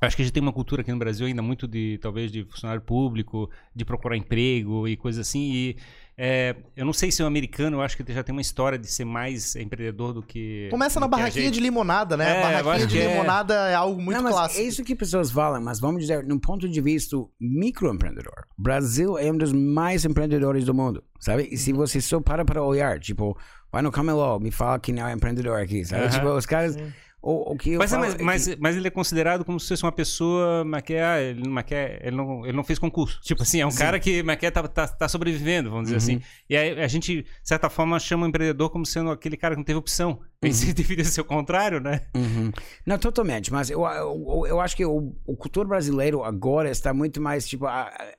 Acho 0.00 0.14
que 0.14 0.22
a 0.22 0.24
gente 0.26 0.34
tem 0.34 0.42
uma 0.42 0.52
cultura 0.52 0.82
aqui 0.82 0.92
no 0.92 0.98
Brasil 0.98 1.26
ainda 1.26 1.40
muito 1.40 1.66
de, 1.66 1.98
talvez, 2.02 2.30
de 2.30 2.44
funcionário 2.44 2.82
público, 2.82 3.50
de 3.74 3.82
procurar 3.82 4.16
emprego 4.16 4.86
e 4.86 4.94
coisas 4.94 5.26
assim. 5.26 5.52
E 5.52 5.76
é, 6.18 6.56
eu 6.74 6.86
não 6.86 6.94
sei 6.94 7.12
se 7.12 7.22
o 7.22 7.26
americano, 7.26 7.76
eu 7.76 7.82
acho 7.82 7.94
que 7.94 8.12
já 8.12 8.22
tem 8.22 8.32
uma 8.32 8.40
história 8.40 8.78
de 8.78 8.86
ser 8.86 9.04
mais 9.04 9.54
empreendedor 9.54 10.14
do 10.14 10.22
que. 10.22 10.66
Começa 10.70 10.98
na 10.98 11.06
barraquinha 11.06 11.50
de 11.50 11.60
limonada, 11.60 12.16
né? 12.16 12.38
É, 12.38 12.62
barraquinha 12.62 12.86
de 12.86 12.98
é... 12.98 13.12
limonada 13.12 13.54
é 13.68 13.74
algo 13.74 14.00
muito 14.00 14.22
não, 14.22 14.30
clássico. 14.30 14.62
É 14.62 14.64
isso 14.64 14.82
que 14.82 14.96
pessoas 14.96 15.30
falam, 15.30 15.60
mas 15.60 15.78
vamos 15.78 16.00
dizer, 16.00 16.24
num 16.24 16.38
ponto 16.38 16.66
de 16.66 16.80
vista 16.80 17.16
microempreendedor, 17.38 18.46
Brasil 18.56 19.18
é 19.18 19.30
um 19.30 19.36
dos 19.36 19.52
mais 19.52 20.06
empreendedores 20.06 20.64
do 20.64 20.72
mundo, 20.72 21.04
sabe? 21.20 21.48
E 21.50 21.58
se 21.58 21.72
uhum. 21.72 21.78
você 21.78 22.00
só 22.00 22.18
para 22.18 22.46
para 22.46 22.62
olhar, 22.62 22.98
tipo, 22.98 23.36
vai 23.70 23.82
no 23.82 23.92
camelô, 23.92 24.40
me 24.40 24.50
fala 24.50 24.78
que 24.78 24.92
não 24.92 25.06
é 25.06 25.12
empreendedor 25.12 25.60
aqui, 25.60 25.84
sabe? 25.84 26.04
Uhum. 26.04 26.10
Tipo, 26.10 26.28
os 26.28 26.46
caras. 26.46 26.74
Sim 26.74 26.92
que 27.58 27.76
mas, 27.76 27.92
mas, 27.92 28.14
é 28.14 28.22
mas, 28.22 28.46
que... 28.46 28.56
mas, 28.60 28.76
ele 28.76 28.86
é 28.86 28.90
considerado 28.90 29.44
como 29.44 29.58
se 29.58 29.68
fosse 29.68 29.82
uma 29.82 29.92
pessoa, 29.92 30.64
mas 30.64 30.82
que, 30.82 30.94
ah, 30.94 31.20
ele, 31.20 31.48
mas 31.48 31.64
que, 31.64 31.74
ele, 31.74 32.16
não, 32.16 32.44
ele 32.44 32.56
não 32.56 32.62
fez 32.62 32.78
concurso. 32.78 33.20
Tipo 33.22 33.42
assim, 33.42 33.60
é 33.60 33.66
um 33.66 33.70
Sim. 33.70 33.78
cara 33.78 33.98
que, 33.98 34.22
mas 34.22 34.36
que 34.36 34.50
tá, 34.50 34.66
tá, 34.68 34.86
tá 34.86 35.08
sobrevivendo, 35.08 35.70
vamos 35.70 35.90
dizer 35.90 36.12
uhum. 36.12 36.18
assim. 36.18 36.26
E 36.48 36.56
aí 36.56 36.80
a 36.80 36.86
gente, 36.86 37.22
de 37.22 37.28
certa 37.42 37.68
forma, 37.68 37.98
chama 37.98 38.26
o 38.26 38.28
empreendedor 38.28 38.70
como 38.70 38.86
sendo 38.86 39.10
aquele 39.10 39.36
cara 39.36 39.54
que 39.54 39.58
não 39.58 39.64
teve 39.64 39.78
opção. 39.78 40.20
Uhum. 40.42 40.48
Esse 40.50 40.72
deveria 40.74 41.04
ser 41.04 41.20
o 41.20 41.24
contrário, 41.24 41.80
né? 41.80 42.02
Uhum. 42.14 42.52
Não, 42.84 42.98
totalmente. 42.98 43.52
Mas 43.52 43.70
eu, 43.70 43.84
eu, 43.84 44.46
eu 44.46 44.60
acho 44.60 44.76
que 44.76 44.84
o, 44.84 45.16
o 45.26 45.36
cultura 45.36 45.66
brasileiro 45.66 46.22
agora 46.22 46.70
está 46.70 46.94
muito 46.94 47.20
mais, 47.20 47.48
tipo, 47.48 47.66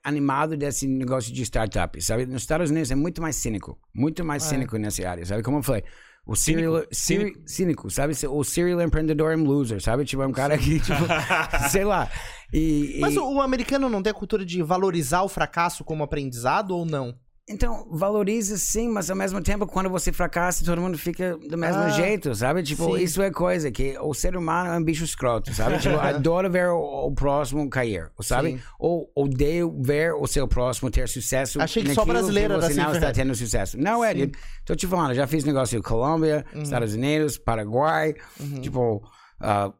animado 0.04 0.58
desse 0.58 0.88
negócio 0.88 1.32
de 1.32 1.44
startup, 1.44 2.02
sabe? 2.02 2.26
Nos 2.26 2.42
Estados 2.42 2.70
Unidos 2.70 2.92
é 2.92 2.96
muito 2.96 3.22
mais 3.22 3.38
cínico. 3.38 3.80
Muito 3.94 4.26
mais 4.26 4.46
ah, 4.46 4.50
cínico 4.50 4.76
é. 4.76 4.80
nessa 4.80 5.08
área, 5.08 5.26
sabe? 5.26 5.44
Como 5.44 5.60
eu 5.60 5.64
falei 5.64 5.84
o 6.28 6.36
serial, 6.36 6.84
cínico. 6.92 7.40
cínico, 7.46 7.90
sabe? 7.90 8.14
O 8.28 8.44
serial 8.44 8.82
empreendedor 8.82 9.34
and 9.34 9.44
loser, 9.44 9.82
sabe? 9.82 10.04
Tipo, 10.04 10.24
é 10.24 10.28
um 10.28 10.32
cara 10.34 10.58
que, 10.58 10.80
tipo, 10.80 11.04
sei 11.72 11.86
lá. 11.86 12.10
E, 12.54 12.98
Mas 13.00 13.16
o, 13.16 13.24
o 13.24 13.42
americano 13.42 13.90
não 13.90 14.04
tem 14.04 14.12
a 14.12 14.14
cultura 14.14 14.46
de 14.46 14.62
valorizar 14.62 15.24
o 15.24 15.30
fracasso 15.30 15.84
como 15.84 16.04
aprendizado 16.04 16.72
ou 16.72 16.86
não? 16.86 17.16
Então, 17.50 17.88
valoriza 17.90 18.58
sim, 18.58 18.90
mas 18.90 19.10
ao 19.10 19.16
mesmo 19.16 19.42
tempo, 19.42 19.66
quando 19.66 19.90
você 19.90 20.12
fracassa, 20.12 20.66
todo 20.66 20.82
mundo 20.82 20.98
fica 20.98 21.38
do 21.38 21.58
mesmo 21.58 21.82
ah, 21.82 21.90
jeito, 21.90 22.36
sabe? 22.36 22.62
Tipo, 22.62 22.98
sim. 22.98 23.04
isso 23.04 23.22
é 23.22 23.32
coisa 23.32 23.72
que 23.72 23.98
o 24.02 24.14
ser 24.14 24.36
humano 24.36 24.72
é 24.72 24.78
um 24.78 24.84
bicho 24.84 25.06
escroto, 25.06 25.54
sabe? 25.54 25.80
Tipo, 25.88 25.96
adora 25.98 26.50
ver 26.50 26.68
o, 26.68 27.08
o, 27.08 27.12
próximo 27.14 27.70
cair, 27.70 28.12
sabe? 28.20 28.52
Sim. 28.52 28.60
Ou 28.78 29.10
odeia 29.16 29.64
ver 29.80 30.14
o 30.14 30.28
seu 30.28 30.46
próximo 30.46 30.92
ter 30.92 31.08
sucesso. 31.08 31.62
Achei 31.62 31.84
que 31.84 31.94
só 31.94 32.04
brasileiro 32.04 32.60
que 32.60 32.66
você 32.66 32.74
não 32.74 32.92
está 32.92 33.14
tendo 33.14 33.34
sucesso. 33.34 33.78
Não, 33.78 34.04
é, 34.04 34.14
eu 34.14 34.30
tô 34.66 34.76
te 34.76 34.86
falando, 34.86 35.14
já 35.14 35.26
fiz 35.26 35.46
negócio 35.46 35.80
em 35.80 35.82
Colômbia, 35.82 36.46
uhum. 36.54 36.64
Estados 36.64 36.94
Unidos, 36.94 37.38
Paraguai, 37.38 38.14
uhum. 38.42 38.60
tipo, 38.60 38.98
uh, 39.42 39.74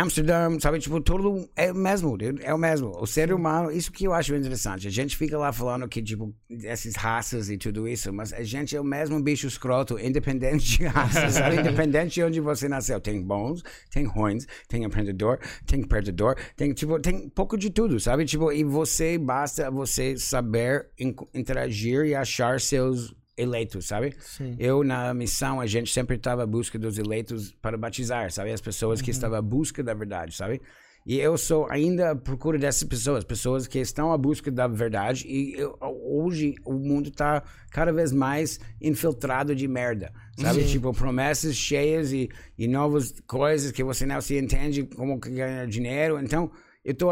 Amsterdã, 0.00 0.58
sabe? 0.60 0.78
Tipo, 0.78 1.00
tudo 1.00 1.48
é 1.56 1.72
o 1.72 1.74
mesmo, 1.74 2.16
é 2.40 2.54
o 2.54 2.58
mesmo. 2.58 2.96
O 3.00 3.06
ser 3.06 3.32
humano, 3.32 3.72
isso 3.72 3.90
que 3.90 4.04
eu 4.04 4.12
acho 4.12 4.32
interessante. 4.32 4.86
A 4.86 4.90
gente 4.90 5.16
fica 5.16 5.36
lá 5.36 5.52
falando 5.52 5.88
que, 5.88 6.00
tipo, 6.00 6.32
essas 6.62 6.94
raças 6.94 7.50
e 7.50 7.58
tudo 7.58 7.88
isso, 7.88 8.12
mas 8.12 8.32
a 8.32 8.44
gente 8.44 8.76
é 8.76 8.80
o 8.80 8.84
mesmo 8.84 9.20
bicho 9.20 9.48
escroto, 9.48 9.98
independente 9.98 10.78
de 10.78 10.86
raça, 10.86 11.28
sabe? 11.30 11.56
Independente 11.60 12.14
de 12.14 12.22
onde 12.22 12.40
você 12.40 12.68
nasceu. 12.68 13.00
Tem 13.00 13.20
bons, 13.20 13.64
tem 13.90 14.04
ruins, 14.04 14.46
tem 14.68 14.84
empreendedor, 14.84 15.40
tem 15.66 15.82
perdedor, 15.82 16.36
tem, 16.56 16.72
tipo, 16.72 17.00
tem 17.00 17.28
pouco 17.28 17.58
de 17.58 17.68
tudo, 17.68 17.98
sabe? 17.98 18.24
Tipo, 18.24 18.52
e 18.52 18.62
você, 18.62 19.18
basta 19.18 19.68
você 19.68 20.16
saber 20.16 20.86
interagir 21.34 22.04
e 22.04 22.14
achar 22.14 22.60
seus 22.60 23.17
eleitos, 23.38 23.86
sabe? 23.86 24.14
Sim. 24.18 24.56
Eu, 24.58 24.82
na 24.84 25.14
missão, 25.14 25.60
a 25.60 25.66
gente 25.66 25.92
sempre 25.92 26.16
estava 26.16 26.42
à 26.42 26.46
busca 26.46 26.78
dos 26.78 26.98
eleitos 26.98 27.52
para 27.62 27.78
batizar, 27.78 28.30
sabe? 28.30 28.52
As 28.52 28.60
pessoas 28.60 29.00
que 29.00 29.10
uhum. 29.10 29.14
estavam 29.14 29.38
à 29.38 29.42
busca 29.42 29.82
da 29.82 29.94
verdade, 29.94 30.34
sabe? 30.34 30.60
E 31.06 31.18
eu 31.18 31.38
sou 31.38 31.66
ainda 31.70 32.10
à 32.10 32.14
procura 32.14 32.58
dessas 32.58 32.84
pessoas, 32.84 33.24
pessoas 33.24 33.66
que 33.66 33.78
estão 33.78 34.12
à 34.12 34.18
busca 34.18 34.50
da 34.50 34.66
verdade. 34.66 35.26
E 35.26 35.54
eu, 35.54 35.74
hoje 35.80 36.54
o 36.66 36.74
mundo 36.74 37.08
está 37.08 37.42
cada 37.70 37.90
vez 37.92 38.12
mais 38.12 38.60
infiltrado 38.78 39.54
de 39.54 39.66
merda, 39.66 40.12
sabe? 40.36 40.62
Sim. 40.64 40.68
Tipo, 40.68 40.92
promessas 40.92 41.56
cheias 41.56 42.12
e, 42.12 42.28
e 42.58 42.68
novas 42.68 43.14
coisas 43.26 43.72
que 43.72 43.82
você 43.82 44.04
não 44.04 44.20
se 44.20 44.36
entende 44.36 44.84
como 44.84 45.18
ganhar 45.18 45.66
dinheiro. 45.66 46.18
Então, 46.20 46.50
eu 46.84 46.92
estou 46.92 47.10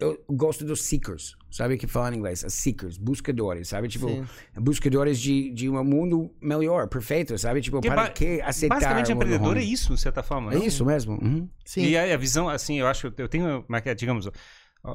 eu 0.00 0.16
gosto 0.30 0.64
dos 0.64 0.82
seekers, 0.82 1.36
sabe 1.50 1.76
que 1.76 1.86
fala 1.88 2.14
em 2.14 2.18
inglês? 2.18 2.44
As 2.44 2.54
seekers, 2.54 2.96
buscadores, 2.96 3.66
sabe? 3.66 3.88
Tipo, 3.88 4.08
Sim. 4.08 4.24
buscadores 4.56 5.18
de, 5.18 5.50
de 5.50 5.68
um 5.68 5.82
mundo 5.82 6.30
melhor, 6.40 6.86
perfeito, 6.86 7.36
sabe? 7.36 7.60
Tipo, 7.60 7.80
que 7.80 7.88
para 7.88 8.08
que 8.08 8.40
aceitar 8.40 8.76
Basicamente, 8.76 9.10
empreendedor 9.10 9.56
é 9.56 9.62
isso, 9.62 9.94
de 9.94 10.00
certa 10.00 10.22
forma. 10.22 10.54
É 10.54 10.58
isso 10.58 10.84
mesmo. 10.86 11.14
Uhum. 11.20 11.48
Sim. 11.64 11.82
E 11.82 11.96
aí, 11.96 12.12
a 12.12 12.16
visão, 12.16 12.48
assim, 12.48 12.78
eu 12.78 12.86
acho, 12.86 13.12
eu 13.16 13.28
tenho, 13.28 13.64
é 13.84 13.94
digamos, 13.94 14.30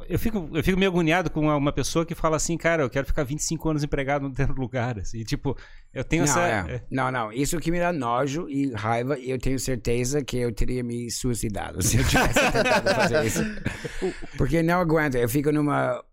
eu 0.07 0.17
fico, 0.17 0.49
eu 0.53 0.63
fico 0.63 0.77
meio 0.77 0.89
agoniado 0.89 1.29
com 1.29 1.41
uma, 1.41 1.71
pessoa 1.71 2.05
que 2.05 2.15
fala 2.15 2.37
assim, 2.37 2.57
cara, 2.57 2.83
eu 2.83 2.89
quero 2.89 3.05
ficar 3.05 3.23
25 3.23 3.69
anos 3.69 3.83
empregado 3.83 4.27
no 4.29 4.55
lugar. 4.55 4.97
Assim, 4.99 5.23
tipo, 5.23 5.57
eu 5.93 6.03
tenho 6.03 6.25
não, 6.25 6.31
essa. 6.31 6.47
É. 6.47 6.83
Não, 6.89 7.11
não. 7.11 7.31
Isso 7.31 7.59
que 7.59 7.71
me 7.71 7.79
dá 7.79 7.91
nojo 7.91 8.49
e 8.49 8.71
raiva, 8.71 9.19
e 9.19 9.29
eu 9.29 9.37
tenho 9.37 9.59
certeza 9.59 10.23
que 10.23 10.37
eu 10.37 10.51
teria 10.53 10.83
me 10.83 11.11
suicidado 11.11 11.81
se 11.83 11.97
eu 11.97 12.03
tivesse 12.05 12.51
tentado 12.51 12.95
fazer 12.95 13.25
isso. 13.25 13.43
Porque 14.37 14.63
não 14.63 14.79
aguento. 14.79 15.15
Eu 15.15 15.29
fico 15.29 15.51
numa 15.51 16.03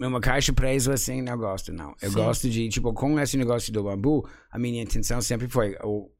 numa 0.00 0.20
caixa 0.20 0.52
preso 0.52 0.90
assim, 0.90 1.22
não 1.22 1.36
gosto, 1.38 1.72
não. 1.72 1.94
Eu 2.02 2.10
Sim. 2.10 2.16
gosto 2.16 2.50
de, 2.50 2.68
tipo, 2.68 2.92
com 2.92 3.20
esse 3.20 3.36
negócio 3.36 3.72
do 3.72 3.84
bambu, 3.84 4.28
a 4.50 4.58
minha 4.58 4.82
intenção 4.82 5.20
sempre 5.22 5.46
foi, 5.46 5.76
o, 5.84 6.10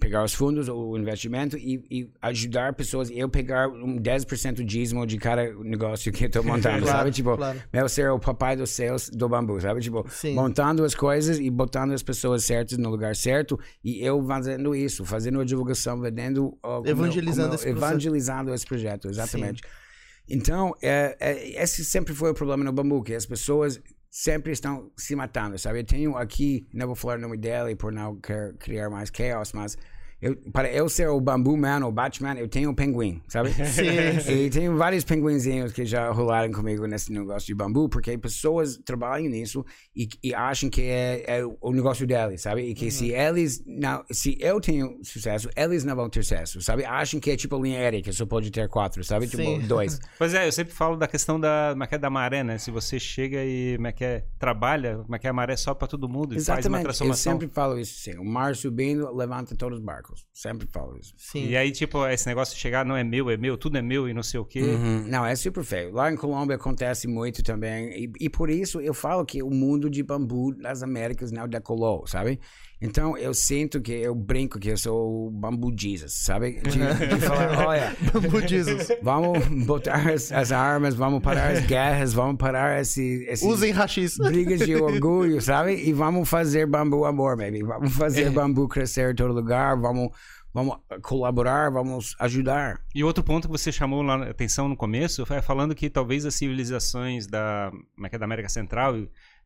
pegar 0.00 0.22
os 0.22 0.34
fundos, 0.34 0.68
o 0.68 0.96
investimento 0.98 1.56
e, 1.56 1.84
e 1.90 2.10
ajudar 2.20 2.74
pessoas. 2.74 3.10
Eu 3.10 3.28
pegar 3.28 3.68
um 3.68 3.98
10% 3.98 4.64
dízimo 4.64 5.06
de 5.06 5.16
cada 5.18 5.52
negócio 5.54 6.12
que 6.12 6.26
eu 6.26 6.30
tô 6.30 6.42
montando, 6.44 6.82
claro, 6.82 6.98
sabe? 6.98 7.10
Tipo, 7.10 7.36
claro. 7.36 7.62
eu 7.72 7.88
ser 7.88 8.10
o 8.10 8.18
papai 8.18 8.56
dos 8.56 8.70
céus 8.70 9.08
do 9.08 9.28
bambu, 9.28 9.60
sabe? 9.60 9.80
Tipo, 9.80 10.04
Sim. 10.10 10.34
montando 10.34 10.84
as 10.84 10.94
coisas 10.94 11.38
e 11.38 11.48
botando 11.48 11.92
as 11.92 12.02
pessoas 12.02 12.44
certas 12.44 12.76
no 12.76 12.90
lugar 12.90 13.16
certo 13.16 13.58
e 13.82 14.04
eu 14.04 14.24
fazendo 14.26 14.74
isso, 14.74 15.04
fazendo 15.04 15.40
a 15.40 15.44
divulgação, 15.44 16.00
vendendo... 16.00 16.48
Uh, 16.64 16.82
evangelizando 16.84 17.48
como, 17.48 17.54
esse 17.54 17.68
Evangelizando 17.68 18.54
esse 18.54 18.66
projeto, 18.66 19.08
exatamente. 19.08 19.62
Sim. 19.62 19.84
Então, 20.28 20.74
é, 20.80 21.16
é, 21.20 21.62
esse 21.62 21.84
sempre 21.84 22.14
foi 22.14 22.30
o 22.30 22.34
problema 22.34 22.64
no 22.64 22.72
bambu, 22.72 23.02
que 23.02 23.14
as 23.14 23.26
pessoas 23.26 23.80
sempre 24.14 24.52
estão 24.52 24.92
se 24.96 25.16
matando, 25.16 25.58
sabe? 25.58 25.80
Eu 25.80 25.84
tenho 25.84 26.16
aqui, 26.16 26.68
não 26.72 26.86
vou 26.86 26.94
falar 26.94 27.18
o 27.18 27.22
nome 27.22 27.36
dela 27.36 27.74
por 27.74 27.92
não 27.92 28.14
querer 28.14 28.56
criar 28.58 28.88
mais 28.88 29.10
caos, 29.10 29.52
mas 29.52 29.76
eu, 30.24 30.36
para 30.50 30.72
eu 30.72 30.88
ser 30.88 31.06
o 31.08 31.20
Bambu 31.20 31.54
Man, 31.54 31.84
o 31.86 31.92
Batman, 31.92 32.34
eu 32.38 32.48
tenho 32.48 32.70
um 32.70 32.74
pinguim, 32.74 33.20
sabe? 33.28 33.52
Sim, 33.52 34.20
sim. 34.24 34.32
E 34.32 34.48
tenho 34.48 34.74
vários 34.74 35.04
pinguinzinhos 35.04 35.70
que 35.70 35.84
já 35.84 36.10
rolaram 36.10 36.50
comigo 36.50 36.86
nesse 36.86 37.12
negócio 37.12 37.46
de 37.46 37.54
bambu, 37.54 37.90
porque 37.90 38.16
pessoas 38.16 38.78
trabalham 38.78 39.28
nisso 39.28 39.62
e, 39.94 40.08
e 40.22 40.34
acham 40.34 40.70
que 40.70 40.80
é, 40.80 41.24
é, 41.26 41.44
o 41.44 41.72
negócio 41.72 42.06
deles, 42.06 42.40
sabe? 42.40 42.62
E 42.62 42.74
que 42.74 42.86
uhum. 42.86 42.90
se 42.90 43.10
eles 43.10 43.62
não, 43.66 44.02
se 44.10 44.38
eu 44.40 44.62
tenho 44.62 44.98
sucesso, 45.02 45.50
eles 45.54 45.84
não 45.84 45.94
vão 45.94 46.08
ter 46.08 46.22
sucesso, 46.22 46.62
sabe? 46.62 46.86
Acham 46.86 47.20
que 47.20 47.30
é 47.30 47.36
tipo 47.36 47.62
linha 47.62 47.78
aérea, 47.78 48.00
que 48.00 48.10
só 48.10 48.24
pode 48.24 48.50
ter 48.50 48.66
quatro, 48.66 49.04
sabe? 49.04 49.26
Tipo 49.26 49.42
sim. 49.42 49.60
dois. 49.60 50.00
Pois 50.16 50.32
é, 50.32 50.46
eu 50.46 50.52
sempre 50.52 50.72
falo 50.72 50.96
da 50.96 51.06
questão 51.06 51.38
da, 51.38 51.74
é 51.90 51.94
é, 51.94 51.98
da 51.98 52.08
maré, 52.08 52.42
né? 52.42 52.56
Se 52.56 52.70
você 52.70 52.98
chega 52.98 53.44
e 53.44 53.74
como 53.76 53.88
é 53.88 53.92
que 53.92 54.04
é, 54.04 54.24
trabalha, 54.38 54.98
como 54.98 55.14
é 55.14 55.18
que 55.18 55.26
é 55.26 55.30
a 55.30 55.32
maré 55.32 55.56
só 55.56 55.74
para 55.74 55.88
todo 55.88 56.08
mundo 56.08 56.34
e 56.34 56.36
Exatamente. 56.36 56.62
faz 56.62 56.74
uma 56.74 56.82
transformação. 56.82 57.32
Eu 57.32 57.40
sempre 57.40 57.54
falo 57.54 57.78
isso, 57.78 57.98
sim. 57.98 58.16
O 58.16 58.24
mar 58.24 58.54
subindo 58.56 59.14
levanta 59.14 59.54
todos 59.56 59.78
os 59.78 59.84
barcos. 59.84 60.13
Sempre 60.32 60.66
falo 60.66 60.96
isso. 60.98 61.14
Sim. 61.16 61.48
E 61.48 61.56
aí, 61.56 61.70
tipo, 61.70 62.06
esse 62.06 62.26
negócio 62.26 62.54
de 62.54 62.60
chegar, 62.60 62.84
não 62.84 62.96
é 62.96 63.04
meu, 63.04 63.30
é 63.30 63.36
meu, 63.36 63.56
tudo 63.56 63.78
é 63.78 63.82
meu 63.82 64.08
e 64.08 64.14
não 64.14 64.22
sei 64.22 64.40
o 64.40 64.44
quê. 64.44 64.60
Uhum. 64.60 65.04
Não, 65.06 65.24
é 65.24 65.34
super 65.36 65.64
feio. 65.64 65.92
Lá 65.92 66.10
em 66.10 66.16
Colômbia 66.16 66.56
acontece 66.56 67.06
muito 67.06 67.42
também. 67.42 68.04
E, 68.04 68.12
e, 68.20 68.28
por 68.28 68.50
isso 68.50 68.80
eu 68.80 68.94
falo 68.94 69.24
que 69.24 69.42
o 69.42 69.50
mundo 69.50 69.88
de 69.88 70.02
bambu 70.02 70.54
das 70.54 70.82
Américas 70.82 71.30
não 71.30 71.48
decolou, 71.48 72.06
sabe? 72.06 72.40
Então 72.80 73.16
eu 73.16 73.32
sinto 73.32 73.80
que 73.80 73.92
eu 73.92 74.14
brinco 74.14 74.58
que 74.58 74.68
eu 74.68 74.76
sou 74.76 75.26
o 75.26 75.30
Bambu 75.30 75.72
Jesus, 75.76 76.12
sabe? 76.12 76.60
De, 76.60 76.70
de 76.70 77.20
falar, 77.24 77.58
olha, 77.66 77.96
Bambu 78.12 78.46
Jesus. 78.46 78.88
Vamos 79.02 79.46
botar 79.66 80.10
as, 80.10 80.30
as, 80.32 80.52
armas, 80.52 80.94
vamos 80.94 81.22
parar 81.22 81.52
as 81.52 81.64
guerras, 81.64 82.12
vamos 82.12 82.36
parar 82.36 82.80
esse, 82.80 83.24
esse 83.28 83.46
Usem 83.46 83.72
rachis. 83.72 84.16
brigas 84.18 84.60
de 84.60 84.76
orgulho, 84.76 85.40
sabe? 85.40 85.74
E 85.74 85.92
vamos 85.92 86.28
fazer 86.28 86.66
bambu 86.66 87.04
amor, 87.04 87.36
baby. 87.36 87.62
Vamos 87.62 87.94
fazer 87.94 88.24
é. 88.24 88.30
bambu 88.30 88.68
crescer 88.68 89.12
em 89.12 89.14
todo 89.14 89.32
lugar, 89.32 89.76
vamos 89.80 90.10
vamos 90.54 90.76
colaborar, 91.02 91.68
vamos 91.70 92.14
ajudar. 92.20 92.80
E 92.94 93.02
outro 93.02 93.24
ponto 93.24 93.48
que 93.48 93.52
você 93.52 93.72
chamou 93.72 94.02
lá 94.02 94.14
a 94.14 94.30
atenção 94.30 94.68
no 94.68 94.76
começo 94.76 95.26
foi 95.26 95.42
falando 95.42 95.74
que 95.74 95.90
talvez 95.90 96.24
as 96.24 96.36
civilizações 96.36 97.26
da, 97.26 97.72
é 98.04 98.14
é, 98.14 98.18
da 98.18 98.24
América 98.24 98.48
Central 98.48 98.94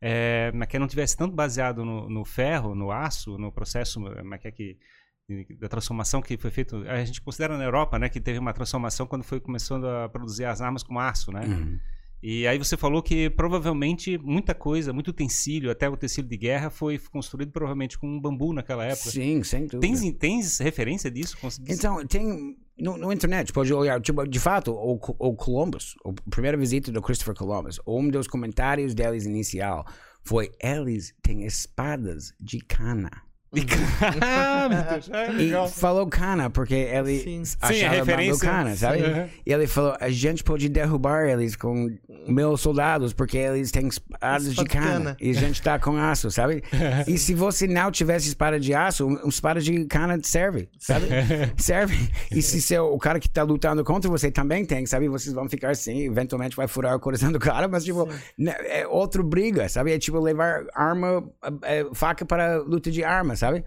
é, 0.01 0.51
que 0.69 0.79
não 0.79 0.87
tivesse 0.87 1.15
tanto 1.17 1.35
baseado 1.35 1.83
no, 1.83 2.09
no, 2.09 2.25
ferro, 2.25 2.73
no 2.75 2.91
aço, 2.91 3.37
no 3.37 3.51
processo 3.51 4.01
é 4.07 4.37
que, 4.51 4.77
é 5.29 5.43
que 5.43 5.53
da 5.59 5.67
transformação 5.67 6.21
que 6.21 6.37
foi 6.37 6.51
feita. 6.51 6.77
A 6.77 7.03
gente 7.03 7.21
considera 7.21 7.57
na 7.57 7.63
Europa, 7.63 7.99
né, 7.99 8.09
que 8.09 8.19
teve 8.19 8.39
uma 8.39 8.53
transformação 8.53 9.05
quando 9.05 9.23
foi 9.23 9.39
começando 9.39 9.87
a 9.87 10.09
produzir 10.09 10.45
as 10.45 10.61
armas 10.61 10.83
com 10.83 10.99
aço, 10.99 11.31
né? 11.31 11.45
Uhum. 11.45 11.79
E 12.21 12.45
aí 12.47 12.57
você 12.57 12.75
falou 12.75 13.01
que 13.01 13.29
provavelmente 13.29 14.17
muita 14.17 14.53
coisa, 14.53 14.91
muito 14.91 15.07
utensílio, 15.09 15.71
até 15.71 15.89
o 15.89 15.93
utensílio 15.93 16.29
de 16.29 16.35
guerra 16.35 16.69
foi 16.69 16.99
construído 16.99 17.51
provavelmente 17.51 17.97
com 17.97 18.19
bambu 18.19 18.51
naquela 18.51 18.83
época. 18.83 19.09
Sim, 19.09 19.41
sem 19.41 19.67
dúvida. 19.67 19.79
Tens, 19.79 20.01
tens 20.17 20.59
referência 20.59 21.09
disso? 21.09 21.37
Consegui- 21.37 21.71
Então, 21.71 22.05
tem 22.05 22.57
no, 22.79 22.97
no 22.97 23.11
internet, 23.11 23.51
pode 23.51 23.73
olhar, 23.73 23.99
tipo, 24.01 24.25
de 24.25 24.39
fato, 24.39 24.71
o, 24.71 24.99
o 25.19 25.35
Columbus, 25.35 25.95
a 26.05 26.29
primeira 26.29 26.57
visita 26.57 26.91
do 26.91 27.01
Christopher 27.01 27.35
Columbus, 27.35 27.79
um 27.85 28.09
dos 28.09 28.27
comentários 28.27 28.93
deles 28.93 29.25
inicial 29.25 29.85
foi: 30.23 30.51
eles 30.59 31.13
têm 31.21 31.45
espadas 31.45 32.33
de 32.39 32.59
cana. 32.59 33.11
ah, 34.21 34.67
meu 34.69 34.83
Deus. 34.83 35.09
Ah, 35.11 35.65
E 35.67 35.71
falou 35.71 36.05
cana 36.07 36.49
porque 36.49 36.73
ele 36.75 37.19
Sim. 37.19 37.45
Sim, 37.45 37.57
achava 37.59 37.93
a 37.93 37.97
referência. 37.97 38.47
cana, 38.49 38.75
sabe? 38.75 38.99
Sim. 38.99 39.05
Uhum. 39.11 39.27
E 39.45 39.53
ele 39.53 39.67
falou, 39.67 39.95
a 39.99 40.09
gente 40.09 40.43
pode 40.43 40.69
derrubar 40.69 41.27
eles 41.27 41.55
com 41.55 41.89
meus 42.27 42.61
soldados 42.61 43.11
porque 43.13 43.37
eles 43.37 43.71
têm 43.71 43.87
espadas 43.87 44.43
de 44.43 44.49
Espada 44.51 44.69
de 44.69 44.75
cana. 44.75 44.91
cana. 44.91 45.17
E 45.19 45.31
a 45.31 45.33
gente 45.33 45.61
tá 45.61 45.79
com 45.79 45.97
aço, 45.97 46.29
sabe? 46.29 46.63
e 47.07 47.17
se 47.17 47.33
você 47.33 47.65
não 47.67 47.91
tivesse 47.91 48.27
espada 48.27 48.59
de 48.59 48.73
aço, 48.73 49.05
um- 49.07 49.15
uma 49.19 49.29
espada 49.29 49.59
de 49.59 49.85
cana 49.85 50.19
serve, 50.23 50.69
sabe? 50.77 51.07
serve. 51.57 52.09
E 52.31 52.41
se 52.41 52.61
seu, 52.61 52.85
o 52.93 52.99
cara 52.99 53.19
que 53.19 53.29
tá 53.29 53.41
lutando 53.43 53.83
contra 53.83 54.09
você 54.09 54.29
também 54.31 54.63
tem, 54.65 54.85
sabe? 54.85 55.07
Vocês 55.07 55.33
vão 55.33 55.49
ficar 55.49 55.71
assim, 55.71 56.05
eventualmente 56.05 56.55
vai 56.55 56.67
furar 56.67 56.95
o 56.95 56.99
coração 56.99 57.31
do 57.31 57.39
cara, 57.39 57.67
mas 57.67 57.83
tipo, 57.83 58.07
né, 58.37 58.55
é 58.65 58.87
outro 58.87 59.23
briga, 59.23 59.67
sabe? 59.69 59.91
É 59.91 59.97
tipo 59.97 60.19
levar 60.19 60.63
arma, 60.75 61.23
é, 61.63 61.85
faca 61.93 62.25
para 62.25 62.57
luta 62.57 62.91
de 62.91 63.03
arma, 63.03 63.35
sabe? 63.39 63.63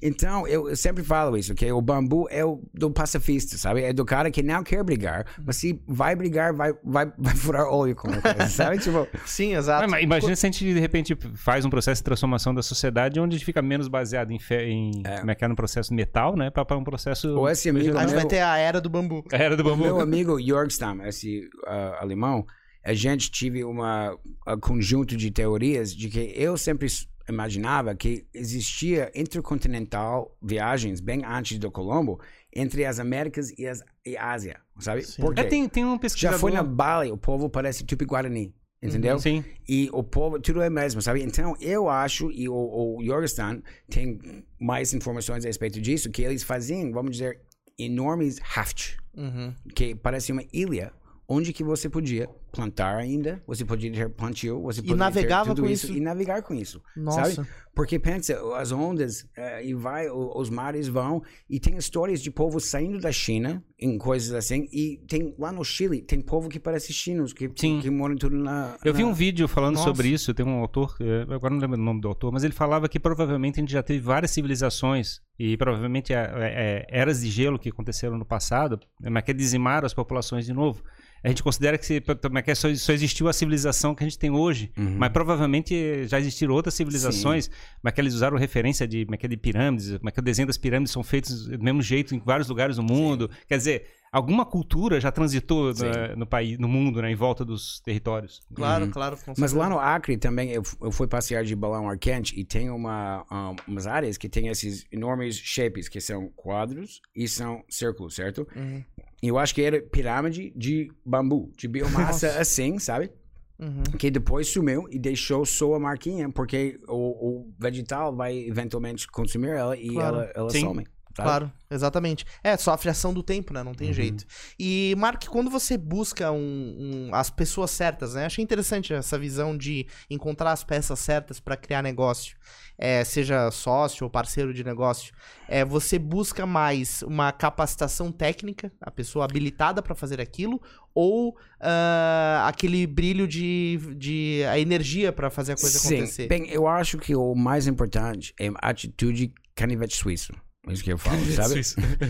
Então, 0.00 0.46
eu, 0.46 0.68
eu 0.68 0.76
sempre 0.76 1.02
falo 1.02 1.36
isso, 1.36 1.54
que 1.54 1.70
o 1.72 1.80
bambu 1.80 2.28
é 2.30 2.44
o 2.44 2.62
do 2.74 2.90
pacifista, 2.90 3.56
sabe? 3.56 3.82
É 3.82 3.92
do 3.92 4.04
cara 4.04 4.30
que 4.30 4.42
não 4.42 4.62
quer 4.62 4.82
brigar, 4.84 5.26
mas 5.44 5.56
se 5.56 5.80
vai 5.86 6.14
brigar, 6.14 6.52
vai, 6.52 6.74
vai, 6.84 7.10
vai 7.16 7.34
furar 7.34 7.66
olho 7.66 7.94
com 7.94 8.10
a 8.10 8.20
coisa, 8.20 8.46
sabe? 8.48 8.78
Tipo, 8.78 9.08
Sim, 9.24 9.54
exato. 9.54 9.88
Mas 9.90 10.02
imagina 10.02 10.36
se 10.36 10.46
a 10.46 10.50
gente 10.50 10.64
de 10.64 10.78
repente 10.78 11.16
faz 11.34 11.64
um 11.64 11.70
processo 11.70 12.00
de 12.00 12.04
transformação 12.04 12.54
da 12.54 12.62
sociedade 12.62 13.18
onde 13.18 13.36
a 13.36 13.38
gente 13.38 13.46
fica 13.46 13.62
menos 13.62 13.88
baseado 13.88 14.30
em, 14.32 14.38
fe... 14.38 14.56
em 14.64 15.02
como 15.18 15.30
é 15.30 15.34
que 15.34 15.44
é 15.44 15.48
no 15.48 15.56
processo 15.56 15.94
metal, 15.94 16.36
né, 16.36 16.50
para 16.50 16.76
um 16.76 16.84
processo 16.84 17.34
ou 17.34 17.48
esse 17.48 17.68
amigo 17.70 17.96
A 17.96 18.00
gente 18.02 18.10
meu, 18.10 18.20
vai 18.20 18.26
ter 18.26 18.40
a 18.40 18.58
era 18.58 18.80
do 18.80 18.90
bambu. 18.90 19.24
a 19.32 19.36
era 19.36 19.56
do 19.56 19.64
bambu. 19.64 19.84
meu 19.84 20.00
amigo 20.00 20.40
Jorgstam, 20.40 21.04
esse 21.06 21.48
uh, 21.66 21.96
alemão, 22.00 22.44
a 22.84 22.92
gente 22.92 23.30
tive 23.30 23.64
uma 23.64 24.16
um 24.46 24.60
conjunto 24.60 25.16
de 25.16 25.30
teorias 25.30 25.94
de 25.94 26.08
que 26.08 26.32
eu 26.36 26.56
sempre 26.58 26.88
imaginava 27.28 27.94
que 27.94 28.26
existia 28.32 29.10
intercontinental 29.14 30.36
viagens 30.42 31.00
bem 31.00 31.22
antes 31.24 31.58
do 31.58 31.70
Colombo 31.70 32.20
entre 32.54 32.84
as 32.84 32.98
Américas 32.98 33.50
e 33.58 33.66
as 33.66 33.82
e 34.04 34.16
Ásia, 34.16 34.60
sabe? 34.78 35.02
Por 35.18 35.34
quê? 35.34 35.40
É, 35.40 35.44
tem, 35.44 35.68
tem 35.68 35.84
um 35.84 35.92
Já 35.94 35.98
pesquisador. 35.98 36.38
foi 36.38 36.52
na 36.52 36.62
Bali, 36.62 37.10
o 37.10 37.16
povo 37.16 37.50
parece 37.50 37.84
Tupi-Guarani, 37.84 38.54
entendeu? 38.80 39.18
Sim. 39.18 39.44
E 39.68 39.90
o 39.92 40.02
povo, 40.02 40.38
tudo 40.40 40.62
é 40.62 40.70
mesmo, 40.70 41.02
sabe? 41.02 41.22
Então, 41.22 41.56
eu 41.60 41.88
acho, 41.88 42.30
e 42.30 42.48
o, 42.48 42.54
o 42.54 43.04
Jorgestan 43.04 43.60
tem 43.90 44.44
mais 44.60 44.94
informações 44.94 45.44
a 45.44 45.48
respeito 45.48 45.80
disso, 45.80 46.10
que 46.10 46.22
eles 46.22 46.44
faziam, 46.44 46.92
vamos 46.92 47.12
dizer, 47.12 47.40
enormes 47.78 48.38
haft, 48.56 48.96
Uhum. 49.16 49.52
que 49.74 49.94
parece 49.94 50.30
uma 50.30 50.44
ilha, 50.52 50.92
onde 51.26 51.52
que 51.52 51.64
você 51.64 51.88
podia 51.88 52.28
plantar 52.56 52.96
ainda, 52.96 53.42
você 53.46 53.64
podia 53.64 53.92
ter 53.92 54.08
plantio, 54.08 54.62
você 54.62 54.80
podia 54.80 54.96
navegava 54.96 55.50
ter 55.50 55.56
tudo 55.56 55.62
com 55.66 55.70
isso, 55.70 55.86
isso. 55.86 55.96
e 55.96 56.00
navegar 56.00 56.42
com 56.42 56.54
isso, 56.54 56.82
Nossa. 56.96 57.34
sabe? 57.34 57.48
Porque 57.74 57.98
pensa, 57.98 58.40
as 58.56 58.72
ondas 58.72 59.28
eh, 59.36 59.66
e 59.66 59.74
vai, 59.74 60.08
os 60.08 60.48
mares 60.48 60.88
vão 60.88 61.22
e 61.48 61.60
tem 61.60 61.76
histórias 61.76 62.22
de 62.22 62.30
povo 62.30 62.58
saindo 62.58 62.98
da 62.98 63.12
China 63.12 63.62
em 63.78 63.98
coisas 63.98 64.32
assim 64.32 64.66
e 64.72 65.02
tem 65.06 65.34
lá 65.38 65.52
no 65.52 65.62
Chile 65.62 66.00
tem 66.00 66.22
povo 66.22 66.48
que 66.48 66.58
parece 66.58 66.90
chinos 66.94 67.34
que 67.34 67.50
Sim. 67.54 67.80
que 67.80 67.90
moram 67.90 68.16
tudo 68.16 68.34
na. 68.34 68.78
Eu 68.82 68.94
vi 68.94 69.02
na- 69.02 69.08
um 69.10 69.12
vídeo 69.12 69.46
falando 69.46 69.74
Nossa. 69.74 69.88
sobre 69.88 70.08
isso, 70.08 70.32
tem 70.32 70.46
um 70.46 70.58
autor, 70.60 70.96
eh, 71.00 71.26
agora 71.34 71.52
não 71.52 71.60
lembro 71.60 71.78
o 71.78 71.82
nome 71.84 72.00
do 72.00 72.08
autor, 72.08 72.32
mas 72.32 72.44
ele 72.44 72.54
falava 72.54 72.88
que 72.88 72.98
provavelmente 72.98 73.60
a 73.60 73.60
gente 73.60 73.72
já 73.72 73.82
teve 73.82 74.00
várias 74.00 74.30
civilizações 74.30 75.20
e 75.38 75.54
provavelmente 75.58 76.14
é, 76.14 76.16
é, 76.16 76.26
é, 76.40 76.86
eras 76.88 77.20
de 77.20 77.30
gelo 77.30 77.58
que 77.58 77.68
aconteceram 77.68 78.16
no 78.16 78.24
passado, 78.24 78.80
né, 78.98 79.10
mas 79.10 79.22
que 79.22 79.34
dizimaram 79.34 79.84
as 79.84 79.92
populações 79.92 80.46
de 80.46 80.54
novo. 80.54 80.82
A 81.24 81.28
gente 81.28 81.42
considera 81.42 81.76
que, 81.76 81.84
se, 81.86 82.00
que 82.00 82.54
só, 82.54 82.72
só 82.74 82.92
existiu 82.92 83.28
a 83.28 83.32
civilização 83.32 83.94
que 83.94 84.04
a 84.04 84.06
gente 84.06 84.18
tem 84.18 84.30
hoje, 84.30 84.70
Uhum. 84.76 84.96
mas 84.98 85.10
provavelmente 85.12 86.06
já 86.06 86.18
existiram 86.20 86.54
outras 86.54 86.74
civilizações, 86.74 87.50
mas 87.82 87.92
que 87.94 88.00
eles 88.00 88.14
usaram 88.14 88.36
referência 88.36 88.86
de, 88.86 89.06
mas 89.08 89.18
que 89.18 89.26
é 89.26 89.28
de 89.28 89.36
pirâmides, 89.36 89.98
mas 90.02 90.12
que 90.12 90.20
o 90.20 90.22
desenho 90.22 90.46
das 90.46 90.56
pirâmides 90.58 90.92
são 90.92 91.02
feitos 91.02 91.46
do 91.48 91.62
mesmo 91.62 91.82
jeito 91.82 92.14
em 92.14 92.18
vários 92.24 92.48
lugares 92.48 92.76
do 92.76 92.82
mundo. 92.82 93.30
Quer 93.48 93.56
dizer, 93.58 93.86
alguma 94.12 94.44
cultura 94.44 95.00
já 95.00 95.10
transitou 95.12 95.72
né, 95.74 96.14
no 96.16 96.26
país, 96.26 96.58
no 96.58 96.68
mundo, 96.68 97.02
né, 97.02 97.10
em 97.10 97.14
volta 97.14 97.44
dos 97.44 97.80
territórios. 97.80 98.42
Claro, 98.54 98.88
claro. 98.88 99.16
com 99.24 99.34
Mas 99.38 99.52
lá 99.52 99.68
no 99.68 99.78
Acre 99.78 100.16
também 100.16 100.50
eu, 100.50 100.62
eu 100.80 100.90
fui 100.90 101.06
passear 101.06 101.44
de 101.44 101.54
balão 101.54 101.88
ar 101.88 101.98
quente 101.98 102.38
e 102.38 102.44
tem 102.44 102.70
uma, 102.70 103.24
um, 103.30 103.56
umas 103.72 103.86
áreas 103.86 104.16
que 104.16 104.28
tem 104.28 104.48
esses 104.48 104.86
enormes 104.90 105.36
shapes 105.36 105.88
que 105.88 106.00
são 106.00 106.28
quadros 106.34 107.00
e 107.14 107.28
são 107.28 107.62
círculos, 107.68 108.14
certo? 108.14 108.46
Uhum. 108.56 108.82
E 109.22 109.28
eu 109.28 109.38
acho 109.38 109.54
que 109.54 109.62
era 109.62 109.80
pirâmide 109.80 110.52
de 110.54 110.90
bambu, 111.04 111.50
de 111.56 111.66
biomassa 111.68 112.26
Nossa. 112.28 112.40
assim, 112.40 112.78
sabe? 112.78 113.10
Uhum. 113.58 113.82
Que 113.98 114.10
depois 114.10 114.48
sumiu 114.48 114.86
e 114.90 114.98
deixou 114.98 115.46
só 115.46 115.74
a 115.74 115.80
marquinha, 115.80 116.30
porque 116.30 116.78
o, 116.86 116.94
o 116.94 117.54
vegetal 117.58 118.14
vai 118.14 118.36
eventualmente 118.36 119.06
consumir 119.08 119.48
ela 119.48 119.76
e 119.76 119.88
Claro. 119.88 120.16
ela, 120.16 120.32
ela 120.34 120.50
Sim. 120.50 120.60
some. 120.60 120.86
Sabe? 121.16 121.28
Claro, 121.28 121.52
exatamente. 121.70 122.24
É, 122.44 122.56
sofre 122.56 122.90
ação 122.90 123.12
do 123.14 123.22
tempo, 123.22 123.52
né? 123.52 123.62
Não 123.62 123.74
tem 123.74 123.88
Uhum. 123.88 123.94
jeito. 123.94 124.24
E, 124.58 124.94
Mark, 124.98 125.24
quando 125.26 125.50
você 125.50 125.76
busca 125.78 126.30
um- 126.30 127.08
um- 127.08 127.14
as 127.14 127.30
pessoas 127.30 127.70
certas, 127.70 128.14
né? 128.14 128.26
Achei 128.26 128.44
interessante 128.44 128.92
essa 128.92 129.18
visão 129.18 129.56
de 129.56 129.86
encontrar 130.10 130.52
as 130.52 130.62
peças 130.62 130.98
certas 130.98 131.40
para 131.40 131.56
criar 131.56 131.82
negócio. 131.82 132.36
É, 132.78 133.02
seja 133.04 133.50
sócio 133.50 134.04
ou 134.04 134.10
parceiro 134.10 134.52
de 134.52 134.62
negócio. 134.62 135.14
É, 135.48 135.64
você 135.64 135.98
busca 135.98 136.44
mais 136.44 137.00
uma 137.02 137.32
capacitação 137.32 138.12
técnica, 138.12 138.70
a 138.80 138.90
pessoa 138.90 139.24
habilitada 139.24 139.80
para 139.82 139.94
fazer 139.94 140.20
aquilo, 140.20 140.60
ou 140.94 141.34
ah, 141.58 142.44
aquele 142.46 142.86
brilho 142.86 143.26
de, 143.26 143.78
de 143.96 144.42
a 144.50 144.58
energia 144.58 145.10
para 145.12 145.30
fazer 145.30 145.52
a 145.52 145.56
coisa 145.56 145.78
Sim. 145.78 145.94
acontecer. 145.96 146.26
Bem, 146.28 146.48
eu 146.50 146.66
acho 146.66 146.98
que 146.98 147.14
o 147.16 147.34
mais 147.34 147.66
importante 147.66 148.34
é 148.38 148.48
a 148.60 148.68
atitude 148.68 149.32
canivete 149.54 149.96
suíço. 149.96 150.34
É 150.68 150.72
isso 150.72 150.82
que 150.82 150.92
eu 150.92 150.98
falo, 150.98 151.24
sabe? 151.26 151.62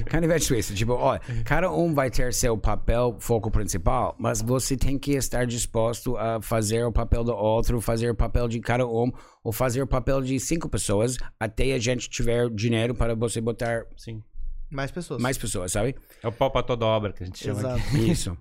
Canivete 0.05 0.45
suíço. 0.47 0.73
Tipo, 0.77 0.95
olha, 0.95 1.21
cada 1.45 1.71
um 1.71 1.93
vai 1.93 2.11
ter 2.11 2.33
seu 2.33 2.57
papel, 2.57 3.17
foco 3.19 3.51
principal, 3.51 4.15
mas 4.19 4.41
você 4.41 4.77
tem 4.77 4.99
que 4.99 5.13
estar 5.13 5.47
disposto 5.47 6.17
a 6.17 6.41
fazer 6.41 6.85
o 6.85 6.93
papel 6.93 7.23
do 7.23 7.35
outro, 7.35 7.81
fazer 7.81 8.11
o 8.11 8.15
papel 8.15 8.49
de 8.49 8.59
cada 8.61 8.87
um, 8.87 9.13
ou 9.45 9.53
fazer 9.53 9.83
o 9.83 9.87
papel 9.87 10.23
de 10.23 10.41
cinco 10.41 10.69
pessoas, 10.69 11.19
até 11.39 11.75
a 11.75 11.79
gente 11.79 12.09
tiver 12.09 12.49
dinheiro 12.49 12.95
para 12.95 13.15
você 13.15 13.41
botar 13.41 13.85
Sim. 13.97 14.23
Mais 14.71 14.91
pessoas. 14.91 15.23
mais 15.23 15.39
pessoas, 15.39 15.73
sabe? 15.73 15.95
É 16.23 16.27
o 16.27 16.33
pau 16.33 16.51
pra 16.51 16.63
toda 16.63 16.85
obra 16.87 17.13
que 17.13 17.23
a 17.23 17.27
gente 17.27 17.39
chama 17.39 17.61
Exato. 17.61 17.79
aqui. 17.79 17.99
Isso. 18.11 18.37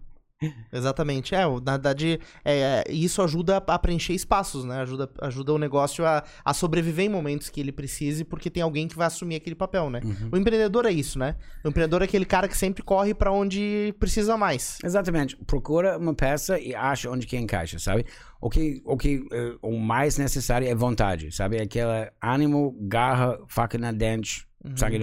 Exatamente. 0.72 1.34
É, 1.34 1.44
na 1.64 1.74
verdade, 1.74 2.20
é, 2.44 2.84
isso 2.90 3.22
ajuda 3.22 3.58
a 3.58 3.80
preencher 3.80 4.14
espaços, 4.14 4.66
né? 4.66 4.82
Ajuda, 4.82 5.10
ajuda 5.22 5.54
o 5.54 5.58
negócio 5.58 6.06
a, 6.06 6.24
a 6.44 6.54
sobreviver 6.54 7.06
em 7.06 7.10
momentos 7.10 7.50
que 7.50 7.60
ele 7.60 7.72
precise, 7.72 8.24
porque 8.24 8.50
tem 8.50 8.62
alguém 8.62 8.88
que 8.88 8.96
vai 8.96 9.08
assumir 9.08 9.36
aquele 9.36 9.56
papel, 9.56 9.90
né? 9.90 10.02
O 10.32 10.38
empreendedor 10.38 10.86
é 10.86 10.92
isso, 10.92 11.18
né? 11.18 11.36
O 11.64 11.70
empreendedor 11.70 12.02
é 12.02 12.06
aquele 12.06 12.26
cara 12.26 12.48
que 12.48 12.58
sempre 12.58 12.84
corre 12.84 13.14
pra 13.14 13.32
onde 13.32 13.96
precisa 14.00 14.36
mais. 14.38 14.78
Exatamente. 14.84 15.36
Procura 15.38 15.98
uma 15.98 16.14
peça 16.14 16.60
e 16.60 16.76
acha 16.76 17.10
onde 17.10 17.26
que 17.26 17.38
encaixa, 17.38 17.80
sabe? 17.80 18.06
O 18.42 18.50
que, 18.50 18.82
o 18.86 18.98
que 18.98 19.26
eh, 19.32 19.56
o 19.62 19.80
mais 19.80 20.18
necessário 20.18 20.68
é 20.68 20.76
vontade, 20.76 21.32
sabe? 21.32 21.60
Aquela 21.60 22.12
ânimo, 22.22 22.76
garra, 22.82 23.40
faca 23.48 23.78
na 23.78 23.92
dente, 23.92 24.46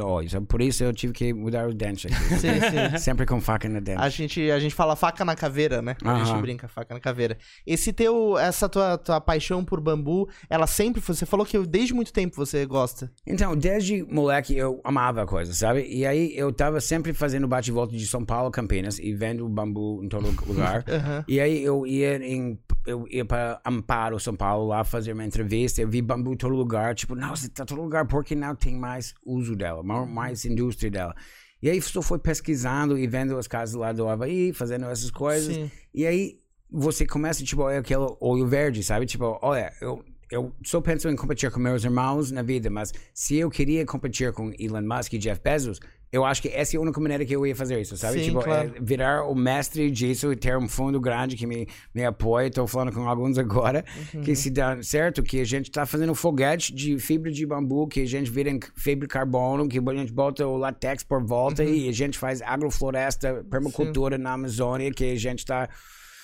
olho. 0.04 0.28
Sabe? 0.30 0.46
Por 0.46 0.60
isso 0.60 0.84
eu 0.84 0.92
tive 0.92 1.12
que 1.12 1.32
mudar 1.32 1.68
os 1.68 1.74
dentes 1.74 2.10
aqui. 2.10 2.22
Sim, 2.42 2.60
sim. 2.60 2.98
Sempre 2.98 3.26
com 3.26 3.40
faca 3.40 3.68
na 3.68 3.80
dente. 3.80 4.00
A 4.00 4.08
gente, 4.08 4.50
a 4.50 4.58
gente 4.58 4.74
fala 4.74 4.96
faca 4.96 5.24
na 5.24 5.34
caveira, 5.34 5.80
né? 5.82 5.96
A 6.04 6.24
gente 6.24 6.40
brinca, 6.40 6.68
faca 6.68 6.94
na 6.94 7.00
caveira. 7.00 7.36
Esse 7.66 7.92
teu, 7.92 8.38
essa 8.38 8.68
tua, 8.68 8.98
tua 8.98 9.20
paixão 9.20 9.64
por 9.64 9.80
bambu, 9.80 10.28
ela 10.48 10.66
sempre, 10.66 11.00
você 11.00 11.26
falou 11.26 11.44
que 11.46 11.58
desde 11.66 11.94
muito 11.94 12.12
tempo 12.12 12.34
você 12.34 12.64
gosta. 12.66 13.10
Então, 13.26 13.56
desde 13.56 14.02
moleque 14.04 14.56
eu 14.56 14.80
amava 14.84 15.22
a 15.22 15.26
coisa, 15.26 15.52
sabe? 15.52 15.86
E 15.88 16.06
aí 16.06 16.32
eu 16.36 16.52
tava 16.52 16.80
sempre 16.80 17.12
fazendo 17.12 17.46
bate-volta 17.46 17.96
de 17.96 18.06
São 18.06 18.24
Paulo, 18.24 18.50
Campinas, 18.50 18.98
e 18.98 19.14
vendo 19.14 19.48
bambu 19.48 20.02
em 20.02 20.08
todo 20.08 20.34
lugar. 20.46 20.84
E 21.28 21.40
aí 21.40 21.62
eu 21.62 21.86
ia 21.86 22.16
em 22.16 22.58
eu 22.86 23.06
ia 23.08 23.24
para 23.24 23.60
Amparo, 23.64 24.18
São 24.18 24.34
Paulo, 24.34 24.68
lá 24.68 24.84
fazer 24.84 25.12
uma 25.12 25.24
entrevista, 25.24 25.80
eu 25.80 25.88
vi 25.88 26.02
bambu 26.02 26.32
em 26.32 26.36
todo 26.36 26.54
lugar, 26.54 26.94
tipo, 26.94 27.14
nossa, 27.14 27.48
tá 27.48 27.64
todo 27.64 27.80
lugar, 27.82 28.06
porque 28.06 28.34
não 28.34 28.54
tem 28.54 28.74
mais 28.76 29.14
uso 29.24 29.54
dela, 29.54 29.82
ma- 29.82 30.06
mais 30.06 30.44
indústria 30.44 30.90
dela. 30.90 31.14
E 31.62 31.70
aí 31.70 31.80
só 31.80 32.02
foi 32.02 32.18
pesquisando 32.18 32.98
e 32.98 33.06
vendo 33.06 33.38
as 33.38 33.46
casas 33.46 33.74
lá 33.76 33.92
do 33.92 34.08
Havaí, 34.08 34.52
fazendo 34.52 34.86
essas 34.86 35.10
coisas. 35.10 35.54
Sim. 35.54 35.70
E 35.94 36.04
aí 36.04 36.40
você 36.68 37.06
começa, 37.06 37.44
tipo, 37.44 37.68
é 37.68 37.78
aquele 37.78 38.04
olho 38.20 38.46
verde, 38.46 38.82
sabe? 38.82 39.06
Tipo, 39.06 39.38
olha, 39.40 39.72
eu, 39.80 40.04
eu 40.30 40.52
só 40.64 40.80
penso 40.80 41.08
em 41.08 41.14
competir 41.14 41.50
com 41.52 41.60
meus 41.60 41.84
irmãos 41.84 42.32
na 42.32 42.42
vida, 42.42 42.68
mas 42.68 42.92
se 43.14 43.36
eu 43.36 43.48
queria 43.48 43.86
competir 43.86 44.32
com 44.32 44.50
Elon 44.58 44.82
Musk 44.82 45.12
e 45.12 45.18
Jeff 45.18 45.40
Bezos, 45.40 45.78
eu 46.12 46.26
acho 46.26 46.42
que 46.42 46.48
essa 46.48 46.76
é 46.76 46.78
a 46.78 46.80
única 46.82 47.00
maneira 47.00 47.24
que 47.24 47.34
eu 47.34 47.46
ia 47.46 47.56
fazer 47.56 47.80
isso, 47.80 47.96
sabe? 47.96 48.18
Sim, 48.18 48.24
tipo, 48.26 48.42
claro. 48.42 48.74
é 48.76 48.80
virar 48.80 49.24
o 49.26 49.34
mestre 49.34 49.90
disso 49.90 50.30
e 50.30 50.36
ter 50.36 50.56
um 50.58 50.68
fundo 50.68 51.00
grande 51.00 51.36
que 51.36 51.46
me, 51.46 51.66
me 51.94 52.04
apoia. 52.04 52.48
Estou 52.48 52.66
falando 52.66 52.92
com 52.92 53.08
alguns 53.08 53.38
agora, 53.38 53.82
Uhum. 54.14 54.20
que 54.20 54.36
se 54.36 54.50
dá 54.50 54.82
certo, 54.82 55.22
que 55.22 55.40
a 55.40 55.44
gente 55.44 55.70
está 55.70 55.86
fazendo 55.86 56.14
foguete 56.14 56.74
de 56.74 56.98
fibra 56.98 57.30
de 57.32 57.46
bambu, 57.46 57.88
que 57.88 58.00
a 58.02 58.06
gente 58.06 58.30
vira 58.30 58.50
em 58.50 58.60
fibra 58.76 59.08
de 59.08 59.12
carbono, 59.12 59.66
que 59.66 59.78
a 59.78 59.94
gente 59.94 60.12
bota 60.12 60.46
o 60.46 60.58
latex 60.58 61.02
por 61.02 61.24
volta 61.24 61.62
Uhum. 61.62 61.68
e 61.72 61.88
a 61.88 61.92
gente 61.92 62.18
faz 62.18 62.42
agrofloresta, 62.42 63.44
permacultura 63.50 64.18
na 64.18 64.32
Amazônia, 64.34 64.90
que 64.92 65.04
a 65.12 65.16
gente 65.16 65.38
está 65.40 65.68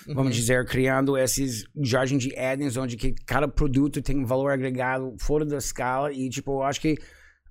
vamos 0.07 0.25
Uhum. 0.27 0.31
dizer, 0.31 0.65
criando 0.67 1.19
esses 1.19 1.65
Jardim 1.83 2.17
de 2.19 2.35
Éden, 2.35 2.71
onde 2.79 2.97
que 2.97 3.15
cada 3.27 3.49
produto 3.49 4.01
tem 4.01 4.19
um 4.19 4.25
valor 4.25 4.51
agregado 4.53 5.15
fora 5.19 5.45
da 5.45 5.57
escala 5.59 6.13
e, 6.13 6.29
tipo, 6.31 6.53
eu 6.53 6.63
acho 6.63 6.81
que 6.81 6.97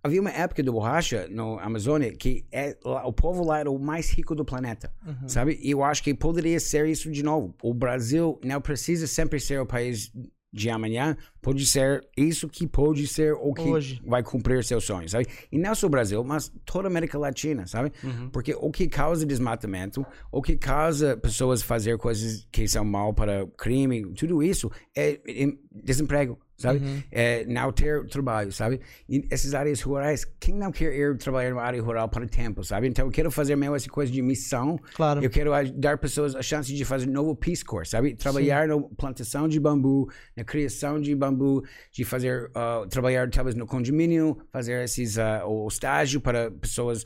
havia 0.08 0.22
uma 0.22 0.32
época 0.32 0.64
do 0.64 0.72
borracha 0.74 1.28
no 1.30 1.60
Amazônia 1.60 2.12
que 2.12 2.46
é, 2.52 2.76
o 2.84 3.14
povo 3.14 3.46
lá 3.46 3.60
era 3.60 3.70
o 3.72 3.78
mais 3.80 4.10
rico 4.12 4.34
do 4.34 4.44
planeta, 4.44 4.92
Uhum. 5.06 5.28
sabe? 5.30 5.60
E 5.62 5.72
eu 5.72 5.84
acho 5.84 6.04
que 6.04 6.14
poderia 6.14 6.60
ser 6.60 6.88
isso 6.88 7.12
de 7.12 7.22
novo. 7.24 7.54
O 7.62 7.74
Brasil 7.74 8.40
não 8.44 8.60
precisa 8.60 9.06
sempre 9.08 9.40
ser 9.40 9.60
o 9.62 9.66
país 9.66 10.12
de 10.54 10.70
amanhã, 10.70 11.16
pode 11.42 11.66
ser 11.68 12.08
isso 12.16 12.48
que 12.48 12.66
pode 12.66 13.06
ser 13.06 13.34
o 13.34 13.54
que 13.54 13.62
Hoje. 13.70 14.02
vai 14.08 14.24
cumprir 14.24 14.64
seus 14.64 14.86
sonhos, 14.86 15.12
sabe? 15.12 15.28
E 15.52 15.58
não 15.60 15.76
só 15.76 15.86
o 15.88 15.90
Brasil, 15.90 16.24
mas 16.24 16.52
toda 16.66 16.88
a 16.88 16.90
América 16.90 17.20
Latina, 17.20 17.68
sabe? 17.68 17.92
Porque 18.32 18.56
o 18.56 18.72
que 18.72 18.88
causa 18.88 19.26
desmatamento, 19.26 20.06
o 20.32 20.42
que 20.42 20.56
causa 20.56 21.18
pessoas 21.18 21.62
fazer 21.62 21.98
coisas 21.98 22.48
que 22.50 22.66
são 22.68 22.86
mal 22.86 23.14
para 23.14 23.46
crime, 23.58 24.06
tudo 24.14 24.42
isso 24.42 24.72
é, 24.96 25.20
é 25.28 25.48
desemprego, 25.84 26.40
sabe? 26.58 27.06
É 27.12 27.46
não 27.46 27.72
ter 27.72 28.06
trabalho, 28.08 28.52
sabe? 28.52 28.82
E 29.08 29.26
essas 29.30 29.54
áreas 29.54 29.82
rurais, 29.82 30.26
quem 30.40 30.56
não 30.56 30.72
quer 30.72 30.94
ir 30.94 31.16
trabalhar 31.18 31.52
numa 31.52 31.62
área 31.62 31.82
rural 31.82 32.10
para 32.10 32.26
tempo, 32.28 32.64
sabe? 32.64 32.88
Então 32.88 33.06
eu 33.06 33.12
quero 33.12 33.30
fazer 33.30 33.56
mesmo 33.56 33.76
essa 33.76 33.90
coisa 33.90 34.12
de 34.12 34.22
missão. 34.22 34.80
Claro. 34.96 35.24
Eu 35.24 35.30
quero 35.30 35.52
dar 35.76 35.98
pessoas 35.98 36.36
a 36.36 36.42
chance 36.42 36.74
de 36.74 36.84
fazer 36.84 37.06
novo 37.06 37.36
Peace 37.36 37.64
Corps, 37.64 37.88
sabe? 37.88 38.16
Trabalhar 38.16 38.68
na 38.68 38.82
plantação 38.82 39.48
de 39.48 39.60
bambu, 39.60 40.10
na 40.36 40.44
criação 40.44 41.00
de 41.00 41.16
bambu, 41.16 41.64
de 41.92 42.04
fazer, 42.04 42.50
ah, 42.56 42.86
trabalhar 42.90 43.30
talvez 43.30 43.56
no 43.56 43.68
condomínio, 43.68 44.38
fazer 44.52 44.84
esses, 44.84 45.20
ah, 45.20 45.46
o 45.46 45.68
estágio 45.68 46.20
para 46.20 46.50
pessoas 46.50 47.04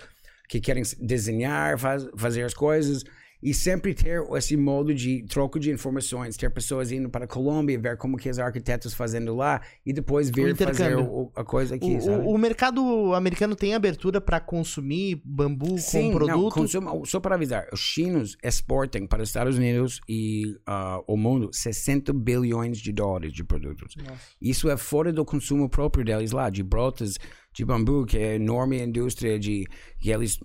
que 0.47 0.59
querem 0.59 0.83
desenhar, 0.99 1.77
faz, 1.77 2.07
fazer 2.15 2.43
as 2.43 2.53
coisas. 2.53 3.03
E 3.41 3.53
sempre 3.53 3.93
ter 3.93 4.21
esse 4.37 4.55
modo 4.55 4.93
de 4.93 5.23
troca 5.23 5.59
de 5.59 5.71
informações, 5.71 6.37
ter 6.37 6.51
pessoas 6.51 6.91
indo 6.91 7.09
para 7.09 7.25
a 7.25 7.27
Colômbia, 7.27 7.79
ver 7.79 7.97
como 7.97 8.17
que 8.17 8.29
os 8.29 8.37
arquitetos 8.37 8.93
fazendo 8.93 9.35
lá, 9.35 9.61
e 9.85 9.91
depois 9.91 10.29
vir 10.29 10.55
fazer 10.55 10.95
o- 10.97 11.31
a 11.35 11.43
coisa 11.43 11.75
aqui, 11.75 11.97
O, 12.07 12.29
o- 12.33 12.37
mercado 12.37 13.13
americano 13.15 13.55
tem 13.55 13.73
abertura 13.73 14.21
para 14.21 14.39
consumir 14.39 15.21
bambu 15.25 15.77
Sim, 15.79 16.11
com 16.13 16.19
não, 16.19 16.25
produto? 16.27 16.53
consumo- 16.53 17.05
só 17.05 17.19
para 17.19 17.35
avisar, 17.35 17.67
os 17.73 17.79
chinos 17.79 18.37
exportam 18.43 19.07
para 19.07 19.23
os 19.23 19.29
Estados 19.29 19.57
Unidos 19.57 19.99
e 20.07 20.55
ah, 20.67 21.01
o 21.07 21.17
mundo 21.17 21.49
60 21.51 22.13
bilhões 22.13 22.77
de 22.77 22.91
dólares 22.91 23.33
de 23.33 23.43
produtos. 23.43 23.95
Isso 24.41 24.69
é 24.69 24.77
fora 24.77 25.11
do 25.11 25.25
consumo 25.25 25.67
próprio 25.69 26.05
deles 26.05 26.31
lá, 26.31 26.49
de 26.49 26.61
brotas 26.63 27.17
de 27.53 27.65
bambu, 27.65 28.05
que 28.05 28.17
é 28.17 28.35
enorme 28.35 28.81
indústria 28.81 29.37
de 29.39 29.65
que 29.99 30.09
eles 30.11 30.39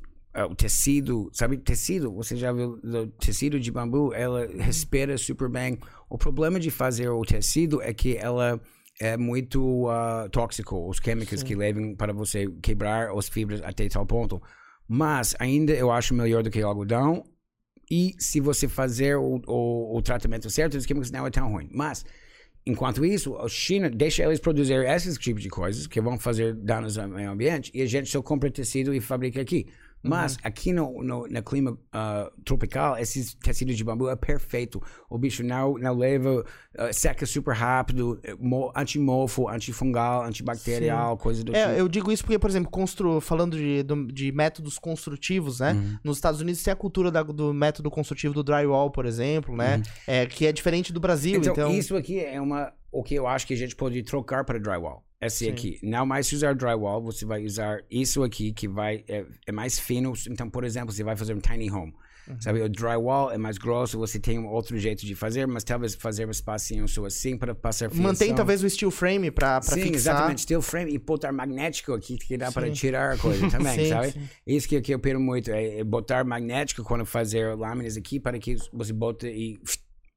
o 0.45 0.55
tecido, 0.55 1.31
sabe, 1.33 1.57
tecido, 1.57 2.13
você 2.13 2.37
já 2.37 2.53
viu 2.53 2.79
o 2.83 3.07
tecido 3.19 3.59
de 3.59 3.71
bambu, 3.71 4.13
ela 4.13 4.47
respira 4.59 5.17
super 5.17 5.49
bem. 5.49 5.79
O 6.11 6.19
problema 6.19 6.61
de 6.61 6.71
fazer 6.71 7.09
o 7.09 7.23
tecido 7.23 7.81
é 7.81 7.95
que 7.95 8.17
ela 8.17 8.61
é 9.01 9.17
muito 9.17 9.89
ah, 9.89 10.29
tóxico, 10.31 10.89
os 10.89 10.99
químicos 11.01 11.43
que 11.43 11.55
levam 11.55 11.95
para 11.95 12.13
você 12.13 12.47
quebrar 12.63 13.11
as 13.17 13.29
fibras 13.29 13.61
até 13.63 13.89
tal 13.89 14.07
ponto. 14.07 14.41
Mas 14.89 15.35
ainda 15.39 15.73
eu 15.73 15.91
acho 15.91 16.15
melhor 16.15 16.43
do 16.43 16.51
que 16.51 16.63
o 16.63 16.67
algodão. 16.67 17.25
E 17.91 18.15
se 18.19 18.41
você 18.41 18.69
fazer 18.69 19.17
o, 19.17 19.41
o, 19.47 19.97
o 19.97 20.03
tratamento 20.03 20.51
certo, 20.51 20.77
os 20.77 20.87
químicos 20.87 21.11
não 21.11 21.27
é 21.27 21.31
tão 21.31 21.51
ruim. 21.51 21.69
Mas, 21.73 22.05
enquanto 22.67 23.05
isso, 23.05 23.37
a 23.37 23.49
China 23.49 23.89
deixa 23.89 24.25
eles 24.25 24.41
produzir 24.41 24.85
esses 24.87 25.17
tipos 25.19 25.43
de 25.43 25.49
coisas 25.49 25.87
que 25.87 26.01
vão 26.01 26.19
fazer 26.19 26.55
danos 26.55 26.99
ao 26.99 27.09
meio 27.09 27.31
ambiente 27.31 27.71
e 27.75 27.83
a 27.83 27.87
gente 27.87 28.11
só 28.11 28.21
compra 28.23 28.51
tecido 28.51 28.95
e 28.95 29.01
fabrica 29.01 29.41
aqui. 29.41 29.67
Mas 30.09 30.37
aqui 30.43 30.73
no, 30.73 31.03
no, 31.03 31.27
no 31.27 31.43
clima 31.43 31.79
ah, 31.93 32.31
tropical, 32.45 32.97
esses 32.99 33.35
tecidos 33.35 33.77
de 33.77 33.85
bambu 33.85 34.09
é 34.09 34.17
perfeito. 34.17 34.83
O 35.11 35.19
bicho 35.19 35.43
não, 35.43 35.75
não 35.79 35.95
leva, 35.97 36.45
ah, 36.79 36.93
seca 36.93 37.25
super 37.27 37.55
rápido, 37.55 38.19
é 38.23 38.35
mo- 38.35 38.73
antimofo, 38.75 39.49
antifungal, 39.49 40.25
antibacterial, 40.25 41.17
coisa 41.17 41.43
do 41.45 41.53
tipo. 41.53 41.65
É, 41.65 41.81
eu 41.81 41.89
digo 41.89 42.11
isso 42.13 42.23
porque, 42.25 42.39
por 42.39 42.51
exemplo, 42.51 42.71
constru... 42.71 43.21
falando 43.21 43.57
de, 43.57 43.85
de 44.13 44.33
métodos 44.33 44.79
construtivos, 44.79 45.61
né? 45.61 45.73
Uhum. 45.73 45.99
Nos 46.05 46.17
Estados 46.17 46.41
Unidos 46.41 46.63
tem 46.63 46.73
a 46.73 46.77
cultura 46.77 47.11
da- 47.11 47.23
do 47.23 47.53
método 47.53 47.91
construtivo 47.91 48.35
do 48.35 48.43
drywall, 48.45 48.91
por 48.91 49.07
exemplo, 49.07 49.57
né? 49.57 49.83
É, 50.07 50.27
que 50.27 50.47
é 50.47 50.53
diferente 50.53 50.93
do 50.93 51.01
Brasil, 51.01 51.39
Então, 51.41 51.53
então... 51.53 51.71
isso 51.73 51.97
aqui 51.97 52.21
é 52.21 52.41
uma 52.41 52.73
o 52.93 53.03
que 53.03 53.15
eu 53.15 53.27
acho 53.27 53.47
que 53.47 53.53
a 53.53 53.57
gente 53.57 53.77
pode 53.77 54.03
trocar 54.03 54.43
para 54.45 54.59
drywall. 54.59 55.05
Esse 55.21 55.49
aqui. 55.49 55.79
Não 55.83 56.05
mais 56.05 56.31
usar 56.33 56.55
drywall, 56.55 57.03
você 57.03 57.25
vai 57.25 57.45
usar 57.45 57.83
isso 57.91 58.23
aqui 58.23 58.53
que 58.53 58.69
vai 58.69 59.05
é, 59.09 59.25
é 59.47 59.53
mais 59.53 59.79
fino. 59.79 60.13
Então, 60.29 60.49
por 60.51 60.63
exemplo, 60.65 60.93
você 60.93 61.03
vai 61.03 61.17
fazer 61.17 61.35
um 61.35 61.41
tiny 61.41 61.71
home. 61.71 61.95
Uhum. 62.29 62.41
Sabe, 62.41 62.61
o 62.61 62.69
drywall 62.69 63.31
é 63.31 63.39
mais 63.39 63.57
grosso, 63.57 63.97
você 63.99 64.19
tem 64.19 64.37
um 64.37 64.49
outro 64.49 64.77
jeito 64.77 65.07
de 65.07 65.15
fazer, 65.15 65.47
mas 65.47 65.63
talvez 65.63 65.95
fazer 65.95 66.27
um 66.27 66.31
espacinho 66.33 66.89
só 66.89 67.07
assim 67.07 67.39
para 67.39 67.55
passar 67.55 67.89
fiação. 67.89 68.03
Mantém 68.03 68.35
talvez 68.35 68.65
o 68.65 68.69
steel 68.69 68.91
frame 68.91 69.31
pra, 69.31 69.61
pra 69.61 69.75
Sim, 69.75 69.83
fixar. 69.83 69.95
exatamente. 70.15 70.41
Steel 70.41 70.61
frame 70.61 70.93
e 70.93 70.99
botar 70.99 71.31
magnético 71.31 71.93
aqui 71.95 72.19
que 72.19 72.37
dá 72.37 72.51
para 72.51 72.67
Sim. 72.67 72.73
tirar 72.73 73.15
a 73.15 73.17
coisa 73.17 73.47
também, 73.49 73.79
Sim, 73.79 73.89
sabe? 73.89 74.11
sim. 74.11 74.29
Isso 74.45 74.69
que, 74.69 74.81
que 74.81 74.93
eu 74.93 74.99
pego 74.99 75.21
muito, 75.21 75.53
é, 75.53 75.79
é 75.79 75.85
botar 75.85 76.25
magnético 76.25 76.83
quando 76.83 77.07
fazer 77.07 77.55
lâminas 77.57 77.97
aqui 77.97 78.19
para 78.19 78.39
que 78.41 78.57
você 78.73 78.93
bota 78.93 79.29
e 79.29 79.59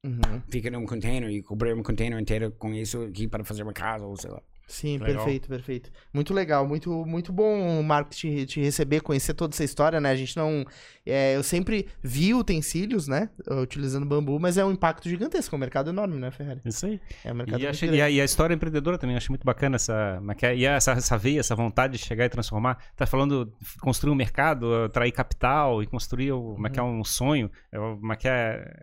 Uhum. 0.02 0.40
fica 0.48 0.70
num 0.70 0.86
container 0.86 1.28
e 1.30 1.42
cobrir 1.42 1.74
um 1.74 1.82
container 1.82 2.18
inteiro 2.18 2.50
com 2.58 2.72
isso 2.72 3.02
aqui 3.02 3.28
para 3.28 3.44
fazer 3.44 3.62
uma 3.62 3.72
casa 3.74 4.06
ou 4.06 4.16
sei 4.16 4.30
lá. 4.30 4.40
Sim, 4.70 4.98
Legal. 4.98 5.16
perfeito, 5.24 5.48
perfeito. 5.48 5.90
Muito 6.14 6.32
legal, 6.32 6.66
muito, 6.66 7.04
muito 7.04 7.32
bom, 7.32 7.82
Marco, 7.82 8.10
te, 8.10 8.46
te 8.46 8.60
receber, 8.60 9.00
conhecer 9.00 9.34
toda 9.34 9.52
essa 9.54 9.64
história, 9.64 10.00
né? 10.00 10.10
A 10.10 10.14
gente 10.16 10.36
não. 10.36 10.64
é, 11.04 11.34
eu 11.36 11.42
sempre 11.42 11.88
vi 12.02 12.32
utensílios, 12.32 13.08
né? 13.08 13.28
Utilizando 13.62 14.06
bambu, 14.06 14.38
mas 14.38 14.56
é 14.56 14.64
um 14.64 14.70
impacto 14.70 15.08
gigantesco, 15.08 15.54
é 15.54 15.56
um 15.56 15.60
mercado 15.60 15.90
enorme, 15.90 16.16
né, 16.18 16.30
Ferrari? 16.30 16.60
Isso 16.64 16.86
aí. 16.86 17.00
É 17.24 17.32
um 17.32 17.34
mercado 17.34 17.60
E, 17.60 17.66
achei- 17.66 17.90
e 17.90 18.00
a, 18.00 18.08
e 18.08 18.20
a 18.20 18.24
história 18.24 18.54
empreendedora 18.54 18.96
também, 18.96 19.16
achei 19.16 19.28
muito 19.30 19.44
bacana 19.44 19.74
essa, 19.76 20.22
é 20.40 20.46
é? 20.46 20.56
e 20.56 20.64
essa, 20.64 20.92
essa 20.92 21.18
veia, 21.18 21.40
essa 21.40 21.56
vontade 21.56 21.98
de 21.98 22.04
chegar 22.04 22.24
e 22.24 22.28
transformar. 22.28 22.78
Tá 22.94 23.06
falando 23.06 23.46
de 23.46 23.80
construir 23.80 24.12
um 24.12 24.16
mercado, 24.16 24.72
atrair 24.84 25.10
capital 25.12 25.82
e 25.82 25.86
construir 25.86 26.30
o- 26.32 26.54
como 26.54 26.66
é 26.66 26.82
um 26.82 27.02
sonho. 27.04 27.50
É 27.72 27.78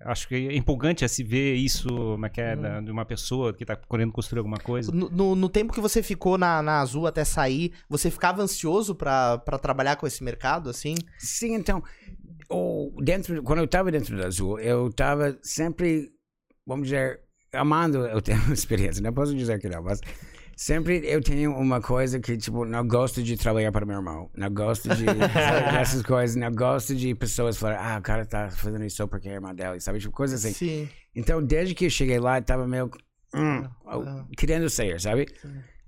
acho 0.06 0.28
que 0.28 0.36
é 0.36 0.56
empolgante 0.56 1.06
é 1.06 1.08
se 1.08 1.24
ver 1.24 1.56
isso, 1.56 1.88
é 2.38 2.56
da- 2.56 2.82
de 2.82 2.92
uma 2.92 3.06
pessoa 3.06 3.54
que 3.54 3.66
tá 3.66 3.76
querendo 3.76 4.12
construir 4.12 4.40
alguma 4.40 4.58
coisa. 4.58 4.92
No, 4.92 5.10
no- 5.10 5.36
no 5.36 5.50
tempo 5.50 5.74
que 5.78 5.82
você 5.82 6.02
ficou 6.02 6.38
na, 6.38 6.62
na 6.62 6.80
Azul 6.80 7.06
até 7.06 7.24
sair, 7.24 7.72
você 7.88 8.10
ficava 8.10 8.42
ansioso 8.42 8.96
pra 8.96 9.38
trabalhar 9.62 9.96
com 9.96 10.08
esse 10.08 10.24
mercado, 10.24 10.70
assim? 10.70 10.96
Sim, 11.20 11.54
então, 11.54 11.84
o, 12.50 12.92
dentro, 13.02 13.44
quando 13.44 13.60
eu 13.60 13.66
estava 13.66 13.92
dentro 13.92 14.18
da 14.18 14.26
Azul, 14.26 14.60
eu 14.60 14.88
estava 14.88 15.38
sempre, 15.42 16.10
vamos 16.66 16.88
dizer, 16.88 17.20
amando 17.54 18.08
eu 18.08 18.22
tenho 18.22 18.42
experiência, 18.52 19.04
não 19.04 19.14
posso 19.14 19.36
dizer 19.36 19.60
que 19.60 19.70
não, 19.70 19.84
mas 19.84 20.02
sempre 20.56 21.04
eu 21.06 21.22
tenho 21.22 21.56
uma 21.56 21.80
coisa 21.80 22.20
que, 22.20 22.36
tipo, 22.36 22.66
não 22.66 22.86
gosto 22.88 23.22
de 23.22 23.38
trabalhar 23.38 23.72
para 23.72 23.86
meu 23.86 23.98
irmão, 23.98 24.32
não 24.36 24.52
gosto 24.52 24.90
de 24.90 25.06
sabe, 25.32 25.72
dessas 25.72 26.02
coisas, 26.02 26.36
não 26.36 26.52
gosto 26.52 26.96
de 26.96 27.14
pessoas 27.14 27.56
falarem, 27.58 27.86
ah, 27.86 28.00
o 28.00 28.02
cara 28.02 28.26
tá 28.26 28.50
fazendo 28.50 28.84
isso 28.84 28.98
só 28.98 29.06
porque 29.06 29.30
é 29.30 29.34
irmã 29.34 29.54
dela, 29.54 29.80
sabe, 29.80 30.00
tipo, 30.00 30.12
coisas 30.12 30.44
assim. 30.44 30.54
Sim. 30.54 30.90
Então, 31.16 31.44
desde 31.44 31.76
que 31.76 31.86
eu 31.86 31.90
cheguei 31.90 32.20
lá, 32.20 32.40
eu 32.40 32.44
tava 32.44 32.68
meio 32.68 32.90
hum, 33.36 33.68
Ah. 33.86 34.26
querendo 34.38 34.70
sair, 34.70 35.00
sabe? 35.00 35.26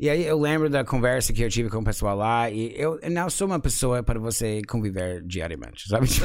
E 0.02 0.10
aí 0.10 0.26
eu 0.26 0.40
lembro 0.40 0.70
da 0.70 0.86
conversa 0.86 1.34
que 1.34 1.41
eu 1.44 1.49
tive 1.49 1.70
com 1.70 1.80
o 1.80 1.84
pessoal 1.84 2.16
lá, 2.16 2.49
e 2.49 2.74
eu 2.78 2.98
não 3.11 3.30
sou 3.30 3.45
uma 3.48 3.60
pessoa 3.60 4.02
para 4.02 4.18
você 4.18 4.61
conviver 4.66 5.22
diariamente, 5.26 5.90
sabe? 5.90 6.07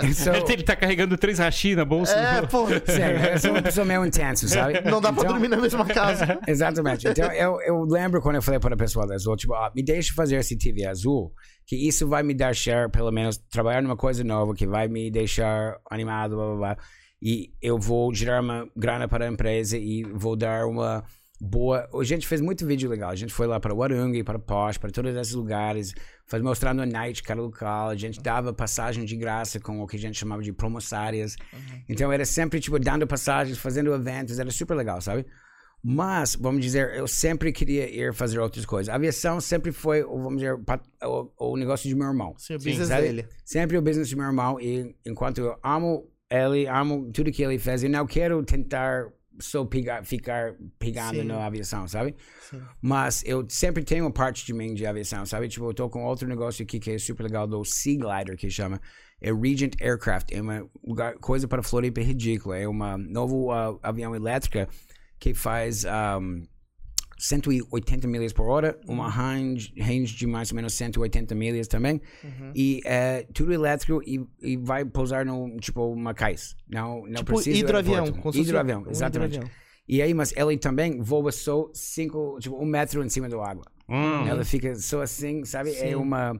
Tipo, 0.00 0.14
sou, 0.14 0.34
Ele, 0.34 0.62
tá 0.62 0.76
carregando 0.76 1.16
três 1.16 1.38
hashi 1.38 1.74
na 1.74 1.84
bolsa. 1.86 2.14
É, 2.14 2.42
pô. 2.46 2.66
sério, 2.86 3.20
eu 3.32 3.38
sou 3.38 3.50
uma 3.52 3.62
pessoa 3.62 3.86
meio 3.86 4.04
intensa, 4.04 4.46
sabe? 4.46 4.80
Não 4.88 5.00
dá 5.00 5.10
Então- 5.10 5.24
dormir 5.24 5.48
na 5.48 5.56
mesma 5.56 5.86
casa. 5.86 6.38
Exatamente. 6.46 7.08
Então, 7.08 7.32
eu, 7.32 7.58
eu 7.62 7.84
lembro 7.84 8.20
quando 8.20 8.36
eu 8.36 8.42
falei 8.42 8.60
para 8.60 8.74
o 8.74 8.78
pessoal 8.78 9.06
da 9.06 9.14
Azul, 9.14 9.34
tipo, 9.36 9.54
ah, 9.54 9.72
me 9.74 9.82
deixe 9.82 10.12
fazer 10.12 10.36
esse 10.36 10.56
TV 10.58 10.84
Azul, 10.86 11.32
que 11.66 11.74
isso 11.74 12.06
vai 12.06 12.22
me 12.22 12.34
dar 12.34 12.54
share, 12.54 12.90
pelo 12.90 13.10
menos, 13.10 13.38
trabalhar 13.50 13.82
numa 13.82 13.96
coisa 13.96 14.22
nova, 14.22 14.54
que 14.54 14.66
vai 14.66 14.88
me 14.88 15.10
deixar 15.10 15.76
animado, 15.90 16.36
blá, 16.36 16.46
blá, 16.48 16.56
blá. 16.56 16.76
E 17.20 17.52
eu 17.60 17.78
vou 17.78 18.14
gerar 18.14 18.40
uma 18.42 18.68
grana 18.76 19.08
para 19.08 19.24
a 19.24 19.28
empresa 19.28 19.76
e 19.76 20.04
vou 20.04 20.36
dar 20.36 20.66
uma 20.66 21.04
boa... 21.40 21.88
A 21.92 22.04
gente 22.04 22.26
fez 22.26 22.40
muito 22.40 22.64
vídeo 22.66 22.88
legal. 22.88 23.10
A 23.10 23.16
gente 23.16 23.32
foi 23.32 23.46
lá 23.46 23.58
para 23.58 23.74
Warung, 23.74 24.22
para 24.22 24.38
Posh, 24.38 24.78
para 24.78 24.90
todos 24.90 25.14
esses 25.16 25.34
lugares, 25.34 25.92
faz, 26.26 26.42
mostrando 26.42 26.80
a 26.82 26.86
night, 26.86 27.22
cada 27.22 27.40
local. 27.42 27.88
A 27.88 27.96
gente 27.96 28.20
dava 28.22 28.52
passagem 28.52 29.04
de 29.04 29.16
graça 29.16 29.58
com 29.58 29.80
o 29.80 29.86
que 29.86 29.96
a 29.96 29.98
gente 29.98 30.16
chamava 30.18 30.42
de 30.42 30.52
promossárias. 30.52 31.34
Então, 31.88 32.12
era 32.12 32.24
sempre, 32.24 32.60
tipo, 32.60 32.78
dando 32.78 33.06
passagens, 33.06 33.58
fazendo 33.58 33.92
eventos. 33.92 34.38
Era 34.38 34.50
super 34.50 34.74
legal, 34.76 35.00
sabe? 35.00 35.26
Mas, 35.82 36.34
vamos 36.34 36.60
dizer, 36.60 36.94
eu 36.96 37.06
sempre 37.06 37.52
queria 37.52 37.88
ir 37.88 38.12
fazer 38.12 38.38
outras 38.40 38.66
coisas. 38.66 38.88
A 38.92 38.96
aviação 38.96 39.40
sempre 39.40 39.70
foi, 39.70 40.02
o- 40.02 40.22
vamos 40.22 40.36
dizer, 40.40 40.54
o, 41.04 41.30
o 41.52 41.56
negócio 41.56 41.88
de 41.88 41.94
meu 41.94 42.08
irmão. 42.08 42.34
Sim, 42.36 42.54
o 42.54 42.58
business 42.58 42.88
sabe? 42.88 43.02
dele. 43.02 43.28
Sempre 43.44 43.76
o 43.78 43.82
business 43.82 44.08
de 44.08 44.16
meu 44.16 44.26
irmão. 44.26 44.60
E 44.60 44.94
enquanto 45.06 45.38
eu 45.38 45.56
amo 45.62 46.04
ele, 46.30 46.66
amo 46.66 47.10
tudo 47.12 47.30
que 47.32 47.42
ele 47.42 47.58
fez, 47.58 47.82
eu 47.82 47.90
não 47.90 48.06
quero 48.06 48.42
tentar 48.44 49.06
só 49.40 49.64
pegar, 49.64 50.04
ficar 50.04 50.54
pegando 50.78 51.20
Sim. 51.20 51.24
na 51.24 51.46
aviação, 51.46 51.86
sabe? 51.86 52.16
Sim. 52.50 52.60
Mas 52.82 53.22
eu 53.24 53.46
sempre 53.48 53.84
tenho 53.84 54.04
uma 54.04 54.10
parte 54.10 54.44
de 54.44 54.52
mim 54.52 54.74
de 54.74 54.84
aviação, 54.84 55.24
sabe? 55.24 55.48
Tipo, 55.48 55.66
eu 55.70 55.74
tô 55.74 55.88
com 55.88 56.04
outro 56.04 56.26
negócio 56.28 56.62
aqui 56.62 56.80
que 56.80 56.90
é 56.90 56.98
super 56.98 57.22
legal 57.22 57.46
do 57.46 57.64
Sea 57.64 57.96
Glider, 57.96 58.36
que 58.36 58.50
chama. 58.50 58.80
É 59.20 59.32
Regent 59.32 59.74
Aircraft. 59.80 60.32
É 60.32 60.40
uma 60.40 60.68
lugar- 60.84 61.14
coisa 61.18 61.48
para 61.48 61.62
Floripa 61.62 62.00
ridícula. 62.00 62.56
É 62.56 62.68
uma 62.68 62.96
novo 62.96 63.50
ah, 63.50 63.78
avião 63.82 64.14
elétrica 64.14 64.68
que 65.18 65.34
faz 65.34 65.84
um, 65.84 66.42
180 67.18 68.06
milhas 68.06 68.32
por 68.32 68.48
hora, 68.48 68.78
uma 68.86 69.08
range, 69.10 69.72
range 69.78 70.14
de 70.14 70.26
mais 70.26 70.50
ou 70.50 70.56
menos 70.56 70.72
180 70.74 71.34
milhas 71.34 71.66
também. 71.66 72.00
Uhum. 72.22 72.52
E 72.54 72.80
é 72.84 73.26
tudo 73.34 73.52
elétrico 73.52 74.00
e, 74.06 74.24
e 74.40 74.56
vai 74.56 74.84
pousar 74.84 75.26
no, 75.26 75.56
tipo, 75.58 75.82
uma 75.92 76.14
cais. 76.14 76.56
Não, 76.68 77.02
não 77.02 77.14
Tipo 77.14 77.34
precisa 77.34 77.58
hidroavião. 77.58 78.06
Hidroavião, 78.32 78.84
um 78.86 78.90
exatamente. 78.90 79.34
hidroavião. 79.34 79.68
E 79.88 80.02
aí, 80.02 80.12
mas 80.14 80.32
ele 80.36 80.56
também 80.58 81.00
voa 81.00 81.32
só 81.32 81.70
cinco, 81.72 82.38
tipo, 82.40 82.62
um 82.62 82.66
metro 82.66 83.02
em 83.02 83.08
cima 83.08 83.28
da 83.28 83.36
água. 83.36 83.64
Hum. 83.88 84.26
Ela 84.26 84.44
fica 84.44 84.74
só 84.76 85.00
assim, 85.00 85.44
sabe? 85.44 85.70
Sim. 85.70 85.88
É 85.88 85.96
uma, 85.96 86.38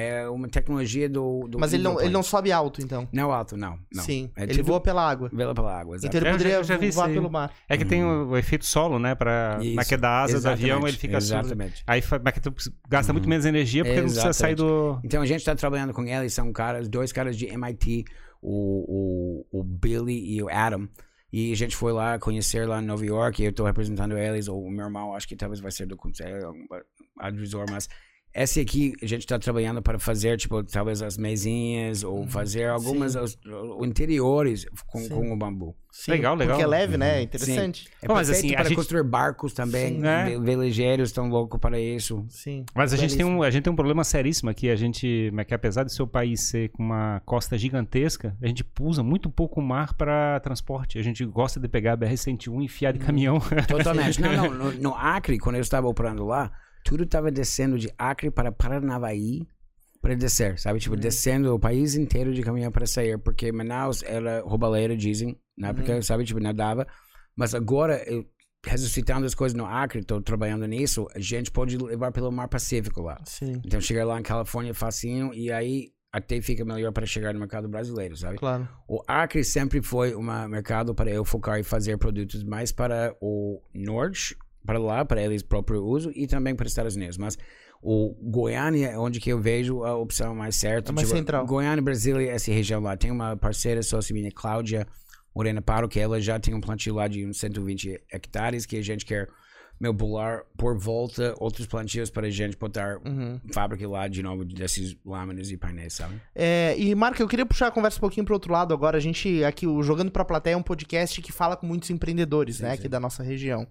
é 0.00 0.28
uma 0.28 0.48
tecnologia 0.48 1.08
do, 1.08 1.46
do 1.48 1.58
Mas 1.58 1.72
ele 1.72 1.82
não, 1.82 2.00
ele 2.00 2.10
não 2.10 2.22
sobe 2.22 2.52
alto, 2.52 2.80
então. 2.82 3.08
Não 3.12 3.32
alto, 3.32 3.56
não. 3.56 3.78
não. 3.92 4.02
Sim. 4.04 4.30
É 4.36 4.44
ele 4.44 4.54
tudo 4.54 4.66
voa 4.66 4.80
pela 4.80 5.08
água. 5.08 5.30
Vela 5.32 5.54
pela 5.54 5.78
água, 5.78 5.96
Então 5.96 6.08
exato. 6.10 6.16
ele 6.16 6.24
já- 6.26 6.32
poderia 6.32 6.64
já 6.64 6.76
vi 6.76 6.90
voar 6.90 7.08
pelo 7.10 7.30
mar. 7.30 7.52
É 7.68 7.76
que 7.76 7.84
tem 7.84 8.04
o, 8.04 8.28
o 8.30 8.36
efeito 8.36 8.64
solo, 8.64 8.98
né? 8.98 9.14
Pra, 9.14 9.58
Isso, 9.60 9.74
na 9.74 9.84
queda 9.84 10.02
da 10.02 10.22
asa 10.22 10.32
do 10.34 10.36
exatamente, 10.38 10.62
avião, 10.70 10.86
ele 10.88 10.96
fica 10.96 11.20
sobre- 11.20 11.40
Exatamente. 11.46 11.82
Aí 11.86 12.02
mas 12.24 12.34
que 12.34 12.40
tu 12.40 12.54
gasta 12.88 13.12
muito 13.12 13.28
menos 13.28 13.44
energia 13.44 13.84
porque 13.84 14.00
não 14.00 14.04
precisa 14.08 14.32
sair 14.32 14.54
do. 14.54 15.00
Então 15.04 15.20
a 15.22 15.26
gente 15.26 15.40
está 15.40 15.54
trabalhando 15.54 15.92
com 15.92 16.04
eles, 16.04 16.32
são 16.32 16.52
caras, 16.52 16.88
dois 16.88 17.12
caras 17.12 17.36
de 17.36 17.46
MIT, 17.46 18.04
o, 18.40 19.44
o, 19.52 19.60
o 19.60 19.64
Billy 19.64 20.34
e 20.36 20.42
o 20.42 20.48
Adam. 20.48 20.88
E 21.30 21.52
a 21.52 21.56
gente 21.56 21.76
foi 21.76 21.92
lá 21.92 22.18
conhecer 22.18 22.66
lá 22.66 22.80
em 22.80 22.86
Nova 22.86 23.04
York, 23.04 23.42
e 23.42 23.44
eu 23.44 23.50
estou 23.50 23.66
representando 23.66 24.16
eles, 24.16 24.48
ou 24.48 24.64
o 24.64 24.70
meu 24.70 24.86
irmão, 24.86 25.14
acho 25.14 25.28
que 25.28 25.36
talvez 25.36 25.60
vai 25.60 25.70
ser 25.70 25.84
do 25.84 25.94
conselho, 25.94 26.54
advisor, 27.18 27.66
mas 27.70 27.88
esse 28.34 28.60
aqui 28.60 28.92
a 29.02 29.06
gente 29.06 29.20
está 29.22 29.38
trabalhando 29.38 29.82
para 29.82 29.98
fazer, 29.98 30.36
tipo, 30.36 30.62
talvez 30.64 31.02
as 31.02 31.16
mesinhas, 31.16 32.04
ou 32.04 32.26
fazer 32.26 32.68
algumas, 32.68 33.14
os, 33.16 33.38
os 33.78 33.86
interiores 33.88 34.66
com, 34.86 34.98
Uhum. 34.98 35.04
Sim. 35.04 35.08
com 35.14 35.32
o 35.32 35.36
bambu. 35.36 35.76
Sim, 35.90 36.12
Legal, 36.12 36.36
legal. 36.36 36.54
Porque 36.56 36.62
é 36.62 36.66
leve, 36.66 36.96
né? 36.96 37.18
É 37.18 37.22
interessante. 37.22 37.88
É 38.02 38.06
Bom, 38.06 38.14
mas 38.14 38.30
assim, 38.30 38.52
para 38.52 38.64
gente- 38.64 38.76
construir 38.76 39.02
barcos 39.02 39.52
também, 39.52 39.94
Sim, 39.94 40.00
né? 40.00 40.26
ve- 40.30 40.38
velegeiros 40.38 41.08
estão 41.08 41.28
loucos 41.28 41.58
para 41.58 41.80
isso. 41.80 42.24
Sim. 42.28 42.64
Mas 42.74 42.92
a 42.92 42.96
gente, 42.96 43.10
tem 43.16 43.18
Belíssimo. 43.24 43.40
um, 43.40 43.42
a 43.42 43.50
gente 43.50 43.62
tem 43.64 43.72
um 43.72 43.76
problema 43.76 44.04
seríssimo 44.04 44.50
aqui. 44.50 44.68
A 44.70 44.76
gente, 44.76 45.30
mas 45.32 45.46
que 45.46 45.54
apesar 45.54 45.82
de 45.84 45.92
seu 45.92 46.06
país 46.06 46.42
ser 46.42 46.68
com 46.68 46.82
uma 46.84 47.20
costa 47.24 47.56
gigantesca, 47.58 48.36
a 48.40 48.46
gente 48.46 48.64
usa 48.80 49.02
muito 49.02 49.28
pouco 49.30 49.60
mar 49.60 49.94
para 49.94 50.38
transporte. 50.40 50.98
A 50.98 51.02
gente 51.02 51.24
gosta 51.24 51.58
de 51.58 51.66
pegar 51.66 51.94
a 51.94 51.96
BR-101 51.96 52.60
e 52.60 52.64
enfiar 52.66 52.92
de 52.92 52.98
caminhão. 53.00 53.40
Totalmente. 53.66 54.20
Não, 54.22 54.36
não. 54.36 54.50
No, 54.54 54.72
no 54.72 54.94
Acre, 54.94 55.38
quando 55.38 55.56
eu 55.56 55.62
estava 55.62 55.88
operando 55.88 56.24
lá, 56.24 56.52
tudo 56.84 57.04
estava 57.04 57.30
descendo 57.30 57.78
de 57.78 57.90
Acre 57.98 58.30
para 58.30 58.52
Paranavaí 58.52 59.46
para 60.00 60.14
descer, 60.14 60.58
sabe? 60.58 60.78
Tipo, 60.78 60.96
descendo 60.96 61.54
o 61.54 61.58
país 61.58 61.94
inteiro 61.94 62.32
de 62.32 62.42
caminhão 62.42 62.70
para 62.70 62.86
sair, 62.86 63.18
porque 63.18 63.50
Manaus 63.50 64.02
era 64.02 64.40
roubalheira, 64.42 64.96
dizem, 64.96 65.36
na 65.56 65.68
época, 65.68 66.00
sabe? 66.02 66.24
Tipo, 66.24 66.40
nadava. 66.40 66.86
Mas 67.36 67.54
agora, 67.54 68.02
eu 68.06 68.24
ressuscitando 68.64 69.26
as 69.26 69.34
coisas 69.34 69.56
no 69.56 69.64
Acre, 69.64 70.00
estou 70.00 70.20
trabalhando 70.20 70.66
nisso, 70.66 71.06
a 71.14 71.20
gente 71.20 71.50
pode 71.50 71.76
levar 71.76 72.12
pelo 72.12 72.30
Mar 72.30 72.48
Pacífico 72.48 73.02
lá. 73.02 73.18
Sim, 73.24 73.60
Então, 73.64 73.80
chegar 73.80 74.04
lá 74.04 74.18
em 74.18 74.22
Califórnia 74.22 74.74
facinho 74.74 75.32
e 75.32 75.50
aí 75.50 75.92
até 76.12 76.40
fica 76.40 76.64
melhor 76.64 76.92
para 76.92 77.06
chegar 77.06 77.34
no 77.34 77.40
mercado 77.40 77.68
brasileiro, 77.68 78.16
sabe? 78.16 78.38
claro. 78.38 78.68
O 78.88 79.02
Acre 79.06 79.44
sempre 79.44 79.82
foi 79.82 80.14
um 80.14 80.22
mercado 80.48 80.94
para 80.94 81.10
eu 81.10 81.24
focar 81.24 81.60
e 81.60 81.62
fazer 81.62 81.98
produtos 81.98 82.42
mais 82.42 82.72
para 82.72 83.14
o 83.20 83.62
norte, 83.74 84.36
para 84.68 84.78
lá, 84.78 85.02
para 85.02 85.22
eles 85.22 85.42
próprio 85.42 85.82
uso 85.82 86.12
e 86.14 86.26
também 86.26 86.54
para 86.54 86.66
os 86.66 86.72
Estados 86.72 86.94
Unidos. 86.94 87.16
Mas 87.16 87.38
o 87.82 88.14
Goiânia 88.20 88.88
é 88.88 88.98
onde 88.98 89.18
que 89.18 89.30
eu 89.32 89.40
vejo 89.40 89.82
a 89.82 89.96
opção 89.96 90.34
mais 90.34 90.56
certa. 90.56 90.92
É 90.92 90.94
mais 90.94 91.08
central. 91.08 91.46
Goiânia, 91.46 91.80
Brasília, 91.82 92.30
essa 92.30 92.52
região 92.52 92.82
lá. 92.82 92.94
Tem 92.94 93.10
uma 93.10 93.34
parceira 93.34 93.82
sócia 93.82 94.12
minha, 94.12 94.30
Cláudia 94.30 94.86
Morena 95.34 95.62
Paro, 95.62 95.88
que 95.88 95.98
ela 95.98 96.20
já 96.20 96.38
tem 96.38 96.52
um 96.52 96.60
plantio 96.60 96.94
lá 96.96 97.08
de 97.08 97.24
uns 97.24 97.38
120 97.38 97.98
hectares 98.12 98.66
que 98.66 98.76
a 98.76 98.82
gente 98.82 99.06
quer 99.06 99.26
meu 99.80 99.94
pular 99.94 100.40
por 100.56 100.76
volta 100.76 101.36
outros 101.38 101.64
plantios 101.68 102.10
para 102.10 102.26
a 102.26 102.30
gente 102.30 102.56
botar 102.58 102.96
Uhum. 103.06 103.38
fábrica 103.54 103.88
lá 103.88 104.08
de 104.08 104.24
novo 104.24 104.44
desses 104.44 104.96
lâminas 105.06 105.52
e 105.52 105.56
painéis, 105.56 105.92
sabe? 105.94 106.20
É, 106.34 106.74
e, 106.76 106.92
Marco, 106.96 107.22
eu 107.22 107.28
queria 107.28 107.46
puxar 107.46 107.68
a 107.68 107.70
conversa 107.70 107.96
um 107.98 108.00
pouquinho 108.00 108.24
pro 108.26 108.34
outro 108.34 108.52
lado 108.52 108.74
agora. 108.74 108.96
A 108.96 109.00
gente, 109.00 109.44
aqui, 109.44 109.68
o 109.68 109.80
Jogando 109.80 110.10
pra 110.10 110.24
Plateia 110.24 110.54
é 110.54 110.56
um 110.56 110.64
podcast 110.64 111.22
que 111.22 111.30
fala 111.30 111.56
com 111.56 111.64
muitos 111.64 111.90
empreendedores, 111.90 112.56
Sim, 112.56 112.64
né, 112.64 112.70
sim. 112.70 112.74
aqui 112.80 112.88
da 112.88 112.98
nossa 112.98 113.22
região. 113.22 113.68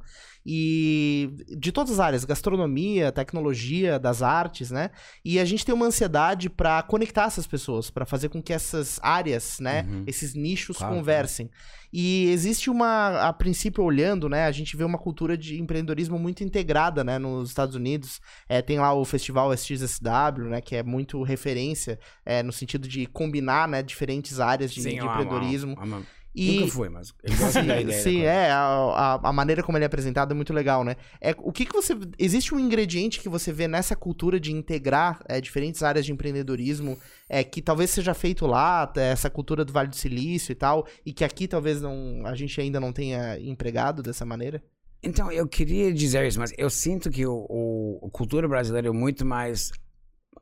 E 0.49 1.29
de 1.57 1.73
todas 1.73 1.91
as 1.91 1.99
áreas, 1.99 2.23
gastronomia, 2.23 3.11
tecnologia, 3.11 3.99
das 3.99 4.21
artes, 4.21 4.71
né? 4.71 4.91
E 5.25 5.39
a 5.39 5.45
gente 5.45 5.65
tem 5.65 5.75
uma 5.75 5.85
ansiedade 5.87 6.49
pra 6.49 6.81
conectar 6.81 7.25
essas 7.25 7.45
pessoas, 7.45 7.89
pra 7.89 8.05
fazer 8.05 8.29
com 8.29 8.41
que 8.41 8.53
essas 8.53 8.97
áreas, 9.03 9.59
né, 9.59 9.85
Uhum. 9.89 10.03
esses 10.07 10.33
nichos 10.33 10.77
Claro, 10.77 10.95
conversem. 10.95 11.49
E 11.91 12.29
existe 12.31 12.69
uma, 12.69 13.27
a 13.27 13.33
princípio, 13.33 13.83
olhando, 13.83 14.29
né, 14.29 14.45
a 14.45 14.51
gente 14.51 14.75
vê 14.77 14.83
uma 14.85 14.97
cultura 14.97 15.37
de 15.37 15.59
empreendedorismo 15.59 16.17
muito 16.17 16.43
integrada, 16.43 17.03
né, 17.03 17.17
nos 17.17 17.49
Estados 17.49 17.75
Unidos. 17.75 18.21
É, 18.47 18.61
tem 18.61 18.79
lá 18.79 18.93
o 18.93 19.03
festival 19.03 19.51
SXSW, 19.53 20.49
né, 20.49 20.61
que 20.61 20.75
é 20.75 20.83
muito 20.83 21.21
referência 21.23 21.99
é, 22.25 22.41
no 22.41 22.51
sentido 22.53 22.87
de 22.87 23.05
combinar, 23.05 23.67
né, 23.67 23.83
diferentes 23.83 24.39
áreas 24.39 24.71
de, 24.71 24.81
de 24.81 24.95
eu 24.95 25.03
amo, 25.03 25.11
empreendedorismo. 25.11 25.75
amo. 25.79 26.05
E 26.35 26.59
Nunca 26.59 26.71
fui, 26.71 26.89
mas 26.89 27.13
eu 27.23 27.35
gosto 27.35 27.63
da 27.63 27.81
ideia. 27.81 28.01
Sim, 28.01 28.15
coisa. 28.15 28.27
é, 28.27 28.51
a, 28.51 28.59
a, 28.59 29.29
a 29.29 29.33
maneira 29.33 29.63
como 29.63 29.77
ele 29.77 29.85
é 29.85 29.87
apresentado 29.87 30.31
é 30.31 30.35
muito 30.35 30.53
legal, 30.53 30.83
né? 30.83 30.95
É, 31.19 31.35
o 31.39 31.51
que 31.51 31.65
que 31.65 31.73
você... 31.73 31.93
Existe 32.19 32.53
um 32.53 32.59
ingrediente 32.59 33.19
que 33.19 33.27
você 33.27 33.51
vê 33.51 33.67
nessa 33.67 33.95
cultura 33.95 34.39
de 34.39 34.51
integrar 34.51 35.23
é, 35.27 35.41
diferentes 35.41 35.81
áreas 35.81 36.05
de 36.05 36.11
empreendedorismo, 36.11 36.97
é, 37.27 37.43
que 37.43 37.61
talvez 37.61 37.89
seja 37.89 38.13
feito 38.13 38.45
lá, 38.45 38.91
é, 38.95 39.11
essa 39.11 39.29
cultura 39.29 39.65
do 39.65 39.73
Vale 39.73 39.89
do 39.89 39.95
Silício 39.95 40.51
e 40.51 40.55
tal, 40.55 40.87
e 41.05 41.11
que 41.11 41.23
aqui 41.23 41.47
talvez 41.47 41.81
não, 41.81 42.21
a 42.25 42.35
gente 42.35 42.59
ainda 42.61 42.79
não 42.79 42.93
tenha 42.93 43.39
empregado 43.39 44.03
dessa 44.03 44.25
maneira? 44.25 44.63
Então, 45.01 45.31
eu 45.31 45.47
queria 45.47 45.93
dizer 45.93 46.25
isso, 46.27 46.39
mas 46.39 46.51
eu 46.57 46.69
sinto 46.69 47.09
que 47.09 47.25
o, 47.25 47.45
o, 47.49 48.07
a 48.07 48.09
cultura 48.09 48.47
brasileira 48.47 48.87
é 48.87 48.91
muito 48.91 49.25
mais 49.25 49.71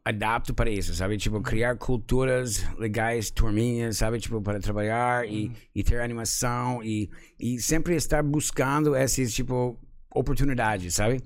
adapto 0.05 0.53
para 0.53 0.69
isso, 0.69 0.93
sabe? 0.93 1.17
Tipo, 1.17 1.41
criar 1.41 1.75
culturas 1.77 2.63
legais, 2.77 3.31
turminhas, 3.31 3.97
sabe? 3.97 4.19
Tipo, 4.19 4.39
para 4.39 4.59
trabalhar 4.59 5.27
e, 5.27 5.51
e 5.73 5.83
ter 5.83 5.99
animação 5.99 6.83
e, 6.83 7.09
e 7.39 7.59
sempre 7.59 7.95
estar 7.95 8.21
buscando 8.21 8.95
esses, 8.95 9.33
tipo, 9.33 9.79
oportunidades, 10.13 10.93
sabe? 10.93 11.21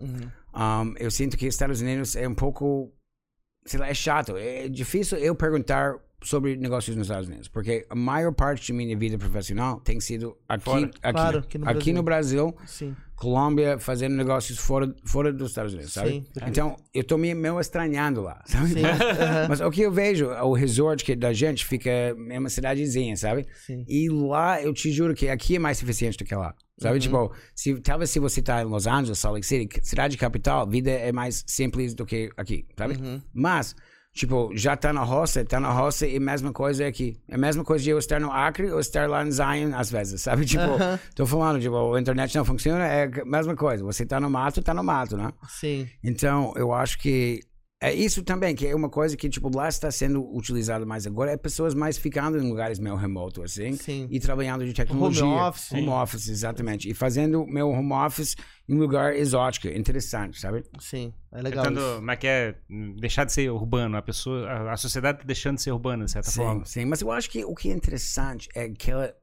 Um, 0.55 0.95
eu 0.97 1.11
sinto 1.11 1.37
que 1.37 1.45
Estados 1.45 1.81
Unidos 1.81 2.15
é 2.15 2.27
um 2.27 2.33
pouco, 2.33 2.91
sei 3.65 3.81
lá, 3.81 3.89
é 3.89 3.93
chato. 3.93 4.37
É 4.37 4.69
difícil 4.69 5.17
eu 5.17 5.35
perguntar 5.35 5.95
sobre 6.23 6.55
negócios 6.55 6.95
nos 6.95 7.07
Estados 7.07 7.27
Unidos, 7.27 7.47
porque 7.47 7.85
a 7.89 7.95
maior 7.95 8.33
parte 8.33 8.67
de 8.67 8.73
minha 8.73 8.97
vida 8.97 9.17
profissional 9.17 9.79
tem 9.79 9.99
sido 9.99 10.37
aqui, 10.47 10.63
Fora. 10.65 10.85
aqui, 10.85 10.99
Claro, 11.13 11.39
aqui 11.39 11.57
no 11.57 11.69
aqui 11.69 11.93
no 11.93 12.03
Brasil 12.03 12.55
Sim. 12.65 12.95
Colômbia 13.19 13.77
fazendo 13.77 14.15
negócios 14.15 14.57
fora, 14.57 14.95
fora 15.03 15.33
dos 15.33 15.49
Estados 15.49 15.73
Unidos, 15.73 15.91
sabe? 15.91 16.09
Sim, 16.09 16.25
então, 16.47 16.77
eu 16.93 17.03
tô 17.03 17.17
me 17.17 17.35
meio 17.35 17.59
estranhando 17.59 18.21
lá, 18.21 18.41
sabe? 18.45 18.69
Sim. 18.69 18.81
Mas 19.49 19.59
o 19.59 19.69
que 19.69 19.81
eu 19.81 19.91
vejo, 19.91 20.27
o 20.27 20.53
resort 20.53 21.03
que 21.03 21.15
da 21.17 21.33
gente 21.33 21.65
fica 21.65 21.89
em 22.17 22.37
uma 22.37 22.49
cidadezinha, 22.49 23.17
sabe? 23.17 23.45
Sim. 23.65 23.83
E 23.87 24.09
lá, 24.09 24.61
eu 24.61 24.73
te 24.73 24.89
juro 24.89 25.13
que 25.13 25.27
aqui 25.27 25.57
é 25.57 25.59
mais 25.59 25.83
eficiente 25.83 26.17
do 26.17 26.23
que 26.23 26.33
lá. 26.33 26.55
Sabe? 26.79 26.93
Uhum. 26.93 26.99
Tipo, 26.99 27.35
se, 27.53 27.81
talvez 27.81 28.09
se 28.09 28.19
você 28.19 28.41
tá 28.41 28.61
em 28.61 28.65
Los 28.65 28.87
Angeles, 28.87 29.19
Salt 29.19 29.33
Lake 29.33 29.45
City, 29.45 29.79
cidade 29.83 30.17
capital, 30.17 30.61
a 30.61 30.65
vida 30.65 30.89
é 30.89 31.11
mais 31.11 31.43
simples 31.45 31.93
do 31.93 32.05
que 32.05 32.29
aqui, 32.37 32.65
sabe? 32.77 32.95
Uhum. 32.95 33.21
Mas, 33.33 33.75
tipo, 34.13 34.51
já 34.55 34.75
tá 34.75 34.91
na 34.91 35.03
roça, 35.03 35.45
tá 35.45 35.59
na 35.59 35.71
roça 35.71 36.05
e 36.07 36.17
a 36.17 36.19
mesma 36.19 36.51
coisa 36.51 36.85
aqui. 36.87 37.17
É 37.27 37.35
a 37.35 37.37
mesma 37.37 37.63
coisa 37.63 37.83
de 37.83 37.89
eu 37.89 37.99
estar 37.99 38.19
no 38.19 38.31
Acre 38.31 38.71
ou 38.71 38.79
estar 38.79 39.09
lá 39.09 39.25
em 39.25 39.31
Zion 39.31 39.73
às 39.75 39.89
vezes, 39.91 40.21
sabe? 40.21 40.45
Tipo, 40.49 40.63
Aham. 40.63 40.99
tô 41.15 41.25
falando, 41.25 41.61
tipo, 41.61 41.93
a 41.93 41.99
internet 41.99 42.35
não 42.35 42.45
funciona, 42.45 42.85
é 42.85 43.05
a 43.05 43.25
mesma 43.25 43.55
coisa. 43.55 43.83
Você 43.83 44.05
tá 44.05 44.19
no 44.19 44.29
mato, 44.29 44.61
tá 44.61 44.73
no 44.73 44.83
mato, 44.83 45.15
né? 45.15 45.31
Sim. 45.47 45.87
Então, 46.03 46.53
eu 46.55 46.73
acho 46.73 46.97
que 46.99 47.39
é 47.81 47.93
isso 47.93 48.21
também, 48.23 48.53
que 48.53 48.67
é 48.67 48.75
uma 48.75 48.89
coisa 48.89 49.15
que, 49.15 49.29
tipo, 49.29 49.49
lá 49.55 49.69
está 49.69 49.89
sendo 49.89 50.21
utilizado 50.35 50.85
mais 50.85 51.07
agora, 51.07 51.31
é 51.31 51.37
pessoas 51.37 51.73
mais 51.73 51.97
ficando 51.97 52.37
em 52.37 52.49
lugares 52.49 52.77
meio 52.77 52.95
remotos, 52.95 53.41
assim, 53.43 53.71
Sim. 53.73 54.05
e 54.11 54.19
trabalhando 54.19 54.65
de 54.65 54.73
tecnologia. 54.73 55.23
Home 55.25 55.39
office. 55.39 55.71
Home 55.71 55.87
office, 55.87 56.27
exatamente. 56.27 56.89
E 56.89 56.93
fazendo 56.93 57.45
meu 57.47 57.69
home 57.69 57.93
office 57.93 58.35
em 58.67 58.75
um 58.75 58.79
lugar 58.79 59.15
exótico, 59.15 59.67
interessante, 59.69 60.39
sabe? 60.41 60.63
Sim. 60.79 61.13
É 61.31 61.41
legal 61.41 61.63
Tentando, 61.63 61.79
isso. 61.79 61.95
como 61.95 62.11
é 62.11 62.15
que 62.17 62.27
é? 62.27 62.55
Deixar 62.99 63.23
de 63.23 63.31
ser 63.31 63.49
urbano. 63.49 63.95
A 63.95 64.01
pessoa, 64.01 64.45
a, 64.45 64.73
a 64.73 64.77
sociedade 64.77 65.19
tá 65.19 65.23
deixando 65.23 65.55
de 65.55 65.61
ser 65.61 65.71
urbana, 65.71 66.03
de 66.03 66.11
certa 66.11 66.29
Sim, 66.29 66.37
forma. 66.41 66.65
sim. 66.65 66.83
Mas 66.83 67.01
eu 67.01 67.09
acho 67.11 67.29
que 67.29 67.45
o 67.45 67.55
que 67.55 67.69
é 67.69 67.73
interessante 67.73 68.49
é 68.53 68.63
aquela 68.63 69.13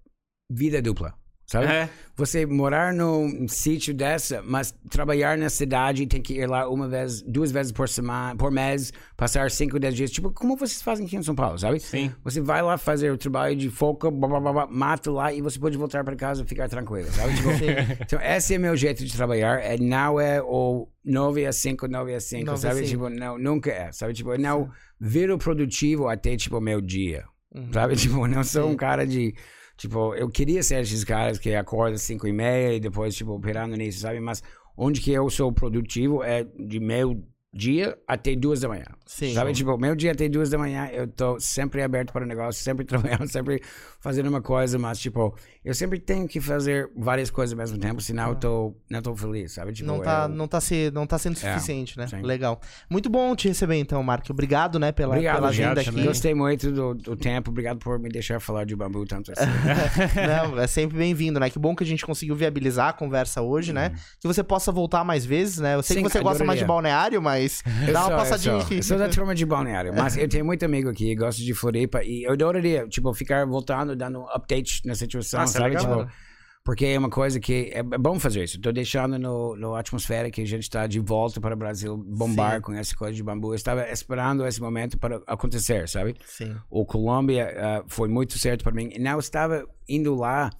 vida 0.51 0.81
dupla. 0.81 1.15
Sabe? 1.47 1.66
É. 1.66 1.89
Você 2.16 2.47
morar 2.47 2.94
num 2.94 3.47
sítio 3.47 3.93
dessa, 3.93 4.43
mas 4.43 4.74
trabalhar 4.90 5.36
na 5.36 5.51
cidade, 5.51 6.06
tem 6.06 6.23
que 6.23 6.32
ir 6.32 6.47
lá 6.48 6.66
uma 6.68 6.89
vez, 6.89 7.20
duas 7.20 7.52
vezes 7.52 7.73
por 7.73 7.89
semana, 7.89 8.35
por 8.35 8.51
mês, 8.51 8.90
passar 9.16 9.51
cinco, 9.51 9.78
dez 9.78 9.94
dias. 9.94 10.10
Tipo, 10.10 10.31
como 10.32 10.56
vocês 10.56 10.81
fazem 10.81 11.05
aqui 11.06 11.16
em 11.16 11.23
São 11.23 11.35
Paulo, 11.35 11.59
sabe? 11.59 11.78
Sim. 11.78 12.10
Você 12.24 12.40
vai 12.40 12.62
lá 12.62 12.78
fazer 12.78 13.10
o 13.10 13.18
trabalho 13.18 13.55
de 13.55 13.68
foca, 13.68 14.10
blá, 14.10 14.28
blá, 14.28 14.40
blá, 14.40 14.52
blá, 14.52 14.66
mata 14.66 15.10
lá 15.10 15.32
e 15.32 15.43
você 15.43 15.59
pode 15.59 15.77
voltar 15.77 16.02
para 16.05 16.16
casa 16.16 16.43
e 16.43 16.47
ficar 16.47 16.68
tranquilo, 16.70 17.09
sabe? 17.12 17.35
Tipo, 17.35 17.48
então, 18.02 18.20
esse 18.23 18.55
é 18.55 18.59
meu 18.59 18.74
jeito 18.74 19.05
de 19.05 19.12
trabalhar. 19.14 19.60
É, 19.62 19.77
não 19.77 20.18
é 20.18 20.40
o 20.43 20.89
9 21.05 21.47
a 21.47 21.52
5, 21.52 21.86
9 21.86 22.14
a 22.14 22.20
5, 22.20 22.47
9 22.47 22.56
a 22.56 22.60
sabe? 22.60 22.86
5. 22.86 22.89
Tipo, 22.89 23.09
não, 23.10 23.39
nunca 23.39 23.70
é, 23.70 23.93
sabe? 23.93 24.14
Tipo, 24.14 24.32
eu 24.32 24.39
não 24.39 24.70
viro 24.98 25.36
produtivo 25.36 26.09
até, 26.09 26.35
tipo, 26.35 26.60
meu 26.60 26.81
dia, 26.81 27.24
Uhum. 27.55 27.73
sabe? 27.73 27.94
Tipo, 27.97 28.24
eu 28.24 28.28
não 28.28 28.43
sou 28.43 28.70
um 28.70 28.74
cara 28.74 29.06
de... 29.06 29.35
Tipo, 29.77 30.15
eu 30.15 30.28
queria 30.28 30.62
ser 30.62 30.81
esses 30.81 31.05
caras 31.05 31.39
que 31.39 31.55
acordam 31.55 31.94
às 31.94 32.03
5 32.03 32.27
e 32.27 32.32
meia 32.32 32.74
e 32.74 32.81
depois, 32.81 33.15
tipo, 33.15 33.32
operando 33.32 33.77
nisso, 33.77 34.01
sabe? 34.01 34.20
Mas 34.20 34.43
onde 34.77 35.01
que 35.01 35.12
eu 35.12 35.28
sou 35.28 35.53
produtivo 35.53 36.23
é 36.23 36.44
de 36.44 36.81
meu 36.81 37.23
dia 37.53 37.98
até 38.07 38.36
duas 38.36 38.61
da 38.61 38.69
manhã. 38.69 38.85
Sim. 39.07 39.32
Sabe? 39.32 39.53
Tipo, 39.53 39.78
meu 39.78 39.97
dia 39.97 40.12
até 40.12 40.28
duas 40.28 40.51
da 40.51 40.59
manhã, 40.59 40.89
eu 40.93 41.09
tô 41.09 41.40
sempre 41.40 41.82
aberto 41.82 42.12
para 42.12 42.24
o 42.24 42.28
negócio, 42.28 42.62
sempre 42.62 42.85
trabalhando, 42.86 43.28
sempre 43.31 43.62
fazendo 43.98 44.28
uma 44.28 44.43
coisa, 44.43 44.78
mas, 44.78 44.98
tipo, 44.98 45.35
eu 45.66 45.74
sempre 45.74 45.98
tenho 45.98 46.26
que 46.28 46.40
fazer 46.40 46.88
várias 46.97 47.28
coisas 47.30 47.52
ao 47.52 47.59
mesmo 47.59 47.76
tempo, 47.78 48.01
senão 48.01 48.28
eu 48.30 48.34
tô, 48.36 48.74
não 48.88 49.02
tô 49.02 49.14
feliz, 49.16 49.52
sabe? 49.52 49.72
Tipo, 49.72 49.86
Não 49.88 50.01
tá, 50.01 50.22
eu- 50.22 50.28
não, 50.34 50.47
tá 50.47 50.60
se, 50.60 50.90
não 50.94 51.06
tá 51.06 51.18
sendo 51.18 51.36
É, 51.36 51.52
suficiente, 51.52 51.98
né? 51.98 52.06
sim. 52.06 52.22
Legal. 52.22 52.60
Muito 52.88 53.10
bom 53.10 53.34
te 53.34 53.48
receber, 53.48 53.74
então, 53.76 54.02
Marco. 54.02 54.32
Obrigado, 54.32 54.78
né, 54.78 54.93
pela, 54.93 55.14
Obrigado, 55.14 55.34
pela 55.36 55.48
agenda 55.48 55.82
gente. 55.82 55.97
aqui. 55.97 56.06
Gostei 56.06 56.34
muito 56.34 56.70
do, 56.70 56.94
do 56.94 57.16
tempo. 57.16 57.51
Obrigado 57.51 57.78
por 57.78 57.98
me 57.98 58.09
deixar 58.09 58.40
falar 58.40 58.64
de 58.64 58.74
bambu 58.76 59.05
tanto 59.05 59.32
assim. 59.32 59.44
Não, 60.55 60.59
é 60.60 60.66
sempre 60.66 60.97
bem-vindo, 60.97 61.38
né? 61.40 61.51
Que 61.51 61.59
bom 61.59 61.74
que 61.74 61.82
a 61.82 61.86
gente 61.86 62.05
conseguiu 62.06 62.34
viabilizar 62.36 62.88
a 62.90 62.93
conversa 62.93 63.43
hoje, 63.43 63.72
né? 63.72 63.93
Que 64.20 64.26
você 64.28 64.43
possa 64.43 64.70
voltar 64.70 65.02
mais 65.05 65.24
vezes, 65.24 65.59
né? 65.59 65.74
Eu 65.74 65.82
sei 65.82 65.97
Sim, 65.97 66.02
que 66.05 66.09
você 66.10 66.20
gosta 66.20 66.44
mais 66.44 66.59
de 66.59 66.64
adoraria. 66.64 66.90
balneário, 66.93 67.22
mas 67.22 67.62
Eu 67.86 67.93
dá 67.93 68.01
uma 68.01 68.05
sou, 68.06 68.12
eu 68.12 68.18
passadinha 68.18 68.55
sou. 68.55 68.62
aqui. 68.62 68.76
Eu 68.76 68.82
sou 68.82 68.98
da 68.98 69.09
turma 69.09 69.34
de 69.34 69.44
balneário, 69.44 69.93
mas 69.94 70.16
eu 70.16 70.28
tenho 70.28 70.44
muito 70.44 70.64
amigo 70.64 70.88
aqui, 70.88 71.14
gosto 71.14 71.43
de 71.43 71.52
Floripa, 71.55 72.02
e 72.05 72.24
eu 72.24 72.32
adoraria, 72.32 72.86
tipo, 72.88 73.12
ficar 73.14 73.44
voltando, 73.47 73.97
dando 73.97 74.20
update 74.28 74.82
na 74.84 74.94
situação, 74.94 75.40
Nossa, 75.40 75.56
sabe? 75.57 75.77
legal. 75.77 76.07
Tipo, 76.07 76.27
porque 76.66 76.85
é 76.85 76.99
uma 76.99 77.09
coisa 77.09 77.39
que 77.39 77.70
é 77.73 77.78
é 77.78 77.83
bom 77.83 78.19
fazer 78.19 78.43
isso. 78.43 78.61
Tô 78.61 78.73
deixando 78.73 79.16
no, 79.20 79.55
no 79.55 79.77
atmosfera 79.77 80.28
que 80.33 80.41
a 80.41 80.45
gente 80.45 80.65
está 80.65 80.89
de 80.89 80.99
volta 80.99 81.41
para 81.41 81.55
o 81.55 81.57
Brasil 81.57 81.97
bombar 81.97 82.57
Sim. 82.57 82.61
com 82.62 82.73
essa 82.73 82.97
coisa 82.97 83.15
de 83.15 83.23
bambu. 83.23 83.53
Eu 83.53 83.55
estava 83.55 83.89
esperando 83.89 84.45
esse 84.45 84.61
momento 84.61 84.99
para 84.99 85.23
acontecer, 85.28 85.89
sabe? 85.89 86.16
Sim. 86.27 86.57
O 86.69 86.85
Colômbia 86.85 87.55
ah, 87.57 87.85
foi 87.87 88.09
muito 88.09 88.37
certo 88.37 88.65
para 88.65 88.73
mim. 88.73 88.91
Não 88.99 89.20
estava 89.20 89.65
indo 89.89 90.16
lá 90.16 90.51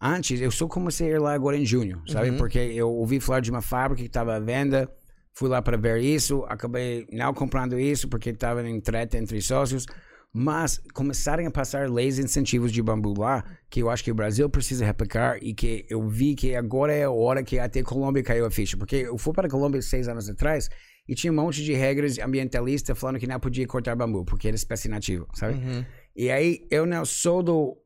antes, 0.00 0.40
eu 0.40 0.50
só 0.50 0.66
comecei 0.66 1.08
a 1.08 1.16
ir 1.16 1.18
lá 1.18 1.34
agora 1.34 1.58
em 1.58 1.66
junho, 1.66 2.02
sabe? 2.06 2.30
Uhum. 2.30 2.38
Porque 2.38 2.58
eu 2.58 2.90
ouvi 2.90 3.20
falar 3.20 3.40
de 3.40 3.50
uma 3.50 3.62
fábrica 3.62 4.02
que 4.02 4.08
estava 4.08 4.34
à 4.36 4.40
venda, 4.40 4.90
fui 5.34 5.48
lá 5.48 5.60
para 5.60 5.76
ver 5.76 6.00
isso, 6.00 6.42
acabei 6.48 7.06
não 7.12 7.34
comprando 7.34 7.78
isso 7.78 8.08
porque 8.08 8.30
estava 8.30 8.66
em 8.66 8.80
treta 8.80 9.18
entre 9.18 9.40
sócios. 9.42 9.84
Mas 10.36 10.80
começaram 10.92 11.46
a 11.46 11.50
passar 11.50 11.88
leis 11.88 12.18
e 12.18 12.22
incentivos 12.22 12.72
de 12.72 12.82
bambu 12.82 13.14
lá, 13.16 13.44
que 13.70 13.80
eu 13.80 13.88
acho 13.88 14.02
que 14.02 14.10
o 14.10 14.14
Brasil 14.14 14.50
precisa 14.50 14.84
replicar 14.84 15.38
e 15.40 15.54
que 15.54 15.86
eu 15.88 16.08
vi 16.08 16.34
que 16.34 16.56
agora 16.56 16.92
é 16.92 17.04
a 17.04 17.10
hora 17.10 17.44
que 17.44 17.56
até 17.56 17.78
a 17.78 17.84
Colômbia 17.84 18.20
caiu 18.20 18.44
a 18.44 18.50
ficha. 18.50 18.76
Porque 18.76 18.96
eu 18.96 19.16
fui 19.16 19.32
para 19.32 19.46
a 19.46 19.50
Colômbia 19.50 19.80
seis 19.80 20.08
anos 20.08 20.28
atrás 20.28 20.68
e 21.06 21.14
tinha 21.14 21.32
um 21.32 21.36
monte 21.36 21.62
de 21.62 21.72
regras 21.72 22.18
ambientalistas 22.18 22.98
falando 22.98 23.20
que 23.20 23.28
não 23.28 23.38
podia 23.38 23.64
cortar 23.68 23.94
bambu, 23.94 24.24
porque 24.24 24.48
era 24.48 24.56
espécie 24.56 24.88
nativa, 24.88 25.24
sabe? 25.34 25.54
Uhum. 25.54 25.84
E 26.16 26.28
aí, 26.28 26.66
eu 26.68 26.84
não 26.84 27.04
sou 27.04 27.40
do 27.40 27.76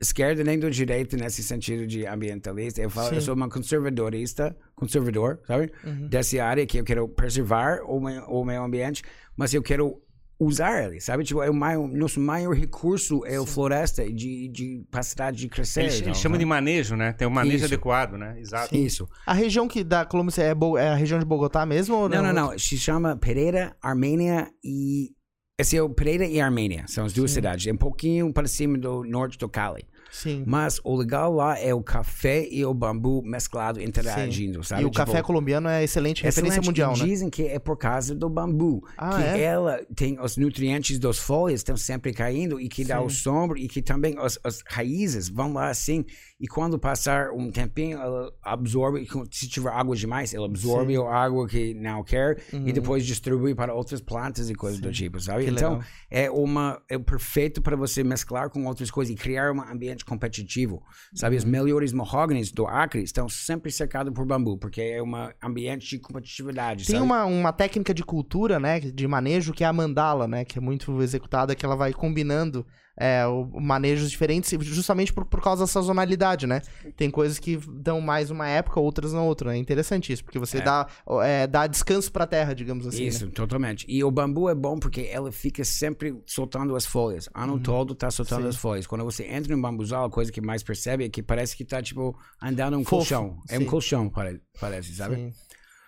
esquerda 0.00 0.42
nem 0.44 0.58
do 0.58 0.70
direito 0.70 1.16
nesse 1.16 1.42
sentido 1.42 1.86
de 1.86 2.06
ambientalista. 2.06 2.82
Eu 2.82 2.90
falo, 2.90 3.10
Sim. 3.10 3.14
eu 3.14 3.20
sou 3.20 3.34
uma 3.34 3.48
conservadorista, 3.48 4.56
conservador, 4.74 5.40
sabe? 5.46 5.72
Uhum. 5.84 6.08
Dessa 6.08 6.42
área 6.42 6.66
que 6.66 6.78
eu 6.78 6.84
quero 6.84 7.08
preservar 7.08 7.80
o 7.84 8.00
meio, 8.00 8.24
o 8.24 8.44
meio 8.44 8.62
ambiente, 8.62 9.02
mas 9.36 9.54
eu 9.54 9.62
quero 9.62 10.02
usar 10.38 10.84
ele, 10.84 11.00
sabe? 11.00 11.24
Tipo, 11.24 11.42
é 11.42 11.48
o 11.50 11.54
maior, 11.54 11.88
nosso 11.88 12.20
maior 12.20 12.54
recurso 12.54 13.24
é 13.24 13.36
a 13.36 13.46
floresta 13.46 14.04
de, 14.04 14.48
de 14.48 14.84
capacidade 14.90 15.38
de 15.38 15.48
crescer. 15.48 15.80
Eles, 15.80 15.96
então, 15.96 16.08
eles 16.08 16.18
chamam 16.18 16.34
sabe? 16.34 16.44
de 16.44 16.46
manejo, 16.48 16.94
né? 16.96 17.12
Tem 17.12 17.26
um 17.26 17.30
manejo 17.30 17.56
Isso. 17.56 17.64
adequado, 17.66 18.12
né? 18.18 18.38
Exato. 18.38 18.74
Isso. 18.76 19.08
A 19.24 19.32
região 19.32 19.66
que 19.66 19.82
da 19.82 20.04
Colômbia 20.04 20.42
é, 20.42 20.54
Bo- 20.54 20.76
é 20.76 20.88
a 20.88 20.94
região 20.94 21.18
de 21.18 21.24
Bogotá 21.24 21.64
mesmo? 21.64 21.96
Ou 21.96 22.08
Não, 22.08 22.22
não, 22.22 22.32
não. 22.32 22.58
Se 22.58 22.76
chama 22.76 23.16
Pereira, 23.16 23.76
Armênia 23.82 24.50
e. 24.62 25.10
Esse 25.58 25.74
é 25.76 25.82
o 25.82 25.88
Pereira 25.88 26.26
e 26.26 26.38
Armênia. 26.38 26.84
São 26.86 27.06
as 27.06 27.14
duas 27.14 27.30
cidades. 27.30 27.66
É 27.66 27.72
um 27.72 27.78
pouquinho 27.78 28.30
para 28.30 28.46
cima 28.46 28.76
do 28.76 29.02
norte 29.04 29.38
do 29.38 29.48
Cali. 29.48 29.86
Sim. 30.16 30.44
Mas 30.46 30.80
o 30.84 30.94
legal 30.96 31.32
lá 31.32 31.58
é 31.58 31.74
o 31.74 31.82
café 31.82 32.46
e 32.50 32.64
o 32.64 32.72
bambu 32.72 33.22
mesclado, 33.22 33.80
interagindo, 33.82 34.62
sabe? 34.64 34.82
E 34.82 34.84
o 34.84 34.90
Tipo, 34.90 35.04
café 35.04 35.22
colombiano 35.22 35.68
é 35.68 35.84
excelente, 35.84 36.22
referência 36.22 36.60
excelente. 36.60 36.66
mundial, 36.66 36.96
e 36.96 36.98
né? 37.00 37.04
dizem 37.06 37.28
que 37.30 37.42
é 37.46 37.58
por 37.58 37.76
causa 37.76 38.14
do 38.14 38.28
bambu. 38.28 38.82
Ah, 38.96 39.16
que 39.16 39.22
é? 39.22 39.40
ela 39.42 39.80
tem 39.94 40.18
os 40.20 40.36
nutrientes 40.36 40.98
das 40.98 41.18
folhas 41.18 41.60
estão 41.60 41.76
sempre 41.76 42.12
caindo 42.12 42.60
e 42.60 42.68
que 42.68 42.84
dá 42.84 43.00
o 43.00 43.10
sombra 43.10 43.58
e 43.58 43.68
que 43.68 43.82
também 43.82 44.16
as, 44.18 44.38
as 44.42 44.62
raízes 44.66 45.28
vão 45.28 45.52
lá 45.52 45.68
assim 45.68 46.04
e 46.40 46.46
quando 46.46 46.78
passar 46.78 47.30
um 47.32 47.50
tempinho 47.50 47.98
ela 47.98 48.32
absorve 48.42 49.06
se 49.30 49.48
tiver 49.48 49.70
água 49.70 49.96
demais 49.96 50.32
ela 50.34 50.46
absorve 50.46 50.94
Sim. 50.94 51.02
a 51.02 51.14
água 51.14 51.46
que 51.48 51.74
não 51.74 52.02
quer 52.02 52.36
Uhum. 52.52 52.66
e 52.68 52.72
depois 52.72 53.04
distribui 53.04 53.54
para 53.54 53.74
outras 53.74 54.00
plantas 54.00 54.48
e 54.50 54.54
coisas 54.54 54.80
do 54.80 54.90
tipo, 54.92 55.18
sabe? 55.20 55.44
Que 55.44 55.50
então 55.50 55.74
legal. 55.74 55.84
é 56.10 56.30
uma 56.30 56.80
é 56.88 56.98
perfeito 56.98 57.60
para 57.60 57.76
você 57.76 58.02
mesclar 58.04 58.48
com 58.50 58.64
outras 58.66 58.90
coisas 58.90 59.12
e 59.14 59.16
criar 59.16 59.52
um 59.52 59.60
ambiente 59.60 60.04
competitivo, 60.06 60.82
sabe? 61.14 61.36
Os 61.36 61.44
Uhum. 61.44 61.50
melhores 61.50 61.92
mahogany's 61.92 62.50
do 62.50 62.66
Acre 62.66 63.02
estão 63.02 63.28
sempre 63.28 63.70
cercados 63.70 64.12
por 64.12 64.24
bambu 64.24 64.56
porque 64.56 64.80
é 64.80 65.02
um 65.02 65.12
ambiente 65.42 65.88
de 65.88 65.98
competitividade, 65.98 66.86
Tem 66.86 66.96
sabe? 66.96 67.04
uma, 67.06 67.24
uma 67.24 67.52
técnica 67.52 67.92
de 67.92 68.04
cultura, 68.04 68.58
né, 68.58 68.80
de 68.80 69.06
manejo, 69.06 69.52
que 69.52 69.64
é 69.64 69.66
a 69.66 69.72
mandala, 69.72 70.26
né, 70.26 70.44
que 70.44 70.58
é 70.58 70.60
muito 70.60 71.00
executada, 71.02 71.54
que 71.54 71.64
ela 71.66 71.76
vai 71.76 71.92
combinando 71.92 72.66
é, 72.98 73.22
manejos 73.54 74.10
diferentes, 74.10 74.50
justamente 74.64 75.12
por, 75.12 75.24
por 75.24 75.40
causa 75.42 75.62
da 75.64 75.66
sazonalidade, 75.66 76.46
né? 76.46 76.62
Tem 76.96 77.10
coisas 77.10 77.38
que 77.38 77.56
dão 77.68 78.00
mais 78.00 78.30
uma 78.30 78.48
época, 78.48 78.80
outras 78.80 79.12
na 79.12 79.22
outra. 79.22 79.54
É 79.54 79.58
interessante 79.58 80.12
isso, 80.12 80.24
porque 80.24 80.38
você 80.38 80.58
É. 80.58 80.60
dá, 80.62 80.86
é, 81.22 81.46
dá 81.46 81.66
descanso 81.66 82.10
pra 82.10 82.26
terra, 82.26 82.54
digamos 82.54 82.86
assim. 82.86 83.02
né? 83.02 83.08
Isso, 83.08 83.28
totalmente. 83.30 83.84
E 83.88 84.02
o 84.02 84.10
bambu 84.10 84.48
é 84.48 84.54
bom 84.54 84.78
porque 84.78 85.08
ela 85.12 85.30
fica 85.30 85.64
sempre 85.64 86.16
soltando 86.26 86.74
as 86.76 86.86
folhas. 86.86 87.28
Ano 87.34 87.58
todo 87.58 87.94
tá 87.94 88.10
soltando 88.10 88.38
Uhum. 88.44 88.44
Sim. 88.44 88.48
as 88.50 88.56
folhas. 88.56 88.86
Quando 88.86 89.04
você 89.04 89.24
entra 89.24 89.54
no 89.54 89.60
bambuzal, 89.62 90.04
a 90.06 90.10
coisa 90.10 90.32
que 90.32 90.40
mais 90.40 90.62
percebe 90.62 91.04
é 91.04 91.08
que 91.08 91.22
parece 91.22 91.56
que 91.56 91.64
tá, 91.64 91.82
tipo, 91.82 92.16
andando 92.42 92.76
um 92.78 92.84
Fofo, 92.84 92.96
colchão. 92.96 93.38
É 93.48 93.56
sim. 93.58 93.62
um 93.64 93.66
colchão, 93.66 94.08
pare- 94.08 94.40
parece, 94.60 94.94
sabe? 94.94 95.16
Sim. 95.16 95.32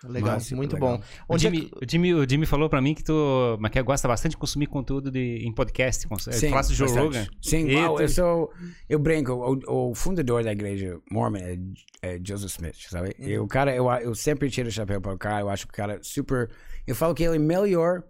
Legal, 0.07 0.37
muito 0.53 0.73
legal. 0.75 0.97
bom. 0.97 1.03
O 1.27 1.35
é 1.35 1.39
Jimmy, 1.39 1.61
que- 1.69 1.75
o, 1.85 1.89
Jimmy, 1.89 2.13
o 2.13 2.29
Jimmy 2.29 2.45
falou 2.45 2.69
pra 2.69 2.81
mim 2.81 2.93
que 2.95 3.03
tu 3.03 3.57
mas 3.59 3.69
que 3.71 3.81
gosta 3.83 4.07
bastante 4.07 4.31
de 4.31 4.37
consumir 4.37 4.67
conteúdo 4.67 5.11
de, 5.11 5.45
em 5.45 5.51
podcast. 5.53 6.07
cons- 6.07 6.27
Sim, 6.31 6.49
Falasse 6.49 6.69
do 6.69 6.75
Joe. 6.75 6.89
Rogan. 6.89 7.27
Sim, 7.41 7.67
E 7.67 7.73
eu 7.75 8.07
sou. 8.07 8.49
Eu 8.87 8.97
brinco, 8.97 9.33
o, 9.33 9.89
o 9.89 9.95
fundador 9.95 10.43
da 10.43 10.51
igreja 10.53 10.97
Mormon 11.11 11.37
é, 11.39 11.57
é 12.01 12.19
Joseph 12.23 12.51
Smith, 12.51 12.75
sabe? 12.89 13.13
E 13.19 13.37
o 13.37 13.45
cara, 13.47 13.75
eu, 13.75 13.89
eu 13.91 14.15
sempre 14.15 14.49
tiro 14.49 14.69
o 14.69 14.71
chapéu 14.71 15.01
para 15.01 15.13
o 15.13 15.17
cara, 15.17 15.41
eu 15.41 15.49
acho 15.49 15.65
que 15.67 15.73
o 15.73 15.75
cara 15.75 15.95
é 15.95 15.99
super. 16.01 16.49
Eu 16.87 16.95
falo 16.95 17.13
que 17.13 17.23
ele 17.23 17.35
é 17.35 17.39
o 17.39 17.41
melhor 17.41 18.01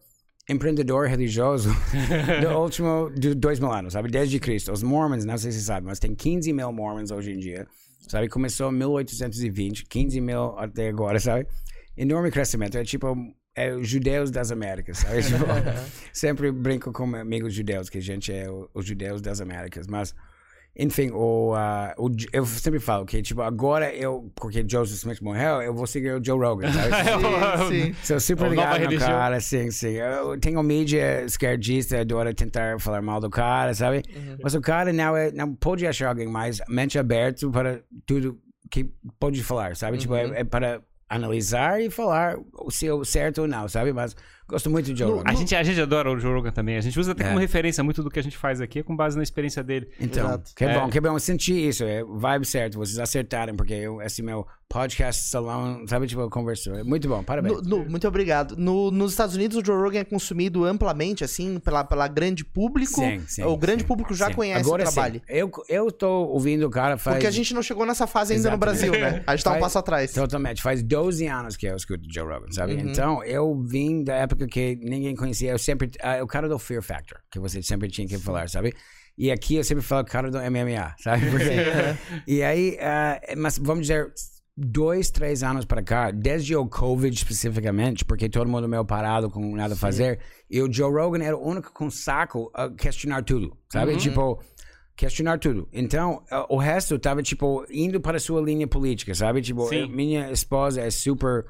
empreendedor 0.48 1.08
religioso 1.08 1.70
do 2.42 2.50
último 2.60 3.10
de 3.16 3.34
dois 3.34 3.60
mil 3.60 3.72
anos, 3.72 3.94
sabe? 3.94 4.10
Desde 4.10 4.40
Cristo. 4.40 4.72
Os 4.72 4.84
Mormons, 4.84 5.26
não 5.26 5.38
sei 5.38 5.52
se 5.52 5.60
você 5.60 5.66
sabe, 5.66 5.88
mas 5.88 6.00
tem 6.00 6.14
15 6.14 6.54
mil 6.54 6.72
Mormons 6.72 7.12
hoje 7.12 7.32
em 7.32 7.38
dia, 7.40 7.68
sabe? 8.08 8.28
Começou 8.30 8.72
em 8.72 8.76
1820, 8.76 9.86
15 9.86 10.22
mil 10.22 10.58
até 10.58 10.88
agora, 10.90 11.20
sabe? 11.20 11.48
Enorme 12.00 12.32
crescimento. 12.32 12.78
É 12.78 12.84
tipo. 12.84 13.16
É 13.56 13.76
os 13.76 13.90
judeus 13.90 14.32
das 14.32 14.52
Américas, 14.52 15.00
sabe? 15.00 15.22
Tipo, 15.24 15.46
sempre 16.14 16.52
brinco 16.52 16.94
com 16.94 17.14
amigos 17.16 17.54
judeus, 17.54 17.90
que 17.90 17.98
a 17.98 18.02
gente 18.02 18.32
é 18.32 18.48
os 18.74 18.86
judeus 18.86 19.22
das 19.22 19.42
Américas, 19.42 19.86
mas 19.88 20.16
enfim, 20.78 21.10
o, 21.12 21.54
ah, 21.56 21.94
o, 21.98 22.10
eu 22.32 22.46
sempre 22.46 22.80
falo 22.80 23.06
que, 23.06 23.22
tipo, 23.22 23.42
agora 23.42 23.94
eu, 23.94 24.32
porque 24.36 24.64
Joseph 24.66 25.00
Smith 25.00 25.20
morreu, 25.20 25.62
eu 25.62 25.74
vou 25.74 25.86
seguir 25.86 26.12
o 26.12 26.24
Joe 26.24 26.40
Rogan, 26.40 26.72
sabe? 26.72 26.94
Sim, 27.68 27.94
sim. 27.94 27.96
Sou 28.02 28.20
super 28.20 28.44
nova 28.44 28.56
ligado 28.56 28.74
no 28.76 28.86
religião. 28.86 29.10
cara, 29.10 29.42
sim, 29.42 29.72
sim. 29.72 29.94
Eu 29.94 30.40
tenho 30.40 30.64
mídia 30.64 31.26
esquerdista, 31.26 32.00
adora 32.00 32.34
tentar 32.34 32.80
falar 32.80 33.02
mal 33.02 33.20
do 33.20 33.30
cara, 33.30 33.74
sabe? 33.74 34.04
Mas 34.42 34.54
o 34.54 34.62
cara 34.62 34.94
não, 34.94 35.18
é, 35.18 35.32
não 35.32 35.54
pode 35.54 35.86
achar 35.86 36.10
alguém 36.10 36.28
mais 36.28 36.62
mente 36.70 36.98
aberto 36.98 37.52
para 37.52 37.82
tudo 38.06 38.40
que 38.72 38.90
pode 39.20 39.44
falar, 39.44 39.76
sabe? 39.76 39.98
Tipo, 39.98 40.16
é, 40.16 40.42
é 40.42 40.44
para 40.46 40.82
analisar 41.10 41.82
e 41.82 41.90
falar 41.90 42.38
se 42.70 42.88
é 42.88 43.04
certo 43.04 43.42
ou 43.42 43.48
não, 43.48 43.68
sabe? 43.68 43.92
Mas 43.92 44.16
Gosto 44.50 44.70
muito 44.70 44.92
de 44.92 44.98
Joe 45.00 45.12
Rogan. 45.12 45.24
A 45.30 45.34
gente, 45.36 45.56
a 45.56 45.62
gente 45.64 45.80
adora 45.80 46.12
o 46.12 46.20
Joe 46.20 46.34
Rogan 46.34 46.52
também. 46.52 46.76
A 46.78 46.82
gente 46.82 47.00
usa 47.00 47.12
até 47.12 47.24
É. 47.24 47.28
como 47.28 47.40
referência 47.40 47.84
muito 47.84 48.02
do 48.02 48.10
que 48.10 48.20
a 48.20 48.24
gente 48.24 48.36
faz 48.38 48.60
aqui, 48.60 48.80
é 48.80 48.84
com 48.84 48.96
base 48.96 49.16
na 49.16 49.24
experiência 49.24 49.64
dele. 49.64 49.88
Então, 50.00 50.26
Exato. 50.28 50.52
que 50.56 50.66
É. 50.66 50.74
bom, 50.80 50.90
que 50.90 51.00
bom. 51.00 51.10
Eu 51.14 51.20
senti 51.20 51.54
isso, 51.68 51.84
é 51.84 52.04
vibe 52.04 52.46
certo. 52.46 52.78
Vocês 52.78 52.98
acertaram, 53.00 53.56
porque 53.56 53.74
eu, 53.74 54.02
esse 54.02 54.22
meu 54.24 54.46
podcast 54.68 55.24
salão, 55.30 55.84
sabe, 55.88 56.06
tipo, 56.06 56.30
conversou. 56.30 56.76
É 56.76 56.84
muito 56.84 57.08
bom, 57.08 57.24
parabéns. 57.24 57.62
No- 57.64 57.80
no- 57.80 57.90
muito 57.90 58.08
obrigado. 58.08 58.56
No- 58.56 58.92
nos 58.92 59.12
Estados 59.12 59.36
Unidos, 59.36 59.58
o 59.58 59.66
Joe 59.66 59.76
Rogan 59.76 60.00
é 60.00 60.04
consumido 60.04 60.64
amplamente, 60.64 61.24
assim, 61.24 61.58
pela, 61.60 61.84
pela 61.84 62.08
grande 62.08 62.46
público. 62.46 62.94
Sim, 63.02 63.20
sim, 63.28 63.44
o 63.44 63.58
grande 63.58 63.82
sim, 63.82 63.88
público 63.88 64.14
já 64.14 64.28
sim. 64.28 64.34
conhece 64.34 64.62
Agora, 64.62 64.84
o 64.84 64.86
trabalho. 64.92 65.16
Sim. 65.16 65.22
Eu, 65.28 65.52
eu 65.68 65.92
tô 65.92 66.08
ouvindo 66.28 66.68
o 66.68 66.70
cara 66.70 66.98
faz... 66.98 67.16
Porque 67.16 67.26
a 67.28 67.32
gente 67.32 67.52
não 67.54 67.64
chegou 67.64 67.84
nessa 67.86 68.06
fase 68.06 68.34
ainda 68.34 68.50
Exatamente. 68.50 68.82
no 68.86 68.92
Brasil, 68.92 68.92
né? 69.18 69.24
A 69.26 69.36
gente 69.36 69.44
tá 69.44 69.50
um 69.50 69.54
Faz- 69.54 69.64
passo 69.64 69.80
atrás. 69.80 70.14
Totalmente. 70.14 70.62
Faz 70.62 70.84
12 70.84 71.26
anos 71.28 71.58
que 71.58 71.66
eu 71.68 71.76
escuto 71.76 72.04
Joe 72.12 72.28
Rogan, 72.32 72.52
sabe? 72.52 72.74
Uhum. 72.76 72.80
Então, 72.92 73.24
eu 73.24 73.60
vim 73.64 74.04
da 74.04 74.16
época 74.18 74.39
que 74.48 74.76
ninguém 74.82 75.16
conhecia. 75.16 75.52
Eu 75.52 75.60
sempre... 75.60 75.92
ah, 76.02 76.24
o 76.24 76.28
cara 76.28 76.48
do 76.48 76.58
Fear 76.60 76.82
Factor, 76.82 77.20
que 77.32 77.40
você 77.40 77.62
sempre 77.62 77.90
tinha 77.90 78.08
que 78.08 78.18
falar, 78.18 78.50
sabe? 78.50 78.74
E 79.18 79.32
aqui 79.32 79.56
eu 79.56 79.64
sempre 79.64 79.84
falo 79.84 80.02
o 80.02 80.06
cara 80.06 80.32
do 80.32 80.38
MMA, 80.38 80.96
sabe? 81.00 81.30
Porque- 81.30 81.46
e 82.28 82.42
aí, 82.42 82.78
ah, 82.82 83.20
mas 83.38 83.58
vamos 83.58 83.82
dizer, 83.88 84.12
dois, 84.56 85.10
três 85.10 85.44
anos 85.44 85.66
para 85.66 85.82
cá, 85.82 86.12
desde 86.12 86.56
o 86.56 86.68
Covid 86.68 87.16
especificamente, 87.16 88.04
porque 88.06 88.30
todo 88.30 88.50
mundo 88.50 88.68
meio 88.68 88.86
parado 88.86 89.30
com 89.30 89.56
nada 89.56 89.74
a 89.74 89.78
fazer, 89.78 90.20
e 90.50 90.62
o 90.62 90.72
Joe 90.72 90.92
Rogan 90.92 91.24
era 91.24 91.36
o 91.38 91.46
único 91.46 91.72
com 91.74 91.90
saco 91.90 92.52
a 92.54 92.70
questionar 92.70 93.24
tudo, 93.24 93.58
sabe? 93.72 93.96
Tipo, 93.98 94.42
questionar 94.96 95.40
tudo. 95.40 95.68
Então, 95.72 96.24
ah, 96.30 96.46
o 96.50 96.58
resto 96.58 97.00
tava, 97.00 97.24
tipo, 97.24 97.66
indo 97.72 98.02
para 98.02 98.18
a 98.18 98.20
sua 98.20 98.42
linha 98.42 98.68
política, 98.68 99.16
sabe? 99.16 99.42
Tipo, 99.42 99.68
Sim. 99.68 99.90
minha 99.90 100.30
esposa 100.32 100.82
é 100.82 100.90
super 100.90 101.46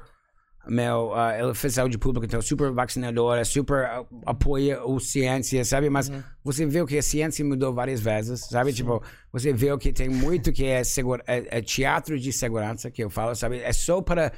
meu, 0.68 1.14
ah, 1.14 1.32
ela 1.32 1.54
fez 1.54 1.74
saúde 1.74 1.96
pública, 1.96 2.26
então 2.26 2.42
super 2.42 2.70
vacinadora, 2.70 3.44
super 3.44 3.84
ah, 3.86 4.04
apoia 4.26 4.84
o 4.84 5.00
ciência, 5.00 5.64
sabe? 5.64 5.88
Mas 5.88 6.10
você 6.44 6.66
vê 6.66 6.84
que 6.84 6.98
a 6.98 7.02
ciência 7.02 7.44
mudou 7.44 7.72
várias 7.72 8.00
vezes, 8.00 8.40
sabe? 8.40 8.72
Tipo, 8.72 9.02
você 9.32 9.52
vê 9.52 9.76
que 9.78 9.92
tem 9.92 10.08
muito 10.08 10.52
que 10.52 10.64
é, 10.64 10.84
segura, 10.84 11.22
é, 11.26 11.58
é 11.58 11.62
teatro 11.62 12.18
de 12.18 12.32
segurança, 12.32 12.90
que 12.90 13.02
eu 13.02 13.10
falo, 13.10 13.34
sabe? 13.34 13.60
É 13.60 13.72
só 13.72 14.02
para 14.02 14.32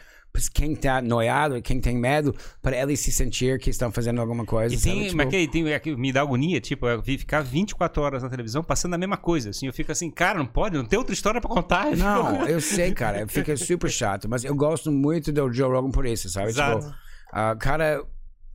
quem 0.52 0.74
tá 0.74 1.02
noiado, 1.02 1.60
quem 1.60 1.80
tem 1.80 1.96
medo, 1.96 2.34
para 2.62 2.76
eles 2.80 3.00
se 3.00 3.12
sentir 3.12 3.58
que 3.58 3.68
estão 3.68 3.92
fazendo 3.92 4.20
alguma 4.20 4.46
coisa, 4.46 4.74
E 4.74 4.78
sabe? 4.78 4.94
tem, 4.94 5.04
Tipo, 5.04 5.16
mas 5.18 5.28
que, 5.28 5.48
tem, 5.48 5.70
é 5.70 5.78
que 5.78 5.94
me 5.94 6.10
dá 6.12 6.22
agonia, 6.22 6.60
tipo, 6.60 6.86
eu 6.86 7.02
vi 7.02 7.18
ficar 7.18 7.42
24 7.42 8.02
horas 8.02 8.22
na 8.22 8.30
televisão 8.30 8.62
passando 8.62 8.94
a 8.94 8.98
mesma 8.98 9.16
coisa, 9.16 9.50
assim, 9.50 9.66
eu 9.66 9.72
fico 9.72 9.92
assim, 9.92 10.10
cara, 10.10 10.38
não 10.38 10.46
pode, 10.46 10.76
não 10.76 10.84
tem 10.86 10.98
outra 10.98 11.12
história 11.12 11.40
pra 11.40 11.50
contar. 11.50 11.82
Não, 11.96 12.46
eu 12.48 12.60
sei, 12.60 12.92
cara, 12.92 13.26
fica 13.28 13.56
super 13.56 13.90
chato, 13.90 14.28
mas 14.28 14.44
eu 14.44 14.54
gosto 14.54 14.90
muito 14.90 15.30
do 15.30 15.52
Joe 15.52 15.70
Rogan 15.70 15.90
por 15.90 16.06
isso, 16.06 16.28
sabe? 16.28 16.48
Exato. 16.48 16.86
Tipo, 16.86 16.94
ah, 17.32 17.54
cara, 17.56 18.02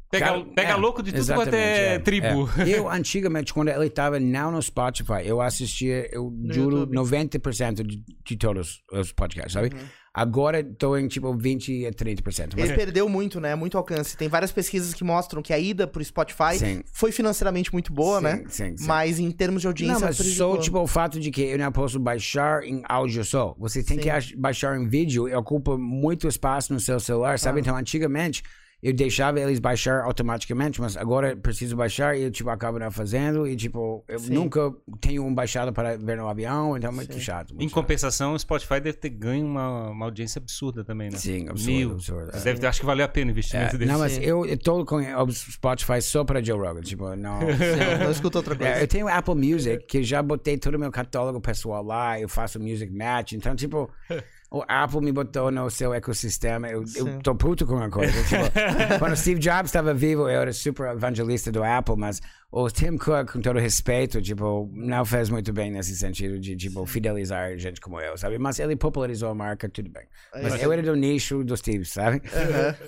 Pega, 0.10 0.26
Cara, 0.26 0.46
pega 0.56 0.72
é, 0.72 0.76
louco 0.76 1.04
de 1.04 1.12
tudo 1.12 1.34
quanto 1.34 1.54
é, 1.54 1.96
exatamente, 1.96 2.04
tribo. 2.06 2.50
é. 2.58 2.70
Eu, 2.70 2.90
antigamente, 2.90 3.54
quando 3.54 3.68
ele 3.68 3.88
estava 3.88 4.18
não 4.22 4.52
no 4.52 4.62
Spotify, 4.62 5.26
eu 5.26 5.42
assistia, 5.42 6.08
eu 6.14 6.34
juro, 6.50 6.78
YouTube. 6.80 6.96
90% 6.98 7.84
de, 7.86 8.02
de 8.26 8.38
todos 8.38 8.82
os 8.94 9.12
podcasts, 9.12 9.52
sabe? 9.52 9.70
Uhum. 9.76 9.82
Agora 10.18 10.62
estou 10.62 10.98
em 10.98 11.08
tipo 11.08 11.32
20 11.32 11.86
a 11.86 11.92
30%. 11.92 12.54
Mas, 12.58 12.66
Ele 12.66 12.74
perdeu 12.74 13.08
muito, 13.08 13.40
né? 13.40 13.54
Muito 13.54 13.78
alcance. 13.78 14.18
Tem 14.18 14.28
várias 14.28 14.52
pesquisas 14.52 14.92
que 14.92 15.04
mostram 15.04 15.44
que 15.44 15.54
a 15.54 15.60
ida 15.60 15.86
pro 15.86 16.04
Spotify 16.04 16.58
Sim. 16.58 16.82
foi 16.92 17.12
financeiramente 17.12 17.72
muito 17.72 17.94
boa, 17.94 18.18
Sim, 18.18 18.24
né? 18.24 18.44
sim, 18.50 18.78
sim. 18.78 18.88
Mas 18.88 19.20
em 19.20 19.30
termos 19.30 19.62
de 19.62 19.68
audiência, 19.68 19.94
não, 20.00 20.02
mas 20.08 20.18
só 20.18 20.58
tipo 20.58 20.80
o 20.80 20.88
fato 20.88 21.20
de 21.20 21.30
que 21.30 21.44
eu 21.44 21.60
não 21.60 21.72
posso 21.72 22.00
baixar 22.00 22.64
em 22.64 22.82
áudio 22.90 23.24
só. 23.24 23.56
Você 23.60 23.84
tem 23.84 23.98
Sim. 24.02 24.10
que 24.10 24.36
baixar 24.36 24.76
em 24.76 24.88
vídeo 24.88 25.30
e 25.30 25.36
ocupa 25.36 25.78
muito 25.78 26.28
espaço 26.28 26.74
no 26.74 26.80
seu 26.80 27.00
celular, 27.00 27.36
Ah. 27.36 27.38
sabe? 27.38 27.60
Então, 27.60 27.76
antigamente, 27.78 28.42
eu 28.82 28.94
deixava 28.94 29.40
eles 29.40 29.60
baixar 29.60 30.04
automaticamente, 30.04 30.80
mas 30.80 30.96
agora 30.96 31.32
eu 31.32 31.38
preciso 31.38 31.76
baixar 31.76 32.16
e 32.18 32.24
eu, 32.24 32.32
tipo, 32.32 32.50
acabo 32.50 32.78
não 32.78 32.92
fazendo. 32.92 33.48
E, 33.48 33.56
tipo, 33.56 34.04
eu 34.08 34.20
Sim. 34.20 34.34
nunca 34.34 34.72
tenho 35.02 35.24
um 35.26 35.34
baixado 35.34 35.74
para 35.74 35.98
ver 35.98 36.16
no 36.18 36.28
avião, 36.28 36.78
então 36.78 36.92
é 36.92 36.94
muito 36.94 37.14
Sim. 37.16 37.20
chato. 37.20 37.50
Muito 37.52 37.64
Em 37.64 37.68
chato. 37.68 37.74
compensação, 37.76 38.34
o 38.34 38.40
Spotify 38.40 38.80
deve 38.80 38.94
ter 38.94 39.10
ganho 39.10 39.46
uma, 39.46 39.90
uma 39.90 40.06
audiência 40.06 40.40
absurda 40.40 40.84
também, 40.84 41.10
né? 41.10 41.18
Sim, 41.18 41.50
absurdo, 41.50 41.72
Mil. 41.72 41.92
absurdo. 41.94 42.32
Você 42.32 42.54
Deve, 42.54 42.68
acho 42.68 42.80
que 42.80 42.86
valeu 42.86 43.06
a 43.06 43.10
pena 43.10 43.30
o 43.30 43.32
investimento 43.32 43.76
É, 43.76 43.80
desse. 43.80 43.92
não, 43.92 44.00
mas 44.00 44.12
Sim. 44.14 44.22
eu, 44.22 44.58
tô 44.60 44.86
com 44.86 44.98
o 44.98 45.32
Spotify 45.32 46.02
só 46.02 46.24
para 46.24 46.44
Joe 46.44 46.60
Rogan, 46.60 46.82
tipo, 46.82 47.16
não... 47.16 47.40
Não, 47.48 48.04
não 48.06 48.12
escuta 48.12 48.38
outra 48.40 48.56
coisa. 48.56 48.74
É, 48.74 48.84
eu 48.84 48.88
tenho 48.88 49.08
Apple 49.08 49.36
Music, 49.36 49.86
que 49.88 50.04
já 50.04 50.22
botei 50.22 50.58
todo 50.58 50.76
o 50.76 50.80
meu 50.80 50.92
catálogo 50.92 51.42
pessoal 51.42 51.84
lá, 51.84 52.20
eu 52.20 52.30
faço 52.30 52.60
music 52.60 52.92
match, 52.94 53.34
então, 53.34 53.56
tipo, 53.56 53.90
o 54.50 54.64
Apple 54.68 55.02
me 55.02 55.12
botou 55.12 55.52
no 55.52 55.70
seu 55.70 55.94
ecossistema, 55.94 56.70
eu, 56.70 56.84
eu 56.96 57.20
tô 57.20 57.36
puto 57.36 57.66
com 57.66 57.76
uma 57.76 57.90
coisa. 57.90 58.14
Tipo, 58.24 58.44
quando 59.00 59.16
Steve 59.16 59.40
Jobs 59.40 59.66
estava 59.66 59.94
vivo, 59.94 60.30
eu 60.30 60.42
era 60.42 60.54
super 60.54 60.92
evangelista 60.92 61.52
do 61.52 61.64
Apple, 61.64 61.96
mas 61.98 62.22
o 62.50 62.70
Tim 62.70 62.98
Cook, 62.98 63.34
com 63.34 63.42
todo 63.42 63.60
respeito, 63.60 64.22
tipo, 64.22 64.70
não 64.74 65.04
fez 65.04 65.30
muito 65.30 65.52
bem 65.52 65.70
nesse 65.70 65.96
sentido 65.98 66.40
de, 66.40 66.56
tipo, 66.56 66.86
fidelizar 66.86 67.58
gente 67.58 67.82
como 67.82 68.00
eu, 68.00 68.18
sabe? 68.18 68.38
Mas 68.38 68.58
ele 68.60 68.76
popularizou 68.76 69.30
a 69.30 69.36
marca, 69.36 69.68
tudo 69.68 69.90
bem. 69.90 70.06
Mas 70.34 70.64
eu 70.64 70.72
era 70.72 70.82
do 70.82 70.96
nicho 70.96 71.44
do 71.44 71.58
Steve, 71.58 71.84
sabe? 71.84 72.22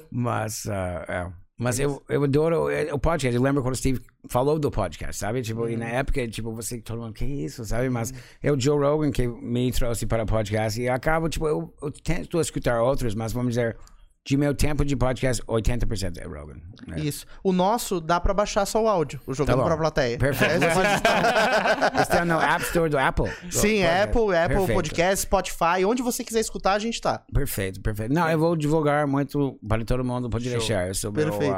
Mas, 0.09 0.65
ah, 0.67 1.05
é. 1.07 1.48
Mas 1.59 1.77
eu, 1.77 2.01
eu 2.07 2.23
adoro 2.23 2.69
eh, 2.69 2.93
o 2.93 2.97
podcast. 2.97 3.35
Eu 3.35 3.41
lembro 3.43 3.61
quando 3.61 3.73
o 3.73 3.77
Steve 3.77 3.99
falou 4.29 4.57
do 4.57 4.71
podcast, 4.71 5.17
sabe? 5.17 5.41
Tipo, 5.41 5.67
e 5.67 5.75
na 5.75 5.89
época, 5.89 6.25
tipo, 6.29 6.53
você, 6.53 6.79
todo 6.79 7.01
mundo, 7.01 7.13
que 7.13 7.25
isso, 7.25 7.65
sabe? 7.65 7.89
Mas 7.89 8.13
é 8.41 8.49
o 8.49 8.57
Joe 8.57 8.79
Rogan 8.79 9.11
que 9.11 9.27
me 9.27 9.69
trouxe 9.73 10.05
para 10.05 10.23
o 10.23 10.25
podcast. 10.25 10.81
E 10.81 10.87
acabo, 10.87 11.27
tipo, 11.27 11.45
eu, 11.49 11.73
eu 11.81 11.91
tento 11.91 12.39
escutar 12.39 12.81
outros, 12.81 13.13
mas 13.13 13.33
vamos 13.33 13.55
dizer, 13.55 13.75
de 14.25 14.37
meu 14.37 14.53
tempo 14.53 14.85
de 14.85 14.95
podcast, 14.95 15.41
80% 15.43 16.17
é 16.19 16.25
Rogan. 16.27 16.57
né? 16.87 16.99
Isso. 16.99 17.25
O 17.43 17.51
nosso 17.51 17.99
dá 17.99 18.19
pra 18.19 18.33
baixar 18.33 18.65
só 18.65 18.83
o 18.83 18.87
áudio, 18.87 19.19
o 19.25 19.33
jogando 19.33 19.59
bom. 19.59 19.65
pra 19.65 19.77
plateia. 19.77 20.17
Perfeito. 20.19 20.63
É, 20.63 22.01
Está 22.01 22.23
no 22.25 22.39
App 22.39 22.63
Store 22.65 22.89
do 22.89 22.97
Apple. 22.97 23.27
Sim, 23.49 23.81
Podcast. 23.81 24.03
Apple, 24.03 24.21
Apple 24.35 24.55
Perfeito. 24.57 24.73
Podcast, 24.73 25.21
Spotify, 25.23 25.85
onde 25.85 26.03
você 26.03 26.23
quiser 26.23 26.41
escutar, 26.41 26.73
a 26.73 26.79
gente 26.79 27.01
tá. 27.01 27.23
Perfeito, 27.33 27.81
perfeito. 27.81 28.13
Não, 28.13 28.29
eu 28.29 28.37
vou 28.37 28.55
divulgar 28.55 29.07
muito 29.07 29.57
para 29.67 29.83
todo 29.83 30.03
mundo, 30.03 30.29
pode 30.29 30.43
Show. 30.49 30.57
deixar. 30.59 30.87
Eu 30.87 30.93
sou 30.95 31.11
meu, 31.11 31.25
Perfeito. 31.31 31.55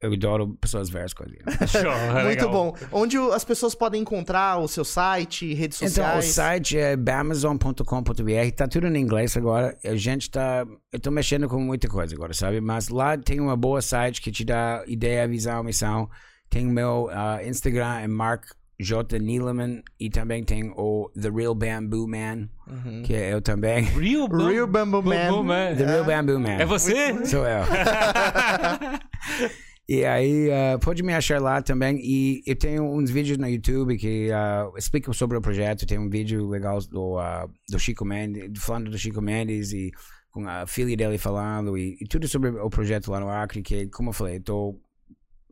Eu 0.00 0.12
adoro 0.12 0.56
pessoas 0.60 0.88
ver 0.88 1.02
as 1.04 1.12
coisas. 1.12 1.36
Show, 1.70 1.90
Muito 2.12 2.24
legal. 2.26 2.50
bom. 2.50 2.74
Onde 2.92 3.16
as 3.16 3.44
pessoas 3.44 3.74
podem 3.74 4.02
encontrar 4.02 4.58
o 4.58 4.68
seu 4.68 4.84
site, 4.84 5.52
redes 5.54 5.78
Então, 5.82 6.04
o 6.04 6.22
sociais. 6.22 6.26
site 6.26 6.78
é 6.78 6.96
bamazon.com.br, 6.96 8.50
tá 8.56 8.68
tudo 8.68 8.86
em 8.86 8.96
inglês 8.96 9.36
agora. 9.36 9.76
A 9.84 9.96
gente 9.96 10.30
tá. 10.30 10.64
Eu 10.92 11.00
tô 11.00 11.10
mexendo 11.10 11.48
com 11.48 11.60
muita 11.60 11.88
coisa 11.88 12.14
agora, 12.14 12.32
sabe? 12.32 12.60
Mas 12.60 12.88
lá 12.88 13.18
tem 13.18 13.40
uma 13.40 13.56
boa 13.56 13.82
site 13.82 14.22
que 14.22 14.30
te 14.30 14.44
dá 14.44 14.84
ideia, 14.86 15.26
visão, 15.26 15.62
missão. 15.64 16.08
Tem 16.48 16.66
o 16.66 16.70
meu 16.70 17.08
ah, 17.12 17.40
Instagram, 17.44 17.98
é 18.00 18.06
Mark 18.08 18.44
J. 18.80 19.18
Neeleman. 19.18 19.82
E 19.98 20.08
também 20.08 20.44
tem 20.44 20.72
o 20.76 21.10
The 21.20 21.28
Real 21.28 21.54
Bamboo 21.54 22.06
Man, 22.08 22.48
Uhum. 22.68 23.02
que 23.02 23.14
é 23.14 23.32
eu 23.32 23.42
também. 23.42 23.82
Real, 23.84 24.28
Bam- 24.28 24.48
Real 24.48 24.66
Bamboo 24.66 25.02
Man. 25.02 25.74
The 25.76 25.84
Real 25.84 26.04
Bamboo 26.04 26.38
Man. 26.38 26.52
É 26.60 26.64
você? 26.64 27.26
Sou 27.26 27.44
eu. 27.44 27.64
E 29.88 30.04
aí, 30.04 30.50
ah, 30.52 30.78
pode 30.78 31.02
me 31.02 31.14
achar 31.14 31.40
lá 31.40 31.62
também. 31.62 31.98
E 32.02 32.42
eu 32.46 32.54
tenho 32.54 32.84
uns 32.84 33.10
vídeos 33.10 33.38
no 33.38 33.48
YouTube 33.48 33.96
que 33.96 34.30
ah, 34.30 34.70
explicam 34.76 35.14
sobre 35.14 35.38
o 35.38 35.40
projeto. 35.40 35.86
Tem 35.86 35.98
um 35.98 36.10
vídeo 36.10 36.46
legal 36.46 36.78
do, 36.80 37.18
ah, 37.18 37.48
do 37.70 37.78
Chico 37.78 38.04
Mendes, 38.04 38.62
falando 38.62 38.90
do 38.90 38.98
Chico 38.98 39.22
Mendes 39.22 39.72
e 39.72 39.90
com 40.30 40.46
a 40.46 40.66
filha 40.66 40.94
dele 40.94 41.16
falando. 41.16 41.78
E, 41.78 41.96
e 42.00 42.06
tudo 42.06 42.28
sobre 42.28 42.50
o 42.50 42.68
projeto 42.68 43.10
lá 43.10 43.18
no 43.18 43.30
Acre, 43.30 43.62
que, 43.62 43.86
como 43.88 44.10
eu 44.10 44.12
falei, 44.12 44.36
estou 44.36 44.78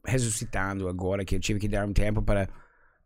ressuscitando 0.05 0.87
agora, 0.87 1.25
que 1.25 1.37
eu 1.37 1.41
tive 1.41 1.59
que 1.59 1.69
dar 1.69 1.87
um 1.87 1.93
tempo 1.95 2.21
para, 2.21 2.47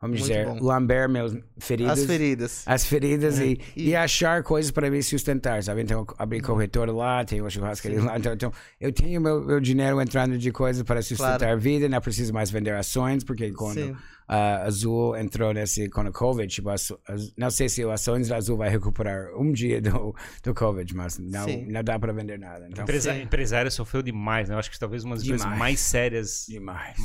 vamos 0.01 0.21
Muito 0.21 0.31
dizer, 0.33 0.47
bom. 0.47 0.59
lamber 0.65 1.09
meus 1.09 1.37
feridos 1.59 1.93
As 1.99 2.05
feridas. 2.07 2.63
as 2.67 2.87
feridas 2.87 3.39
e, 3.39 3.61
E- 3.77 3.91
e 3.91 3.97
achar 3.97 4.43
coisas 4.43 4.71
para 4.71 4.91
me 4.91 5.03
sustentar, 5.03 5.63
sabe? 5.63 5.83
Então, 5.83 6.07
abri 6.19 6.41
corretora 6.41 6.91
lá, 6.93 7.25
tenho 7.25 7.45
uma 7.45 7.51
churrascaria 7.51 8.03
lá. 8.03 8.17
Então, 8.19 8.33
então, 8.33 8.53
eu 8.81 8.93
tenho 8.93 9.21
meu, 9.21 9.45
meu 9.45 9.61
dinheiro 9.61 10.01
entrando 10.01 10.39
de 10.39 10.51
coisas 10.51 10.83
para 10.83 11.03
sustentar 11.03 11.39
Claro. 11.39 11.53
a 11.53 11.57
vida, 11.57 11.89
não 11.89 12.01
preciso 12.01 12.33
mais 12.33 12.51
vender 12.51 12.75
ações, 12.75 13.23
porque 13.25 13.53
quando 13.53 13.75
Sim. 13.89 13.97
a 14.27 14.63
Azul 14.63 15.17
entrou 15.17 15.53
nesse, 15.53 15.89
com 15.91 16.03
o 16.03 16.13
Covid, 16.13 16.47
tipo, 16.53 16.71
as- 16.71 16.93
as- 17.07 17.35
não 17.37 17.51
sei 17.51 17.69
se 17.69 17.85
o 17.85 17.91
ações 17.91 18.29
da 18.29 18.37
Azul 18.37 18.57
vai 18.57 18.71
recuperar 18.71 19.29
um 19.39 19.53
dia 19.53 19.81
do, 19.83 20.15
do 20.43 20.55
Covid, 20.55 20.95
mas 20.97 21.19
não, 21.19 21.45
Sim. 21.45 21.67
não 21.71 21.83
dá 21.85 21.99
para 21.99 22.13
vender 22.13 22.39
nada. 22.39 22.67
Então, 22.71 22.85
Empresa- 22.85 23.15
empresário 23.17 23.71
sofreu 23.71 24.03
demais, 24.03 24.49
né? 24.49 24.55
Eu 24.55 24.59
acho 24.61 24.71
que 24.71 24.79
talvez 24.79 25.05
uma 25.05 25.17
das 25.17 25.27
coisas 25.29 25.47
mais 25.59 25.79
sérias 25.81 26.47
demais. 26.49 26.97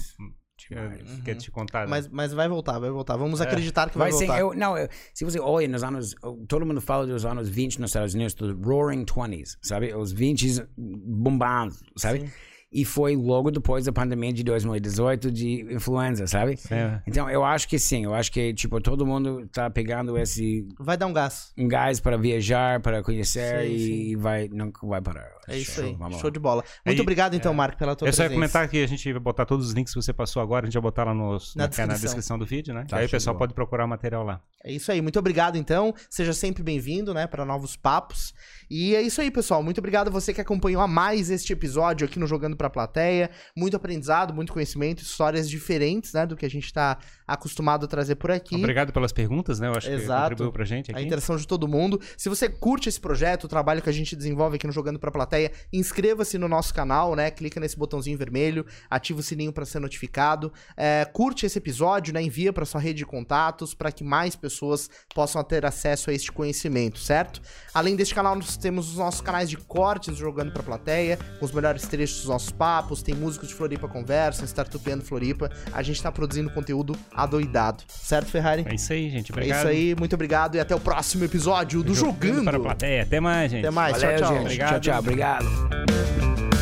Que 0.68 0.74
eu 0.74 1.24
quero 1.24 1.40
te 1.40 1.52
contar. 1.52 1.82
né? 1.82 1.88
Mas, 1.90 2.08
mas 2.08 2.34
vai 2.34 2.48
voltar, 2.48 2.80
vai 2.80 2.90
voltar. 2.90 3.16
Vamos 3.18 3.40
É. 3.42 3.44
acreditar 3.44 3.90
que 3.90 3.98
vai, 3.98 4.10
Vai 4.12 4.20
sim, 4.20 4.26
voltar. 4.28 4.42
eu, 4.42 4.54
não, 4.54 4.78
eu- 4.78 4.88
se 5.14 5.24
você 5.26 5.40
olha 5.40 5.68
nos 5.68 5.84
anos, 5.84 6.16
todo 6.48 6.66
mundo 6.66 6.82
fala 6.82 7.06
dos 7.06 7.26
anos 7.26 7.48
20 7.50 7.80
nos 7.80 7.90
Estados 7.92 8.14
Unidos, 8.14 8.34
dos 8.34 8.56
Roaring 8.66 9.06
20s, 9.06 9.58
sabe? 9.62 9.94
Os 9.94 10.14
20s 10.14 10.66
bombando, 10.78 11.76
sabe? 11.98 12.22
Sim. 12.22 12.32
E 12.76 12.84
foi 12.84 13.16
logo 13.16 13.50
depois 13.52 13.86
da 13.86 13.92
pandemia 13.94 14.34
de 14.34 14.44
2018 14.44 15.32
de 15.32 15.74
influenza, 15.74 16.28
sabe? 16.28 16.60
É. 16.70 17.00
Então 17.08 17.30
eu 17.30 17.44
acho 17.46 17.68
que 17.68 17.80
sim, 17.80 18.04
eu 18.04 18.14
acho 18.14 18.32
que 18.32 18.54
tipo 18.54 18.82
todo 18.82 19.06
mundo 19.06 19.48
tá 19.52 19.70
pegando 19.70 20.18
esse 20.18 20.68
Vai 20.80 20.98
dar 20.98 21.08
um 21.08 21.14
gás. 21.14 21.54
um 21.58 21.68
gás 21.68 22.00
para 22.00 22.18
viajar, 22.18 22.82
para 22.82 23.02
conhecer 23.02 23.62
Sim, 23.66 23.74
e 23.74 23.80
sim. 24.10 24.18
vai 24.18 24.50
não 24.50 24.72
vai 24.84 25.02
parar. 25.02 25.26
É 25.48 25.58
isso 25.58 25.80
aí. 25.82 25.94
Vamos 25.94 26.16
lá. 26.16 26.22
Show 26.22 26.32
de 26.32 26.40
bola. 26.40 26.64
Muito 26.86 26.98
Aí, 26.98 27.02
obrigado, 27.02 27.36
então, 27.36 27.54
Marco, 27.54 27.78
pela 27.78 27.96
tua 27.96 28.08
Eu 28.08 28.14
só 28.14 28.24
ia 28.24 28.30
presença. 28.30 28.34
comentar 28.52 28.68
que 28.70 28.84
a 28.84 28.88
gente 28.88 29.12
vai 29.14 29.22
botar 29.22 29.46
todos 29.46 29.68
os 29.68 29.74
links 29.74 29.94
que 29.94 30.02
você 30.02 30.12
passou 30.12 30.42
agora, 30.42 30.66
a 30.66 30.68
gente 30.68 30.74
vai 30.74 30.82
botar 30.82 31.04
lá 31.04 31.14
nos- 31.14 31.56
Na 31.56 31.64
na, 31.64 31.68
na 31.68 31.70
descrição. 31.70 32.02
descrição 32.02 32.40
do 32.40 32.46
vídeo, 32.46 32.74
né? 32.74 32.84
Tá, 32.90 32.98
aí 32.98 33.06
o 33.06 33.08
show 33.08 33.12
pessoal 33.18 33.38
pode 33.38 33.54
procurar 33.54 33.86
o 33.86 33.88
material 33.88 34.24
lá. 34.24 34.42
É 34.64 34.72
isso 34.72 34.92
aí. 34.92 35.02
Muito 35.02 35.20
obrigado, 35.20 35.56
então. 35.58 35.94
Seja 36.10 36.34
sempre 36.34 36.64
bem-vindo, 36.64 37.14
né, 37.14 37.28
para 37.28 37.46
novos 37.46 37.76
papos. 37.76 38.34
E 38.70 38.96
é 38.96 39.02
isso 39.02 39.22
aí, 39.22 39.30
pessoal. 39.30 39.62
Muito 39.62 39.78
obrigado 39.78 40.08
a 40.08 40.12
você 40.12 40.34
que 40.34 40.42
acompanhou 40.42 40.82
a 40.82 40.88
mais 40.88 41.30
este 41.30 41.54
episódio 41.54 42.06
aqui 42.06 42.20
no 42.20 42.28
Jogando 42.28 42.56
Pra 42.56 42.70
Plateia. 42.70 43.30
Muito 43.56 43.76
aprendizado, 43.76 44.34
muito 44.34 44.52
conhecimento, 44.52 45.02
histórias 45.04 45.50
diferentes, 45.50 46.14
né, 46.14 46.26
do 46.26 46.36
que 46.36 46.46
a 46.46 46.50
gente 46.50 46.72
tá 46.74 46.98
acostumado 47.28 47.86
a 47.86 47.88
trazer 47.88 48.16
por 48.16 48.32
aqui. 48.32 48.56
Obrigado 48.56 48.92
pelas 48.94 49.12
perguntas, 49.12 49.60
né? 49.60 49.68
Eu 49.68 49.76
acho 49.76 49.90
Exato. 49.90 50.22
que 50.22 50.30
contribuiu 50.30 50.52
pra 50.52 50.66
gente 50.66 50.92
A 50.92 50.96
aqui. 50.96 51.06
interação 51.06 51.36
de 51.38 51.48
todo 51.48 51.68
mundo. 51.68 52.00
Se 52.18 52.30
você 52.30 52.48
curte 52.50 52.90
esse 52.90 53.00
projeto, 53.00 53.46
o 53.46 53.48
trabalho 53.48 53.82
que 53.82 53.90
a 53.90 53.94
gente 53.94 54.16
desenvolve 54.16 54.56
aqui 54.56 54.68
no 54.68 54.74
Jogando 54.74 55.00
Pra 55.00 55.12
Plateia, 55.12 55.52
inscreva-se 55.72 56.38
no 56.38 56.48
nosso 56.48 56.74
canal, 56.74 57.16
né? 57.16 57.32
Clica 57.32 57.60
nesse 57.60 57.78
botãozinho 57.78 58.18
vermelho, 58.18 58.66
ativa 58.90 59.20
o 59.20 59.24
sininho 59.24 59.52
para 59.54 59.66
ser 59.66 59.80
notificado. 59.80 60.52
É, 60.78 61.06
curte 61.06 61.46
esse 61.46 61.58
episódio, 61.58 62.14
né? 62.14 62.22
Envia 62.22 62.52
para 62.54 62.66
sua 62.66 62.82
rede 62.82 63.00
de 63.00 63.06
contatos 63.06 63.74
para 63.74 63.92
que 63.92 64.04
mais 64.04 64.36
pessoas 64.36 64.90
possam 65.14 65.44
ter 65.44 65.66
acesso 65.66 66.10
a 66.10 66.14
este 66.14 66.32
conhecimento, 66.32 67.00
certo? 67.00 67.42
Além 67.74 67.96
deste 67.96 68.14
canal, 68.16 68.36
nós 68.56 68.58
temos 68.58 68.90
os 68.90 68.98
nossos 68.98 69.20
canais 69.22 69.50
de 69.50 69.58
cortes 69.58 70.14
do 70.14 70.20
Jogando 70.20 70.52
Pra 70.52 70.64
Plateia, 70.64 71.20
com 71.40 71.46
os 71.46 71.52
melhores 71.52 71.84
trechos 71.84 72.20
dos 72.20 72.28
nossos 72.28 72.52
papos, 72.52 73.02
tem 73.02 73.14
músicos 73.14 73.50
de 73.50 73.54
Floripa 73.54 73.88
Conversa, 73.88 74.46
Startupiano 74.46 75.02
Floripa. 75.02 75.52
A 75.74 75.84
gente 75.84 76.02
tá 76.02 76.12
produzindo 76.12 76.50
conteúdo 76.50 76.96
adoidado, 77.14 77.84
certo, 77.90 78.28
Ferrari? 78.28 78.66
É 78.68 78.74
isso 78.76 78.94
aí, 78.94 79.10
gente. 79.10 79.32
É 79.32 79.34
Obrigado. 79.34 79.60
isso 79.60 79.68
aí, 79.68 79.96
muito 79.96 80.14
obrigado 80.14 80.56
e 80.56 80.60
até 80.60 80.74
o 80.74 80.80
próximo 80.80 81.26
episódio 81.26 81.84
do 81.84 81.94
Jogando. 81.94 82.46
para 82.46 82.58
a 82.58 82.62
plateia. 82.62 83.04
Até 83.04 83.20
mais, 83.20 83.52
gente. 83.52 83.66
Até 83.66 83.72
mais, 83.72 84.02
Valeu, 84.02 84.18
tchau, 84.18 84.28
tchau. 84.28 84.34
gente. 84.38 84.42
Obrigado. 84.46 84.70
Tchau, 84.70 84.80
tchau. 84.80 85.00
Obrigado. 85.00 86.55